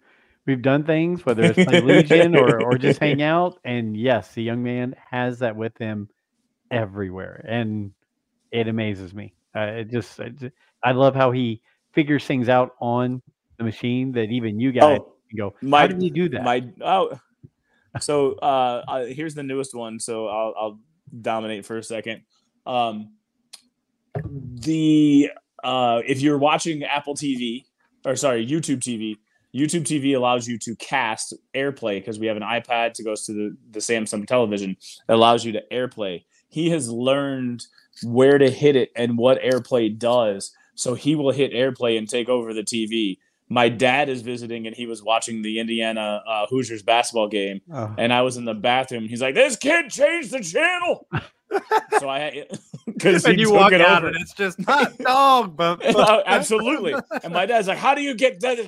we've 0.46 0.62
done 0.62 0.84
things 0.84 1.26
whether 1.26 1.42
it's 1.42 1.62
play 1.62 1.80
Legion 1.80 2.34
or 2.36 2.62
or 2.62 2.78
just 2.78 3.00
hang 3.00 3.20
out, 3.20 3.59
and 3.64 3.96
yes, 3.96 4.32
the 4.34 4.42
young 4.42 4.62
man 4.62 4.94
has 5.10 5.40
that 5.40 5.56
with 5.56 5.76
him 5.78 6.09
everywhere, 6.70 7.44
and 7.46 7.92
it 8.50 8.68
amazes 8.68 9.12
me. 9.12 9.34
Uh, 9.55 9.60
it 9.60 9.90
just 9.90 10.18
I, 10.20 10.30
I 10.82 10.92
love 10.92 11.14
how 11.14 11.32
he 11.32 11.60
figures 11.92 12.24
things 12.24 12.48
out 12.48 12.74
on 12.80 13.20
the 13.59 13.64
machine 13.64 14.12
that 14.12 14.30
even 14.30 14.60
you 14.60 14.72
guys 14.72 14.98
Oh, 15.00 15.05
can 15.05 15.12
go. 15.36 15.55
my- 15.60 15.80
how 15.80 15.86
did 15.88 16.02
you 16.02 16.10
do 16.10 16.28
that? 16.30 16.44
My 16.44 16.66
oh, 16.80 17.18
so 18.00 18.32
uh, 18.34 18.84
uh, 18.86 19.05
here's 19.06 19.34
the 19.34 19.42
newest 19.42 19.74
one. 19.74 19.98
So 20.00 20.28
I'll, 20.28 20.55
I'll 20.59 20.80
dominate 21.20 21.64
for 21.64 21.78
a 21.78 21.82
second. 21.82 22.22
Um, 22.66 23.12
the 24.22 25.30
uh, 25.62 26.02
if 26.06 26.20
you're 26.20 26.38
watching 26.38 26.84
Apple 26.84 27.14
TV 27.14 27.64
or 28.05 28.16
sorry 28.16 28.46
YouTube 28.46 28.78
TV, 28.78 29.16
YouTube 29.55 29.84
TV 29.84 30.16
allows 30.16 30.46
you 30.46 30.59
to 30.59 30.76
cast 30.76 31.34
AirPlay 31.55 32.00
because 32.00 32.18
we 32.18 32.26
have 32.26 32.36
an 32.36 32.42
iPad 32.42 32.92
to 32.94 33.05
goes 33.05 33.24
to 33.26 33.32
the 33.32 33.56
the 33.70 33.80
Samsung 33.80 34.26
television. 34.26 34.70
It 34.70 35.12
allows 35.12 35.44
you 35.44 35.52
to 35.52 35.62
AirPlay. 35.72 36.24
He 36.48 36.70
has 36.70 36.90
learned 36.90 37.66
where 38.05 38.38
to 38.38 38.50
hit 38.50 38.76
it 38.76 38.90
and 38.96 39.18
what 39.18 39.42
AirPlay 39.42 39.98
does. 39.98 40.52
So 40.74 40.94
he 40.94 41.14
will 41.16 41.32
hit 41.32 41.52
AirPlay 41.52 41.98
and 41.98 42.09
take 42.09 42.28
over 42.28 42.55
the 42.55 42.62
TV. 42.62 43.18
My 43.50 43.68
dad 43.70 44.08
is 44.10 44.20
visiting 44.22 44.66
and 44.66 44.76
he 44.76 44.86
was 44.86 45.02
watching 45.02 45.40
the 45.42 45.58
Indiana 45.58 46.22
uh, 46.26 46.46
Hoosiers 46.50 46.82
basketball 46.82 47.28
game 47.28 47.60
Oh, 47.72 47.94
and 47.96 48.12
I 48.12 48.20
was 48.22 48.36
in 48.36 48.44
the 48.44 48.54
bathroom. 48.54 49.08
He's 49.08 49.22
like, 49.22 49.34
"This 49.34 49.56
kid 49.56 49.88
changed 49.90 50.32
the 50.32 50.40
channel." 50.40 51.06
so 51.98 52.08
I, 52.10 52.46
because 52.86 53.24
he 53.24 53.30
And 53.32 53.40
you 53.40 53.50
walk 53.52 53.72
it 53.72 53.80
out 53.80 53.98
over. 54.04 54.08
and 54.08 54.16
it's 54.20 54.34
just 54.34 54.62
hot 54.64 54.98
dog. 54.98 55.56
Bum, 55.56 55.80
Absolutely. 56.26 56.94
And 57.24 57.32
my 57.32 57.46
dad's 57.46 57.68
like, 57.68 57.78
"How 57.78 57.94
do 57.94 58.02
you 58.02 58.14
get 58.14 58.40
that?" 58.40 58.58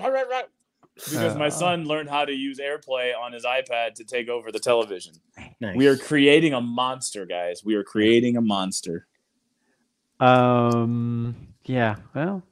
Because 0.94 1.36
my 1.36 1.48
son 1.50 1.84
learned 1.84 2.08
how 2.10 2.24
to 2.24 2.32
use 2.32 2.58
AirPlay 2.58 3.12
on 3.18 3.32
his 3.32 3.44
iPad 3.44 3.94
to 3.94 4.04
take 4.04 4.28
over 4.28 4.50
the 4.50 4.58
television. 4.58 5.14
Nice. 5.60 5.76
We 5.76 5.86
are 5.88 5.96
creating 5.96 6.52
a 6.54 6.60
monster, 6.60 7.26
guys. 7.26 7.62
We 7.64 7.74
are 7.74 7.84
creating 7.84 8.36
a 8.38 8.40
monster. 8.40 9.06
Um. 10.18 11.48
Yeah. 11.64 11.96
Well. 12.14 12.42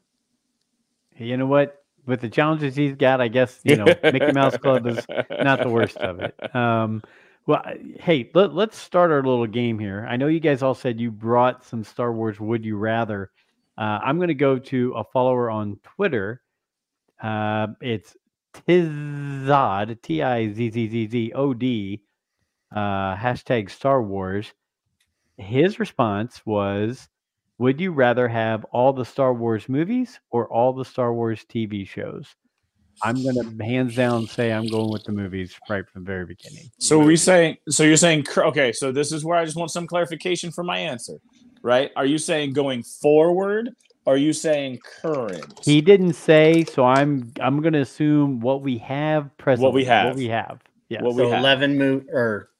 You 1.17 1.37
know 1.37 1.47
what? 1.47 1.83
With 2.09 2.23
the 2.23 2.29
challenges 2.31 2.75
he's 2.75 2.97
got, 2.97 3.21
I 3.21 3.29
guess 3.29 3.61
you 3.65 3.77
know 3.77 3.85
Mickey 4.03 4.33
Mouse 4.33 4.57
Club 4.57 4.87
is 4.87 5.07
not 5.31 5.63
the 5.63 5.69
worst 5.69 5.99
of 5.99 6.21
it. 6.21 6.35
Um, 6.55 7.03
well, 7.47 7.63
hey, 8.01 8.31
let, 8.35 8.55
let's 8.55 8.77
start 8.77 9.11
our 9.11 9.23
little 9.23 9.47
game 9.47 9.79
here. 9.79 10.07
I 10.09 10.17
know 10.17 10.27
you 10.27 10.41
guys 10.41 10.63
all 10.63 10.75
said 10.75 11.01
you 11.01 11.11
brought 11.11 11.65
some 11.65 11.83
Star 11.83 12.13
Wars 12.13 12.39
Would 12.39 12.65
You 12.65 12.77
Rather. 12.77 13.31
Uh, 13.79 14.01
I'm 14.03 14.17
going 14.17 14.29
to 14.29 14.35
go 14.35 14.59
to 14.59 14.93
a 14.93 15.05
follower 15.05 15.51
on 15.51 15.79
Twitter. 15.83 16.43
Uh, 17.23 17.69
it's 17.81 18.17
Tizod, 18.55 20.03
T 20.03 20.23
I 20.23 20.53
Z 20.53 20.71
Z 20.71 20.89
Z 20.89 21.09
Z 21.09 21.33
O 21.35 21.55
D, 21.55 22.03
uh, 22.75 23.17
hashtag 23.17 23.71
Star 23.71 24.03
Wars. 24.03 24.53
His 25.37 25.79
response 25.79 26.45
was 26.45 27.09
Would 27.59 27.81
you 27.81 27.91
rather 27.91 28.29
have 28.29 28.65
all 28.67 28.93
the 28.93 29.05
Star 29.05 29.35
Wars 29.35 29.69
movies 29.69 30.21
or 30.31 30.47
all 30.53 30.73
the 30.73 30.85
Star 30.85 31.13
Wars 31.13 31.45
TV 31.49 31.87
shows? 31.87 32.35
I'm 33.03 33.23
gonna 33.25 33.65
hands 33.65 33.95
down 33.95 34.27
say 34.27 34.53
I'm 34.53 34.67
going 34.67 34.91
with 34.91 35.05
the 35.05 35.13
movies 35.13 35.59
right 35.69 35.89
from 35.89 36.03
the 36.03 36.07
very 36.07 36.27
beginning. 36.27 36.71
So 36.79 36.99
we 36.99 37.17
saying 37.17 37.57
so 37.69 37.85
you're 37.85 37.97
saying 37.97 38.27
okay, 38.37 38.73
so 38.73 38.91
this 38.91 39.13
is 39.13 39.25
where 39.25 39.39
I 39.39 39.45
just 39.45 39.57
want 39.57 39.71
some 39.71 39.87
clarification 39.87 40.51
for 40.51 40.65
my 40.65 40.79
answer. 40.79 41.15
Right? 41.63 41.91
Are 41.97 42.07
you 42.07 42.19
saying 42.19 42.53
going 42.53 42.83
forward? 42.83 43.71
Or 44.05 44.15
are 44.15 44.17
you 44.17 44.33
saying 44.33 44.79
current? 45.03 45.61
He 45.63 45.83
didn't 45.83 46.15
say, 46.15 46.65
so 46.65 46.85
I'm 46.85 47.33
I'm 47.41 47.61
gonna 47.61 47.81
assume 47.81 48.41
what 48.41 48.63
we 48.63 48.79
have 48.79 49.37
present. 49.37 49.65
What 49.65 49.75
we 49.75 49.85
have. 49.85 50.07
What 50.07 50.17
we 50.17 50.29
have. 50.29 50.61
Yeah. 50.89 51.03
What 51.03 51.15
we 51.15 51.29
have. 51.29 51.41
11 51.41 51.79
mov 51.79 52.09
or 52.09 52.51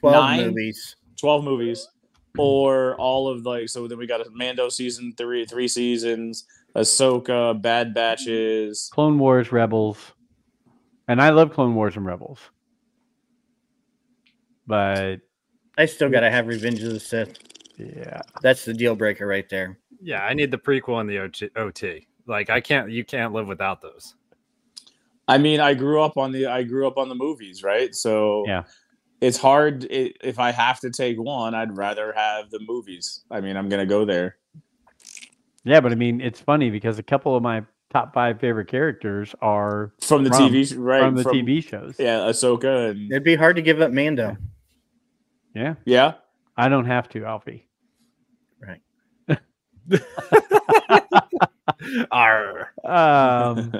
12 0.00 0.36
movies. 0.46 0.96
12 1.18 1.44
movies 1.44 1.88
Mm-hmm. 2.34 2.40
or 2.40 2.94
all 2.96 3.28
of 3.28 3.44
like 3.44 3.68
so 3.68 3.86
then 3.86 3.98
we 3.98 4.06
got 4.06 4.26
a 4.26 4.30
Mando 4.30 4.70
season 4.70 5.12
3 5.18 5.44
3 5.44 5.68
seasons, 5.68 6.44
Ahsoka, 6.74 7.60
Bad 7.60 7.92
Batches. 7.92 8.88
Clone 8.92 9.18
Wars, 9.18 9.52
Rebels, 9.52 9.98
and 11.08 11.20
I 11.20 11.28
love 11.30 11.52
Clone 11.52 11.74
Wars 11.74 11.96
and 11.96 12.06
Rebels, 12.06 12.38
but 14.66 15.16
I 15.76 15.86
still 15.86 16.08
got 16.10 16.20
to 16.20 16.30
have 16.30 16.46
Revenge 16.46 16.82
of 16.82 16.92
the 16.92 17.00
Sith. 17.00 17.38
yeah, 17.78 18.22
That's 18.42 18.64
the 18.64 18.74
deal 18.74 18.94
breaker 18.94 19.26
right 19.26 19.48
there. 19.48 19.78
yeah, 20.00 20.22
I 20.24 20.34
need 20.34 20.50
the 20.50 20.58
prequel 20.58 21.00
and 21.00 21.08
the 21.10 21.18
OT. 21.18 21.50
OT. 21.56 22.06
Like 22.26 22.50
I 22.50 22.60
can't, 22.60 22.90
you 22.90 23.04
can't 23.04 23.32
live 23.32 23.46
without 23.46 23.80
those. 23.82 24.14
I 25.28 25.38
mean, 25.38 25.60
I 25.60 25.74
grew 25.74 26.02
up 26.02 26.16
on 26.16 26.32
the 26.32 26.46
I 26.46 26.62
grew 26.62 26.86
up 26.86 26.96
on 26.98 27.08
the 27.08 27.14
movies, 27.14 27.62
right? 27.62 27.94
So 27.94 28.44
Yeah. 28.46 28.64
It's 29.22 29.38
hard 29.38 29.84
i 29.84 30.12
if 30.20 30.38
I 30.40 30.50
have 30.50 30.80
to 30.80 30.90
take 30.90 31.18
one, 31.18 31.54
I'd 31.54 31.76
rather 31.76 32.12
have 32.12 32.50
the 32.50 32.58
movies. 32.60 33.22
I 33.30 33.40
mean, 33.40 33.56
I'm 33.56 33.68
going 33.68 33.80
to 33.80 33.86
go 33.86 34.04
there. 34.04 34.36
yeah. 35.64 35.80
But 35.80 35.92
I 35.92 35.94
mean, 35.94 36.20
it's 36.20 36.40
funny 36.40 36.70
because 36.70 36.98
a 36.98 37.02
couple 37.04 37.36
of 37.36 37.42
my 37.42 37.62
top 37.90 38.12
five 38.12 38.40
favorite 38.40 38.66
characters 38.66 39.32
are 39.40 39.92
From 40.00 40.24
the 40.24 40.30
From- 40.30 40.50
TV 40.50 40.74
right 40.76 41.02
from 41.02 41.14
the 41.14 41.22
TV 41.24 41.62
shows. 41.62 41.94
Yeah, 41.98 42.18
Ahsoka 42.18 42.90
and 42.90 43.10
It'd 43.12 43.22
be 43.22 43.36
hard 43.36 43.54
to 43.56 43.62
give 43.62 43.80
up 43.80 43.92
Mando. 43.92 44.36
Yeah, 45.54 45.74
yeah. 45.84 46.14
I 46.56 46.68
don't 46.68 46.86
have 46.86 47.08
to, 47.10 47.24
Alfie. 47.24 47.68
Arr. 52.10 52.72
Um, 52.84 53.72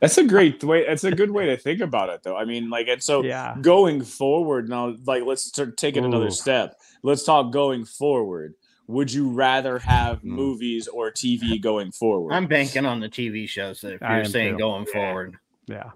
That's 0.00 0.18
a 0.18 0.24
great 0.24 0.62
way. 0.62 0.86
That's 0.86 1.04
a 1.04 1.10
good 1.10 1.30
way 1.30 1.46
to 1.46 1.56
think 1.56 1.80
about 1.80 2.10
it, 2.10 2.22
though. 2.22 2.36
I 2.36 2.44
mean, 2.44 2.68
like, 2.68 2.86
and 2.88 3.02
so 3.02 3.22
yeah. 3.24 3.56
going 3.60 4.02
forward 4.02 4.68
now, 4.68 4.94
like, 5.06 5.24
let's 5.24 5.42
start, 5.42 5.76
take 5.78 5.96
it 5.96 6.04
another 6.04 6.30
step. 6.30 6.78
Let's 7.02 7.22
talk 7.24 7.50
going 7.52 7.84
forward. 7.86 8.54
Would 8.88 9.12
you 9.12 9.30
rather 9.30 9.78
have 9.80 10.20
Hmm. 10.20 10.30
movies 10.32 10.86
or 10.86 11.10
TV 11.10 11.58
going 11.60 11.92
forward? 11.92 12.34
I'm 12.34 12.46
banking 12.46 12.84
on 12.84 13.00
the 13.00 13.08
TV 13.08 13.48
shows 13.48 13.82
if 13.84 14.02
I 14.02 14.16
you're 14.16 14.24
saying 14.26 14.54
too. 14.54 14.58
going 14.58 14.86
Yeah. 14.86 14.92
forward. 14.92 15.36
Yeah. 15.66 15.90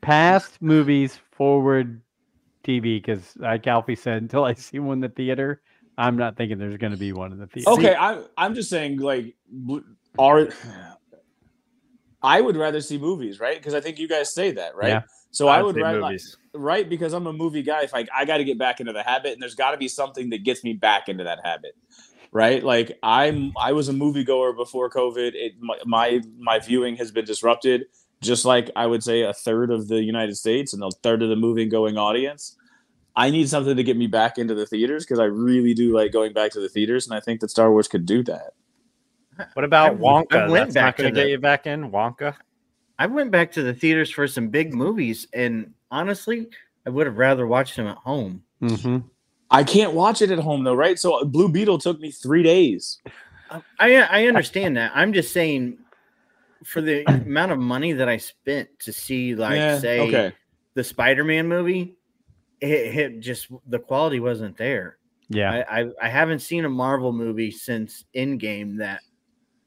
Past 0.00 0.60
movies, 0.62 1.18
forward 1.32 2.00
TV, 2.62 2.98
because 3.02 3.34
like 3.36 3.66
Alfie 3.66 3.96
said, 3.96 4.22
until 4.22 4.44
I 4.44 4.54
see 4.54 4.78
one 4.78 4.98
in 4.98 5.00
the 5.00 5.08
theater, 5.08 5.62
I'm 5.98 6.16
not 6.16 6.36
thinking 6.36 6.58
there's 6.58 6.76
going 6.76 6.92
to 6.92 6.98
be 6.98 7.12
one 7.12 7.32
in 7.32 7.38
the 7.38 7.46
theater. 7.46 7.70
okay, 7.70 7.94
I'm 7.94 8.24
I'm 8.36 8.54
just 8.54 8.70
saying, 8.70 8.98
like, 8.98 9.34
w- 9.66 9.84
are 10.18 10.48
I 12.24 12.40
would 12.40 12.56
rather 12.56 12.80
see 12.80 12.96
movies, 12.96 13.38
right? 13.38 13.56
Because 13.58 13.74
I 13.74 13.80
think 13.82 13.98
you 13.98 14.08
guys 14.08 14.32
say 14.32 14.52
that, 14.52 14.74
right? 14.74 14.88
Yeah. 14.88 15.02
So 15.30 15.48
I 15.48 15.60
I'd 15.60 15.76
rather, 15.76 16.00
like, 16.00 16.20
right? 16.54 16.88
Because 16.88 17.12
I'm 17.12 17.26
a 17.26 17.32
movie 17.32 17.62
guy. 17.62 17.82
If 17.82 17.94
I 17.94 18.06
I 18.16 18.24
got 18.24 18.38
to 18.38 18.44
get 18.44 18.58
back 18.58 18.80
into 18.80 18.94
the 18.94 19.02
habit, 19.02 19.34
and 19.34 19.42
there's 19.42 19.54
got 19.54 19.72
to 19.72 19.76
be 19.76 19.88
something 19.88 20.30
that 20.30 20.42
gets 20.42 20.64
me 20.64 20.72
back 20.72 21.10
into 21.10 21.24
that 21.24 21.40
habit, 21.44 21.76
right? 22.32 22.64
Like 22.64 22.98
I'm 23.02 23.52
I 23.60 23.72
was 23.72 23.90
a 23.90 23.92
moviegoer 23.92 24.56
before 24.56 24.88
COVID. 24.88 25.32
It 25.34 25.52
my 25.60 25.76
my, 25.84 26.22
my 26.38 26.58
viewing 26.60 26.96
has 26.96 27.10
been 27.10 27.26
disrupted, 27.26 27.84
just 28.22 28.46
like 28.46 28.70
I 28.74 28.86
would 28.86 29.04
say 29.04 29.20
a 29.20 29.34
third 29.34 29.70
of 29.70 29.88
the 29.88 30.02
United 30.02 30.36
States 30.36 30.72
and 30.72 30.82
a 30.82 30.90
third 31.02 31.22
of 31.22 31.28
the 31.28 31.36
movie 31.36 31.66
going 31.66 31.98
audience. 31.98 32.56
I 33.14 33.30
need 33.30 33.48
something 33.50 33.76
to 33.76 33.84
get 33.84 33.98
me 33.98 34.06
back 34.06 34.38
into 34.38 34.54
the 34.54 34.66
theaters 34.66 35.04
because 35.04 35.20
I 35.20 35.24
really 35.24 35.74
do 35.74 35.94
like 35.94 36.10
going 36.10 36.32
back 36.32 36.52
to 36.52 36.60
the 36.60 36.70
theaters, 36.70 37.06
and 37.06 37.14
I 37.14 37.20
think 37.20 37.40
that 37.40 37.50
Star 37.50 37.70
Wars 37.70 37.86
could 37.86 38.06
do 38.06 38.22
that. 38.24 38.54
What 39.54 39.64
about 39.64 39.90
I- 39.90 39.94
I 39.94 39.96
Wonka? 39.96 40.50
went 40.50 40.66
That's 40.66 40.74
back 40.74 40.84
not 40.84 40.96
going 40.96 41.04
to 41.06 41.10
to 41.10 41.20
get 41.20 41.24
the- 41.24 41.30
you 41.30 41.38
back 41.38 41.66
in 41.66 41.90
Wonka. 41.90 42.34
I 42.98 43.06
went 43.06 43.30
back 43.32 43.50
to 43.52 43.62
the 43.62 43.74
theaters 43.74 44.10
for 44.10 44.28
some 44.28 44.48
big 44.48 44.72
movies, 44.72 45.26
and 45.34 45.72
honestly, 45.90 46.46
I 46.86 46.90
would 46.90 47.06
have 47.06 47.18
rather 47.18 47.46
watched 47.46 47.76
them 47.76 47.86
at 47.86 47.96
home. 47.96 48.42
hmm 48.60 48.98
I 49.50 49.62
can't 49.62 49.92
watch 49.92 50.20
it 50.22 50.30
at 50.30 50.38
home 50.38 50.64
though, 50.64 50.74
right? 50.74 50.98
So 50.98 51.24
Blue 51.24 51.48
Beetle 51.48 51.78
took 51.78 52.00
me 52.00 52.10
three 52.10 52.42
days. 52.42 53.00
I 53.78 53.96
I 54.02 54.26
understand 54.26 54.76
that. 54.78 54.90
I'm 54.94 55.12
just 55.12 55.32
saying, 55.32 55.78
for 56.64 56.80
the 56.80 57.04
amount 57.08 57.52
of 57.52 57.58
money 57.58 57.92
that 57.92 58.08
I 58.08 58.16
spent 58.16 58.68
to 58.80 58.92
see, 58.92 59.34
like, 59.34 59.56
Yeah, 59.56 59.78
say, 59.78 60.00
okay. 60.00 60.32
the 60.74 60.82
Spider-Man 60.82 61.46
movie, 61.46 61.94
it, 62.60 62.96
it 62.96 63.20
just 63.20 63.48
the 63.68 63.78
quality 63.78 64.18
wasn't 64.18 64.56
there. 64.56 64.96
Yeah. 65.28 65.62
I, 65.68 65.80
I 65.82 65.90
I 66.02 66.08
haven't 66.08 66.40
seen 66.40 66.64
a 66.64 66.68
Marvel 66.70 67.12
movie 67.12 67.50
since 67.50 68.04
Endgame 68.16 68.78
that 68.78 69.02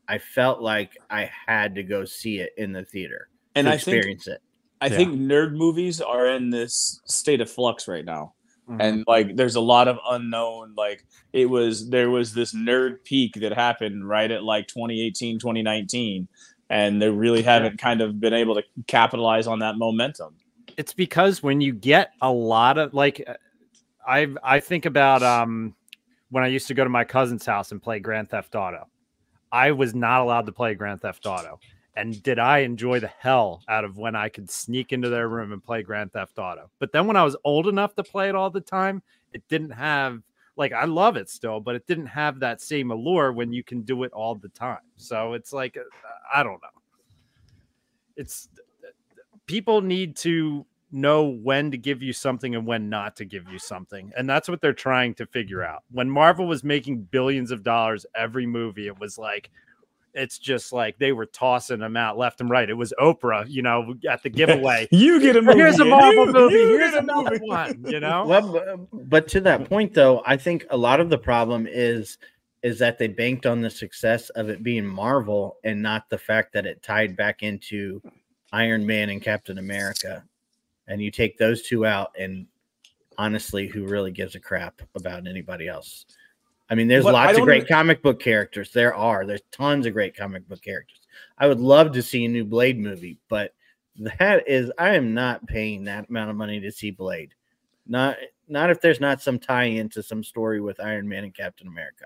I 0.08 0.18
felt 0.20 0.62
like 0.62 0.98
I 1.10 1.30
had 1.48 1.76
to 1.76 1.84
go 1.84 2.06
see 2.06 2.40
it 2.40 2.52
in 2.58 2.72
the 2.72 2.84
theater 2.84 3.30
And 3.56 3.66
to 3.68 3.74
I 3.74 3.78
think 3.78 3.98
experience 3.98 4.28
it. 4.28 4.42
I 4.80 4.88
Yeah. 4.88 4.98
think 4.98 5.20
nerd 5.20 5.54
movies 5.54 6.02
are 6.02 6.28
in 6.28 6.50
this 6.50 7.02
state 7.06 7.42
of 7.42 7.50
flux 7.50 7.88
right 7.88 8.06
now. 8.06 8.34
Mm-hmm. 8.70 8.82
And 8.82 9.04
like 9.08 9.36
there's 9.36 9.56
a 9.56 9.62
lot 9.62 9.88
of 9.88 9.98
unknown 10.10 10.74
like 10.78 11.06
it 11.34 11.46
was 11.46 11.90
there 11.90 12.10
was 12.10 12.34
this 12.34 12.54
nerd 12.54 13.04
peak 13.06 13.34
that 13.36 13.54
happened 13.54 14.08
right 14.08 14.30
at 14.30 14.44
like 14.44 14.68
2018 14.68 15.40
2019 15.40 16.28
and 16.70 17.02
they 17.02 17.10
really 17.10 17.42
haven't 17.42 17.80
kind 17.80 18.02
of 18.02 18.20
been 18.20 18.34
able 18.34 18.56
to 18.56 18.64
capitalize 18.88 19.48
on 19.48 19.60
that 19.60 19.78
momentum. 19.78 20.36
it's 20.76 20.94
because 20.94 21.42
when 21.42 21.62
you 21.62 21.72
get 21.72 22.12
a 22.22 22.30
lot 22.30 22.78
of 22.78 22.94
like 22.94 23.26
i 24.06 24.28
i 24.44 24.60
think 24.60 24.86
about 24.86 25.24
um 25.24 25.74
when 26.30 26.44
i 26.44 26.48
used 26.48 26.68
to 26.68 26.74
go 26.74 26.84
to 26.84 26.90
my 26.90 27.06
cousin's 27.06 27.46
house 27.46 27.72
and 27.72 27.82
play 27.82 28.00
grand 28.00 28.30
theft 28.30 28.54
auto 28.54 28.86
i 29.52 29.72
was 29.72 29.96
not 29.96 30.22
allowed 30.22 30.46
to 30.46 30.52
play 30.52 30.74
grand 30.76 31.02
theft 31.02 31.26
auto. 31.26 31.60
And 31.96 32.22
did 32.22 32.38
i 32.38 32.60
enjoy 32.60 33.00
the 33.00 33.12
hell 33.20 33.64
out 33.68 33.84
of 33.84 33.98
when 33.98 34.16
i 34.16 34.30
could 34.30 34.50
sneak 34.50 34.94
into 34.94 35.10
their 35.10 35.28
room 35.30 35.52
and 35.52 35.64
play 35.64 35.84
grand 35.84 36.14
theft 36.14 36.38
auto. 36.38 36.70
But 36.80 36.92
then 36.92 37.08
when 37.08 37.18
i 37.18 37.24
was 37.24 37.36
old 37.44 37.68
enough 37.68 37.96
to 37.96 38.04
play 38.04 38.30
it 38.30 38.36
all 38.36 38.50
the 38.50 38.62
time 38.62 39.02
it 39.34 39.48
didn't 39.48 39.72
have 39.72 40.22
like 40.56 40.74
i 40.74 40.86
love 40.86 41.18
it 41.18 41.30
still 41.30 41.60
but 41.60 41.76
it 41.76 41.86
didn't 41.88 42.08
have 42.08 42.40
that 42.40 42.62
same 42.62 42.92
allure 42.92 43.32
when 43.32 43.52
you 43.52 43.64
can 43.64 43.82
do 43.82 44.04
it 44.04 44.12
all 44.14 44.36
the 44.36 44.50
time. 44.50 44.80
So 44.96 45.34
it's 45.34 45.54
like 45.54 45.78
uh, 45.78 45.82
i 46.34 46.44
don't 46.44 46.62
know. 46.62 46.82
It's 48.16 48.50
people 49.46 49.82
need 49.82 50.16
to 50.18 50.66
know 50.92 51.26
when 51.26 51.72
to 51.72 51.78
give 51.78 52.02
you 52.02 52.14
something 52.14 52.56
and 52.56 52.66
when 52.66 52.90
not 52.90 53.16
to 53.18 53.26
give 53.26 53.48
you 53.52 53.60
something. 53.60 54.12
And 54.18 54.30
that's 54.30 54.48
what 54.48 54.62
they're 54.62 54.74
trying 54.74 55.14
to 55.16 55.26
figure 55.26 55.64
out. 55.64 55.84
When 55.92 56.10
Marvel 56.10 56.48
was 56.48 56.64
making 56.64 57.02
billions 57.12 57.52
of 57.52 57.64
dollars 57.64 58.06
every 58.16 58.46
movie, 58.46 58.88
it 58.88 58.98
was 59.00 59.18
like, 59.18 59.50
it's 60.14 60.40
just 60.40 60.74
like 60.74 60.98
they 60.98 61.12
were 61.12 61.28
tossing 61.28 61.80
them 61.80 61.96
out 61.96 62.18
left 62.18 62.42
and 62.42 62.50
right. 62.50 62.68
It 62.70 62.74
was 62.74 62.92
Oprah, 63.00 63.46
you 63.48 63.62
know, 63.62 63.94
at 64.10 64.24
the 64.24 64.30
giveaway. 64.30 64.88
You 64.92 65.20
get 65.22 65.36
a 65.36 65.42
movie. 65.42 65.60
Here's 65.60 65.80
a 65.80 65.86
Marvel 65.86 66.26
you- 66.28 66.34
movie. 66.34 66.56
you 66.56 66.78
Here's 66.78 66.94
another 66.96 67.32
movie. 67.32 67.46
one, 67.46 67.86
you 67.88 68.00
know? 68.00 68.26
Well, 68.26 68.58
um, 68.70 68.88
but 68.92 69.28
to 69.30 69.42
that 69.42 69.70
point, 69.70 69.94
though, 69.94 70.24
I 70.26 70.38
think 70.38 70.66
a 70.72 70.78
lot 70.78 71.00
of 71.00 71.10
the 71.10 71.18
problem 71.18 71.68
is 71.70 72.18
is 72.64 72.80
that 72.80 72.98
they 72.98 73.08
banked 73.08 73.46
on 73.46 73.62
the 73.62 73.70
success 73.70 74.30
of 74.32 74.50
it 74.50 74.64
being 74.64 74.84
Marvel 74.86 75.58
and 75.64 75.80
not 75.82 76.10
the 76.10 76.18
fact 76.18 76.54
that 76.54 76.66
it 76.66 76.82
tied 76.82 77.16
back 77.16 77.44
into 77.44 78.02
Iron 78.52 78.84
Man 78.86 79.10
and 79.10 79.22
Captain 79.22 79.60
America. 79.60 80.24
And 80.88 81.02
you 81.02 81.12
take 81.12 81.38
those 81.38 81.64
two 81.64 81.86
out, 81.86 82.12
and 82.18 82.48
honestly, 83.18 83.68
who 83.68 83.86
really 83.86 84.12
gives 84.12 84.36
a 84.36 84.40
crap 84.40 84.82
about 84.96 85.28
anybody 85.28 85.68
else? 85.68 86.06
I 86.70 86.76
mean, 86.76 86.88
there's 86.88 87.04
But 87.04 87.14
lots 87.14 87.38
of 87.38 87.44
great 87.44 87.64
even- 87.64 87.68
comic 87.68 88.02
book 88.02 88.20
characters. 88.22 88.72
There 88.72 88.94
are. 88.94 89.26
There's 89.26 89.42
tons 89.52 89.86
of 89.86 89.94
great 89.94 90.16
comic 90.16 90.48
book 90.48 90.62
characters. 90.62 91.00
I 91.38 91.48
would 91.48 91.60
love 91.60 91.92
to 91.94 92.02
see 92.04 92.26
a 92.26 92.30
new 92.30 92.44
Blade 92.46 92.78
movie, 92.80 93.18
but 93.30 93.54
that 93.98 94.48
is, 94.48 94.72
I 94.78 94.96
am 94.96 95.14
not 95.14 95.46
paying 95.48 95.84
that 95.86 96.10
amount 96.10 96.30
of 96.30 96.36
money 96.36 96.60
to 96.60 96.72
see 96.72 96.92
Blade. 96.92 97.34
Not 97.86 98.18
not 98.50 98.70
if 98.70 98.80
there's 98.80 99.00
not 99.02 99.22
some 99.22 99.40
tie 99.40 99.64
into 99.66 100.02
some 100.04 100.24
story 100.24 100.62
with 100.62 100.80
Iron 100.80 101.08
Man 101.08 101.24
and 101.26 101.34
Captain 101.34 101.68
America. 101.68 102.06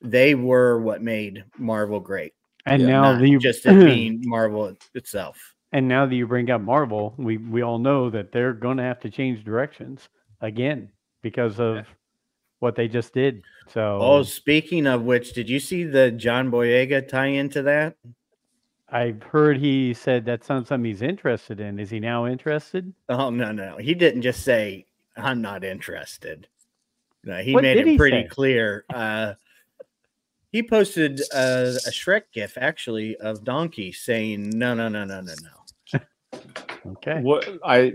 They 0.00 0.34
were 0.34 0.80
what 0.80 1.02
made 1.02 1.44
Marvel 1.58 2.00
great. 2.00 2.34
And 2.66 2.82
Yeah, 2.82 2.88
now 2.88 3.12
not 3.12 3.20
that 3.20 3.38
just 3.40 3.66
it 3.66 3.72
being 3.84 4.22
Marvel 4.24 4.74
itself. 4.94 5.54
And 5.72 5.86
now 5.88 6.06
that 6.06 6.14
you 6.14 6.26
bring 6.26 6.50
up 6.50 6.60
Marvel, 6.60 7.14
we 7.18 7.36
we 7.36 7.62
all 7.62 7.78
know 7.78 8.10
that 8.10 8.32
they're 8.32 8.52
going 8.54 8.76
to 8.78 8.82
have 8.82 9.00
to 9.00 9.10
change 9.10 9.44
directions 9.44 10.08
again 10.40 10.90
because 11.22 11.58
of 11.60 11.86
what 12.60 12.74
they 12.74 12.88
just 12.88 13.12
did. 13.14 13.42
So 13.68 13.98
Oh, 14.00 14.22
speaking 14.22 14.86
of 14.86 15.02
which, 15.02 15.32
did 15.32 15.48
you 15.48 15.60
see 15.60 15.84
the 15.84 16.10
John 16.10 16.50
Boyega 16.50 17.06
tie 17.06 17.26
into 17.26 17.62
that? 17.62 17.96
I've 18.90 19.22
heard 19.22 19.58
he 19.58 19.92
said 19.92 20.24
that's 20.24 20.48
not 20.48 20.66
something 20.66 20.86
he's 20.90 21.02
interested 21.02 21.60
in. 21.60 21.78
Is 21.78 21.90
he 21.90 22.00
now 22.00 22.26
interested? 22.26 22.92
Oh 23.08 23.28
no, 23.30 23.52
no, 23.52 23.76
he 23.76 23.94
didn't 23.94 24.22
just 24.22 24.42
say 24.42 24.86
I'm 25.16 25.42
not 25.42 25.64
interested. 25.64 26.48
No, 27.24 27.36
he 27.42 27.52
What 27.52 27.62
made 27.62 27.76
it 27.78 27.86
he 27.86 27.96
pretty 27.98 28.22
say? 28.22 28.28
clear. 28.28 28.84
Uh, 28.94 29.34
he 30.50 30.62
posted 30.62 31.20
a, 31.34 31.76
a 31.86 31.90
Shrek 31.90 32.22
gif 32.32 32.56
actually 32.56 33.16
of 33.16 33.44
Donkey 33.44 33.92
saying 33.92 34.48
no, 34.58 34.74
no, 34.74 34.88
no, 34.88 35.04
no, 35.04 35.20
no, 35.20 35.34
no. 35.42 35.57
Okay. 36.86 37.20
What 37.20 37.48
I 37.64 37.92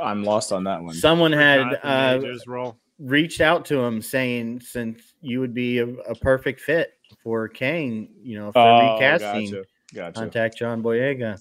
I'm 0.00 0.24
lost 0.24 0.52
on 0.52 0.64
that 0.64 0.82
one. 0.82 0.94
Someone 0.94 1.32
had 1.32 1.78
uh, 1.82 2.20
role. 2.46 2.78
reached 2.98 3.40
out 3.40 3.64
to 3.66 3.78
him 3.80 4.00
saying 4.00 4.60
since 4.60 5.14
you 5.20 5.40
would 5.40 5.54
be 5.54 5.78
a, 5.78 5.86
a 5.88 6.14
perfect 6.14 6.60
fit 6.60 6.94
for 7.22 7.48
Kang, 7.48 8.08
you 8.22 8.38
know, 8.38 8.50
for 8.52 8.58
Oh, 8.60 8.94
recasting, 8.94 9.50
gotcha. 9.50 9.64
Gotcha. 9.94 10.20
contact 10.20 10.56
John 10.58 10.82
Boyega. 10.82 11.40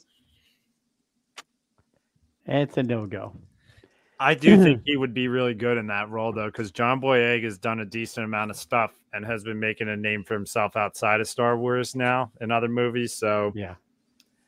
It's 2.45 2.77
a 2.77 2.83
no 2.83 3.05
go. 3.05 3.33
I 4.19 4.35
do 4.35 4.57
think 4.63 4.81
he 4.85 4.97
would 4.97 5.13
be 5.13 5.27
really 5.27 5.53
good 5.53 5.77
in 5.77 5.87
that 5.87 6.09
role, 6.09 6.31
though, 6.33 6.47
because 6.47 6.71
John 6.71 7.01
Boyega 7.01 7.43
has 7.43 7.57
done 7.57 7.79
a 7.79 7.85
decent 7.85 8.25
amount 8.25 8.51
of 8.51 8.57
stuff 8.57 8.91
and 9.13 9.25
has 9.25 9.43
been 9.43 9.59
making 9.59 9.89
a 9.89 9.97
name 9.97 10.23
for 10.23 10.33
himself 10.33 10.75
outside 10.75 11.21
of 11.21 11.27
Star 11.27 11.57
Wars 11.57 11.95
now 11.95 12.31
in 12.41 12.51
other 12.51 12.67
movies. 12.67 13.13
So, 13.13 13.51
Yeah. 13.55 13.75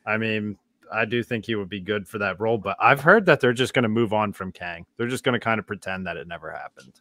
I 0.06 0.18
mean, 0.18 0.56
I 0.92 1.04
do 1.04 1.22
think 1.22 1.46
he 1.46 1.54
would 1.54 1.68
be 1.68 1.80
good 1.80 2.06
for 2.06 2.18
that 2.18 2.40
role. 2.40 2.58
But 2.58 2.76
I've 2.80 3.00
heard 3.00 3.26
that 3.26 3.40
they're 3.40 3.52
just 3.52 3.74
going 3.74 3.84
to 3.84 3.88
move 3.88 4.12
on 4.12 4.32
from 4.32 4.52
Kang. 4.52 4.86
They're 4.96 5.08
just 5.08 5.24
going 5.24 5.34
to 5.34 5.40
kind 5.40 5.58
of 5.58 5.66
pretend 5.66 6.06
that 6.06 6.16
it 6.16 6.26
never 6.26 6.50
happened. 6.50 7.00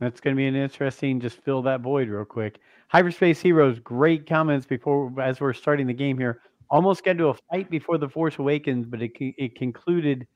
That's 0.00 0.20
going 0.20 0.36
to 0.36 0.38
be 0.38 0.46
an 0.46 0.54
interesting. 0.54 1.20
Just 1.20 1.42
fill 1.42 1.62
that 1.62 1.80
void 1.80 2.08
real 2.08 2.24
quick. 2.24 2.60
Hyperspace 2.88 3.40
Heroes, 3.40 3.78
great 3.80 4.26
comments 4.26 4.64
before 4.64 5.12
as 5.20 5.40
we're 5.40 5.52
starting 5.52 5.86
the 5.86 5.92
game 5.94 6.18
here. 6.18 6.40
Almost 6.70 7.04
got 7.04 7.18
to 7.18 7.28
a 7.28 7.34
fight 7.50 7.70
before 7.70 7.98
the 7.98 8.08
Force 8.08 8.38
Awakens, 8.38 8.86
but 8.86 9.02
it 9.02 9.12
it 9.18 9.56
concluded 9.56 10.26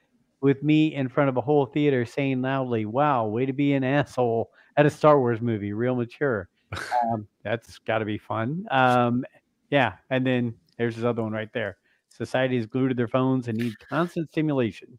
with 0.41 0.63
me 0.63 0.95
in 0.95 1.09
front 1.09 1.29
of 1.29 1.37
a 1.37 1.41
whole 1.41 1.67
theater 1.67 2.05
saying 2.05 2.43
loudly, 2.43 2.87
"Wow, 2.87 3.27
way 3.27 3.47
to 3.47 3.53
be 3.53 3.75
an 3.75 3.85
asshole 3.85 4.51
at 4.77 4.87
a 4.87 4.91
Star 4.91 5.21
Wars 5.21 5.41
movie, 5.41 5.73
real 5.73 5.95
mature." 5.95 6.49
um, 7.13 7.29
that's 7.45 7.79
got 7.81 7.99
to 7.99 8.05
be 8.05 8.19
fun. 8.19 8.67
Um, 8.71 9.25
yeah, 9.71 9.95
and 10.11 10.27
then 10.27 10.55
there's 10.79 10.97
this 10.97 11.05
other 11.05 11.23
one 11.23 11.33
right 11.33 11.53
there. 11.53 11.77
Society 12.17 12.57
is 12.57 12.67
glued 12.67 12.89
to 12.89 12.95
their 12.95 13.09
phones 13.09 13.49
and 13.49 13.57
need 13.59 13.79
constant 13.89 14.29
stimulation. 14.31 14.99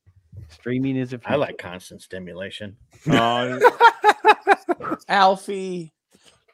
Streaming 0.50 0.98
is 0.98 1.14
a 1.14 1.20
I 1.26 1.36
like 1.36 1.58
constant 1.58 2.02
stimulation. 2.02 2.76
Uh, 3.10 3.60
Alfie. 5.08 5.94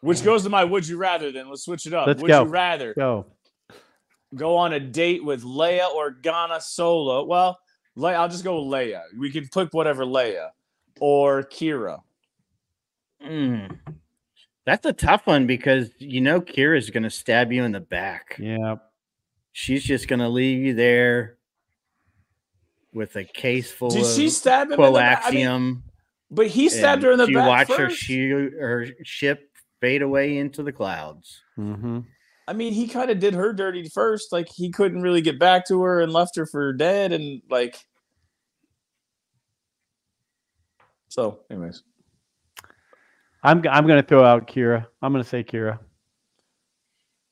Which 0.02 0.24
goes 0.24 0.44
to 0.44 0.50
my 0.50 0.64
would 0.64 0.88
you 0.88 0.98
rather 0.98 1.32
then. 1.32 1.50
Let's 1.50 1.64
switch 1.64 1.86
it 1.86 1.94
up. 1.94 2.08
Let's 2.08 2.22
would 2.22 2.28
go. 2.28 2.44
you 2.44 2.50
rather 2.50 2.94
go. 2.94 3.26
go 4.36 4.56
on 4.56 4.74
a 4.74 4.80
date 4.80 5.24
with 5.24 5.44
Leia 5.44 5.90
or 5.90 6.12
Ghana 6.12 6.62
Solo? 6.62 7.26
Well, 7.26 7.60
Le- 7.96 8.14
I'll 8.14 8.30
just 8.30 8.44
go 8.44 8.62
with 8.62 8.72
Leia. 8.72 9.02
We 9.18 9.32
can 9.32 9.48
pick 9.48 9.74
whatever 9.74 10.06
Leia 10.06 10.50
or 11.00 11.44
Qi'ra. 11.44 12.00
Mm. 13.24 13.78
That's 14.66 14.86
a 14.86 14.94
tough 14.94 15.28
one 15.28 15.48
because 15.48 15.90
you 15.98 16.22
know 16.22 16.40
Qi'ra's 16.40 16.90
going 16.90 17.04
to 17.04 17.10
stab 17.10 17.52
you 17.52 17.64
in 17.64 17.72
the 17.72 17.80
back. 17.80 18.38
Yeah. 18.40 18.76
She's 19.60 19.84
just 19.84 20.08
going 20.08 20.20
to 20.20 20.30
leave 20.30 20.62
you 20.62 20.74
there 20.74 21.36
with 22.94 23.18
a 23.18 23.26
case 23.26 23.70
full 23.70 23.90
Did 23.90 24.06
of 24.06 24.12
she 24.14 24.30
stab 24.30 24.72
him 24.72 24.80
in 24.80 24.94
the? 24.94 25.20
I 25.22 25.32
mean, 25.32 25.84
but 26.32 26.48
he 26.48 26.70
stabbed 26.70 27.04
her 27.04 27.12
in 27.12 27.18
the 27.18 27.28
you 27.28 27.34
back 27.34 27.68
watch 27.68 27.78
her, 27.78 27.90
first. 27.90 28.08
her 28.10 28.88
ship 29.04 29.52
fade 29.82 30.02
away 30.02 30.38
into 30.38 30.64
the 30.64 30.72
clouds. 30.72 31.42
Mm-hmm. 31.58 32.00
I 32.48 32.54
mean, 32.54 32.72
he 32.72 32.88
kind 32.88 33.12
of 33.12 33.20
did 33.20 33.34
her 33.34 33.52
dirty 33.52 33.90
first. 33.90 34.32
Like 34.32 34.48
he 34.48 34.72
couldn't 34.72 35.02
really 35.02 35.22
get 35.22 35.38
back 35.38 35.68
to 35.68 35.82
her 35.82 36.00
and 36.00 36.14
left 36.14 36.38
her 36.38 36.46
for 36.46 36.72
dead. 36.72 37.12
And 37.12 37.42
like, 37.50 37.78
so, 41.10 41.42
anyways, 41.52 41.84
I'm 43.44 43.62
g- 43.62 43.68
I'm 43.68 43.86
gonna 43.86 44.04
throw 44.04 44.24
out 44.24 44.48
Qi'ra. 44.48 44.88
I'm 45.02 45.12
gonna 45.12 45.26
say 45.26 45.44
Qi'ra. 45.44 45.80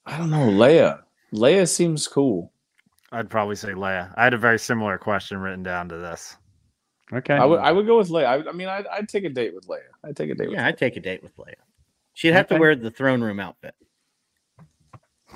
I 0.05 0.17
don't 0.17 0.29
know. 0.29 0.49
Leia. 0.49 1.03
Leia 1.33 1.67
seems 1.67 2.07
cool. 2.07 2.51
I'd 3.11 3.29
probably 3.29 3.55
say 3.55 3.69
Leia. 3.69 4.13
I 4.17 4.23
had 4.25 4.33
a 4.33 4.37
very 4.37 4.59
similar 4.59 4.97
question 4.97 5.37
written 5.39 5.63
down 5.63 5.89
to 5.89 5.97
this. 5.97 6.35
Okay. 7.13 7.35
I 7.35 7.45
would. 7.45 7.59
I 7.59 7.71
would 7.71 7.85
go 7.85 7.97
with 7.97 8.09
Leia. 8.09 8.25
I, 8.45 8.49
I 8.49 8.51
mean, 8.51 8.67
I'd, 8.67 8.85
I'd 8.87 9.07
take 9.09 9.23
a 9.23 9.29
date 9.29 9.55
with 9.55 9.67
Leia. 9.67 9.79
I'd 10.03 10.15
take 10.17 10.29
a 10.29 10.35
date. 10.35 10.49
Yeah, 10.51 10.57
with 10.57 10.65
I'd 10.65 10.77
take 10.77 10.97
a 10.97 10.99
date 10.99 11.23
with 11.23 11.35
Leia. 11.37 11.53
She'd 12.13 12.33
have 12.33 12.45
Okay. 12.47 12.55
to 12.55 12.59
wear 12.59 12.75
the 12.75 12.91
throne 12.91 13.21
room 13.21 13.39
outfit. 13.39 13.75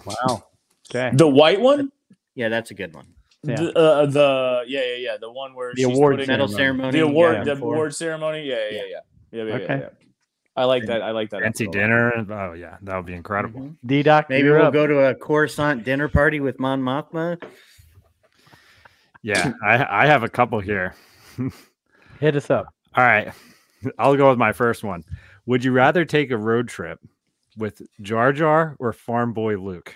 Wow. 0.05 0.45
Okay. 0.89 1.11
The 1.15 1.27
white 1.27 1.61
one, 1.61 1.91
Yeah, 2.35 2.49
that's 2.49 2.71
a 2.71 2.73
good 2.73 2.93
one. 2.93 3.07
Yeah. 3.43 3.55
the, 3.55 3.77
uh, 3.77 4.05
the 4.05 4.63
yeah, 4.67 4.81
yeah, 4.83 4.95
yeah, 4.97 5.17
the 5.19 5.31
one 5.31 5.53
where 5.55 5.71
The 5.73 5.83
she's 5.83 5.85
award 5.97 6.13
putting- 6.15 6.27
Medal 6.27 6.47
Ceremony. 6.47 6.91
ceremony. 6.91 6.99
the 6.99 7.05
award, 7.05 7.35
yeah, 7.37 7.43
the 7.45 7.55
before. 7.55 7.73
award 7.75 7.95
ceremony. 7.95 8.43
Yeah, 8.43 8.55
yeah, 8.69 8.71
yeah, 8.71 8.83
yeah, 9.31 9.43
yeah, 9.43 9.43
yeah, 9.43 9.63
Okay. 9.63 9.87
Yeah, 10.61 10.63
yeah. 10.63 10.63
I 10.63 10.65
like 10.65 10.85
that. 10.87 11.01
I 11.01 11.11
like 11.11 11.29
that. 11.31 11.41
Fancy 11.41 11.65
episode 11.65 11.77
a 11.77 11.81
lot. 11.81 12.25
dinner. 12.27 12.49
Oh 12.49 12.53
yeah, 12.53 12.77
that 12.81 12.95
would 12.97 13.05
be 13.05 13.13
incredible. 13.13 13.61
Mhm. 13.61 13.75
D 13.85 14.03
Doc, 14.03 14.27
Maybe 14.29 14.49
we'll 14.49 14.63
up. 14.65 14.73
go 14.73 14.87
to 14.87 14.99
a 15.09 15.15
Coruscant 15.15 15.83
dinner 15.83 16.07
party 16.07 16.39
with 16.39 16.59
Mon 16.59 16.81
Mothma. 16.81 17.41
Yeah, 19.23 19.53
I 19.63 20.03
I 20.03 20.05
have 20.07 20.23
a 20.23 20.29
couple 20.29 20.59
here. 20.59 20.95
Hit 22.19 22.35
us 22.35 22.49
up. 22.49 22.67
All 22.95 23.03
right. 23.03 23.31
I'll 23.97 24.15
go 24.15 24.29
with 24.29 24.37
my 24.37 24.51
first 24.51 24.83
one. 24.83 25.03
Would 25.47 25.63
you 25.63 25.71
rather 25.71 26.05
take 26.05 26.29
a 26.31 26.37
road 26.37 26.67
trip 26.67 26.99
with 27.57 27.81
Jar 28.01 28.31
Jar 28.31 28.75
or 28.79 28.93
Farm 28.93 29.33
Boy 29.33 29.57
Luke? 29.57 29.95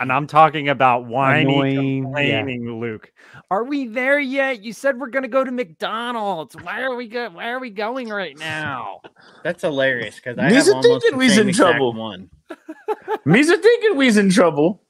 And 0.00 0.10
I'm 0.10 0.26
talking 0.26 0.68
about 0.70 1.06
whiny, 1.06 1.42
Annoying, 1.52 1.96
yeah. 1.98 2.02
complaining 2.04 2.80
Luke. 2.80 3.12
Are 3.50 3.62
we 3.64 3.86
there 3.86 4.18
yet? 4.18 4.62
You 4.62 4.72
said 4.72 4.98
we're 4.98 5.08
gonna 5.10 5.28
go 5.28 5.44
to 5.44 5.52
McDonald's. 5.52 6.56
Why 6.62 6.80
are 6.82 6.94
we 6.94 7.08
go- 7.08 7.28
Why 7.30 7.50
are 7.50 7.58
we 7.60 7.70
going 7.70 8.08
right 8.08 8.36
now? 8.38 9.02
That's 9.44 9.60
hilarious 9.62 10.16
because 10.16 10.38
I 10.38 10.48
He's 10.50 10.66
have 10.66 10.76
almost 10.76 10.88
thinking 11.02 11.10
the 11.12 11.16
we's 11.18 11.36
in 11.38 11.52
trouble. 11.52 11.92
One. 11.92 12.30
Me's 13.26 13.50
a 13.50 13.58
thinking 13.58 13.96
we's 13.96 14.16
in 14.16 14.30
trouble. 14.30 14.82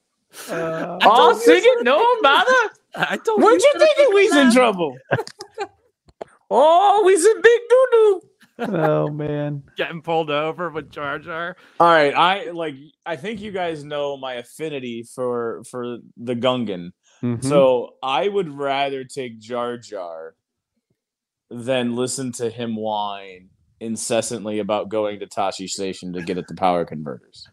Uh, 0.49 0.97
Oh, 1.03 1.37
singing 1.37 1.83
no 1.83 2.01
matter. 2.21 2.51
I 2.95 3.17
told 3.17 3.41
What 3.41 3.61
you 3.61 3.73
thinking 3.77 4.13
we's 4.13 4.35
in 4.35 4.51
trouble? 4.53 4.97
oh, 6.49 7.03
we's 7.05 7.25
in 7.25 7.41
big 7.41 7.59
doo 7.69 7.87
doo. 7.91 8.21
Oh 8.59 9.09
man. 9.09 9.63
getting 9.77 10.01
pulled 10.01 10.29
over 10.29 10.69
with 10.69 10.91
Jar 10.91 11.19
Jar. 11.19 11.55
All 11.79 11.87
right, 11.87 12.13
I 12.13 12.51
like. 12.51 12.75
I 13.05 13.15
think 13.15 13.41
you 13.41 13.51
guys 13.51 13.83
know 13.83 14.17
my 14.17 14.33
affinity 14.35 15.03
for 15.15 15.63
for 15.69 15.97
the 16.17 16.35
Gungan. 16.35 16.91
Mhm. 17.21 17.43
So 17.43 17.95
I 18.03 18.27
would 18.27 18.49
rather 18.49 19.03
take 19.03 19.39
Jar 19.39 19.77
Jar 19.77 20.35
than 21.49 21.95
listen 21.95 22.31
to 22.33 22.49
him 22.49 22.75
whine 22.75 23.49
incessantly 23.79 24.59
about 24.59 24.89
going 24.89 25.19
to 25.19 25.27
Tashi 25.27 25.67
Station 25.67 26.13
to 26.13 26.21
get 26.21 26.37
at 26.37 26.47
the 26.47 26.55
power 26.55 26.85
converters. 26.85 27.47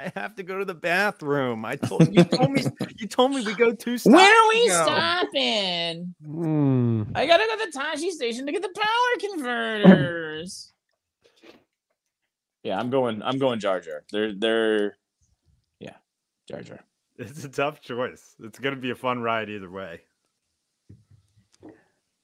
I 0.00 0.12
have 0.18 0.34
to 0.36 0.42
go 0.42 0.58
to 0.58 0.64
the 0.64 0.74
bathroom. 0.74 1.66
I 1.66 1.76
told 1.76 2.14
you 2.14 2.24
told 2.24 2.52
me 2.52 2.64
you 2.96 3.06
told 3.06 3.32
me 3.32 3.44
we 3.44 3.54
go 3.54 3.72
two 3.72 3.98
stops. 3.98 4.14
When 4.14 4.24
are 4.24 4.48
we 4.48 4.64
ago. 4.64 4.82
stopping? 4.84 6.14
Mm. 6.26 7.12
I 7.14 7.26
gotta 7.26 7.44
go 7.46 7.64
to 7.64 7.70
Tashi 7.70 8.10
Station 8.10 8.46
to 8.46 8.52
get 8.52 8.62
the 8.62 8.74
power 8.74 9.30
converters. 9.34 10.72
yeah, 12.62 12.78
I'm 12.78 12.88
going. 12.88 13.22
I'm 13.22 13.38
going 13.38 13.60
Jar 13.60 13.80
Jar. 13.80 14.02
They're 14.10 14.32
they're 14.32 14.96
yeah, 15.80 15.96
Jar 16.48 16.62
Jar. 16.62 16.80
It's 17.18 17.44
a 17.44 17.50
tough 17.50 17.82
choice. 17.82 18.34
It's 18.42 18.58
gonna 18.58 18.76
be 18.76 18.90
a 18.90 18.94
fun 18.94 19.20
ride 19.20 19.50
either 19.50 19.70
way. 19.70 20.00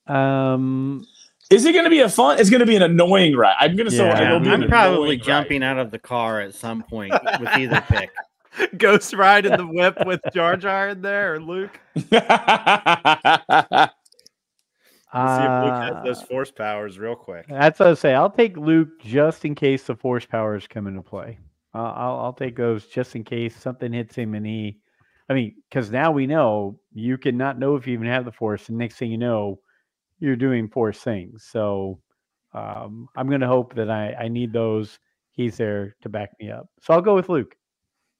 Um. 0.07 1.05
Is 1.49 1.65
it 1.65 1.73
gonna 1.73 1.89
be 1.89 2.01
a 2.01 2.09
fun? 2.09 2.39
It's 2.39 2.49
gonna 2.49 2.65
be 2.65 2.75
an 2.75 2.81
annoying 2.81 3.35
ride. 3.35 3.55
I'm 3.59 3.75
gonna 3.75 3.89
say 3.91 4.05
Yeah. 4.05 4.25
it'll 4.27 4.39
be 4.39 4.49
I'm 4.49 4.67
probably 4.67 4.97
annoying 5.15 5.21
jumping 5.21 5.63
out 5.63 5.77
of 5.77 5.91
the 5.91 5.99
car 5.99 6.41
at 6.41 6.53
some 6.53 6.83
point 6.83 7.13
with 7.39 7.49
either 7.57 7.81
pick. 7.87 8.09
Ghost 8.77 9.13
ride 9.13 9.45
in 9.45 9.55
the 9.55 9.65
whip 9.67 9.97
with 10.05 10.19
Jar 10.33 10.57
Jar 10.57 10.89
in 10.89 11.01
there 11.01 11.35
or 11.35 11.39
Luke. 11.39 11.79
ride. 12.11 13.89
Let's 15.13 15.37
see 15.37 15.43
if 15.45 15.63
Luke 15.63 15.73
has 15.81 15.93
uh, 15.95 16.01
those 16.03 16.21
force 16.23 16.51
powers 16.51 16.99
real 16.99 17.15
quick. 17.15 17.45
That's 17.47 17.79
what 17.79 17.87
I 17.89 17.93
say. 17.93 18.13
I'll 18.13 18.29
take 18.29 18.57
Luke 18.57 18.89
just 19.01 19.45
in 19.45 19.55
case 19.55 19.83
the 19.83 19.95
force 19.95 20.25
powers 20.25 20.67
come 20.67 20.85
into 20.85 21.01
play. 21.01 21.39
I'll 21.73 21.85
I'll, 21.85 22.19
I'll 22.25 22.33
take 22.33 22.57
those 22.57 22.87
just 22.87 23.15
in 23.15 23.23
case 23.23 23.55
something 23.55 23.93
hits 23.93 24.15
him 24.15 24.33
and 24.35 24.45
he. 24.45 24.79
I 25.29 25.33
mean, 25.33 25.55
because 25.69 25.91
now 25.91 26.11
we 26.11 26.27
know 26.27 26.79
you 26.93 27.17
cannot 27.17 27.57
know 27.59 27.75
if 27.75 27.85
you 27.87 27.93
even 27.93 28.07
have 28.07 28.25
the 28.25 28.31
force, 28.31 28.67
and 28.69 28.77
next 28.77 28.95
thing 28.95 29.11
you 29.11 29.17
know, 29.17 29.59
you're 30.19 30.35
doing 30.35 30.67
force 30.67 30.99
things. 30.99 31.43
So 31.43 31.99
um, 32.53 33.07
I'm 33.15 33.27
going 33.27 33.41
to 33.41 33.47
hope 33.47 33.75
that 33.75 33.89
I 33.89 34.13
I 34.13 34.27
need 34.27 34.51
those. 34.53 34.99
He's 35.31 35.57
there 35.57 35.95
to 36.01 36.09
back 36.09 36.31
me 36.39 36.49
up. 36.51 36.67
So 36.81 36.93
I'll 36.93 37.01
go 37.01 37.15
with 37.15 37.29
Luke. 37.29 37.55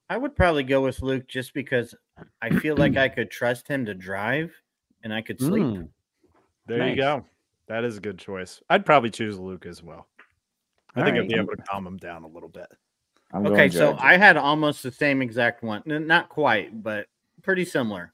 I 0.10 0.18
would 0.18 0.36
probably 0.36 0.64
go 0.64 0.82
with 0.82 1.02
Luke 1.02 1.28
just 1.28 1.54
because 1.54 1.94
I 2.42 2.50
feel 2.60 2.78
like 2.78 2.96
I 2.98 3.10
could 3.10 3.30
trust 3.32 3.68
him 3.68 3.86
to 3.86 3.94
drive 3.94 4.54
and 5.04 5.14
I 5.14 5.22
could 5.22 5.40
sleep. 5.40 5.64
Mm, 5.64 5.90
There 6.68 6.78
Nice. 6.78 6.92
you 6.92 6.96
go. 7.02 7.26
That 7.68 7.84
is 7.84 7.98
a 7.98 8.00
good 8.02 8.18
choice. 8.18 8.62
I'd 8.70 8.86
probably 8.86 9.10
choose 9.10 9.38
Luke 9.38 9.66
as 9.66 9.84
well. 9.84 10.08
I 10.96 11.00
All 11.02 11.06
think 11.06 11.18
I'd 11.18 11.28
be 11.28 11.36
able 11.36 11.56
to 11.56 11.62
calm 11.64 11.86
him 11.86 11.98
down 11.98 12.24
a 12.24 12.28
little 12.28 12.48
bit. 12.50 12.68
I'm 13.34 13.46
Okay, 13.48 13.68
so 13.70 13.92
Jar 13.92 13.94
Jar. 14.00 14.06
I 14.06 14.18
had 14.18 14.38
almost 14.38 14.84
the 14.84 14.92
same 14.92 15.22
exact 15.22 15.62
one. 15.64 15.84
Not 15.86 16.30
quite, 16.30 16.82
but 16.82 17.08
pretty 17.44 17.66
similar. 17.66 18.14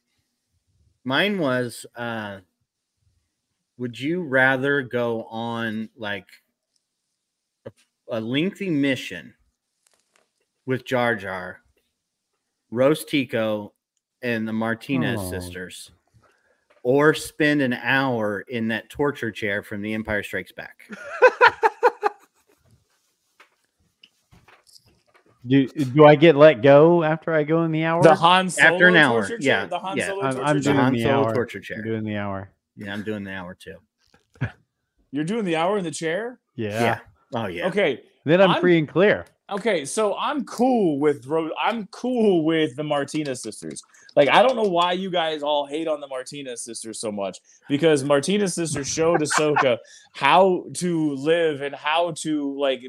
Mine 1.04 1.38
was 1.38 1.86
uh 1.96 2.40
would 3.78 4.00
you 4.00 4.22
rather 4.24 4.82
go 4.82 5.24
on 5.26 5.90
like 5.96 6.28
a, 7.66 7.72
a 8.10 8.20
lengthy 8.22 8.70
mission 8.70 9.34
with 10.66 10.86
Jar 10.86 11.16
Jar, 11.16 11.60
Rose 12.72 13.04
Tico, 13.06 13.74
and 14.22 14.48
the 14.48 14.52
Martez 14.52 15.18
Oh. 15.18 15.30
sisters, 15.30 15.92
or 16.84 17.14
spend 17.14 17.62
an 17.62 17.74
hour 17.74 18.42
in 18.42 18.68
that 18.70 18.90
torture 18.90 19.32
chair 19.32 19.64
from 19.64 19.82
The 19.82 19.94
Empire 19.94 20.24
Strikes 20.24 20.52
Back? 20.52 20.88
Do 25.46 25.68
do 25.68 26.06
I 26.06 26.16
get 26.16 26.38
let 26.38 26.62
go 26.62 27.04
after 27.04 27.34
I 27.34 27.44
go 27.44 27.64
in 27.64 27.72
the 27.74 27.84
hour? 27.84 28.02
the 28.02 28.16
Han 28.16 28.50
Solo 28.50 28.74
After 28.76 28.88
an 28.88 28.96
hour, 28.96 29.20
torture 29.28 29.38
yeah, 29.42 29.60
chair? 29.62 29.68
the 29.68 29.80
Han 29.80 29.98
yeah. 29.98 30.08
Solo 30.08 30.22
I'm- 30.22 30.36
torture 30.36 30.48
I'm 30.48 30.56
The 30.58 30.64
chair? 30.64 30.74
doing 30.74 30.84
Han 30.86 30.94
the 30.94 31.04
Solo 31.04 31.14
hour. 31.26 31.34
torture 31.36 31.62
I'm 31.76 31.84
doing 31.84 32.04
the 32.06 32.16
hour. 32.18 32.50
Yeah, 32.76 32.94
I'm 32.94 33.04
doing 33.04 33.24
the 33.24 33.32
hour 33.32 33.56
too. 33.56 33.78
You're 35.12 35.24
doing 35.26 35.46
the 35.46 35.56
hour 35.58 35.78
in 35.78 35.84
the 35.84 35.92
chair. 35.92 36.40
Yeah. 36.56 36.82
Yeah. 36.82 37.00
Oh 37.36 37.46
yeah. 37.48 37.68
Okay, 37.68 38.02
Then 38.26 38.42
I'm, 38.42 38.52
I'm- 38.52 38.62
free 38.62 38.78
and 38.80 38.88
clear. 38.88 39.26
okay. 39.52 39.86
So 39.86 40.16
I'm 40.18 40.44
cool 40.46 41.00
with 41.00 41.28
I'm 41.62 41.86
cool 41.88 42.44
with 42.46 42.76
the 42.76 42.84
Martez 42.84 43.38
sisters. 43.38 43.82
Like 44.16 44.30
I 44.30 44.42
don't 44.42 44.56
know 44.56 44.64
why 44.70 44.94
you 44.94 45.12
guys 45.12 45.44
all 45.44 45.66
hate 45.68 45.88
on 45.88 46.00
the 46.00 46.08
Martez 46.08 46.58
sisters 46.60 47.00
so 47.00 47.12
much 47.12 47.40
because 47.70 48.04
Martez 48.04 48.54
sisters 48.54 48.88
showed 48.88 49.22
Ahsoka 49.28 49.78
how 50.14 50.66
to 50.76 51.14
live 51.16 51.62
and 51.62 51.76
how 51.76 52.12
to 52.18 52.58
like 52.60 52.82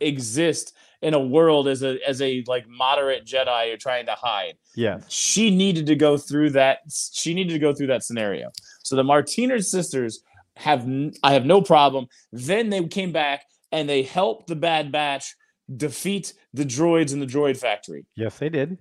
exist 0.00 0.74
in 1.02 1.14
a 1.14 1.18
world 1.20 1.68
as 1.68 1.82
a 1.82 1.98
as 2.08 2.20
a 2.22 2.42
like 2.46 2.68
moderate 2.68 3.24
Jedi 3.24 3.68
you're 3.68 3.76
trying 3.76 4.06
to 4.06 4.12
hide. 4.14 4.54
Yeah. 4.76 5.00
she 5.08 5.50
needed 5.54 5.86
to 5.86 5.96
go 5.96 6.16
through 6.16 6.50
that 6.50 6.78
she 7.12 7.34
needed 7.34 7.52
to 7.52 7.58
go 7.58 7.72
through 7.74 7.88
that 7.88 8.04
scenario 8.04 8.50
so 8.88 8.96
the 8.96 9.02
Martez 9.02 9.64
sisters 9.64 10.20
have 10.56 10.80
n- 10.82 11.12
i 11.22 11.32
have 11.32 11.46
no 11.46 11.60
problem. 11.62 12.06
Then 12.32 12.70
they 12.70 12.82
came 12.88 13.12
back 13.12 13.44
and 13.70 13.88
they 13.88 14.02
helped 14.02 14.48
the 14.48 14.56
bad 14.56 14.90
batch 14.90 15.34
defeat 15.76 16.32
the 16.54 16.64
droids 16.64 17.12
in 17.12 17.20
the 17.20 17.26
droid 17.26 17.56
factory. 17.58 18.06
Yes, 18.16 18.38
they 18.38 18.48
did. 18.48 18.78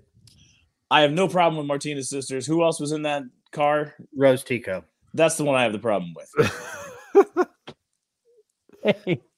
i 0.89 1.01
have 1.01 1.11
no 1.11 1.27
problem 1.27 1.57
with 1.67 1.69
Martez 1.81 2.05
sisters. 2.05 2.47
Who 2.47 2.63
else 2.63 2.79
was 2.79 2.91
in 2.93 3.03
that 3.03 3.23
car? 3.51 3.93
Rose 4.15 4.43
Tico. 4.43 4.83
that's 5.13 5.35
the 5.37 5.43
one 5.43 5.55
i 5.55 5.63
have 5.63 5.73
the 5.73 5.79
problem 5.79 6.13
with 6.15 6.29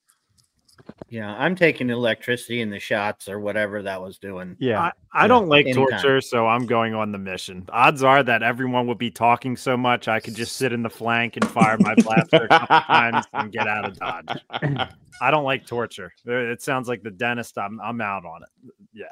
Yeah, 1.09 1.33
I'm 1.35 1.55
taking 1.55 1.89
electricity 1.89 2.61
in 2.61 2.69
the 2.69 2.79
shots 2.79 3.29
or 3.29 3.39
whatever 3.39 3.81
that 3.83 4.01
was 4.01 4.17
doing. 4.17 4.55
yeah. 4.59 4.79
I, 4.81 4.91
I 5.11 5.27
don't 5.27 5.47
like 5.47 5.65
anytime. 5.65 5.87
torture, 5.87 6.21
so 6.21 6.47
I'm 6.47 6.65
going 6.65 6.93
on 6.93 7.11
the 7.11 7.17
mission. 7.17 7.65
Odds 7.69 8.03
are 8.03 8.21
that 8.23 8.43
everyone 8.43 8.87
would 8.87 8.97
be 8.97 9.09
talking 9.09 9.57
so 9.57 9.75
much, 9.75 10.07
I 10.07 10.19
could 10.19 10.35
just 10.35 10.57
sit 10.57 10.71
in 10.73 10.83
the 10.83 10.89
flank 10.89 11.35
and 11.37 11.49
fire 11.49 11.77
my 11.79 11.95
blaster 11.95 12.43
a 12.43 12.47
couple 12.47 12.79
times 12.81 13.25
and 13.33 13.51
get 13.51 13.67
out 13.67 13.85
of 13.85 13.97
dodge. 13.97 14.39
I 15.21 15.31
don't 15.31 15.43
like 15.43 15.65
torture. 15.65 16.13
It 16.25 16.61
sounds 16.61 16.87
like 16.87 17.03
the 17.03 17.11
dentist. 17.11 17.57
I'm 17.57 17.79
I'm 17.81 17.99
out 18.01 18.25
on 18.25 18.43
it. 18.43 18.49
Yeah. 18.93 19.05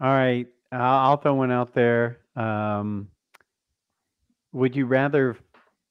All 0.00 0.08
right. 0.12 0.46
I'll 0.72 0.80
I'll 0.80 1.16
throw 1.16 1.34
one 1.34 1.50
out 1.50 1.74
there. 1.74 2.18
Um, 2.36 3.08
would 4.52 4.76
you 4.76 4.86
rather 4.86 5.36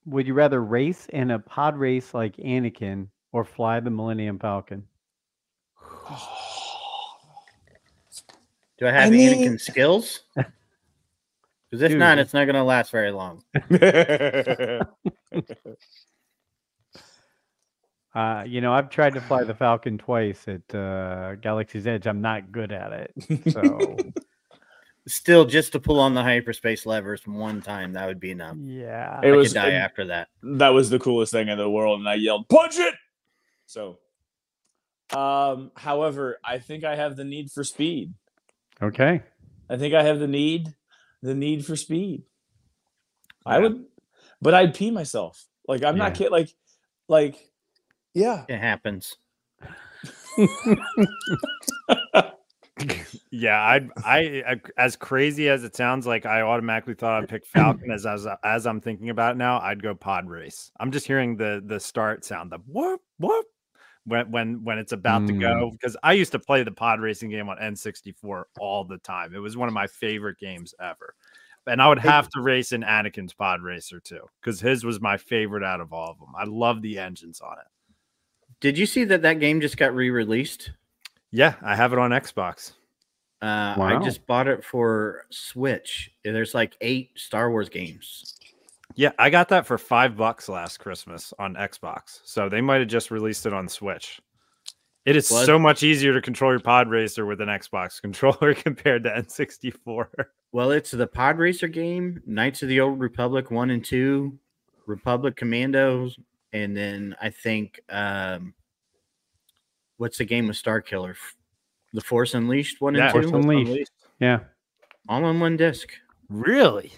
would 0.06 0.28
you 0.28 0.34
rather 0.34 0.64
race 0.64 1.08
in 1.10 1.32
a 1.32 1.40
pod 1.40 1.78
race 1.78 2.14
like 2.14 2.38
Anakin 2.38 3.08
or 3.36 3.44
fly 3.44 3.82
the 3.82 3.90
Millennium 3.90 4.40
Falcon? 4.40 4.84
Do 8.80 8.88
I 8.88 8.92
have 8.92 9.12
mean- 9.12 9.34
Anakin 9.34 9.60
skills? 9.60 10.22
Because 11.72 11.82
if 11.82 11.90
Dude. 11.92 12.00
not, 12.00 12.20
it's 12.20 12.34
not 12.34 12.46
going 12.46 12.56
to 12.56 12.64
last 12.64 12.92
very 12.92 13.12
long. 13.12 13.44
Uh, 18.14 18.44
you 18.48 18.62
know, 18.62 18.72
I've 18.72 18.90
tried 18.90 19.14
to 19.16 19.20
fly 19.22 19.44
the 19.44 19.54
Falcon 19.54 19.98
twice 19.98 20.48
at 20.48 20.74
uh, 20.74 21.36
Galaxy's 21.36 21.86
Edge. 21.86 22.08
I'm 22.08 22.22
not 22.22 22.50
good 22.50 22.72
at 22.72 22.94
it. 22.94 23.52
So 23.52 23.98
Still, 25.08 25.44
just 25.44 25.74
to 25.74 25.82
pull 25.82 26.00
on 26.00 26.14
the 26.14 26.24
hyperspace 26.24 26.86
levers 26.86 27.28
one 27.28 27.62
time, 27.62 27.92
that 27.94 28.08
would 28.08 28.22
be 28.22 28.32
enough. 28.32 28.56
yeah. 28.58 29.20
It 29.22 29.34
I 29.34 29.36
was 29.36 29.50
could 29.50 29.56
die 29.60 29.72
after 29.72 30.06
that. 30.06 30.30
that 30.44 30.70
was 30.70 30.90
the 30.90 30.98
coolest 30.98 31.34
thing 31.34 31.50
in 31.50 31.58
the 31.58 31.70
world 31.70 32.00
and 32.00 32.08
i 32.08 32.14
yelled 32.14 32.48
punch 32.48 32.78
it 32.78 32.94
so 33.66 33.98
um 35.14 35.72
however 35.76 36.38
i 36.44 36.58
think 36.58 36.84
i 36.84 36.96
have 36.96 37.16
the 37.16 37.24
need 37.24 37.52
for 37.52 37.64
speed 37.64 38.14
Okay. 38.82 39.22
I 39.70 39.78
think 39.78 39.94
I 39.94 40.04
have 40.04 40.20
the 40.20 40.28
need, 40.28 40.74
the 41.22 41.34
need 41.34 41.66
for 41.66 41.76
speed. 41.76 42.24
I 43.46 43.60
would, 43.60 43.86
but 44.42 44.54
I'd 44.54 44.74
pee 44.74 44.92
myself. 44.92 45.46
Like 45.68 45.84
I'm 45.84 45.98
not 45.98 46.14
kidding. 46.14 46.32
Like, 46.32 46.54
like, 47.08 47.52
yeah. 48.14 48.46
It 48.48 48.58
happens. 48.58 49.16
Yeah, 53.32 53.60
I, 53.60 53.88
I, 54.06 54.44
I, 54.48 54.62
as 54.78 54.96
crazy 54.96 55.50
as 55.50 55.64
it 55.66 55.76
sounds, 55.76 56.08
like 56.08 56.26
I 56.26 56.42
automatically 56.42 56.94
thought 56.94 57.22
I'd 57.22 57.30
pick 57.30 57.46
Falcon. 57.46 57.92
as 57.92 58.06
as 58.06 58.26
as 58.44 58.66
I'm 58.66 58.80
thinking 58.80 59.10
about 59.10 59.36
it 59.36 59.38
now, 59.38 59.60
I'd 59.60 59.84
go 59.84 59.94
Pod 59.94 60.30
Race. 60.30 60.72
I'm 60.80 60.90
just 60.92 61.06
hearing 61.06 61.36
the 61.36 61.62
the 61.66 61.80
start 61.80 62.24
sound, 62.24 62.52
the 62.52 62.60
whoop 62.68 63.02
whoop, 63.20 63.46
when 64.06 64.30
when 64.32 64.64
when 64.64 64.78
it's 64.78 64.92
about 64.92 65.28
to 65.28 65.34
Mm. 65.34 65.40
go. 65.42 65.72
Because 65.72 65.98
I 66.04 66.14
used 66.14 66.32
to 66.34 66.40
play 66.40 66.64
the 66.64 66.72
pod 66.72 67.00
racing 67.00 67.30
game 67.30 67.50
on 67.50 67.58
N64 67.58 68.46
all 68.60 68.84
the 68.84 68.98
time. 69.00 69.34
It 69.36 69.40
was 69.40 69.58
one 69.58 69.68
of 69.68 69.74
my 69.74 69.88
favorite 69.88 70.38
games 70.40 70.74
ever. 70.80 71.16
And 71.68 71.82
I 71.82 71.88
would 71.90 71.98
have 72.00 72.30
to 72.30 72.42
race 72.42 72.74
in 72.74 72.84
Anakin's 72.84 73.34
Pod 73.34 73.62
Racer 73.64 74.00
too, 74.00 74.22
because 74.40 74.60
his 74.62 74.84
was 74.84 75.02
my 75.02 75.18
favorite 75.18 75.64
out 75.64 75.82
of 75.82 75.92
all 75.94 76.12
of 76.12 76.20
them. 76.20 76.30
I 76.38 76.44
love 76.44 76.84
the 76.84 77.00
engines 77.00 77.42
on 77.42 77.54
it. 77.58 77.66
Did 78.60 78.78
you 78.78 78.86
see 78.86 79.04
that 79.06 79.24
that 79.24 79.40
game 79.40 79.60
just 79.62 79.76
got 79.76 79.96
re-released? 79.96 80.72
Yeah, 81.32 81.56
I 81.64 81.76
have 81.76 81.92
it 81.92 81.98
on 82.00 82.12
Xbox. 82.12 82.74
Uh, 83.42 83.74
Wow. 83.78 84.00
I 84.00 84.04
just 84.04 84.26
bought 84.28 84.48
it 84.48 84.64
for 84.64 85.26
Switch. 85.32 86.12
There's 86.24 86.54
like 86.54 86.78
eight 86.82 87.10
Star 87.16 87.50
Wars 87.50 87.68
games. 87.70 88.36
Yeah, 88.94 89.12
I 89.18 89.30
got 89.32 89.50
that 89.50 89.66
for 89.66 89.78
five 89.78 90.16
bucks 90.16 90.48
last 90.48 90.78
Christmas 90.78 91.34
on 91.40 91.56
Xbox. 91.56 92.20
So 92.24 92.48
they 92.50 92.62
might 92.62 92.80
have 92.80 92.88
just 92.88 93.10
released 93.12 93.46
it 93.46 93.54
on 93.54 93.68
Switch. 93.68 94.22
It 95.06 95.16
is 95.16 95.30
What? 95.32 95.46
so 95.46 95.58
much 95.60 95.84
easier 95.84 96.14
to 96.14 96.22
control 96.22 96.52
your 96.52 96.60
pod 96.60 96.90
racer 96.90 97.26
with 97.26 97.42
an 97.42 97.48
Xbox 97.50 98.02
controller 98.02 98.54
compared 98.54 99.04
to 99.04 99.10
N64. 99.10 100.08
Well, 100.52 100.72
it's 100.72 100.92
the 100.92 101.06
Pod 101.06 101.38
Racer 101.38 101.68
game, 101.68 102.22
Knights 102.26 102.64
of 102.64 102.70
the 102.70 102.80
Old 102.80 102.98
Republic 102.98 103.52
one 103.52 103.72
and 103.72 103.84
two, 103.84 104.40
Republic 104.86 105.36
Commandos, 105.36 106.18
and 106.54 106.78
then 106.78 107.14
I 107.22 107.30
think 107.30 107.82
um, 107.90 108.54
what's 109.98 110.18
the 110.18 110.24
game 110.24 110.48
with 110.48 110.56
Starkiller? 110.56 111.16
The 111.92 112.00
Force 112.00 112.36
Unleashed 112.36 112.80
one 112.80 112.96
Yeah, 112.96 113.04
and 113.04 113.12
Force 113.12 113.26
two, 113.32 113.36
Unleashed. 113.36 113.92
Yeah. 114.22 114.40
all 115.10 115.26
on 115.26 115.42
one 115.42 115.58
disc. 115.58 115.90
Really? 116.30 116.94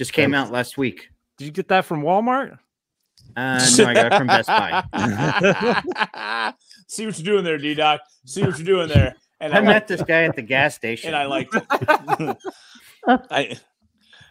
Just 0.00 0.14
came 0.14 0.32
out 0.32 0.50
last 0.50 0.78
week. 0.78 1.10
Did 1.36 1.44
you 1.44 1.50
get 1.50 1.68
that 1.68 1.84
from 1.84 2.02
Walmart? 2.02 2.58
Uh, 3.36 3.68
no, 3.76 3.84
I 3.84 3.92
got 3.92 4.06
it 4.10 4.16
from 4.16 4.28
Best 4.28 4.48
Buy. 4.48 6.54
See 6.88 7.04
what 7.04 7.18
you're 7.18 7.34
doing 7.34 7.44
there, 7.44 7.58
D 7.58 7.74
Doc. 7.74 8.00
See 8.24 8.40
what 8.42 8.56
you're 8.58 8.64
doing 8.64 8.88
there. 8.88 9.14
And 9.40 9.52
I 9.52 9.58
I, 9.58 9.60
met 9.60 9.72
liked 9.74 9.88
this 9.88 10.02
guy 10.02 10.22
at 10.22 10.36
the 10.36 10.40
gas 10.40 10.74
station. 10.80 11.08
and 11.08 11.16
I 11.16 11.26
liked 11.26 11.54
it. 11.54 11.64
I 13.06 13.58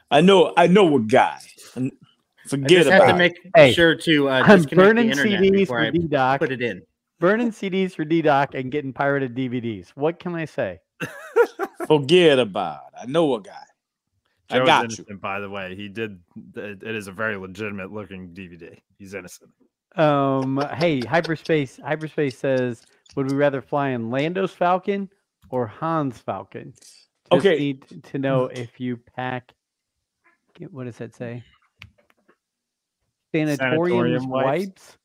I 0.09 0.21
know 0.21 0.55
I 0.57 0.65
know 0.65 0.95
a 0.95 0.99
guy. 1.01 1.37
I 1.75 1.91
Forget 2.47 2.67
just 2.69 2.89
have 2.89 3.03
about 3.03 3.09
to 3.09 3.15
it. 3.15 3.17
make 3.19 3.39
Hey, 3.55 3.71
sure 3.71 3.93
to 3.93 4.27
uh, 4.27 4.41
I'm 4.43 4.63
the 4.63 4.75
burning 4.75 5.11
internet 5.11 5.39
CDs 5.39 5.51
before 5.51 5.81
for 5.81 5.85
I 5.85 5.91
D 5.91 5.99
Doc, 6.07 6.39
put 6.39 6.51
it 6.51 6.63
in. 6.63 6.81
burning 7.19 7.51
CDs 7.51 7.93
for 7.93 8.05
D 8.05 8.23
Doc, 8.23 8.55
and 8.55 8.71
getting 8.71 8.91
pirated 8.91 9.35
DVDs. 9.35 9.89
What 9.89 10.19
can 10.19 10.33
I 10.33 10.45
say? 10.45 10.79
Forget 11.85 12.39
about 12.39 12.85
it. 12.93 13.03
I 13.03 13.05
know 13.05 13.35
a 13.35 13.41
guy. 13.41 13.53
I 14.51 14.57
Joe 14.57 14.63
is 14.63 14.67
got 14.67 14.97
you. 15.09 15.17
by 15.17 15.39
the 15.39 15.49
way. 15.49 15.75
He 15.75 15.87
did. 15.89 16.19
It 16.55 16.83
it 16.83 16.95
is 16.95 17.07
a 17.07 17.11
very 17.11 17.37
legitimate 17.37 17.91
looking 17.91 18.29
DVD. 18.29 18.79
He's 18.97 19.13
innocent. 19.13 19.51
Um, 19.95 20.63
hey, 20.75 21.01
hyperspace. 21.01 21.79
Hyperspace 21.83 22.37
says, 22.37 22.83
would 23.15 23.29
we 23.31 23.37
rather 23.37 23.61
fly 23.61 23.89
in 23.89 24.09
Lando's 24.09 24.51
Falcon 24.53 25.09
or 25.49 25.67
Han's 25.67 26.17
Falcon? 26.19 26.73
Just 27.31 27.45
Okay. 27.45 27.59
Need 27.59 28.03
to 28.03 28.17
know 28.19 28.45
if 28.45 28.79
you 28.79 28.97
pack. 29.15 29.51
get- 30.55 30.71
What 30.73 30.85
does 30.85 30.97
that 30.97 31.13
say? 31.15 31.43
Sanatoriums 33.33 33.59
Sanatorium 33.59 34.29
wipes? 34.29 34.45
wipes. 34.45 34.97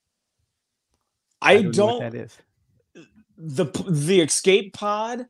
I 1.42 1.58
know 1.60 1.72
don't. 1.72 1.92
what 2.02 2.12
that 2.12 2.14
is. 2.14 2.38
the 3.36 3.66
the 3.88 4.20
escape 4.22 4.72
pod 4.72 5.26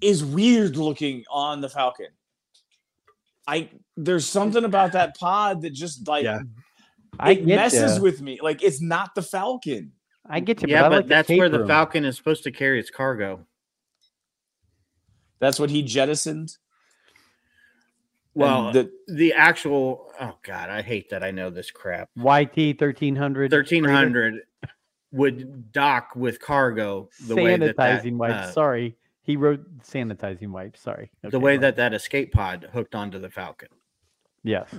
is 0.00 0.24
weird 0.24 0.76
looking 0.76 1.24
on 1.30 1.60
the 1.60 1.68
Falcon. 1.68 2.06
I 3.48 3.70
there's 3.96 4.26
something 4.28 4.62
about 4.64 4.92
that 4.92 5.16
pod 5.18 5.62
that 5.62 5.72
just 5.72 6.06
like 6.06 6.24
Yeah. 6.24 6.40
I 7.18 7.32
it 7.32 7.46
messes 7.46 7.96
ya. 7.96 8.02
with 8.02 8.20
me. 8.20 8.38
Like 8.42 8.62
it's 8.62 8.82
not 8.82 9.14
the 9.14 9.22
Falcon. 9.22 9.92
I 10.28 10.40
get 10.40 10.60
you. 10.62 10.68
Yeah, 10.68 10.84
I 10.84 10.88
but 10.90 10.96
like 10.96 11.06
that's 11.06 11.26
escape 11.26 11.38
where 11.38 11.48
the. 11.48 11.66
Falcon 11.66 12.04
is 12.04 12.16
supposed 12.16 12.44
to 12.44 12.52
carry 12.52 12.78
its 12.78 12.90
cargo. 12.90 13.46
That's 15.40 15.58
what 15.58 15.70
he 15.70 15.82
jettisoned. 15.82 16.56
Well, 18.34 18.72
the, 18.72 18.90
the 19.08 19.32
actual 19.32 20.12
oh 20.20 20.36
god, 20.44 20.68
I 20.70 20.82
hate 20.82 21.10
that 21.10 21.24
I 21.24 21.30
know 21.30 21.50
this 21.50 21.70
crap. 21.70 22.10
YT 22.16 22.78
thirteen 22.78 23.16
hundred. 23.16 23.50
Thirteen 23.50 23.82
hundred 23.84 24.42
would 25.12 25.72
dock 25.72 26.10
with 26.14 26.40
cargo 26.40 27.08
the 27.26 27.34
way 27.34 27.56
that 27.56 27.76
that, 27.76 28.04
sanitizing 28.04 28.16
wipes. 28.16 28.48
uh, 28.48 28.52
Sorry, 28.52 28.96
he 29.28 29.36
wrote 29.36 29.60
sanitizing 29.82 30.48
wipes. 30.48 30.80
Sorry. 30.80 31.10
the 31.22 31.38
way 31.38 31.52
well, 31.52 31.60
that 31.60 31.76
that 31.76 31.92
escape 31.92 32.32
pod 32.32 32.66
hooked 32.72 32.94
onto 32.94 33.18
the 33.18 33.28
Falcon. 33.28 33.68
Yes. 34.42 34.74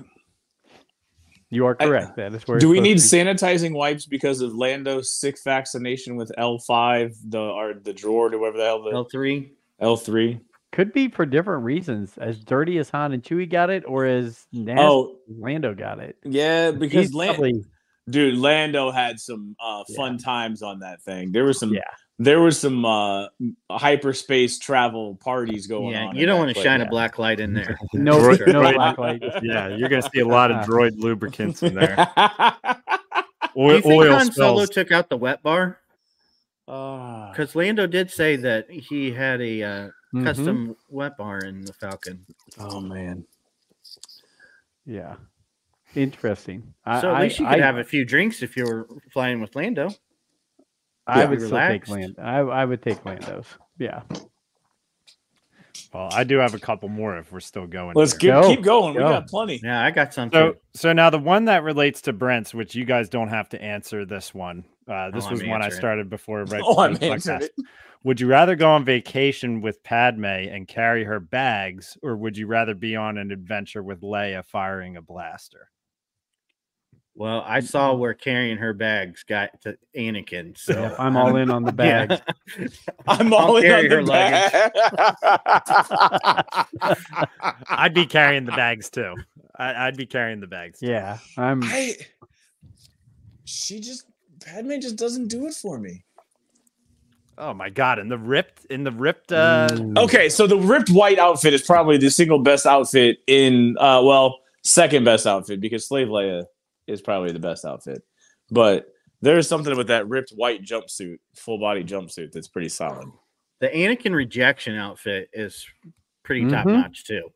You 1.52 1.68
are 1.68 1.78
I- 1.80 1.86
correct. 1.86 2.16
that 2.18 2.34
is 2.34 2.48
where. 2.48 2.58
do 2.60 2.68
we 2.68 2.80
need 2.80 3.00
supposed 3.00 3.42
sanitizing 3.42 3.74
wipes 3.74 4.06
because 4.08 4.42
of 4.42 4.54
Lando's 4.56 5.16
sick 5.16 5.36
vaccination 5.44 6.16
with 6.16 6.32
L 6.38 6.58
five, 6.58 7.16
the 7.28 7.40
or 7.40 7.76
the 7.76 7.94
drawer, 7.94 8.34
or 8.34 8.38
whatever 8.40 8.58
the 8.58 8.64
hell 8.66 8.84
the 8.84 8.90
L 8.92 9.04
three. 9.06 9.54
L 9.80 9.96
three? 9.96 10.40
Could 10.72 10.94
be 10.94 11.10
for 11.10 11.26
different 11.28 11.64
reasons. 11.64 12.18
As 12.18 12.40
dirty 12.40 12.78
as 12.80 12.90
Han 12.90 13.14
and 13.14 13.22
Chewie 13.24 13.50
got 13.50 13.70
it, 13.70 13.84
or 13.88 14.06
as 14.06 14.48
nasty 14.52 14.82
Oh 14.82 15.18
Lando 15.28 15.76
got 15.76 16.00
it. 16.00 16.18
yeah, 16.24 16.72
because 16.72 17.14
Lando, 17.14 17.34
probably- 17.34 17.64
dude, 18.10 18.38
Lando 18.38 18.90
had 18.92 19.20
some 19.20 19.56
uh, 19.64 19.84
fun 19.96 20.18
times 20.18 20.62
on 20.64 20.80
that 20.80 21.02
thing. 21.04 21.32
There 21.32 21.46
was 21.46 21.60
some 21.60 21.72
Yeah. 21.74 21.82
There 22.22 22.41
was 22.41 22.60
some 22.60 22.84
uh 22.86 23.28
hyperspace 23.72 24.60
travel 24.60 25.16
parties 25.16 25.66
going 25.68 25.91
Yeah, 25.94 26.06
on. 26.08 26.16
you 26.18 26.26
don't 26.26 26.38
want 26.38 26.50
to 26.50 26.54
place. 26.54 26.66
shine 26.66 26.82
a 26.82 26.86
black 26.90 27.18
light 27.18 27.40
in 27.40 27.54
there. 27.54 27.80
no, 27.94 28.18
Droid- 28.18 28.46
no 28.48 28.62
droid- 28.62 28.74
black 28.76 28.98
light. 28.98 29.24
Yeah, 29.44 29.70
you're 29.70 29.90
gonna 29.90 30.02
see 30.14 30.20
a 30.20 30.28
lot 30.28 30.52
of 30.52 30.66
droid 30.68 31.00
lubricants 31.00 31.64
in 31.64 31.74
there. 31.76 31.96
Do 33.56 33.62
Oil, 33.66 33.76
you 33.76 33.82
think 33.82 33.94
oil 34.02 34.14
Han 34.14 34.32
Solo 34.32 34.66
took 34.66 34.91
out 34.91 35.10
the 35.10 35.18
wet 35.18 35.41
bar? 35.41 35.80
Ah. 36.68 37.32
Because 37.32 37.56
Lando 37.56 37.88
did 37.88 38.12
say 38.12 38.36
that 38.36 38.70
he 38.70 39.12
had 39.12 39.41
a 39.41 39.64
uh, 39.64 39.90
Mhm. 40.14 40.24
custom 40.24 40.76
wet 40.90 41.18
bar 41.18 41.40
in 41.40 41.62
the 41.66 41.74
Falcon. 41.74 42.26
oh 42.60 42.80
man. 42.80 43.26
Yeah. 44.86 45.16
Interesting. 45.96 46.74
I, 46.86 47.02
So 47.02 47.10
at 47.10 47.16
I- 47.16 47.22
least 47.24 47.40
you 47.40 47.46
could 47.48 47.60
I, 47.60 47.66
have 47.66 47.78
a 47.78 47.84
few 47.84 48.06
drinks 48.06 48.44
if 48.44 48.56
you 48.56 48.66
were 48.66 48.88
flying 49.12 49.41
with 49.41 49.56
Lando. 49.56 49.90
I 51.10 51.23
Yeah, 51.23 51.30
would 51.30 51.41
still 51.41 51.57
take. 51.57 51.88
Land. 51.88 52.15
I, 52.19 52.40
I 52.40 52.65
would 52.65 52.81
take 52.81 53.03
Lando's. 53.06 53.45
Yeah. 53.77 54.02
Well, 55.94 56.10
I 56.11 56.23
do 56.23 56.38
have 56.38 56.53
a 56.53 56.60
couple 56.60 56.88
more 56.90 57.18
if 57.18 57.31
we're 57.31 57.40
still 57.40 57.65
going. 57.65 57.95
Let's 57.95 58.14
keep, 58.14 58.30
Go. 58.30 58.48
keep 58.48 58.61
going. 58.61 58.94
We 58.94 58.99
got 58.99 59.27
plenty. 59.27 59.60
Yeah, 59.64 59.84
I 59.84 59.90
got 59.91 60.14
some. 60.14 60.30
So, 60.31 60.52
too. 60.52 60.57
so 60.76 60.94
now 60.94 61.10
the 61.10 61.18
one 61.19 61.45
that 61.45 61.64
relates 61.64 62.02
to 62.02 62.14
Brent's, 62.14 62.53
which 62.53 62.76
you 62.76 62.86
guys 62.86 63.10
don't 63.10 63.30
have 63.30 63.49
to 63.49 63.61
answer 63.61 64.06
this 64.06 64.34
one. 64.34 64.65
Uh, 64.88 65.10
this 65.11 65.26
Oh, 65.27 65.31
was 65.31 65.41
I'm 65.41 65.49
one 65.49 65.61
I 65.61 65.65
answering. 65.65 65.80
started 65.81 66.10
before. 66.10 66.44
Right 66.48 66.61
Oh, 66.64 66.80
I'm 66.80 66.98
answering 67.02 67.41
it. 67.44 67.52
Would 68.03 68.19
you 68.22 68.27
rather 68.27 68.56
go 68.56 68.69
on 68.72 68.86
vacation 68.86 69.61
with 69.61 69.84
Padme 69.84 70.26
and 70.26 70.68
carry 70.68 71.03
her 71.03 71.19
bags, 71.19 71.98
or 72.02 72.15
would 72.18 72.38
you 72.38 72.48
rather 72.48 72.73
be 72.76 72.95
on 72.95 73.18
an 73.18 73.31
adventure 73.31 73.84
with 73.84 74.02
Leia 74.02 74.45
firing 74.45 74.95
a 74.95 75.02
blaster? 75.02 75.69
Well, 77.15 77.44
I 77.45 77.60
saw 77.60 77.94
where 77.95 78.14
carrying 78.14 78.57
her 78.57 78.72
bags 78.73 79.23
got 79.23 79.61
to 79.64 79.77
Anakin. 79.95 80.57
So 80.57 80.73
Yep, 80.73 80.95
I'm 80.99 81.18
all 81.18 81.36
in 81.36 81.49
on 81.52 81.64
the 81.64 81.72
bag. 81.73 82.11
Yeah. 82.57 82.68
I'm 83.07 83.34
I'll 83.34 83.40
all 83.40 83.57
in 83.57 83.72
on 83.72 83.86
her 83.90 84.03
the 84.03 84.07
bag. 84.07 84.61
I'd 87.69 87.94
be 87.94 88.06
carrying 88.06 88.45
the 88.45 88.52
bags 88.56 88.90
too. 88.90 89.15
I, 89.57 89.88
I'd 89.88 89.98
be 89.98 90.06
carrying 90.06 90.40
the 90.40 90.48
bags. 90.48 90.80
too. 90.80 90.88
Yeah. 90.88 91.18
I'm. 91.38 91.61
I 91.64 91.95
she 93.45 93.80
just 93.80 94.06
Padme 94.45 94.80
just 94.80 94.95
doesn't 94.95 95.27
do 95.27 95.45
it 95.48 95.53
for 95.53 95.77
me. 95.80 96.03
Oh 97.38 97.53
my 97.53 97.69
god! 97.69 97.99
And 97.99 98.11
the 98.11 98.18
ripped, 98.18 98.65
in 98.65 98.84
the 98.84 98.91
ripped. 98.91 99.31
Uh, 99.31 99.68
Mm. 99.72 99.98
Okay, 99.98 100.27
so 100.30 100.45
the 100.48 100.57
ripped 100.57 100.90
white 100.90 101.19
outfit 101.19 101.53
is 101.53 101.61
probably 101.61 101.98
the 101.98 102.10
single 102.11 102.40
best 102.40 102.65
outfit 102.65 103.19
in 103.27 103.76
uh 103.80 104.02
well, 104.03 104.40
second 104.64 105.03
best 105.06 105.26
outfit 105.27 105.61
because 105.61 105.88
Slave 105.88 106.07
Leia 106.10 106.45
is 106.90 107.02
probably 107.02 107.32
the 107.32 107.40
best 107.40 107.66
outfit. 107.66 108.02
But 108.52 108.88
there's 109.22 109.48
something 109.48 109.76
with 109.78 109.88
that 109.88 110.07
ripped 110.07 110.32
white 110.32 110.64
jumpsuit, 110.64 111.18
full 111.36 111.60
body 111.60 111.84
jumpsuit 111.84 112.32
that's 112.32 112.48
pretty 112.48 112.70
solid. 112.70 113.07
the 113.60 113.68
Anakin 113.68 114.14
rejection 114.16 114.76
outfit 114.76 115.30
is 115.34 115.66
pretty 116.24 116.44
Mhm. 116.44 116.52
top 116.52 116.66
notch 116.66 117.03
too. 117.03 117.30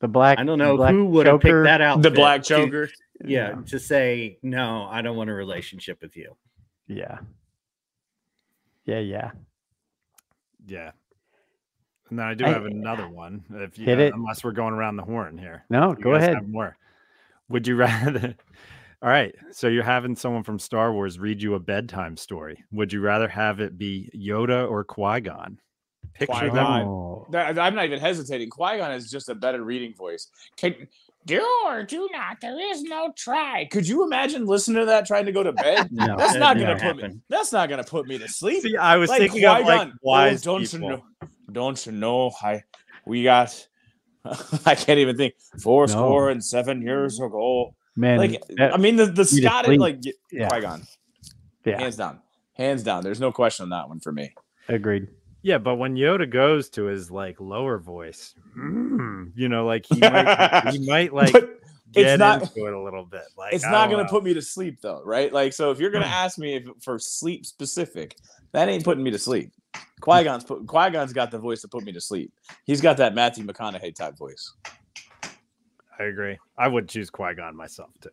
The 0.00 0.06
black. 0.08 0.38
I 0.38 0.44
don't 0.44 0.58
know 0.58 0.76
who 0.76 1.06
would 1.06 1.26
have 1.26 1.40
picked 1.40 1.64
that 1.64 1.80
out. 1.80 2.02
The 2.02 2.10
black 2.12 2.42
choker. 2.44 2.88
Yeah, 3.24 3.56
to 3.68 3.78
say 3.80 4.38
no, 4.42 4.86
I 4.90 5.02
don't 5.02 5.16
want 5.16 5.30
a 5.30 5.32
relationship 5.32 6.00
with 6.02 6.16
you. 6.16 6.36
Yeah. 6.86 7.18
Yeah. 8.84 9.00
Yeah. 9.00 9.30
yeah. 10.66 10.90
And 12.10 12.18
then 12.20 12.26
I 12.26 12.34
do 12.34 12.44
I- 12.44 12.50
have 12.50 12.66
another 12.66 13.08
one. 13.08 13.44
If 13.50 13.78
you, 13.78 13.86
Hit 13.86 13.98
it. 13.98 14.14
unless 14.14 14.44
we're 14.44 14.52
going 14.52 14.74
around 14.74 14.96
the 14.96 15.02
horn 15.02 15.36
here. 15.38 15.64
No, 15.68 15.90
You 15.96 16.04
go 16.04 16.14
ahead. 16.14 16.48
more. 16.48 16.76
Would 17.48 17.66
you 17.66 17.74
rather? 17.76 18.36
All 19.02 19.08
right. 19.10 19.34
So 19.52 19.68
you're 19.68 19.82
having 19.84 20.16
someone 20.16 20.42
from 20.42 20.58
Star 20.58 20.92
Wars 20.92 21.18
read 21.18 21.42
you 21.42 21.54
a 21.54 21.60
bedtime 21.60 22.16
story. 22.16 22.64
Would 22.72 22.92
you 22.92 23.00
rather 23.00 23.28
have 23.28 23.60
it 23.60 23.76
be 23.78 24.10
Yoda 24.16 24.68
or 24.70 24.84
Qui 24.84 25.20
Gon? 25.20 25.58
Picture 26.14 26.34
them. 26.46 26.50
Qui-Gon. 26.50 26.82
Oh. 26.82 27.26
That- 27.30 27.58
I'm 27.58 27.74
not 27.74 27.84
even 27.84 28.00
hesitating. 28.00 28.48
Qui 28.48 28.78
Gon 28.78 28.92
is 28.92 29.10
just 29.10 29.28
a 29.28 29.34
better 29.34 29.62
reading 29.62 29.94
voice. 29.94 30.28
Can 30.56 30.88
do 31.26 31.44
or 31.66 31.82
do 31.82 32.08
not. 32.12 32.40
There 32.40 32.58
is 32.72 32.82
no 32.84 33.12
try. 33.16 33.66
Could 33.70 33.86
you 33.86 34.04
imagine 34.04 34.46
listening 34.46 34.80
to 34.80 34.86
that 34.86 35.06
trying 35.06 35.26
to 35.26 35.32
go 35.32 35.42
to 35.42 35.52
bed? 35.52 35.88
No, 35.92 36.16
That's 36.16 36.36
not 36.36 36.56
gonna 36.56 36.74
not 36.74 36.80
put 36.80 36.96
me. 36.96 37.20
That's 37.28 37.52
not 37.52 37.68
gonna 37.68 37.84
put 37.84 38.06
me 38.06 38.16
to 38.18 38.28
sleep. 38.28 38.62
See, 38.62 38.76
I 38.76 38.96
was 38.96 39.10
like 39.10 39.20
thinking 39.20 39.44
of 39.44 39.58
like 39.58 39.64
Qui-Gon, 39.66 39.92
oh, 40.06 40.36
don't 40.38 40.60
people. 40.62 40.80
you 40.80 40.88
know? 40.88 41.04
Don't 41.52 41.86
you 41.86 41.92
know? 41.92 42.30
I 42.42 42.62
we 43.04 43.22
got. 43.24 43.66
I 44.64 44.74
can't 44.74 44.98
even 45.00 45.16
think. 45.16 45.34
Four 45.60 45.86
No. 45.86 45.92
score 45.92 46.30
and 46.30 46.42
seven 46.42 46.80
years 46.82 47.20
ago. 47.20 47.74
Man, 47.96 48.18
Like 48.18 48.42
that- 48.56 48.74
I 48.74 48.76
mean, 48.76 48.96
the 48.96 49.06
the 49.06 49.24
to 49.24 49.24
Scottish 49.24 49.78
like 49.78 49.98
Yeah. 50.30 50.48
Qui 50.48 50.60
Gon, 50.60 50.82
yeah, 51.64 51.78
hands 51.78 51.96
down, 51.96 52.20
hands 52.54 52.82
down. 52.82 53.02
There's 53.02 53.20
no 53.20 53.32
question 53.32 53.64
on 53.64 53.70
that 53.70 53.88
one 53.88 54.00
for 54.00 54.12
me. 54.12 54.34
agreed. 54.68 55.08
Yeah, 55.42 55.58
but 55.58 55.76
when 55.76 55.94
Yoda 55.94 56.28
goes 56.28 56.68
to 56.70 56.84
his 56.84 57.10
like 57.10 57.40
lower 57.40 57.78
voice, 57.78 58.34
mm, 58.58 59.30
you 59.36 59.48
know, 59.48 59.64
like 59.64 59.86
he 59.86 60.00
might, 60.00 60.68
he 60.72 60.86
might 60.90 61.12
like 61.14 61.32
But 61.32 61.60
get 61.92 62.18
not- 62.18 62.42
into 62.42 62.66
it 62.66 62.72
a 62.74 62.80
little 62.80 63.04
bit. 63.04 63.22
Like 63.38 63.54
it's 63.54 63.64
not 63.64 63.88
going 63.88 64.04
to 64.04 64.10
put 64.10 64.24
me 64.24 64.34
to 64.34 64.42
sleep 64.42 64.80
though, 64.80 65.02
right? 65.04 65.32
Like, 65.32 65.52
so 65.52 65.70
if 65.70 65.78
you're 65.78 65.90
going 65.92 66.02
to 66.02 66.08
ask 66.10 66.36
me 66.36 66.56
if 66.56 66.64
for 66.82 66.98
sleep 66.98 67.46
specific, 67.46 68.16
that 68.52 68.68
ain't 68.68 68.82
putting 68.84 69.04
me 69.04 69.10
to 69.12 69.18
sleep. 69.18 69.52
Qui 70.00 70.24
Gon's 70.24 70.42
put 70.44 70.66
Qui 70.66 70.90
Gon's 70.90 71.12
got 71.12 71.30
the 71.30 71.38
voice 71.38 71.60
to 71.62 71.68
put 71.68 71.84
me 71.84 71.92
to 71.92 72.00
sleep. 72.00 72.32
He's 72.64 72.80
got 72.80 72.96
that 72.96 73.14
Matthew 73.14 73.44
McConaughey 73.46 73.94
type 73.94 74.16
voice. 74.18 74.52
I 75.98 76.04
agree. 76.04 76.36
I 76.58 76.68
would 76.68 76.88
choose 76.88 77.10
Qui 77.10 77.34
Gon 77.34 77.56
myself 77.56 77.90
too. 78.00 78.10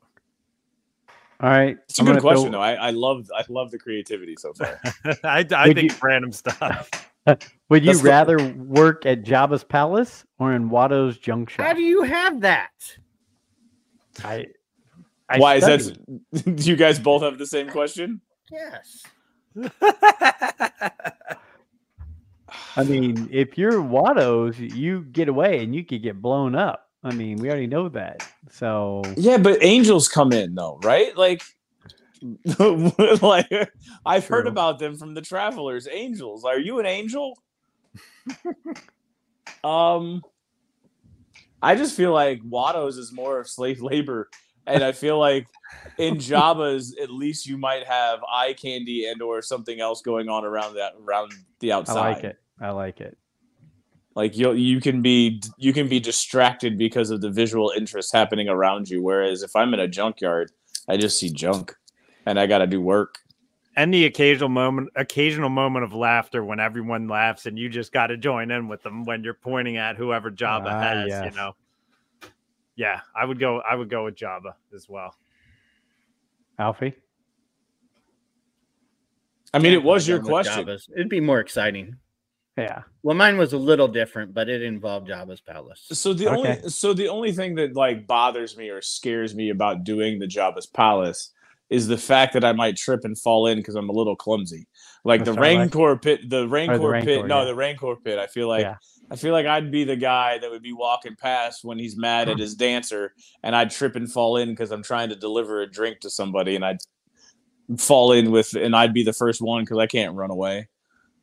All 1.40 1.50
right, 1.50 1.78
It's 1.90 2.00
a 2.00 2.04
I'm 2.04 2.14
good 2.14 2.22
question 2.22 2.52
throw- 2.52 2.60
though. 2.60 2.62
I, 2.62 2.74
I 2.76 2.90
love 2.92 3.30
I 3.36 3.44
love 3.50 3.72
the 3.72 3.78
creativity 3.80 4.36
so 4.38 4.54
far. 4.54 4.80
I, 5.26 5.46
I 5.54 5.68
Would 5.68 5.76
think 5.78 5.92
you- 5.92 5.98
random 6.02 6.32
stuff. 6.32 6.90
Would 7.70 7.84
you 7.84 7.92
That's 7.92 8.02
the- 8.02 8.10
rather 8.10 8.54
work 8.54 9.06
at 9.06 9.24
Jabba's 9.24 9.64
palace 9.64 10.24
or 10.40 10.54
in 10.54 10.70
Watto's 10.70 11.18
junk 11.18 11.50
shop? 11.50 11.66
How 11.66 11.74
do 11.74 11.82
you 11.82 12.04
have 12.04 12.42
that? 12.42 12.70
I, 14.24 14.46
I 15.28 15.40
Why 15.40 15.56
is 15.56 15.66
that? 15.66 16.46
Do 16.56 16.64
you 16.64 16.76
guys 16.76 17.00
both 17.00 17.24
have 17.24 17.38
the 17.40 17.48
same 17.48 17.68
question? 17.70 18.22
Yes. 18.52 19.04
I 22.76 22.84
mean, 22.86 23.30
if 23.32 23.58
you're 23.58 23.82
Watto's, 23.82 24.60
you 24.60 25.02
get 25.12 25.28
away 25.30 25.64
and 25.64 25.74
you 25.76 25.84
could 25.84 26.02
get 26.04 26.22
blown 26.22 26.56
up. 26.56 26.90
I 27.04 27.14
mean, 27.14 27.38
we 27.38 27.50
already 27.50 27.68
know 27.68 27.90
that. 27.90 28.28
So 28.50 29.04
Yeah, 29.18 29.38
but 29.38 29.64
angels 29.64 30.08
come 30.08 30.32
in 30.32 30.56
though, 30.56 30.80
right? 30.84 31.16
Like, 31.18 31.44
like 32.60 33.70
I've 34.06 34.28
heard 34.28 34.48
about 34.48 34.80
them 34.80 34.96
from 34.98 35.14
the 35.14 35.22
travelers. 35.22 35.88
Angels, 35.92 36.46
are 36.46 36.60
you 36.60 36.80
an 36.80 36.86
angel? 36.86 37.38
um, 39.64 40.24
I 41.62 41.76
just 41.76 41.96
feel 41.98 42.14
like 42.14 42.40
Watto's 42.44 42.98
is 42.98 43.12
more 43.12 43.40
of 43.40 43.50
slave 43.50 43.82
labor, 43.82 44.30
and 44.66 44.84
I 44.84 44.94
feel 44.94 45.20
like 45.20 45.48
in 45.98 46.16
Jabba's, 46.18 46.96
at 47.02 47.10
least 47.10 47.46
you 47.46 47.58
might 47.58 47.86
have 47.86 48.20
eye 48.24 48.54
candy 48.54 49.08
and 49.08 49.22
or 49.22 49.42
something 49.42 49.82
else 49.82 50.02
going 50.02 50.30
on 50.30 50.46
around 50.46 50.76
that 50.76 50.94
around 51.02 51.34
the 51.60 51.74
outside. 51.74 51.98
I 51.98 52.14
like 52.14 52.24
it. 52.24 52.40
I 52.62 52.70
like 52.72 53.02
it. 53.02 53.18
Like 54.16 54.38
you 54.38 54.54
you 54.54 54.80
can 54.80 55.02
be 55.02 55.42
you 55.58 55.74
can 55.74 55.88
be 55.88 56.00
distracted 56.00 56.78
because 56.78 57.10
of 57.10 57.22
the 57.22 57.32
visual 57.32 57.74
interest 57.76 58.14
happening 58.14 58.48
around 58.48 58.90
you. 58.90 59.02
Whereas 59.02 59.42
if 59.44 59.56
I'm 59.56 59.74
in 59.74 59.80
a 59.80 59.88
junkyard, 59.88 60.52
I 60.88 60.98
just 60.98 61.18
see 61.20 61.30
junk, 61.32 61.76
and 62.26 62.40
I 62.40 62.46
got 62.46 62.60
to 62.60 62.68
do 62.68 62.80
work. 62.80 63.18
and 63.76 63.92
the 63.92 64.06
occasional 64.06 64.50
moment 64.50 64.90
occasional 64.96 65.50
moment 65.50 65.84
of 65.84 65.94
laughter 65.94 66.44
when 66.46 66.60
everyone 66.60 67.08
laughs 67.08 67.48
and 67.48 67.58
you 67.58 67.70
just 67.70 67.92
got 67.92 68.08
to 68.08 68.18
join 68.18 68.52
in 68.52 68.68
with 68.68 68.84
them 68.84 69.04
when 69.04 69.24
you're 69.24 69.34
pointing 69.34 69.78
at 69.78 69.96
whoever 69.98 70.30
Jabba 70.30 70.68
Ah, 70.72 70.80
has, 70.80 71.08
yes. 71.10 71.32
you 71.32 71.36
know. 71.36 71.54
Yeah, 72.76 73.02
I 73.16 73.26
would 73.26 73.40
go 73.40 73.62
I 73.62 73.74
would 73.74 73.90
go 73.90 74.06
with 74.06 74.16
Jabba 74.16 74.54
as 74.76 74.88
well. 74.88 75.16
Alfie? 76.60 76.94
I 79.56 79.60
mean, 79.60 79.74
it 79.74 79.84
was 79.84 80.08
your 80.08 80.20
question. 80.22 80.66
Jabba's. 80.66 80.88
It'd 80.96 81.10
be 81.10 81.20
more 81.20 81.40
exciting. 81.40 81.96
Yeah. 82.58 82.84
Well, 83.02 83.16
mine 83.16 83.38
was 83.38 83.54
a 83.54 83.58
little 83.58 83.88
different, 83.88 84.34
but 84.34 84.48
it 84.48 84.62
involved 84.62 85.10
Jabba's 85.10 85.42
palace. 85.42 85.86
So 85.92 86.14
the 86.14 86.28
Okay. 86.30 86.38
only 86.58 86.70
so 86.70 86.94
the 86.94 87.08
only 87.10 87.32
thing 87.32 87.56
that 87.56 87.76
like 87.76 88.06
bothers 88.06 88.56
me 88.56 88.70
or 88.70 88.82
scares 88.82 89.34
me 89.34 89.50
about 89.50 89.84
doing 89.84 90.20
the 90.20 90.28
Jabba's 90.28 90.68
palace 90.68 91.32
is 91.72 91.88
the 91.88 91.98
fact 91.98 92.34
that 92.34 92.44
I 92.44 92.52
might 92.52 92.78
trip 92.78 93.06
and 93.06 93.18
fall 93.18 93.48
in 93.48 93.58
because 93.58 93.74
I'm 93.74 93.90
a 93.90 93.94
little 93.94 94.16
clumsy. 94.16 94.68
Like 95.04 95.22
the 95.22 95.32
That's 95.32 95.38
all 95.38 95.42
right. 95.44 95.58
Rancor 95.58 95.98
pit, 95.98 96.30
the 96.30 96.48
Rancor, 96.48 96.90
Rancor, 96.90 97.06
pit. 97.06 97.26
No, 97.26 97.40
yeah. 97.40 97.46
the 97.46 97.56
Rancor 97.56 97.96
pit. 97.96 98.20
I 98.20 98.28
feel 98.28 98.48
like 98.48 98.62
Yeah. 98.62 98.76
I 99.10 99.16
feel 99.16 99.34
like 99.34 99.46
I'd 99.48 99.72
be 99.72 99.84
the 99.84 99.96
guy 99.96 100.38
that 100.38 100.50
would 100.50 100.62
be 100.64 100.74
walking 100.74 101.16
past 101.16 101.64
when 101.64 101.78
he's 101.78 101.98
mad 101.98 102.30
at 102.30 102.40
his 102.40 102.56
dancer, 102.56 103.14
and 103.44 103.56
I'd 103.56 103.70
trip 103.70 103.96
and 103.96 104.10
fall 104.12 104.38
in 104.38 104.50
because 104.50 104.72
I'm 104.72 104.82
trying 104.82 105.10
to 105.10 105.16
deliver 105.16 105.62
a 105.62 105.70
drink 105.70 106.00
to 106.02 106.10
somebody, 106.10 106.56
and 106.56 106.64
I'd 106.64 106.78
fall 107.78 108.12
in 108.14 108.32
with, 108.32 108.56
and 108.56 108.76
I'd 108.76 108.94
be 108.94 109.04
the 109.04 109.14
first 109.14 109.42
one 109.42 109.64
because 109.64 109.78
I 109.78 109.88
can't 109.88 110.16
run 110.16 110.32
away. 110.32 110.68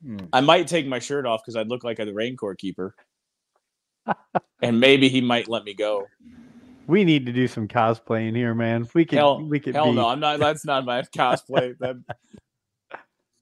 Hmm. 0.04 0.16
I 0.32 0.40
might 0.40 0.66
take 0.66 0.86
my 0.86 0.98
shirt 0.98 1.26
off 1.26 1.42
because 1.42 1.56
I'd 1.56 1.68
look 1.68 1.84
like 1.84 1.98
a 1.98 2.12
Rancor 2.12 2.54
keeper, 2.54 2.94
and 4.62 4.80
maybe 4.80 5.08
he 5.08 5.20
might 5.20 5.48
let 5.48 5.64
me 5.64 5.74
go. 5.74 6.06
We 6.86 7.04
need 7.04 7.26
to 7.26 7.32
do 7.32 7.46
some 7.46 7.68
cosplaying 7.68 8.34
here, 8.34 8.54
man. 8.54 8.88
We 8.94 9.04
can. 9.04 9.18
hell, 9.18 9.42
we 9.44 9.60
could 9.60 9.74
hell 9.74 9.86
be, 9.90 9.92
no, 9.92 10.08
I'm 10.08 10.18
not. 10.20 10.40
That's 10.40 10.64
not 10.64 10.84
my 10.84 11.02
cosplay. 11.16 11.76
That 11.78 11.96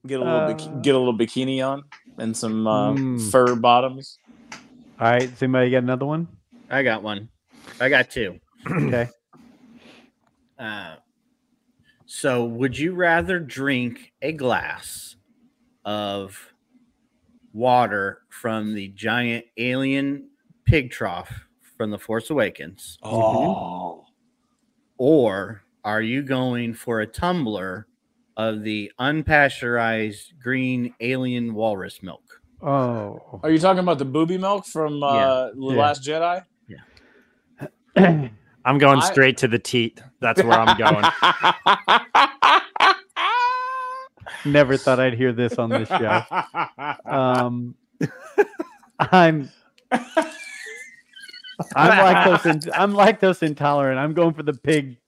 get 0.06 0.20
a 0.20 0.24
little 0.24 0.40
Uh, 0.40 0.52
biki- 0.55 0.82
get 0.82 0.94
a 0.94 0.98
little 0.98 1.16
bikini 1.16 1.66
on 1.66 1.85
and 2.18 2.36
some 2.36 2.66
uh, 2.66 2.93
Mm. 2.93 3.30
fur 3.30 3.55
bottoms. 3.55 4.18
All 5.01 5.10
right, 5.12 5.30
does 5.30 5.43
anybody 5.43 5.70
got 5.70 5.85
another 5.85 6.06
one? 6.06 6.26
I 6.68 6.82
got 6.82 7.02
one. 7.02 7.28
I 7.80 7.89
got 7.89 8.10
two. 8.10 8.39
Okay. 8.66 9.09
Uh, 10.59 10.97
so, 12.05 12.44
would 12.44 12.76
you 12.76 12.94
rather 12.94 13.39
drink 13.39 14.12
a 14.20 14.32
glass 14.32 15.14
of 15.85 16.48
water 17.53 18.23
from 18.29 18.75
the 18.75 18.89
giant 18.89 19.45
alien 19.57 20.29
pig 20.65 20.91
trough 20.91 21.47
from 21.77 21.91
The 21.91 21.99
Force 21.99 22.31
Awakens, 22.31 22.99
Oh, 23.03 24.05
or 24.97 25.62
are 25.85 26.03
you 26.03 26.23
going 26.23 26.75
for 26.75 27.01
a 27.01 27.07
tumbler 27.07 27.87
of 28.37 28.62
the 28.62 28.91
unpasteurized 29.01 30.39
green 30.43 30.95
alien 31.01 31.55
walrus 31.55 32.03
milk? 32.03 32.23
Oh. 32.61 33.39
are 33.45 33.51
you 33.51 33.59
talking 33.61 33.79
about 33.79 33.99
the 33.99 34.05
booby 34.05 34.37
milk 34.37 34.66
from 34.66 35.01
uh, 35.03 35.51
The 35.51 35.55
Yeah. 35.57 35.77
Last 35.77 36.03
Jedi? 36.03 36.45
Yeah. 36.66 38.29
I'm 38.65 38.79
going 38.79 38.99
I- 39.01 39.05
straight 39.07 39.37
to 39.39 39.49
the 39.49 39.59
teat. 39.61 40.03
That's 40.20 40.43
where 40.43 40.59
I'm 40.59 40.77
going. 40.77 41.05
Never 44.44 44.77
thought 44.77 45.01
I'd 45.01 45.15
hear 45.15 45.32
this 45.32 45.59
on 45.59 45.70
this 45.70 45.89
show. 45.89 46.23
Um, 47.05 47.74
I'm 48.98 49.51
I'm 51.74 52.15
lactose 52.15 52.47
in, 52.47 52.73
I'm 52.73 52.93
lactose 52.93 53.43
intolerant. 53.43 53.98
I'm 53.98 54.15
going 54.15 54.35
for 54.35 54.43
the 54.43 54.52
pig 54.52 54.98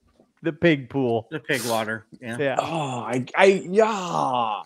the 0.41 0.51
pig 0.53 0.89
pool. 0.89 1.27
The 1.31 1.39
pig 1.39 1.63
water. 1.65 2.05
Yeah. 2.19 2.37
Yeah. 2.39 2.55
oh, 2.59 3.01
I, 3.01 3.25
I, 3.35 3.45
yeah. 3.69 4.61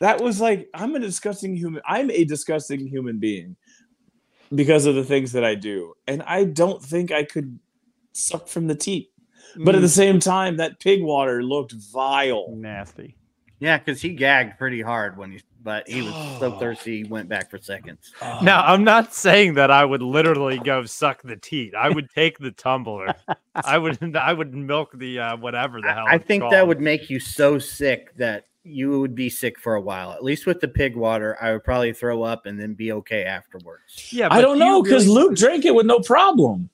That 0.00 0.20
was 0.20 0.40
like 0.40 0.68
I'm 0.74 0.94
a 0.94 0.98
disgusting 0.98 1.54
human. 1.56 1.82
I'm 1.86 2.10
a 2.10 2.24
disgusting 2.24 2.86
human 2.86 3.18
being 3.18 3.56
because 4.54 4.86
of 4.86 4.94
the 4.94 5.04
things 5.04 5.32
that 5.32 5.44
I 5.44 5.54
do, 5.54 5.94
and 6.06 6.22
I 6.22 6.44
don't 6.44 6.82
think 6.82 7.12
I 7.12 7.24
could 7.24 7.58
suck 8.12 8.48
from 8.48 8.66
the 8.66 8.74
teat. 8.74 9.10
But 9.56 9.74
at 9.74 9.80
the 9.80 9.88
same 9.88 10.20
time, 10.20 10.56
that 10.58 10.78
pig 10.78 11.02
water 11.02 11.42
looked 11.42 11.72
vile. 11.72 12.46
nasty. 12.54 13.16
Yeah, 13.60 13.78
because 13.78 14.00
he 14.00 14.10
gagged 14.10 14.56
pretty 14.58 14.80
hard 14.80 15.16
when 15.16 15.32
he, 15.32 15.40
but 15.62 15.88
he 15.88 16.02
was 16.02 16.12
so 16.38 16.54
Oh. 16.54 16.58
thirsty, 16.60 16.98
he 16.98 17.04
went 17.04 17.28
back 17.28 17.50
for 17.50 17.58
seconds. 17.58 18.12
Now, 18.42 18.62
I'm 18.64 18.84
not 18.84 19.12
saying 19.12 19.54
that 19.54 19.70
I 19.70 19.84
would 19.84 20.02
literally 20.02 20.58
go 20.58 20.84
suck 20.84 21.22
the 21.22 21.36
teat. 21.36 21.74
I 21.74 21.88
would 21.90 22.08
take 22.14 22.38
the 22.38 22.52
tumbler. 22.52 23.14
I 23.56 23.76
would 23.78 24.16
I 24.16 24.32
would 24.32 24.54
milk 24.54 24.90
the 24.94 25.18
uh, 25.18 25.36
whatever 25.38 25.80
the 25.80 25.92
hell. 25.92 26.04
I 26.08 26.14
it's 26.16 26.24
think 26.26 26.44
that 26.50 26.66
would 26.66 26.80
make 26.80 27.10
you 27.10 27.18
so 27.18 27.58
sick 27.58 28.14
that 28.16 28.44
you 28.62 29.00
would 29.00 29.14
be 29.14 29.28
sick 29.30 29.58
for 29.58 29.74
a 29.74 29.80
while. 29.80 30.12
At 30.12 30.22
least 30.22 30.46
with 30.46 30.60
the 30.60 30.68
pig 30.68 30.94
water, 30.94 31.36
I 31.40 31.52
would 31.52 31.64
probably 31.64 31.92
throw 31.92 32.22
up 32.22 32.46
and 32.46 32.60
then 32.60 32.74
be 32.74 32.92
okay 32.92 33.24
afterwards. 33.24 34.12
Yeah, 34.12 34.28
I 34.30 34.40
don't 34.40 34.58
know 34.58 34.82
because 34.82 35.06
really- 35.06 35.20
Luke 35.22 35.36
drank 35.36 35.64
it 35.64 35.74
with 35.74 35.86
no 35.86 36.00
problem. 36.00 36.68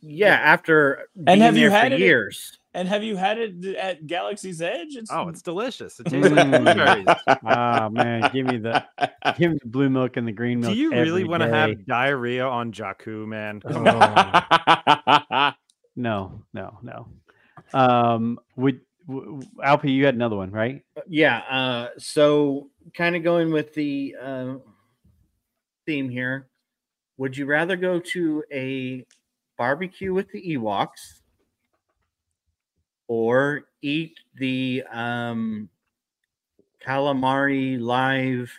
Yeah, 0.00 0.34
after 0.34 1.06
And 1.16 1.26
being 1.26 1.40
have 1.40 1.56
you 1.56 1.70
had 1.70 1.88
for 1.92 1.94
it- 1.94 2.00
years. 2.00 2.58
And 2.76 2.88
have 2.88 3.04
you 3.04 3.16
had 3.16 3.38
it 3.38 3.64
at 3.76 4.06
Galaxy's 4.06 4.60
Edge? 4.60 4.96
It's 4.96 5.10
Oh, 5.12 5.28
it's 5.28 5.42
delicious. 5.42 6.00
It 6.00 6.06
tastes 6.06 6.28
like 6.30 6.46
Mm. 6.48 6.64
blueberries. 6.64 7.06
Ah 7.44 7.88
man, 7.90 8.28
give 8.32 8.46
me 8.46 8.56
the 8.58 8.84
give 9.38 9.52
me 9.52 9.58
the 9.62 9.68
blue 9.68 9.88
milk 9.88 10.16
and 10.16 10.26
the 10.26 10.32
green 10.32 10.58
milk. 10.60 10.72
Do 10.74 10.78
you 10.78 10.90
really 10.90 11.22
want 11.24 11.42
to 11.44 11.48
have 11.48 11.86
diarrhea 11.86 12.44
on 12.46 12.72
Jakku, 12.72 13.26
man? 13.28 13.60
Come 13.60 13.86
Oh. 13.86 13.98
on. 13.98 15.54
No, 15.96 16.42
no, 16.52 16.78
no. 16.82 17.06
Um, 17.72 18.40
would 18.56 18.80
w- 19.06 19.40
w- 19.56 19.92
you 19.94 20.04
had 20.04 20.14
another 20.16 20.34
one, 20.36 20.50
right? 20.50 20.82
Yeah. 21.08 21.38
Uh, 21.48 21.88
so, 21.98 22.70
kind 22.96 23.14
of 23.14 23.22
going 23.22 23.52
with 23.52 23.72
the 23.74 24.16
uh, 24.20 24.54
theme 25.86 26.08
here. 26.08 26.48
Would 27.18 27.36
you 27.36 27.46
rather 27.46 27.76
go 27.76 28.00
to 28.00 28.42
a 28.52 29.06
barbecue 29.56 30.12
with 30.12 30.28
the 30.32 30.42
Ewoks 30.56 31.20
or 33.08 33.64
eat 33.82 34.18
the 34.36 34.82
um, 34.90 35.68
calamari 36.84 37.80
live 37.80 38.50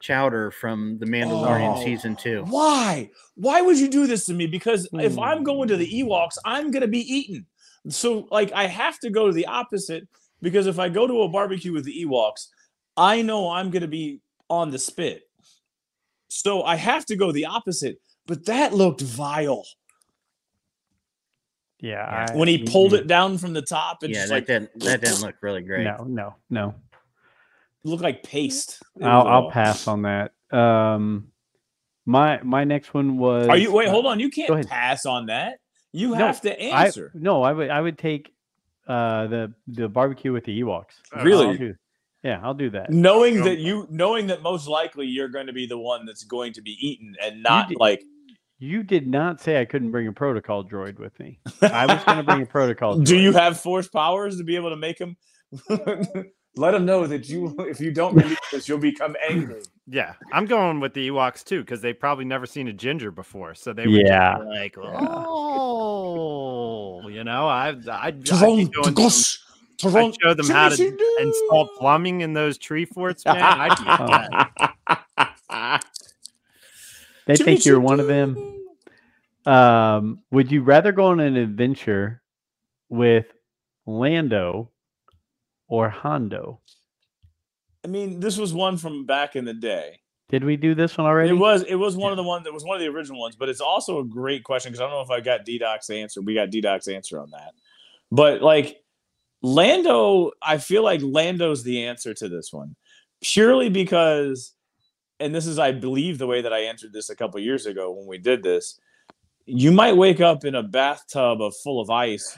chowder 0.00 0.50
from 0.50 0.98
the 0.98 1.06
Mandalorian 1.06 1.72
Oh. 1.78 1.84
season 1.84 2.16
two? 2.16 2.44
Why? 2.48 3.10
Why 3.36 3.60
would 3.60 3.78
you 3.78 3.88
do 3.88 4.06
this 4.06 4.26
to 4.26 4.34
me? 4.34 4.46
Because 4.46 4.88
if 4.94 5.18
I'm 5.18 5.38
Hmm. 5.38 5.44
going 5.44 5.68
to 5.68 5.76
the 5.76 5.88
Ewoks, 5.90 6.36
I'm 6.44 6.70
gonna 6.70 6.88
be 6.88 7.00
eaten. 7.00 7.46
So 7.88 8.26
like 8.30 8.52
I 8.52 8.66
have 8.66 8.98
to 9.00 9.10
go 9.10 9.26
to 9.28 9.32
the 9.32 9.46
opposite 9.46 10.08
because 10.40 10.66
if 10.66 10.78
I 10.78 10.88
go 10.88 11.06
to 11.06 11.22
a 11.22 11.28
barbecue 11.28 11.72
with 11.72 11.84
the 11.84 12.04
Ewoks, 12.04 12.48
I 12.96 13.22
know 13.22 13.50
I'm 13.50 13.70
gonna 13.70 13.86
be 13.88 14.20
on 14.50 14.70
the 14.70 14.78
spit. 14.78 15.22
So 16.28 16.62
I 16.64 16.76
have 16.76 17.04
to 17.06 17.16
go 17.16 17.30
the 17.30 17.46
opposite. 17.46 18.00
But 18.26 18.46
that 18.46 18.72
looked 18.74 19.00
vile 19.02 19.64
Yeah. 21.82 22.26
I- 22.30 22.34
when 22.36 22.48
he 22.48 22.58
pulled 22.64 22.92
mm, 22.92 23.00
it 23.00 23.06
down 23.08 23.36
from 23.36 23.52
the 23.52 23.60
top 23.60 24.02
and 24.02 24.10
Yeah, 24.14 24.20
just 24.20 24.28
that 24.30 24.34
like 24.34 24.46
didn't 24.46 24.80
that 24.80 25.00
didn't 25.02 25.20
look 25.20 25.34
really 25.42 25.60
great. 25.62 25.84
No, 25.84 26.04
no, 26.08 26.34
no. 26.48 26.74
looked 27.84 28.02
like 28.02 28.22
paste. 28.22 28.80
I'll 29.02 29.26
I'll 29.26 29.50
pass 29.50 29.86
on 29.88 30.02
that. 30.02 30.32
Um, 30.50 31.28
my 32.06 32.40
my 32.42 32.64
next 32.64 32.94
one 32.94 33.18
was. 33.18 33.48
Are 33.48 33.56
you 33.56 33.72
wait? 33.72 33.88
uh, 33.88 33.90
Hold 33.90 34.06
on. 34.06 34.20
You 34.20 34.30
can't 34.30 34.66
pass 34.68 35.04
on 35.06 35.26
that. 35.26 35.58
You 35.92 36.10
No, 36.10 36.14
have 36.14 36.40
to 36.42 36.50
I, 36.72 36.86
answer. 36.86 37.10
no, 37.14 37.42
I 37.42 37.52
would 37.52 37.68
I 37.68 37.80
would 37.80 37.98
take 37.98 38.32
uh 38.88 39.26
the 39.26 39.52
the 39.68 39.88
barbecue 39.88 40.32
with 40.32 40.44
the 40.44 40.60
Ewoks. 40.62 40.94
Really? 41.22 41.46
I'll 41.46 41.56
do- 41.56 41.74
yeah, 42.24 42.40
I'll 42.42 42.54
do 42.54 42.70
that. 42.70 42.90
knowing 42.90 43.42
that 43.42 43.58
you 43.58 43.86
knowing 43.90 44.28
that 44.28 44.42
most 44.42 44.68
likely 44.68 45.06
you're 45.08 45.28
going 45.28 45.48
to 45.48 45.52
be 45.52 45.66
the 45.66 45.76
one 45.78 46.06
that's 46.06 46.22
going 46.22 46.52
to 46.52 46.62
be 46.62 46.76
eaten 46.80 47.16
and 47.20 47.42
not 47.42 47.68
did- 47.68 47.78
like 47.78 48.04
You 48.62 48.84
did 48.84 49.08
not 49.08 49.40
say 49.40 49.60
I 49.60 49.64
couldn't 49.64 49.90
bring 49.90 50.06
a 50.06 50.12
protocol 50.12 50.62
droid 50.64 51.00
with 51.00 51.18
me. 51.18 51.40
I 51.62 51.84
was 51.84 52.04
going 52.04 52.18
to 52.18 52.22
bring 52.22 52.42
a 52.42 52.46
protocol. 52.58 52.96
do 52.96 53.16
droid. 53.16 53.20
you 53.22 53.32
have 53.32 53.58
force 53.58 53.88
powers 53.88 54.36
to 54.38 54.44
be 54.44 54.54
able 54.54 54.70
to 54.70 54.76
make 54.76 55.00
him 55.00 55.16
let 56.56 56.72
him 56.72 56.84
know 56.84 57.04
that 57.08 57.28
you 57.28 57.56
if 57.58 57.80
you 57.80 57.90
don't 57.92 58.14
release 58.14 58.38
this 58.52 58.68
you'll 58.68 58.78
become 58.78 59.16
angry 59.28 59.62
Yeah, 59.88 60.12
I'm 60.32 60.46
going 60.46 60.78
with 60.78 60.94
the 60.94 61.08
Ewoks 61.08 61.42
too 61.42 61.62
because 61.62 61.80
they've 61.80 61.98
probably 61.98 62.24
never 62.24 62.46
seen 62.46 62.68
a 62.68 62.72
ginger 62.72 63.10
before, 63.10 63.56
so 63.56 63.72
they 63.72 63.88
were 63.88 63.94
Yeah. 63.98 64.36
like, 64.38 64.76
oh, 64.78 67.08
you 67.08 67.24
know, 67.24 67.48
I 67.48 67.70
I 67.90 68.06
I'd 68.06 68.24
going 68.24 68.70
to- 68.70 68.78
I'd 69.84 70.14
show 70.22 70.34
them 70.34 70.48
how 70.48 70.68
to 70.68 71.16
install 71.20 71.68
plumbing 71.78 72.20
in 72.20 72.32
those 72.34 72.56
tree 72.58 72.84
forts, 72.84 73.24
man. 73.26 73.38
I'd 73.42 73.76
be 73.76 73.84
that. 75.48 75.84
They 77.26 77.36
think 77.36 77.64
you're 77.64 77.80
one 77.80 77.98
of 78.00 78.06
them. 78.06 78.51
Um, 79.46 80.20
would 80.30 80.52
you 80.52 80.62
rather 80.62 80.92
go 80.92 81.06
on 81.06 81.20
an 81.20 81.36
adventure 81.36 82.22
with 82.88 83.26
Lando 83.86 84.70
or 85.68 85.88
Hondo? 85.88 86.60
i 87.84 87.88
mean 87.88 88.20
this 88.20 88.38
was 88.38 88.54
one 88.54 88.76
from 88.76 89.04
back 89.06 89.34
in 89.34 89.44
the 89.44 89.54
day 89.54 89.98
Did 90.28 90.44
we 90.44 90.56
do 90.56 90.72
this 90.74 90.96
one 90.96 91.06
already? 91.06 91.30
it 91.30 91.32
was 91.32 91.62
it 91.64 91.74
was 91.74 91.96
one 91.96 92.12
of 92.12 92.16
the 92.16 92.22
ones 92.22 92.44
that 92.44 92.52
was 92.52 92.64
one 92.64 92.76
of 92.76 92.80
the 92.80 92.86
original 92.88 93.20
ones 93.20 93.34
but 93.34 93.48
it's 93.48 93.60
also 93.60 93.98
a 93.98 94.04
great 94.04 94.44
question 94.44 94.70
because 94.70 94.80
i 94.80 94.84
don't 94.84 94.92
know 94.92 95.00
if 95.00 95.10
i 95.10 95.20
got 95.20 95.44
d-doc's 95.44 95.90
answer 95.90 96.20
we 96.22 96.34
got 96.34 96.50
d-doc's 96.50 96.86
answer 96.86 97.18
on 97.20 97.30
that 97.30 97.54
but 98.12 98.40
like 98.40 98.82
lando 99.42 100.30
i 100.40 100.58
feel 100.58 100.84
like 100.84 101.00
lando's 101.02 101.64
the 101.64 101.84
answer 101.84 102.14
to 102.14 102.28
this 102.28 102.52
one 102.52 102.76
purely 103.20 103.68
because 103.68 104.52
and 105.18 105.34
this 105.34 105.46
is 105.46 105.58
i 105.58 105.72
believe 105.72 106.18
the 106.18 106.26
way 106.28 106.40
that 106.42 106.52
i 106.52 106.60
answered 106.60 106.92
this 106.92 107.10
a 107.10 107.16
couple 107.16 107.40
years 107.40 107.66
ago 107.66 107.90
when 107.90 108.06
we 108.06 108.18
did 108.18 108.44
this 108.44 108.78
you 109.46 109.72
might 109.72 109.96
wake 109.96 110.20
up 110.20 110.44
in 110.44 110.54
a 110.54 110.62
bathtub 110.62 111.42
of 111.42 111.54
full 111.56 111.80
of 111.80 111.90
ice 111.90 112.36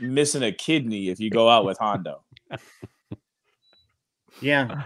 missing 0.00 0.42
a 0.42 0.52
kidney 0.52 1.08
if 1.08 1.20
you 1.20 1.30
go 1.30 1.48
out 1.48 1.64
with 1.64 1.78
hondo 1.78 2.22
Yeah. 4.40 4.84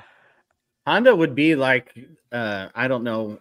Hondo 0.87 1.17
would 1.17 1.35
be 1.35 1.55
like 1.57 1.95
uh 2.33 2.69
I 2.75 2.89
don't 2.89 3.05
know 3.05 3.39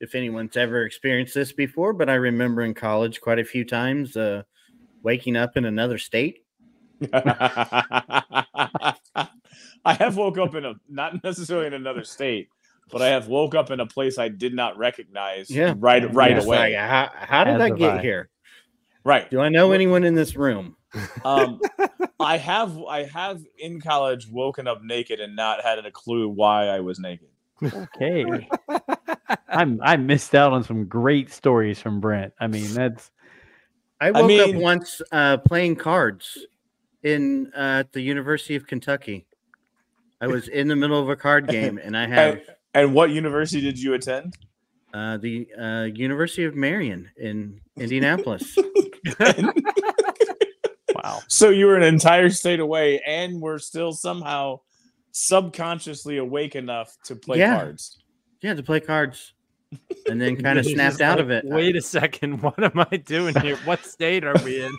if 0.00 0.14
anyone's 0.14 0.56
ever 0.56 0.84
experienced 0.84 1.34
this 1.34 1.52
before, 1.52 1.92
but 1.92 2.10
I 2.10 2.14
remember 2.14 2.62
in 2.62 2.74
college 2.74 3.20
quite 3.20 3.38
a 3.38 3.44
few 3.44 3.64
times 3.64 4.16
uh 4.16 4.42
waking 5.02 5.36
up 5.36 5.56
in 5.56 5.64
another 5.64 5.98
state. 5.98 6.44
I 7.12 8.96
have 9.84 10.16
woke 10.16 10.38
up 10.38 10.54
in 10.54 10.64
a 10.64 10.74
not 10.88 11.22
necessarily 11.22 11.66
in 11.66 11.74
another 11.74 12.04
state, 12.04 12.48
but 12.90 13.02
I 13.02 13.08
have 13.08 13.28
woke 13.28 13.54
up 13.54 13.70
in 13.70 13.80
a 13.80 13.86
place 13.86 14.18
I 14.18 14.28
did 14.28 14.54
not 14.54 14.76
recognize 14.78 15.50
Yeah. 15.50 15.74
right 15.78 16.12
right 16.14 16.32
It's 16.36 16.46
away. 16.46 16.74
like, 16.74 16.74
how, 16.74 17.10
how 17.14 17.44
did 17.44 17.54
As 17.54 17.60
I 17.60 17.68
have 17.68 17.78
get 17.78 17.90
I. 17.98 18.02
here? 18.02 18.28
right. 19.04 19.30
Do 19.30 19.40
I 19.40 19.48
know 19.48 19.72
anyone 19.72 20.04
in 20.04 20.14
this 20.14 20.36
room? 20.36 20.76
Um 21.24 21.60
I 22.20 22.36
have 22.38 22.78
I 22.84 23.02
have 23.04 23.42
in 23.58 23.80
college 23.80 24.28
woken 24.28 24.66
up 24.68 24.82
naked 24.82 25.18
and 25.20 25.34
not 25.34 25.62
had 25.62 25.78
a 25.84 25.90
clue 25.90 26.28
why 26.28 26.68
I 26.68 26.80
was 26.80 26.98
naked. 27.00 27.28
Okay. 27.62 28.48
I'm 29.48 29.80
I 29.82 29.96
missed 29.96 30.34
out 30.34 30.52
on 30.52 30.62
some 30.64 30.84
great 30.86 31.32
stories 31.32 31.80
from 31.80 32.00
Brent. 32.00 32.32
I 32.40 32.46
mean, 32.46 32.72
that's 32.74 33.10
I 34.00 34.10
woke 34.10 34.26
mean- 34.26 34.56
up 34.56 34.62
once 34.62 35.02
uh 35.12 35.38
playing 35.38 35.76
cards 35.76 36.38
in 37.02 37.50
uh, 37.56 37.80
at 37.80 37.92
the 37.92 38.00
University 38.00 38.54
of 38.56 38.66
Kentucky. 38.66 39.26
I 40.20 40.26
was 40.26 40.48
in 40.48 40.68
the 40.68 40.76
middle 40.76 40.98
of 41.00 41.08
a 41.10 41.16
card 41.16 41.48
game 41.56 41.78
and 41.82 41.96
I 41.96 42.06
have 42.06 42.40
And, 42.74 42.86
and 42.86 42.94
what 42.94 43.10
university 43.10 43.60
did 43.62 43.78
you 43.78 43.94
attend? 43.94 44.36
uh, 44.94 45.16
the 45.16 45.48
uh, 45.60 45.82
University 45.92 46.44
of 46.44 46.54
Marian 46.54 47.10
in 47.16 47.60
Indianapolis. 47.76 48.56
wow. 50.94 51.20
So 51.26 51.50
you 51.50 51.66
were 51.66 51.76
an 51.76 51.82
entire 51.82 52.30
state 52.30 52.60
away 52.60 53.00
and 53.04 53.40
were 53.40 53.58
still 53.58 53.92
somehow 53.92 54.60
subconsciously 55.10 56.18
awake 56.18 56.54
enough 56.54 56.96
to 57.04 57.16
play 57.16 57.38
Yeah. 57.38 57.56
cards. 57.56 57.98
yeah, 58.40 58.54
to 58.54 58.62
play 58.62 58.78
cards. 58.80 59.32
And 60.08 60.20
then 60.20 60.36
kind 60.42 60.58
of 60.60 60.64
snapped 60.64 61.00
out 61.00 61.18
like, 61.18 61.24
of 61.24 61.30
it. 61.30 61.44
Wait 61.44 61.74
a 61.74 61.82
second, 61.82 62.40
what 62.42 62.62
am 62.62 62.86
I 62.90 62.96
doing 62.98 63.34
here? 63.40 63.56
What 63.64 63.84
state 63.84 64.22
are 64.24 64.36
we 64.44 64.62
in? 64.62 64.72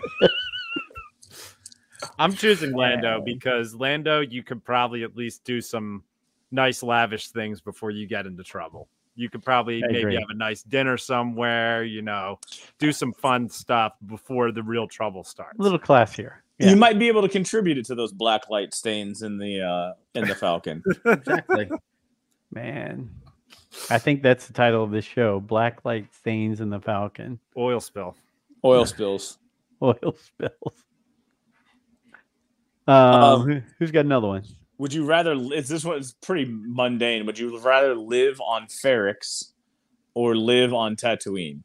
I'm 2.20 2.34
choosing 2.34 2.72
Lando 2.72 3.22
because 3.22 3.76
Lando, 3.76 4.22
you 4.22 4.44
could 4.44 4.64
probably 4.64 5.04
at 5.04 5.18
least 5.18 5.44
do 5.44 5.60
some 5.60 6.04
nice, 6.52 6.84
lavish 6.84 7.30
things 7.30 7.62
before 7.62 7.92
you 7.92 8.08
get 8.08 8.26
into 8.26 8.44
trouble. 8.44 8.88
You 9.18 9.30
could 9.30 9.44
probably 9.44 9.82
I 9.84 9.88
maybe 9.88 10.00
agree. 10.00 10.16
have 10.16 10.30
a 10.30 10.34
nice 10.36 10.62
dinner 10.64 10.98
somewhere, 10.98 11.84
you 11.86 12.02
know, 12.02 12.40
do 12.80 12.92
some 12.92 13.14
fun 13.14 13.48
stuff 13.50 13.94
before 14.08 14.52
the 14.52 14.62
real 14.62 14.88
trouble 14.88 15.24
starts. 15.24 15.58
A 15.58 15.62
little 15.62 15.80
classier. 15.80 16.34
Yeah. 16.60 16.70
You 16.72 16.76
might 16.76 17.00
be 17.00 17.08
able 17.08 17.22
to 17.22 17.30
contribute 17.30 17.78
it 17.78 17.86
to 17.86 17.96
those 17.96 18.12
black 18.12 18.50
light 18.50 18.74
stains 18.74 19.22
in 19.22 19.38
the 19.38 19.62
uh 19.62 19.94
in 20.20 20.28
the 20.28 20.36
Falcon. 20.36 20.84
exactly. 21.06 21.70
Man. 22.52 23.10
I 23.90 23.98
think 24.00 24.22
that's 24.24 24.48
the 24.48 24.54
title 24.54 24.84
of 24.84 24.92
this 24.92 25.04
show. 25.06 25.40
Black 25.40 25.84
light 25.86 26.14
stains 26.14 26.60
in 26.62 26.70
the 26.70 26.80
Falcon. 26.80 27.40
Oil 27.58 27.80
spill. 27.80 28.16
Oil 28.64 28.86
spills. 28.86 29.38
Oil 29.82 30.16
spills. 30.18 30.84
Um, 32.88 32.96
Um, 32.96 33.42
who- 33.42 33.62
who's 33.80 33.92
got 33.92 34.06
another 34.06 34.28
one? 34.28 34.44
Would 34.78 34.94
you 34.94 35.06
rather? 35.06 35.34
Is 35.54 35.70
this 35.70 35.86
one 35.86 35.98
is 35.98 36.14
pretty 36.22 36.46
mundane? 36.52 37.26
Would 37.26 37.40
you 37.40 37.58
rather 37.60 37.96
live 37.96 38.42
on 38.42 38.68
Ferrix 38.68 39.52
or 40.14 40.36
live 40.36 40.74
on 40.74 40.96
Tatooine? 40.96 41.62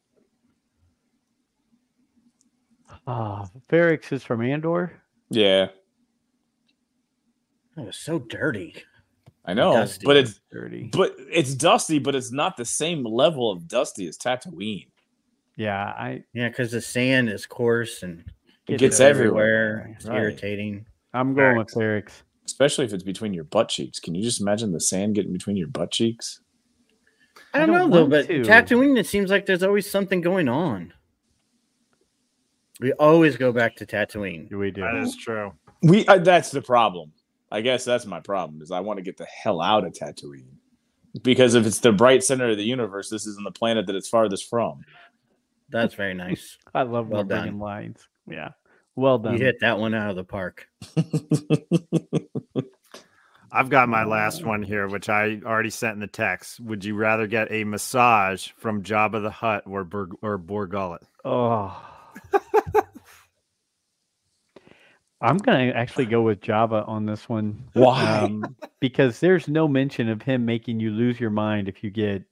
Ah, 3.07 3.47
Ferrix 3.69 4.11
is 4.11 4.23
from 4.23 4.41
Andor. 4.41 5.01
Yeah, 5.29 5.67
it 7.77 7.85
was 7.85 7.97
so 7.97 8.19
dirty. 8.19 8.75
I 9.43 9.53
know, 9.55 9.73
Dusty. 9.73 10.05
but 10.05 10.17
it's 10.17 10.39
Dirty. 10.51 10.89
but 10.93 11.15
it's 11.17 11.55
dusty, 11.55 11.97
but 11.97 12.13
it's 12.13 12.31
not 12.31 12.57
the 12.57 12.65
same 12.65 13.03
level 13.03 13.49
of 13.51 13.67
dusty 13.67 14.07
as 14.07 14.17
Tatooine. 14.17 14.87
Yeah, 15.57 15.83
I 15.85 16.23
Yeah, 16.33 16.49
because 16.49 16.71
the 16.71 16.81
sand 16.81 17.29
is 17.29 17.45
coarse 17.45 18.03
and 18.03 18.19
It 18.67 18.77
Gets 18.77 18.81
gets 18.81 18.99
everywhere, 18.99 19.79
everywhere. 19.79 19.95
It's 19.97 20.05
Right. 20.05 20.17
irritating. 20.19 20.85
I'm 21.13 21.33
going 21.33 21.57
with 21.57 21.69
Ferrix. 21.69 22.11
Especially 22.51 22.85
if 22.85 22.93
it's 22.93 23.03
between 23.03 23.33
your 23.33 23.45
butt 23.45 23.69
cheeks. 23.69 23.99
Can 23.99 24.13
you 24.13 24.23
just 24.23 24.41
imagine 24.41 24.71
the 24.71 24.79
sand 24.79 25.15
getting 25.15 25.33
between 25.33 25.55
your 25.57 25.67
butt 25.67 25.91
cheeks? 25.91 26.41
I 27.53 27.57
I 27.63 27.65
don't, 27.65 27.75
don't 27.75 27.89
know 27.89 27.95
though, 27.97 28.07
but 28.07 28.27
to. 28.27 28.41
Tatooine, 28.41 28.97
it 28.99 29.07
seems 29.07 29.29
like 29.31 29.45
there's 29.45 29.63
always 29.63 29.89
something 29.89 30.21
going 30.21 30.49
on. 30.49 30.93
We 32.79 32.93
always 32.93 33.37
go 33.37 33.51
back 33.51 33.75
to 33.77 33.85
Tatooine. 33.85 34.51
We 34.51 34.71
do. 34.71 34.81
That 34.81 34.95
is 34.95 35.15
true. 35.15 35.53
We 35.83 36.05
uh, 36.07 36.17
that's 36.19 36.51
the 36.51 36.61
problem. 36.61 37.13
I 37.51 37.61
guess 37.61 37.83
that's 37.83 38.05
my 38.05 38.19
problem 38.19 38.61
is 38.61 38.71
I 38.71 38.79
want 38.79 38.97
to 38.97 39.03
get 39.03 39.17
the 39.17 39.25
hell 39.25 39.61
out 39.61 39.85
of 39.85 39.93
Tatooine 39.93 40.45
because 41.23 41.55
if 41.55 41.65
it's 41.65 41.79
the 41.79 41.91
bright 41.91 42.23
center 42.23 42.49
of 42.49 42.57
the 42.57 42.63
universe, 42.63 43.09
this 43.09 43.25
isn't 43.27 43.43
the 43.43 43.51
planet 43.51 43.87
that 43.87 43.95
it's 43.95 44.07
farthest 44.09 44.49
from. 44.49 44.81
That's 45.69 45.93
very 45.93 46.13
nice. 46.13 46.57
I 46.73 46.83
love 46.83 47.07
Well 47.09 47.19
well 47.19 47.23
bringing 47.23 47.51
done. 47.53 47.59
lines. 47.59 48.07
Yeah. 48.27 48.49
Well 48.95 49.19
done. 49.19 49.37
you 49.37 49.45
hit 49.45 49.57
that 49.61 49.77
one 49.79 49.93
out 49.93 50.09
of 50.09 50.15
the 50.15 50.23
park. 50.23 50.67
I've 53.53 53.69
got 53.69 53.89
my 53.89 54.05
last 54.05 54.45
one 54.45 54.63
here, 54.63 54.87
which 54.87 55.09
I 55.09 55.41
already 55.45 55.71
sent 55.71 55.95
in 55.95 55.99
the 55.99 56.07
text. 56.07 56.59
Would 56.61 56.85
you 56.85 56.95
rather 56.95 57.27
get 57.27 57.51
a 57.51 57.63
massage 57.65 58.47
from 58.57 58.81
Jabba 58.83 59.21
the 59.21 59.29
Hutt 59.31 59.63
or 59.67 59.83
Bur- 59.83 60.07
or 60.21 60.37
Borgullet? 60.39 61.01
Oh. 61.25 61.77
I'm 65.23 65.37
gonna 65.37 65.69
actually 65.71 66.07
go 66.07 66.23
with 66.23 66.41
Jabba 66.41 66.87
on 66.87 67.05
this 67.05 67.29
one. 67.29 67.65
Why? 67.73 68.21
Um, 68.21 68.55
because 68.79 69.19
there's 69.19 69.47
no 69.47 69.67
mention 69.67 70.09
of 70.09 70.23
him 70.23 70.45
making 70.45 70.79
you 70.79 70.89
lose 70.89 71.19
your 71.19 71.29
mind 71.29 71.69
if 71.69 71.83
you 71.83 71.91
get 71.91 72.23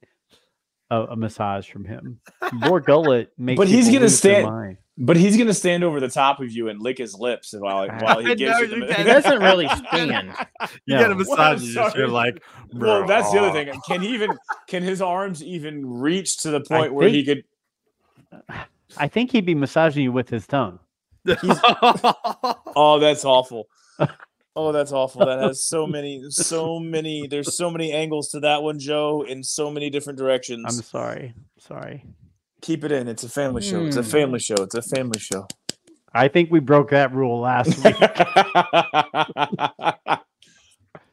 a, 0.90 1.02
a 1.02 1.14
massage 1.16 1.70
from 1.70 1.84
him. 1.84 2.18
Borgullet 2.42 3.28
makes 3.38 3.58
But 3.58 3.68
he's 3.68 3.86
gonna 3.86 4.00
lose 4.00 4.20
their 4.22 4.40
stand- 4.42 4.46
mind. 4.48 4.76
But 5.02 5.16
he's 5.16 5.36
gonna 5.38 5.54
stand 5.54 5.82
over 5.82 5.98
the 5.98 6.10
top 6.10 6.40
of 6.40 6.52
you 6.52 6.68
and 6.68 6.78
lick 6.80 6.98
his 6.98 7.14
lips 7.18 7.54
while 7.58 7.88
while 8.00 8.18
he 8.20 8.34
gives 8.34 8.52
know, 8.52 8.58
you 8.66 8.76
you 8.82 8.86
the. 8.86 8.94
He 8.94 9.02
doesn't 9.02 9.40
really 9.42 9.66
stand. 9.68 10.34
You 10.86 10.94
No. 10.96 10.98
get 11.00 11.10
a 11.10 11.14
Well, 11.14 11.16
massage, 11.16 11.62
you 11.62 11.72
just 11.74 11.92
sorry. 11.92 12.04
feel 12.06 12.12
like. 12.14 12.42
Well, 12.74 13.06
that's 13.06 13.32
the 13.32 13.40
other 13.40 13.52
thing. 13.52 13.80
Can 13.88 14.02
he 14.02 14.12
even 14.14 14.30
can 14.68 14.82
his 14.82 15.00
arms 15.00 15.42
even 15.42 15.84
reach 15.88 16.36
to 16.42 16.50
the 16.50 16.60
point 16.60 16.92
where 16.92 17.08
he 17.08 17.24
could? 17.24 17.44
I 18.98 19.08
think 19.08 19.32
he'd 19.32 19.46
be 19.46 19.54
massaging 19.54 20.02
you 20.04 20.12
with 20.12 20.28
his 20.28 20.46
tongue. 20.46 20.78
Oh, 22.76 22.98
that's 23.00 23.24
awful. 23.24 23.68
Oh, 24.56 24.72
that's 24.72 24.92
awful. 24.92 25.24
That 25.26 25.38
has 25.40 25.64
so 25.64 25.86
many, 25.86 26.24
so 26.30 26.78
many. 26.78 27.26
There's 27.26 27.56
so 27.56 27.70
many 27.70 27.92
angles 27.92 28.30
to 28.30 28.40
that 28.40 28.62
one, 28.62 28.78
Joe, 28.78 29.22
in 29.22 29.42
so 29.42 29.70
many 29.70 29.90
different 29.90 30.18
directions. 30.18 30.64
I'm 30.66 30.82
sorry. 30.84 31.34
Sorry. 31.58 32.04
Keep 32.60 32.84
it 32.84 32.92
in. 32.92 33.08
It's 33.08 33.24
a 33.24 33.28
family 33.28 33.62
show. 33.62 33.84
It's 33.86 33.96
a 33.96 34.02
Hmm. 34.02 34.08
family 34.08 34.38
show. 34.38 34.54
It's 34.62 34.74
a 34.74 34.82
family 34.82 35.18
show. 35.18 35.46
I 36.12 36.28
think 36.28 36.50
we 36.50 36.60
broke 36.60 36.90
that 36.90 37.12
rule 37.14 37.40
last 37.40 37.76
week. 37.84 37.94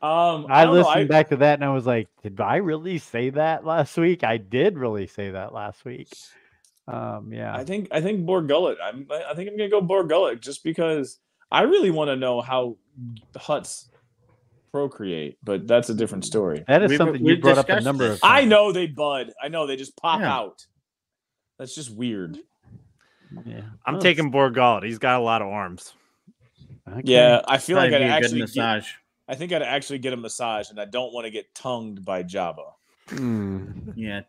um, 0.01 0.45
I, 0.49 0.65
don't 0.65 0.73
know, 0.75 0.81
listened 0.81 1.09
back 1.09 1.29
to 1.29 1.37
that 1.37 1.53
and 1.55 1.63
I 1.63 1.69
was 1.73 1.85
like, 1.85 2.07
did 2.23 2.39
I 2.41 2.57
really 2.57 2.97
say 2.97 3.29
that 3.31 3.65
last 3.65 3.95
week? 3.97 4.23
I 4.23 4.37
did 4.37 4.77
really 4.77 5.07
say 5.07 5.31
that 5.31 5.53
last 5.53 5.85
week. 5.85 6.09
Um, 6.87 7.31
yeah. 7.33 7.55
I 7.55 7.63
think 7.63 7.89
I 7.91 7.99
think 8.01 8.25
Borgullet. 8.25 8.77
I'm 8.81 9.07
I 9.11 9.33
think 9.35 9.49
I'm 9.49 9.57
gonna 9.57 9.69
go 9.69 9.81
Borgullet 9.81 10.39
just 10.39 10.63
because 10.63 11.19
I 11.51 11.63
really 11.63 11.91
want 11.91 12.07
to 12.09 12.15
know 12.15 12.39
how 12.41 12.77
Hutts 13.35 13.89
procreate, 14.71 15.37
but 15.43 15.67
that's 15.67 15.89
a 15.89 15.93
different 15.93 16.25
story. 16.25 16.63
that 16.67 16.81
is 16.83 16.89
We've- 16.89 16.97
something 16.97 17.21
you 17.21 17.33
we've 17.33 17.41
brought 17.41 17.57
up 17.57 17.69
a 17.69 17.81
number 17.81 18.05
of 18.05 18.09
times. 18.11 18.19
I 18.23 18.45
know 18.45 18.71
they 18.71 18.87
bud. 18.87 19.31
I 19.41 19.49
know 19.49 19.67
they 19.67 19.75
just 19.75 19.97
pop 19.97 20.21
Yeah. 20.21 20.33
out. 20.33 20.65
That's 21.57 21.73
just 21.75 21.89
weird. 21.93 22.37
Yeah. 23.45 23.61
I'm 23.85 23.95
Well, 23.95 24.01
taking 24.01 24.31
Borgullet. 24.31 24.83
He's 24.83 24.99
got 24.99 25.19
a 25.19 25.23
lot 25.23 25.41
of 25.41 25.47
arms. 25.49 25.93
okay. 26.87 27.01
Yeah, 27.03 27.41
I 27.47 27.57
feel 27.57 27.75
like 27.77 27.91
That'd 27.91 28.07
I'd 28.09 28.21
be 28.21 28.25
a 28.27 28.29
good 28.29 28.43
actually. 28.43 28.53
Get. 28.53 28.85
I 29.27 29.35
think 29.35 29.51
I'd 29.51 29.61
actually 29.61 29.99
get 29.99 30.13
a 30.13 30.17
massage, 30.17 30.69
and 30.69 30.79
I 30.79 30.85
don't 30.85 31.11
want 31.13 31.25
to 31.25 31.31
get 31.31 31.53
tongued 31.53 32.05
by 32.05 32.23
Jabba. 32.23 32.71
Mm. 33.09 33.93
Yeah. 33.95 34.21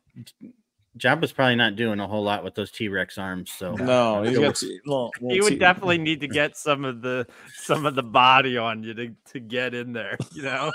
Jabba's 0.98 1.30
probably 1.30 1.54
not 1.54 1.76
doing 1.76 2.00
a 2.00 2.08
whole 2.08 2.24
lot 2.24 2.42
with 2.42 2.56
those 2.56 2.72
T 2.72 2.88
Rex 2.88 3.18
arms. 3.18 3.52
So 3.52 3.74
No, 3.74 4.22
he's 4.24 4.36
Go 4.36 4.46
got. 4.46 4.56
t- 4.56 4.80
little- 4.84 5.12
You 5.20 5.28
little 5.28 5.44
would 5.44 5.50
t- 5.50 5.58
definitely 5.58 5.98
need 5.98 6.20
to 6.22 6.26
get 6.40 6.56
some 6.56 6.84
of 6.84 7.00
the 7.02 7.26
some 7.54 7.86
of 7.86 7.94
the 7.94 8.02
body 8.02 8.56
on 8.56 8.82
you 8.82 8.94
to, 8.94 9.14
to 9.32 9.38
get 9.40 9.74
in 9.74 9.92
there, 9.92 10.16
you 10.32 10.42
know. 10.42 10.72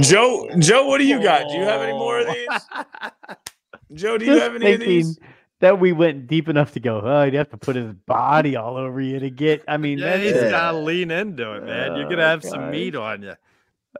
Joe, 0.00 0.48
Joe, 0.58 0.86
what 0.86 0.98
do 0.98 1.06
you 1.06 1.22
got? 1.22 1.48
Do 1.48 1.54
you 1.54 1.64
have 1.64 1.82
any 1.82 1.92
more 1.92 2.20
of 2.20 2.26
these? 2.26 2.48
Joe, 3.94 4.18
do 4.18 4.24
you 4.24 4.32
Just 4.32 4.42
have 4.42 4.54
any 4.54 4.72
of 4.74 4.80
these? 4.80 5.18
that 5.60 5.78
we 5.78 5.92
went 5.92 6.26
deep 6.26 6.48
enough 6.48 6.72
to 6.72 6.80
go, 6.80 7.00
oh, 7.04 7.22
you'd 7.24 7.34
have 7.34 7.50
to 7.50 7.56
put 7.58 7.76
his 7.76 7.92
body 7.92 8.56
all 8.56 8.76
over 8.76 9.00
you 9.00 9.18
to 9.18 9.30
get. 9.30 9.62
I 9.68 9.76
mean, 9.76 9.98
Yeah, 9.98 10.14
you 10.16 10.32
that's 10.32 10.50
gotta 10.50 10.78
lean 10.78 11.10
into 11.10 11.52
it, 11.54 11.64
man. 11.64 11.96
You're 11.96 12.08
gonna 12.08 12.22
Oh, 12.22 12.28
have 12.28 12.44
some 12.44 12.70
meat 12.70 12.94
on 12.96 13.22
you. 13.22 13.34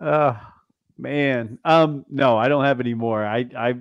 Oh 0.00 0.40
man. 0.98 1.58
Um 1.64 2.04
no, 2.08 2.38
I 2.38 2.48
don't 2.48 2.64
have 2.64 2.80
any 2.80 2.94
more. 2.94 3.24
I 3.26 3.46
I 3.56 3.74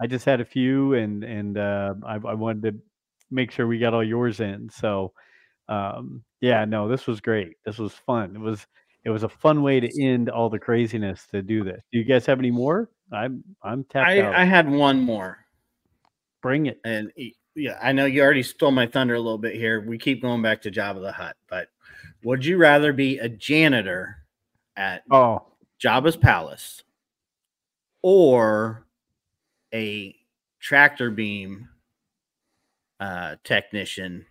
I 0.00 0.06
just 0.06 0.24
had 0.24 0.40
a 0.40 0.44
few 0.44 0.94
and 0.94 1.24
and 1.24 1.58
uh 1.58 1.94
I, 2.06 2.14
I 2.14 2.34
wanted 2.34 2.62
to 2.62 2.82
make 3.30 3.50
sure 3.50 3.66
we 3.66 3.78
got 3.78 3.94
all 3.94 4.04
yours 4.04 4.40
in. 4.40 4.70
So 4.70 5.12
um 5.68 6.22
yeah, 6.40 6.64
no, 6.66 6.86
this 6.88 7.06
was 7.06 7.20
great. 7.20 7.56
This 7.64 7.78
was 7.78 7.92
fun. 7.94 8.36
It 8.36 8.40
was 8.40 8.64
it 9.04 9.10
was 9.10 9.22
a 9.22 9.28
fun 9.28 9.62
way 9.62 9.80
to 9.80 10.02
end 10.02 10.28
all 10.28 10.50
the 10.50 10.58
craziness 10.58 11.26
to 11.30 11.42
do 11.42 11.64
this. 11.64 11.80
Do 11.92 11.98
you 11.98 12.04
guys 12.04 12.26
have 12.26 12.38
any 12.38 12.50
more? 12.50 12.90
I'm 13.12 13.42
I'm 13.62 13.84
tapped 13.84 14.08
I, 14.08 14.20
out. 14.20 14.34
I 14.34 14.44
had 14.44 14.70
one 14.70 15.00
more. 15.00 15.38
Bring 16.42 16.66
it. 16.66 16.80
And 16.84 17.10
yeah, 17.54 17.78
I 17.82 17.92
know 17.92 18.04
you 18.04 18.22
already 18.22 18.42
stole 18.42 18.70
my 18.70 18.86
thunder 18.86 19.14
a 19.14 19.20
little 19.20 19.38
bit 19.38 19.54
here. 19.54 19.80
We 19.80 19.98
keep 19.98 20.22
going 20.22 20.42
back 20.42 20.62
to 20.62 20.70
Jabba 20.70 21.00
the 21.00 21.12
Hutt, 21.12 21.36
but 21.48 21.68
would 22.22 22.44
you 22.44 22.58
rather 22.58 22.92
be 22.92 23.18
a 23.18 23.28
janitor 23.28 24.16
at 24.76 25.02
Oh, 25.10 25.46
Jabba's 25.82 26.16
palace 26.16 26.82
or 28.02 28.86
a 29.72 30.14
tractor 30.60 31.10
beam 31.10 31.68
uh, 33.00 33.36
technician 33.42 34.26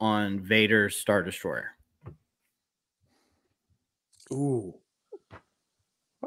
on 0.00 0.40
Vader's 0.40 0.96
Star 0.96 1.22
Destroyer? 1.22 1.74
Ooh, 4.32 4.74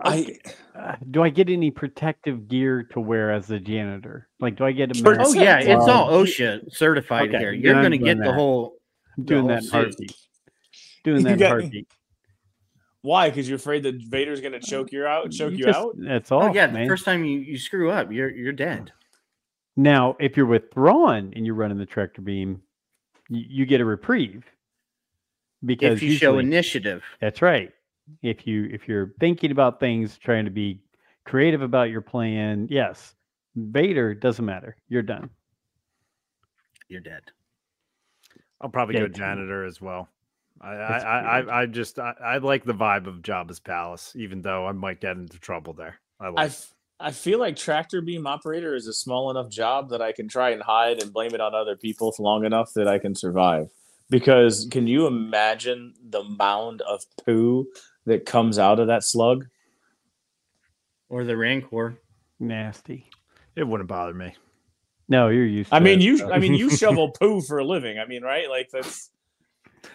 okay. 0.05 0.39
I 0.75 0.79
Uh, 0.79 0.95
do 1.11 1.21
I 1.21 1.29
get 1.29 1.49
any 1.49 1.69
protective 1.69 2.47
gear 2.47 2.83
to 2.91 2.99
wear 2.99 3.31
as 3.31 3.51
a 3.51 3.59
janitor? 3.59 4.29
Like, 4.39 4.55
do 4.55 4.63
I 4.65 4.71
get 4.71 4.91
a 4.91 4.93
Sure. 4.95 5.15
mask? 5.15 5.35
Oh 5.35 5.39
yeah, 5.39 5.59
it's 5.59 5.85
Wow. 5.85 6.05
all 6.05 6.09
OSHA 6.23 6.71
certified 6.73 7.29
Okay, 7.29 7.37
here. 7.39 7.51
You're 7.51 7.73
going 7.73 7.91
to 7.91 7.97
doing 7.97 8.05
get 8.05 8.17
the 8.17 8.23
that. 8.31 8.33
whole. 8.33 8.77
I'm 9.17 9.25
doing 9.25 9.47
the 9.47 9.55
that 9.55 9.59
whole 9.59 9.61
suit. 9.63 9.71
heartbeat. 9.73 10.15
Doing 11.03 11.23
that 11.23 11.37
got- 11.39 11.49
heartbeat. 11.49 11.87
why? 13.01 13.29
Because 13.29 13.49
you're 13.49 13.57
afraid 13.57 13.83
that 13.83 13.95
Vader's 13.95 14.39
gonna 14.41 14.59
choke 14.59 14.91
you 14.91 15.05
out, 15.05 15.31
choke 15.31 15.53
you, 15.53 15.65
just- 15.65 15.77
out. 15.77 15.93
That's 15.97 16.31
all. 16.31 16.43
Oh, 16.43 16.53
yeah, 16.53 16.67
man. 16.67 16.83
the 16.83 16.87
first 16.89 17.03
time 17.05 17.25
you, 17.25 17.39
you 17.39 17.57
screw 17.57 17.91
up, 17.91 18.11
you're 18.11 18.29
you're 18.29 18.53
dead. 18.53 18.91
Now, 19.75 20.15
if 20.19 20.37
you're 20.37 20.45
with 20.45 20.71
Thrawn 20.73 21.33
and 21.35 21.45
you're 21.45 21.55
running 21.55 21.77
the 21.77 21.85
tractor 21.85 22.21
beam, 22.21 22.61
you, 23.29 23.43
you 23.49 23.65
get 23.65 23.81
a 23.81 23.85
reprieve 23.85 24.43
because 25.65 25.97
If 25.97 26.03
you 26.03 26.11
show 26.13 26.39
initiative, 26.39 27.03
that's 27.19 27.41
right. 27.41 27.71
If 28.21 28.45
you 28.47 28.65
if 28.71 28.87
you're 28.87 29.13
thinking 29.19 29.51
about 29.51 29.79
things, 29.79 30.17
trying 30.17 30.45
to 30.45 30.51
be 30.51 30.79
creative 31.25 31.61
about 31.61 31.89
your 31.89 32.01
plan, 32.01 32.67
yes. 32.69 33.15
Vader 33.55 34.13
doesn't 34.13 34.45
matter. 34.45 34.75
You're 34.87 35.01
done. 35.01 35.29
you're 36.87 37.01
dead. 37.01 37.21
I'll 38.59 38.69
probably 38.69 38.95
Yeah, 38.95 39.01
go 39.01 39.05
it's- 39.07 39.17
janitor 39.19 39.65
as 39.65 39.81
well. 39.81 40.07
I 40.59 40.69
I. 40.73 41.39
I, 41.39 41.61
I 41.61 41.65
just 41.65 41.97
I, 41.97 42.13
I 42.23 42.37
like 42.37 42.63
the 42.65 42.73
vibe 42.73 43.07
of 43.07 43.21
Jabba's 43.23 43.59
palace, 43.59 44.13
even 44.15 44.41
though 44.41 44.67
I 44.67 44.71
might 44.73 45.01
get 45.01 45.17
into 45.17 45.39
trouble 45.39 45.73
there. 45.73 45.95
I 46.19 46.25
I, 46.25 46.29
like. 46.29 46.45
f- 46.51 46.73
I 46.99 47.11
feel 47.11 47.39
like 47.39 47.55
tractor 47.55 47.99
beam 48.01 48.27
operator 48.27 48.75
is 48.75 48.85
a 48.85 48.93
small 48.93 49.31
enough 49.31 49.49
job 49.49 49.89
that 49.89 50.03
I 50.03 50.11
can 50.11 50.27
try 50.27 50.51
and 50.51 50.61
hide 50.61 51.01
and 51.01 51.11
blame 51.11 51.33
it 51.33 51.41
on 51.41 51.55
other 51.55 51.75
people 51.75 52.11
for 52.11 52.21
long 52.21 52.45
enough 52.45 52.73
that 52.75 52.87
I 52.87 52.99
can 52.99 53.15
survive. 53.15 53.69
Because 54.11 54.67
can 54.69 54.85
you 54.85 55.07
imagine 55.07 55.93
the 56.07 56.23
mound 56.23 56.81
of 56.81 57.03
poo 57.25 57.65
that 58.05 58.25
comes 58.25 58.57
out 58.59 58.79
of 58.79 58.87
that 58.87 59.03
slug? 59.03 59.47
Or 61.09 61.23
the 61.23 61.35
Rancor. 61.37 61.97
Nasty. 62.39 63.09
it 63.55 63.63
wouldn't 63.63 63.89
bother 63.89 64.13
me. 64.13 64.35
No, 65.09 65.27
you're 65.27 65.45
used. 65.45 65.73
I 65.73 65.79
to 65.79 65.85
mean, 65.85 65.99
it, 65.99 66.03
you 66.05 66.17
so- 66.17 66.31
I 66.31 66.39
mean 66.39 66.53
you 66.53 66.69
shovel 66.75 67.09
poo 67.11 67.41
for 67.41 67.59
a 67.59 67.63
living. 67.65 67.99
I 67.99 68.05
mean, 68.05 68.23
right? 68.23 68.49
Like 68.49 68.69
that's 68.71 69.09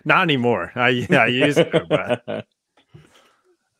Not 0.04 0.22
anymore. 0.22 0.72
I 0.74 1.06
I 1.10 1.26
used 1.26 1.58
to, 1.58 1.86
but 1.88 2.46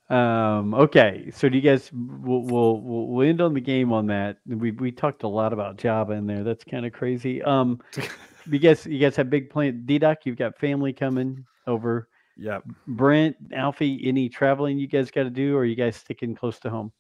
Um, 0.09 0.73
okay, 0.75 1.33
so 1.35 1.49
do 1.49 1.57
you 1.57 1.63
guys 1.63 1.91
we'll, 1.93 2.43
we'll 2.43 2.81
we'll 2.81 3.07
we'll 3.09 3.29
end 3.29 3.41
on 3.41 3.55
the 3.55 3.61
game 3.61 3.93
on 3.93 4.07
that. 4.07 4.37
We 4.47 4.71
we 4.71 4.93
talked 4.93 5.25
a 5.25 5.29
lot 5.29 5.53
about 5.53 5.79
Jabba 5.79 6.17
in 6.17 6.27
there. 6.29 6.45
That's 6.45 6.63
kind 6.63 6.87
of 6.87 6.93
crazy. 6.93 7.43
Um, 7.43 7.81
you 8.51 8.61
guys 8.61 8.87
you 8.87 9.01
guys 9.01 9.17
have 9.17 9.29
big 9.31 9.51
plan. 9.51 9.83
D 9.85 9.99
Doc, 9.99 10.19
you've 10.25 10.37
got 10.37 10.57
family 10.59 10.93
coming 10.93 11.45
over. 11.67 12.09
Yep. 12.37 12.65
Brent, 12.87 13.37
Alfie, 13.53 14.03
any 14.05 14.29
traveling 14.29 14.79
you 14.79 14.87
guys 14.87 15.11
got 15.11 15.25
to 15.25 15.31
do, 15.31 15.57
or 15.57 15.61
are 15.61 15.65
you 15.65 15.77
guys 15.77 15.97
sticking 15.97 16.35
close 16.35 16.59
to 16.61 16.71
home? 16.71 16.93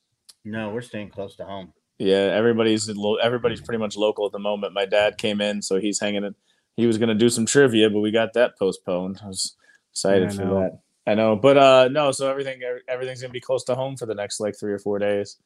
No, 0.45 0.71
we're 0.71 0.83
staying 0.83 1.11
close 1.11 1.37
to 1.37 1.45
home. 1.45 1.73
Yeah, 1.99 2.31
everybody's 2.35 2.91
everybody's 3.23 3.61
pretty 3.61 3.79
much 3.79 3.97
local 3.97 4.27
at 4.27 4.33
the 4.33 4.39
moment. 4.39 4.75
My 4.75 4.85
dad 4.85 5.19
came 5.19 5.41
in, 5.41 5.63
so 5.63 5.81
he's 5.81 5.99
hanging 5.99 6.25
it. 6.25 6.35
He 6.77 6.87
was 6.87 6.99
going 6.99 7.09
to 7.09 7.15
do 7.15 7.31
some 7.31 7.47
trivia, 7.47 7.89
but 7.89 8.01
we 8.01 8.11
got 8.11 8.35
that 8.35 8.59
postponed. 8.59 9.21
I 9.23 9.29
was 9.29 9.57
excited 9.93 10.29
I 10.29 10.33
for 10.33 10.45
that. 10.45 10.79
I 11.07 11.15
know, 11.15 11.37
but 11.37 11.57
uh 11.57 11.89
no, 11.89 12.11
so 12.11 12.29
everything 12.29 12.61
everything's 12.89 13.21
going 13.21 13.31
to 13.31 13.33
be 13.33 13.41
close 13.41 13.65
to 13.65 13.75
home 13.75 13.97
for 13.97 14.07
the 14.07 14.15
next 14.15 14.41
like 14.41 14.59
3 14.59 14.73
or 14.73 14.79
4 14.79 14.99
days. 14.99 15.37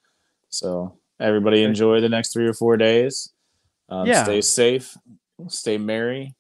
So, 0.49 0.99
everybody 1.21 1.63
enjoy 1.63 2.01
the 2.01 2.09
next 2.09 2.33
3 2.33 2.49
or 2.49 2.55
4 2.55 2.77
days. 2.79 3.33
Um, 3.89 4.07
Yeah. 4.07 4.25
Stay 4.25 4.41
safe. 4.41 4.97
Stay 5.49 5.79
merry. 5.79 6.35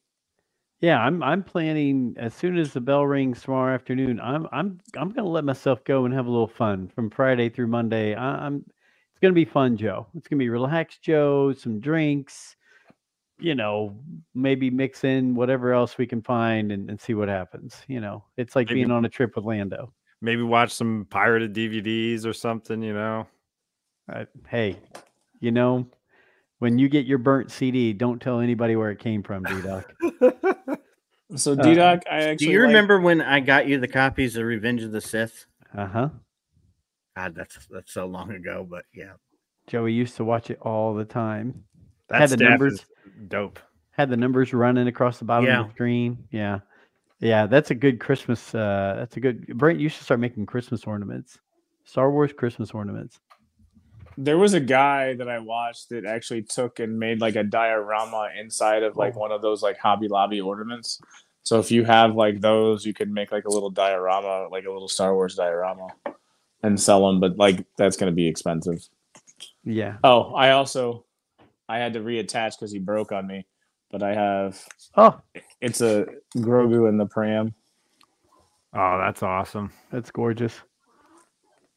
Yeah, 0.80 0.98
I'm 1.00 1.22
I'm 1.22 1.42
planning 1.42 2.14
as 2.18 2.34
soon 2.34 2.56
as 2.56 2.72
the 2.72 2.80
bell 2.80 3.06
rings 3.06 3.42
tomorrow 3.42 3.74
afternoon. 3.74 4.18
I'm 4.20 4.46
I'm 4.50 4.80
I'm 4.96 5.10
gonna 5.10 5.28
let 5.28 5.44
myself 5.44 5.84
go 5.84 6.06
and 6.06 6.14
have 6.14 6.26
a 6.26 6.30
little 6.30 6.48
fun 6.48 6.88
from 6.88 7.10
Friday 7.10 7.50
through 7.50 7.66
Monday. 7.66 8.14
I, 8.14 8.46
I'm 8.46 8.56
it's 8.56 9.20
gonna 9.20 9.34
be 9.34 9.44
fun, 9.44 9.76
Joe. 9.76 10.06
It's 10.16 10.26
gonna 10.26 10.38
be 10.38 10.48
relaxed, 10.48 11.02
Joe. 11.02 11.52
Some 11.52 11.80
drinks, 11.80 12.56
you 13.38 13.54
know, 13.54 13.94
maybe 14.34 14.70
mix 14.70 15.04
in 15.04 15.34
whatever 15.34 15.74
else 15.74 15.98
we 15.98 16.06
can 16.06 16.22
find 16.22 16.72
and, 16.72 16.88
and 16.88 16.98
see 16.98 17.12
what 17.12 17.28
happens. 17.28 17.76
You 17.86 18.00
know, 18.00 18.24
it's 18.38 18.56
like 18.56 18.68
Maybe- 18.68 18.80
being 18.80 18.90
on 18.90 19.04
a 19.04 19.08
trip 19.10 19.36
with 19.36 19.44
Lando. 19.44 19.92
Maybe 20.22 20.42
watch 20.42 20.72
some 20.72 21.06
pirated 21.10 21.54
DVDs 21.54 22.24
or 22.24 22.32
something. 22.32 22.82
You 22.82 22.94
know. 22.94 23.26
Uh, 24.10 24.24
hey, 24.48 24.76
you 25.40 25.50
know, 25.52 25.86
when 26.60 26.78
you 26.78 26.88
get 26.88 27.04
your 27.06 27.18
burnt 27.18 27.50
CD, 27.50 27.92
don't 27.92 28.22
tell 28.22 28.38
anybody 28.40 28.76
where 28.76 28.90
it 28.90 28.98
came 29.00 29.22
from, 29.22 29.42
D 29.42 29.60
Doc. 29.60 29.92
So 31.36 31.52
Uh, 31.52 31.62
D 31.62 31.74
Doc, 31.74 32.02
I 32.10 32.22
actually 32.22 32.46
Do 32.48 32.52
you 32.52 32.58
like- 32.60 32.66
remember 32.68 33.00
when 33.00 33.20
I 33.20 33.38
got 33.40 33.68
you 33.68 33.78
the 33.78 33.86
copies 33.86 34.36
of 34.36 34.44
Revenge 34.44 34.82
of 34.82 34.90
the 34.90 35.00
Sith? 35.00 35.46
Uh 35.76 35.86
huh. 35.86 36.08
God, 37.16 37.34
that's 37.36 37.66
that's 37.70 37.92
so 37.92 38.06
long 38.06 38.32
ago, 38.32 38.66
but 38.68 38.84
yeah. 38.92 39.12
Joey 39.68 39.92
used 39.92 40.16
to 40.16 40.24
watch 40.24 40.50
it 40.50 40.58
all 40.62 40.92
the 40.94 41.04
time. 41.04 41.62
That 42.08 42.20
Had 42.22 42.30
the 42.30 42.36
numbers. 42.38 42.84
dope. 43.28 43.60
had 43.92 44.10
the 44.10 44.16
numbers 44.16 44.52
running 44.52 44.88
across 44.88 45.18
the 45.18 45.24
bottom 45.24 45.48
of 45.48 45.66
the 45.68 45.72
screen. 45.72 46.18
Yeah. 46.32 46.60
Yeah, 47.20 47.46
that's 47.46 47.70
a 47.70 47.74
good 47.76 48.00
Christmas. 48.00 48.52
Uh, 48.52 48.94
that's 48.98 49.16
a 49.16 49.20
good. 49.20 49.46
Brent, 49.56 49.78
you 49.78 49.88
should 49.88 50.02
start 50.02 50.18
making 50.18 50.46
Christmas 50.46 50.82
ornaments. 50.84 51.38
Star 51.84 52.10
Wars 52.10 52.32
Christmas 52.32 52.72
ornaments. 52.72 53.20
There 54.16 54.38
was 54.38 54.54
a 54.54 54.60
guy 54.60 55.14
that 55.14 55.28
I 55.28 55.38
watched 55.38 55.90
that 55.90 56.04
actually 56.04 56.42
took 56.42 56.78
and 56.78 56.98
made 56.98 57.20
like 57.20 57.36
a 57.36 57.44
diorama 57.44 58.28
inside 58.38 58.82
of 58.82 58.96
like 58.96 59.16
oh. 59.16 59.20
one 59.20 59.32
of 59.32 59.42
those 59.42 59.62
like 59.62 59.78
Hobby 59.78 60.08
Lobby 60.08 60.40
ornaments. 60.40 61.00
So 61.42 61.58
if 61.58 61.70
you 61.70 61.84
have 61.84 62.14
like 62.14 62.40
those, 62.40 62.84
you 62.84 62.92
can 62.92 63.12
make 63.12 63.32
like 63.32 63.44
a 63.44 63.50
little 63.50 63.70
diorama, 63.70 64.48
like 64.50 64.66
a 64.66 64.70
little 64.70 64.88
Star 64.88 65.14
Wars 65.14 65.34
diorama, 65.34 65.88
and 66.62 66.78
sell 66.78 67.06
them. 67.06 67.20
But 67.20 67.36
like 67.38 67.64
that's 67.76 67.96
gonna 67.96 68.12
be 68.12 68.28
expensive. 68.28 68.86
Yeah. 69.64 69.96
Oh, 70.04 70.34
I 70.34 70.50
also 70.50 71.06
I 71.68 71.78
had 71.78 71.94
to 71.94 72.00
reattach 72.00 72.58
because 72.58 72.72
he 72.72 72.78
broke 72.78 73.12
on 73.12 73.26
me. 73.26 73.46
But 73.90 74.02
I 74.02 74.14
have 74.14 74.62
Oh, 74.96 75.20
it's 75.60 75.80
a 75.80 76.06
Grogu 76.36 76.88
in 76.88 76.96
the 76.96 77.06
pram, 77.06 77.54
Oh, 78.72 78.98
that's 78.98 79.22
awesome. 79.22 79.72
that's 79.90 80.10
gorgeous. 80.10 80.60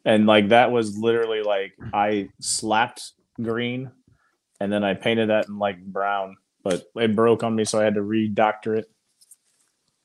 And 0.05 0.25
like 0.25 0.49
that 0.49 0.71
was 0.71 0.97
literally 0.97 1.41
like 1.41 1.73
I 1.93 2.29
slapped 2.39 3.11
green, 3.41 3.91
and 4.59 4.71
then 4.71 4.83
I 4.83 4.93
painted 4.93 5.29
that 5.29 5.47
in 5.47 5.57
like 5.59 5.83
brown. 5.83 6.37
But 6.63 6.83
it 6.95 7.15
broke 7.15 7.43
on 7.43 7.55
me, 7.55 7.65
so 7.65 7.79
I 7.79 7.83
had 7.83 7.95
to 7.95 8.01
redoctor 8.01 8.77
it. 8.77 8.89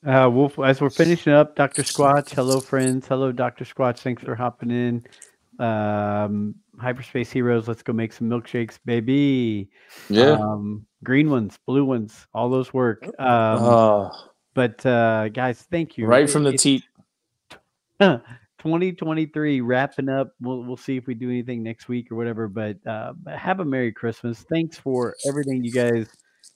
Uh, 0.07 0.29
Wolf, 0.31 0.59
as 0.59 0.81
we're 0.81 0.91
finishing 0.91 1.33
up, 1.33 1.55
Dr. 1.57 1.83
Squatch, 1.83 2.31
hello, 2.35 2.61
friends. 2.61 3.07
Hello, 3.07 3.33
Dr. 3.33 3.65
Squatch. 3.65 3.99
Thanks 3.99 4.23
for 4.23 4.35
hopping 4.35 4.71
in. 4.71 5.05
Um, 5.65 6.55
Hyperspace 6.81 7.31
Heroes, 7.33 7.67
let's 7.67 7.83
go 7.83 7.93
make 7.93 8.13
some 8.13 8.29
milkshakes, 8.29 8.79
baby. 8.85 9.71
Yeah. 10.09 10.33
Um, 10.33 10.87
green 11.03 11.31
ones, 11.31 11.59
blue 11.67 11.85
ones, 11.85 12.27
all 12.33 12.49
those 12.49 12.73
work. 12.73 13.05
Um, 13.19 13.59
oh, 13.63 14.11
but 14.55 14.85
uh, 14.87 15.29
guys, 15.31 15.67
thank 15.71 15.99
you. 15.99 16.07
right 16.07 16.31
from 16.31 16.45
the 16.45 16.51
It- 16.55 16.61
teat. 16.61 16.85
2023 18.59 19.61
wrapping 19.61 20.09
up. 20.09 20.33
We'll 20.41 20.63
we'll 20.65 20.77
see 20.77 20.97
if 20.97 21.07
we 21.07 21.15
do 21.15 21.31
anything 21.31 21.63
next 21.63 21.89
week 21.89 22.11
or 22.11 22.17
whatever. 22.17 22.49
But 22.49 22.85
uh, 22.87 23.13
have 23.35 23.61
a 23.61 23.65
Merry 23.65 23.93
Christmas. 23.93 24.45
Thanks 24.51 24.77
for 24.77 25.15
everything 25.27 25.65
you 25.65 25.73
guys 25.73 26.09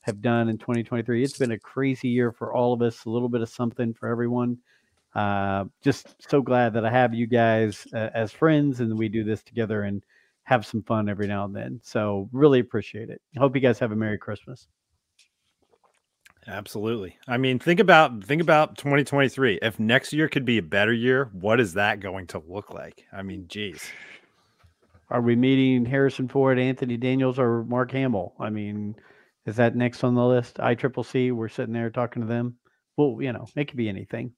have 0.03 0.21
done 0.21 0.49
in 0.49 0.59
2023. 0.59 1.23
It's 1.23 1.39
been 1.39 1.53
a 1.53 1.59
crazy 1.59 2.09
year 2.09 2.33
for 2.33 2.53
all 2.53 2.73
of 2.73 2.83
us. 2.83 3.05
A 3.05 3.11
little 3.11 3.29
bit 3.29 3.41
of 3.41 3.49
something 3.49 3.95
for 3.95 4.09
everyone. 4.09 4.59
Uh, 5.15 5.65
just 5.83 6.15
so 6.31 6.41
glad 6.41 6.73
that 6.75 6.85
I 6.85 6.91
have 6.91 7.15
you 7.15 7.27
guys 7.27 7.87
uh, 7.95 8.09
as 8.15 8.33
friends 8.33 8.81
and 8.81 8.99
we 8.99 9.09
do 9.09 9.25
this 9.25 9.43
together 9.43 9.83
and 9.83 10.03
have 10.45 10.67
some 10.67 10.83
fun 10.83 11.09
every 11.09 11.27
now 11.27 11.45
and 11.45 11.55
then. 11.55 11.81
So 11.83 12.29
really 12.33 12.61
appreciate 12.61 13.11
it. 13.11 13.21
Hope 13.37 13.55
you 13.55 13.61
guys 13.61 13.79
have 13.79 13.93
a 13.93 13.97
Merry 13.97 14.19
Christmas. 14.19 14.67
Absolutely. 16.47 17.17
I 17.29 17.37
mean, 17.37 17.59
think 17.59 17.79
about 17.79 18.25
think 18.25 18.43
about 18.43 18.77
2023. 18.77 19.61
If 19.63 19.79
next 19.79 20.13
year 20.13 20.29
could 20.29 20.45
be 20.45 20.59
a 20.59 20.63
better 20.63 20.93
year, 20.93 21.31
what 21.33 21.61
is 21.61 21.75
that 21.75 22.01
going 22.01 22.27
to 22.29 22.43
look 22.49 22.71
like? 22.73 23.05
I 23.13 23.23
mean, 23.23 23.47
geez. 23.49 23.91
Are 25.11 25.21
we 25.21 25.37
meeting 25.37 25.85
Harrison 25.85 26.27
Ford, 26.29 26.59
Anthony 26.59 26.97
Daniels, 26.97 27.39
or 27.39 27.63
Mark 27.65 27.93
Hamill? 27.93 28.35
I 28.41 28.51
mean, 28.51 28.97
is 29.47 29.57
that 29.57 29.77
next 29.77 30.03
on 30.03 30.15
the 30.17 30.25
list? 30.25 30.59
I 30.59 30.75
triple 30.75 31.05
C. 31.05 31.31
We're 31.31 31.49
sitting 31.49 31.75
there 31.75 31.91
talking 31.91 32.23
to 32.23 32.29
them. 32.29 32.57
Well, 32.97 33.19
you 33.21 33.33
know, 33.33 33.47
it 33.55 33.67
could 33.69 33.77
be 33.77 33.89
anything. 33.89 34.33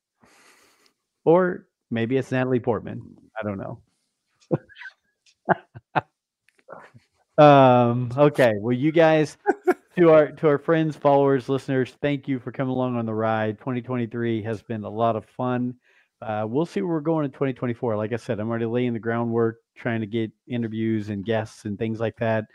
Or 1.25 1.67
maybe 1.91 2.17
it's 2.17 2.33
Natalie 2.33 2.61
Portman. 2.61 3.17
I 3.39 3.43
don't 3.43 3.59
know. 3.59 3.81
um, 7.39 8.11
okay. 8.17 8.53
Well, 8.59 8.77
you 8.77 8.93
guys 8.93 9.37
to 9.97 10.11
our 10.11 10.33
to 10.33 10.49
our 10.49 10.59
friends, 10.59 10.97
followers, 10.97 11.49
listeners, 11.49 11.97
thank 12.01 12.27
you 12.27 12.39
for 12.39 12.51
coming 12.51 12.73
along 12.73 12.97
on 12.97 13.07
the 13.07 13.15
ride. 13.15 13.59
2023 13.59 14.43
has 14.43 14.63
been 14.63 14.83
a 14.85 14.89
lot 14.89 15.15
of 15.15 15.25
fun. 15.25 15.75
Uh, 16.21 16.45
we'll 16.49 16.67
see 16.67 16.81
where 16.81 16.95
we're 16.95 17.01
going 17.01 17.25
in 17.25 17.31
2024. 17.31 17.97
Like 17.97 18.13
I 18.13 18.17
said, 18.17 18.41
I'm 18.41 18.49
already 18.49 18.67
laying 18.67 18.93
the 18.93 18.99
groundwork, 18.99 19.59
trying 19.77 20.01
to 20.01 20.07
get 20.07 20.33
interviews 20.49 21.11
and 21.11 21.25
guests 21.25 21.65
and 21.65 21.79
things 21.79 22.01
like 22.01 22.17
that. 22.17 22.47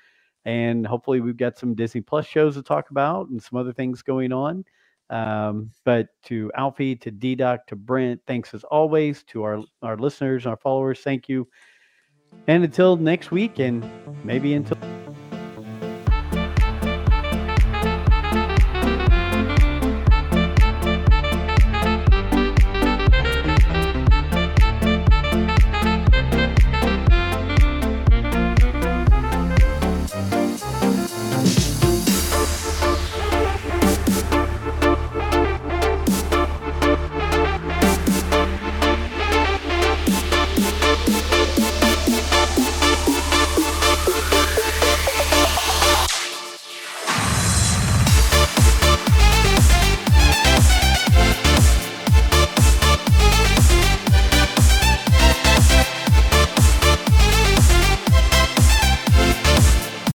And 0.45 0.85
hopefully, 0.85 1.21
we've 1.21 1.37
got 1.37 1.57
some 1.57 1.75
Disney 1.75 2.01
Plus 2.01 2.25
shows 2.25 2.55
to 2.55 2.63
talk 2.63 2.89
about 2.91 3.29
and 3.29 3.41
some 3.41 3.57
other 3.57 3.73
things 3.73 4.01
going 4.01 4.33
on. 4.33 4.65
Um, 5.09 5.71
but 5.85 6.07
to 6.25 6.51
Alfie, 6.55 6.95
to 6.97 7.11
D 7.11 7.35
Doc, 7.35 7.67
to 7.67 7.75
Brent, 7.75 8.21
thanks 8.27 8.53
as 8.53 8.63
always. 8.65 9.23
To 9.25 9.43
our 9.43 9.63
our 9.81 9.97
listeners, 9.97 10.45
our 10.45 10.57
followers, 10.57 10.99
thank 10.99 11.29
you. 11.29 11.47
And 12.47 12.63
until 12.63 12.97
next 12.97 13.31
week, 13.31 13.59
and 13.59 13.89
maybe 14.23 14.53
until 14.53 14.77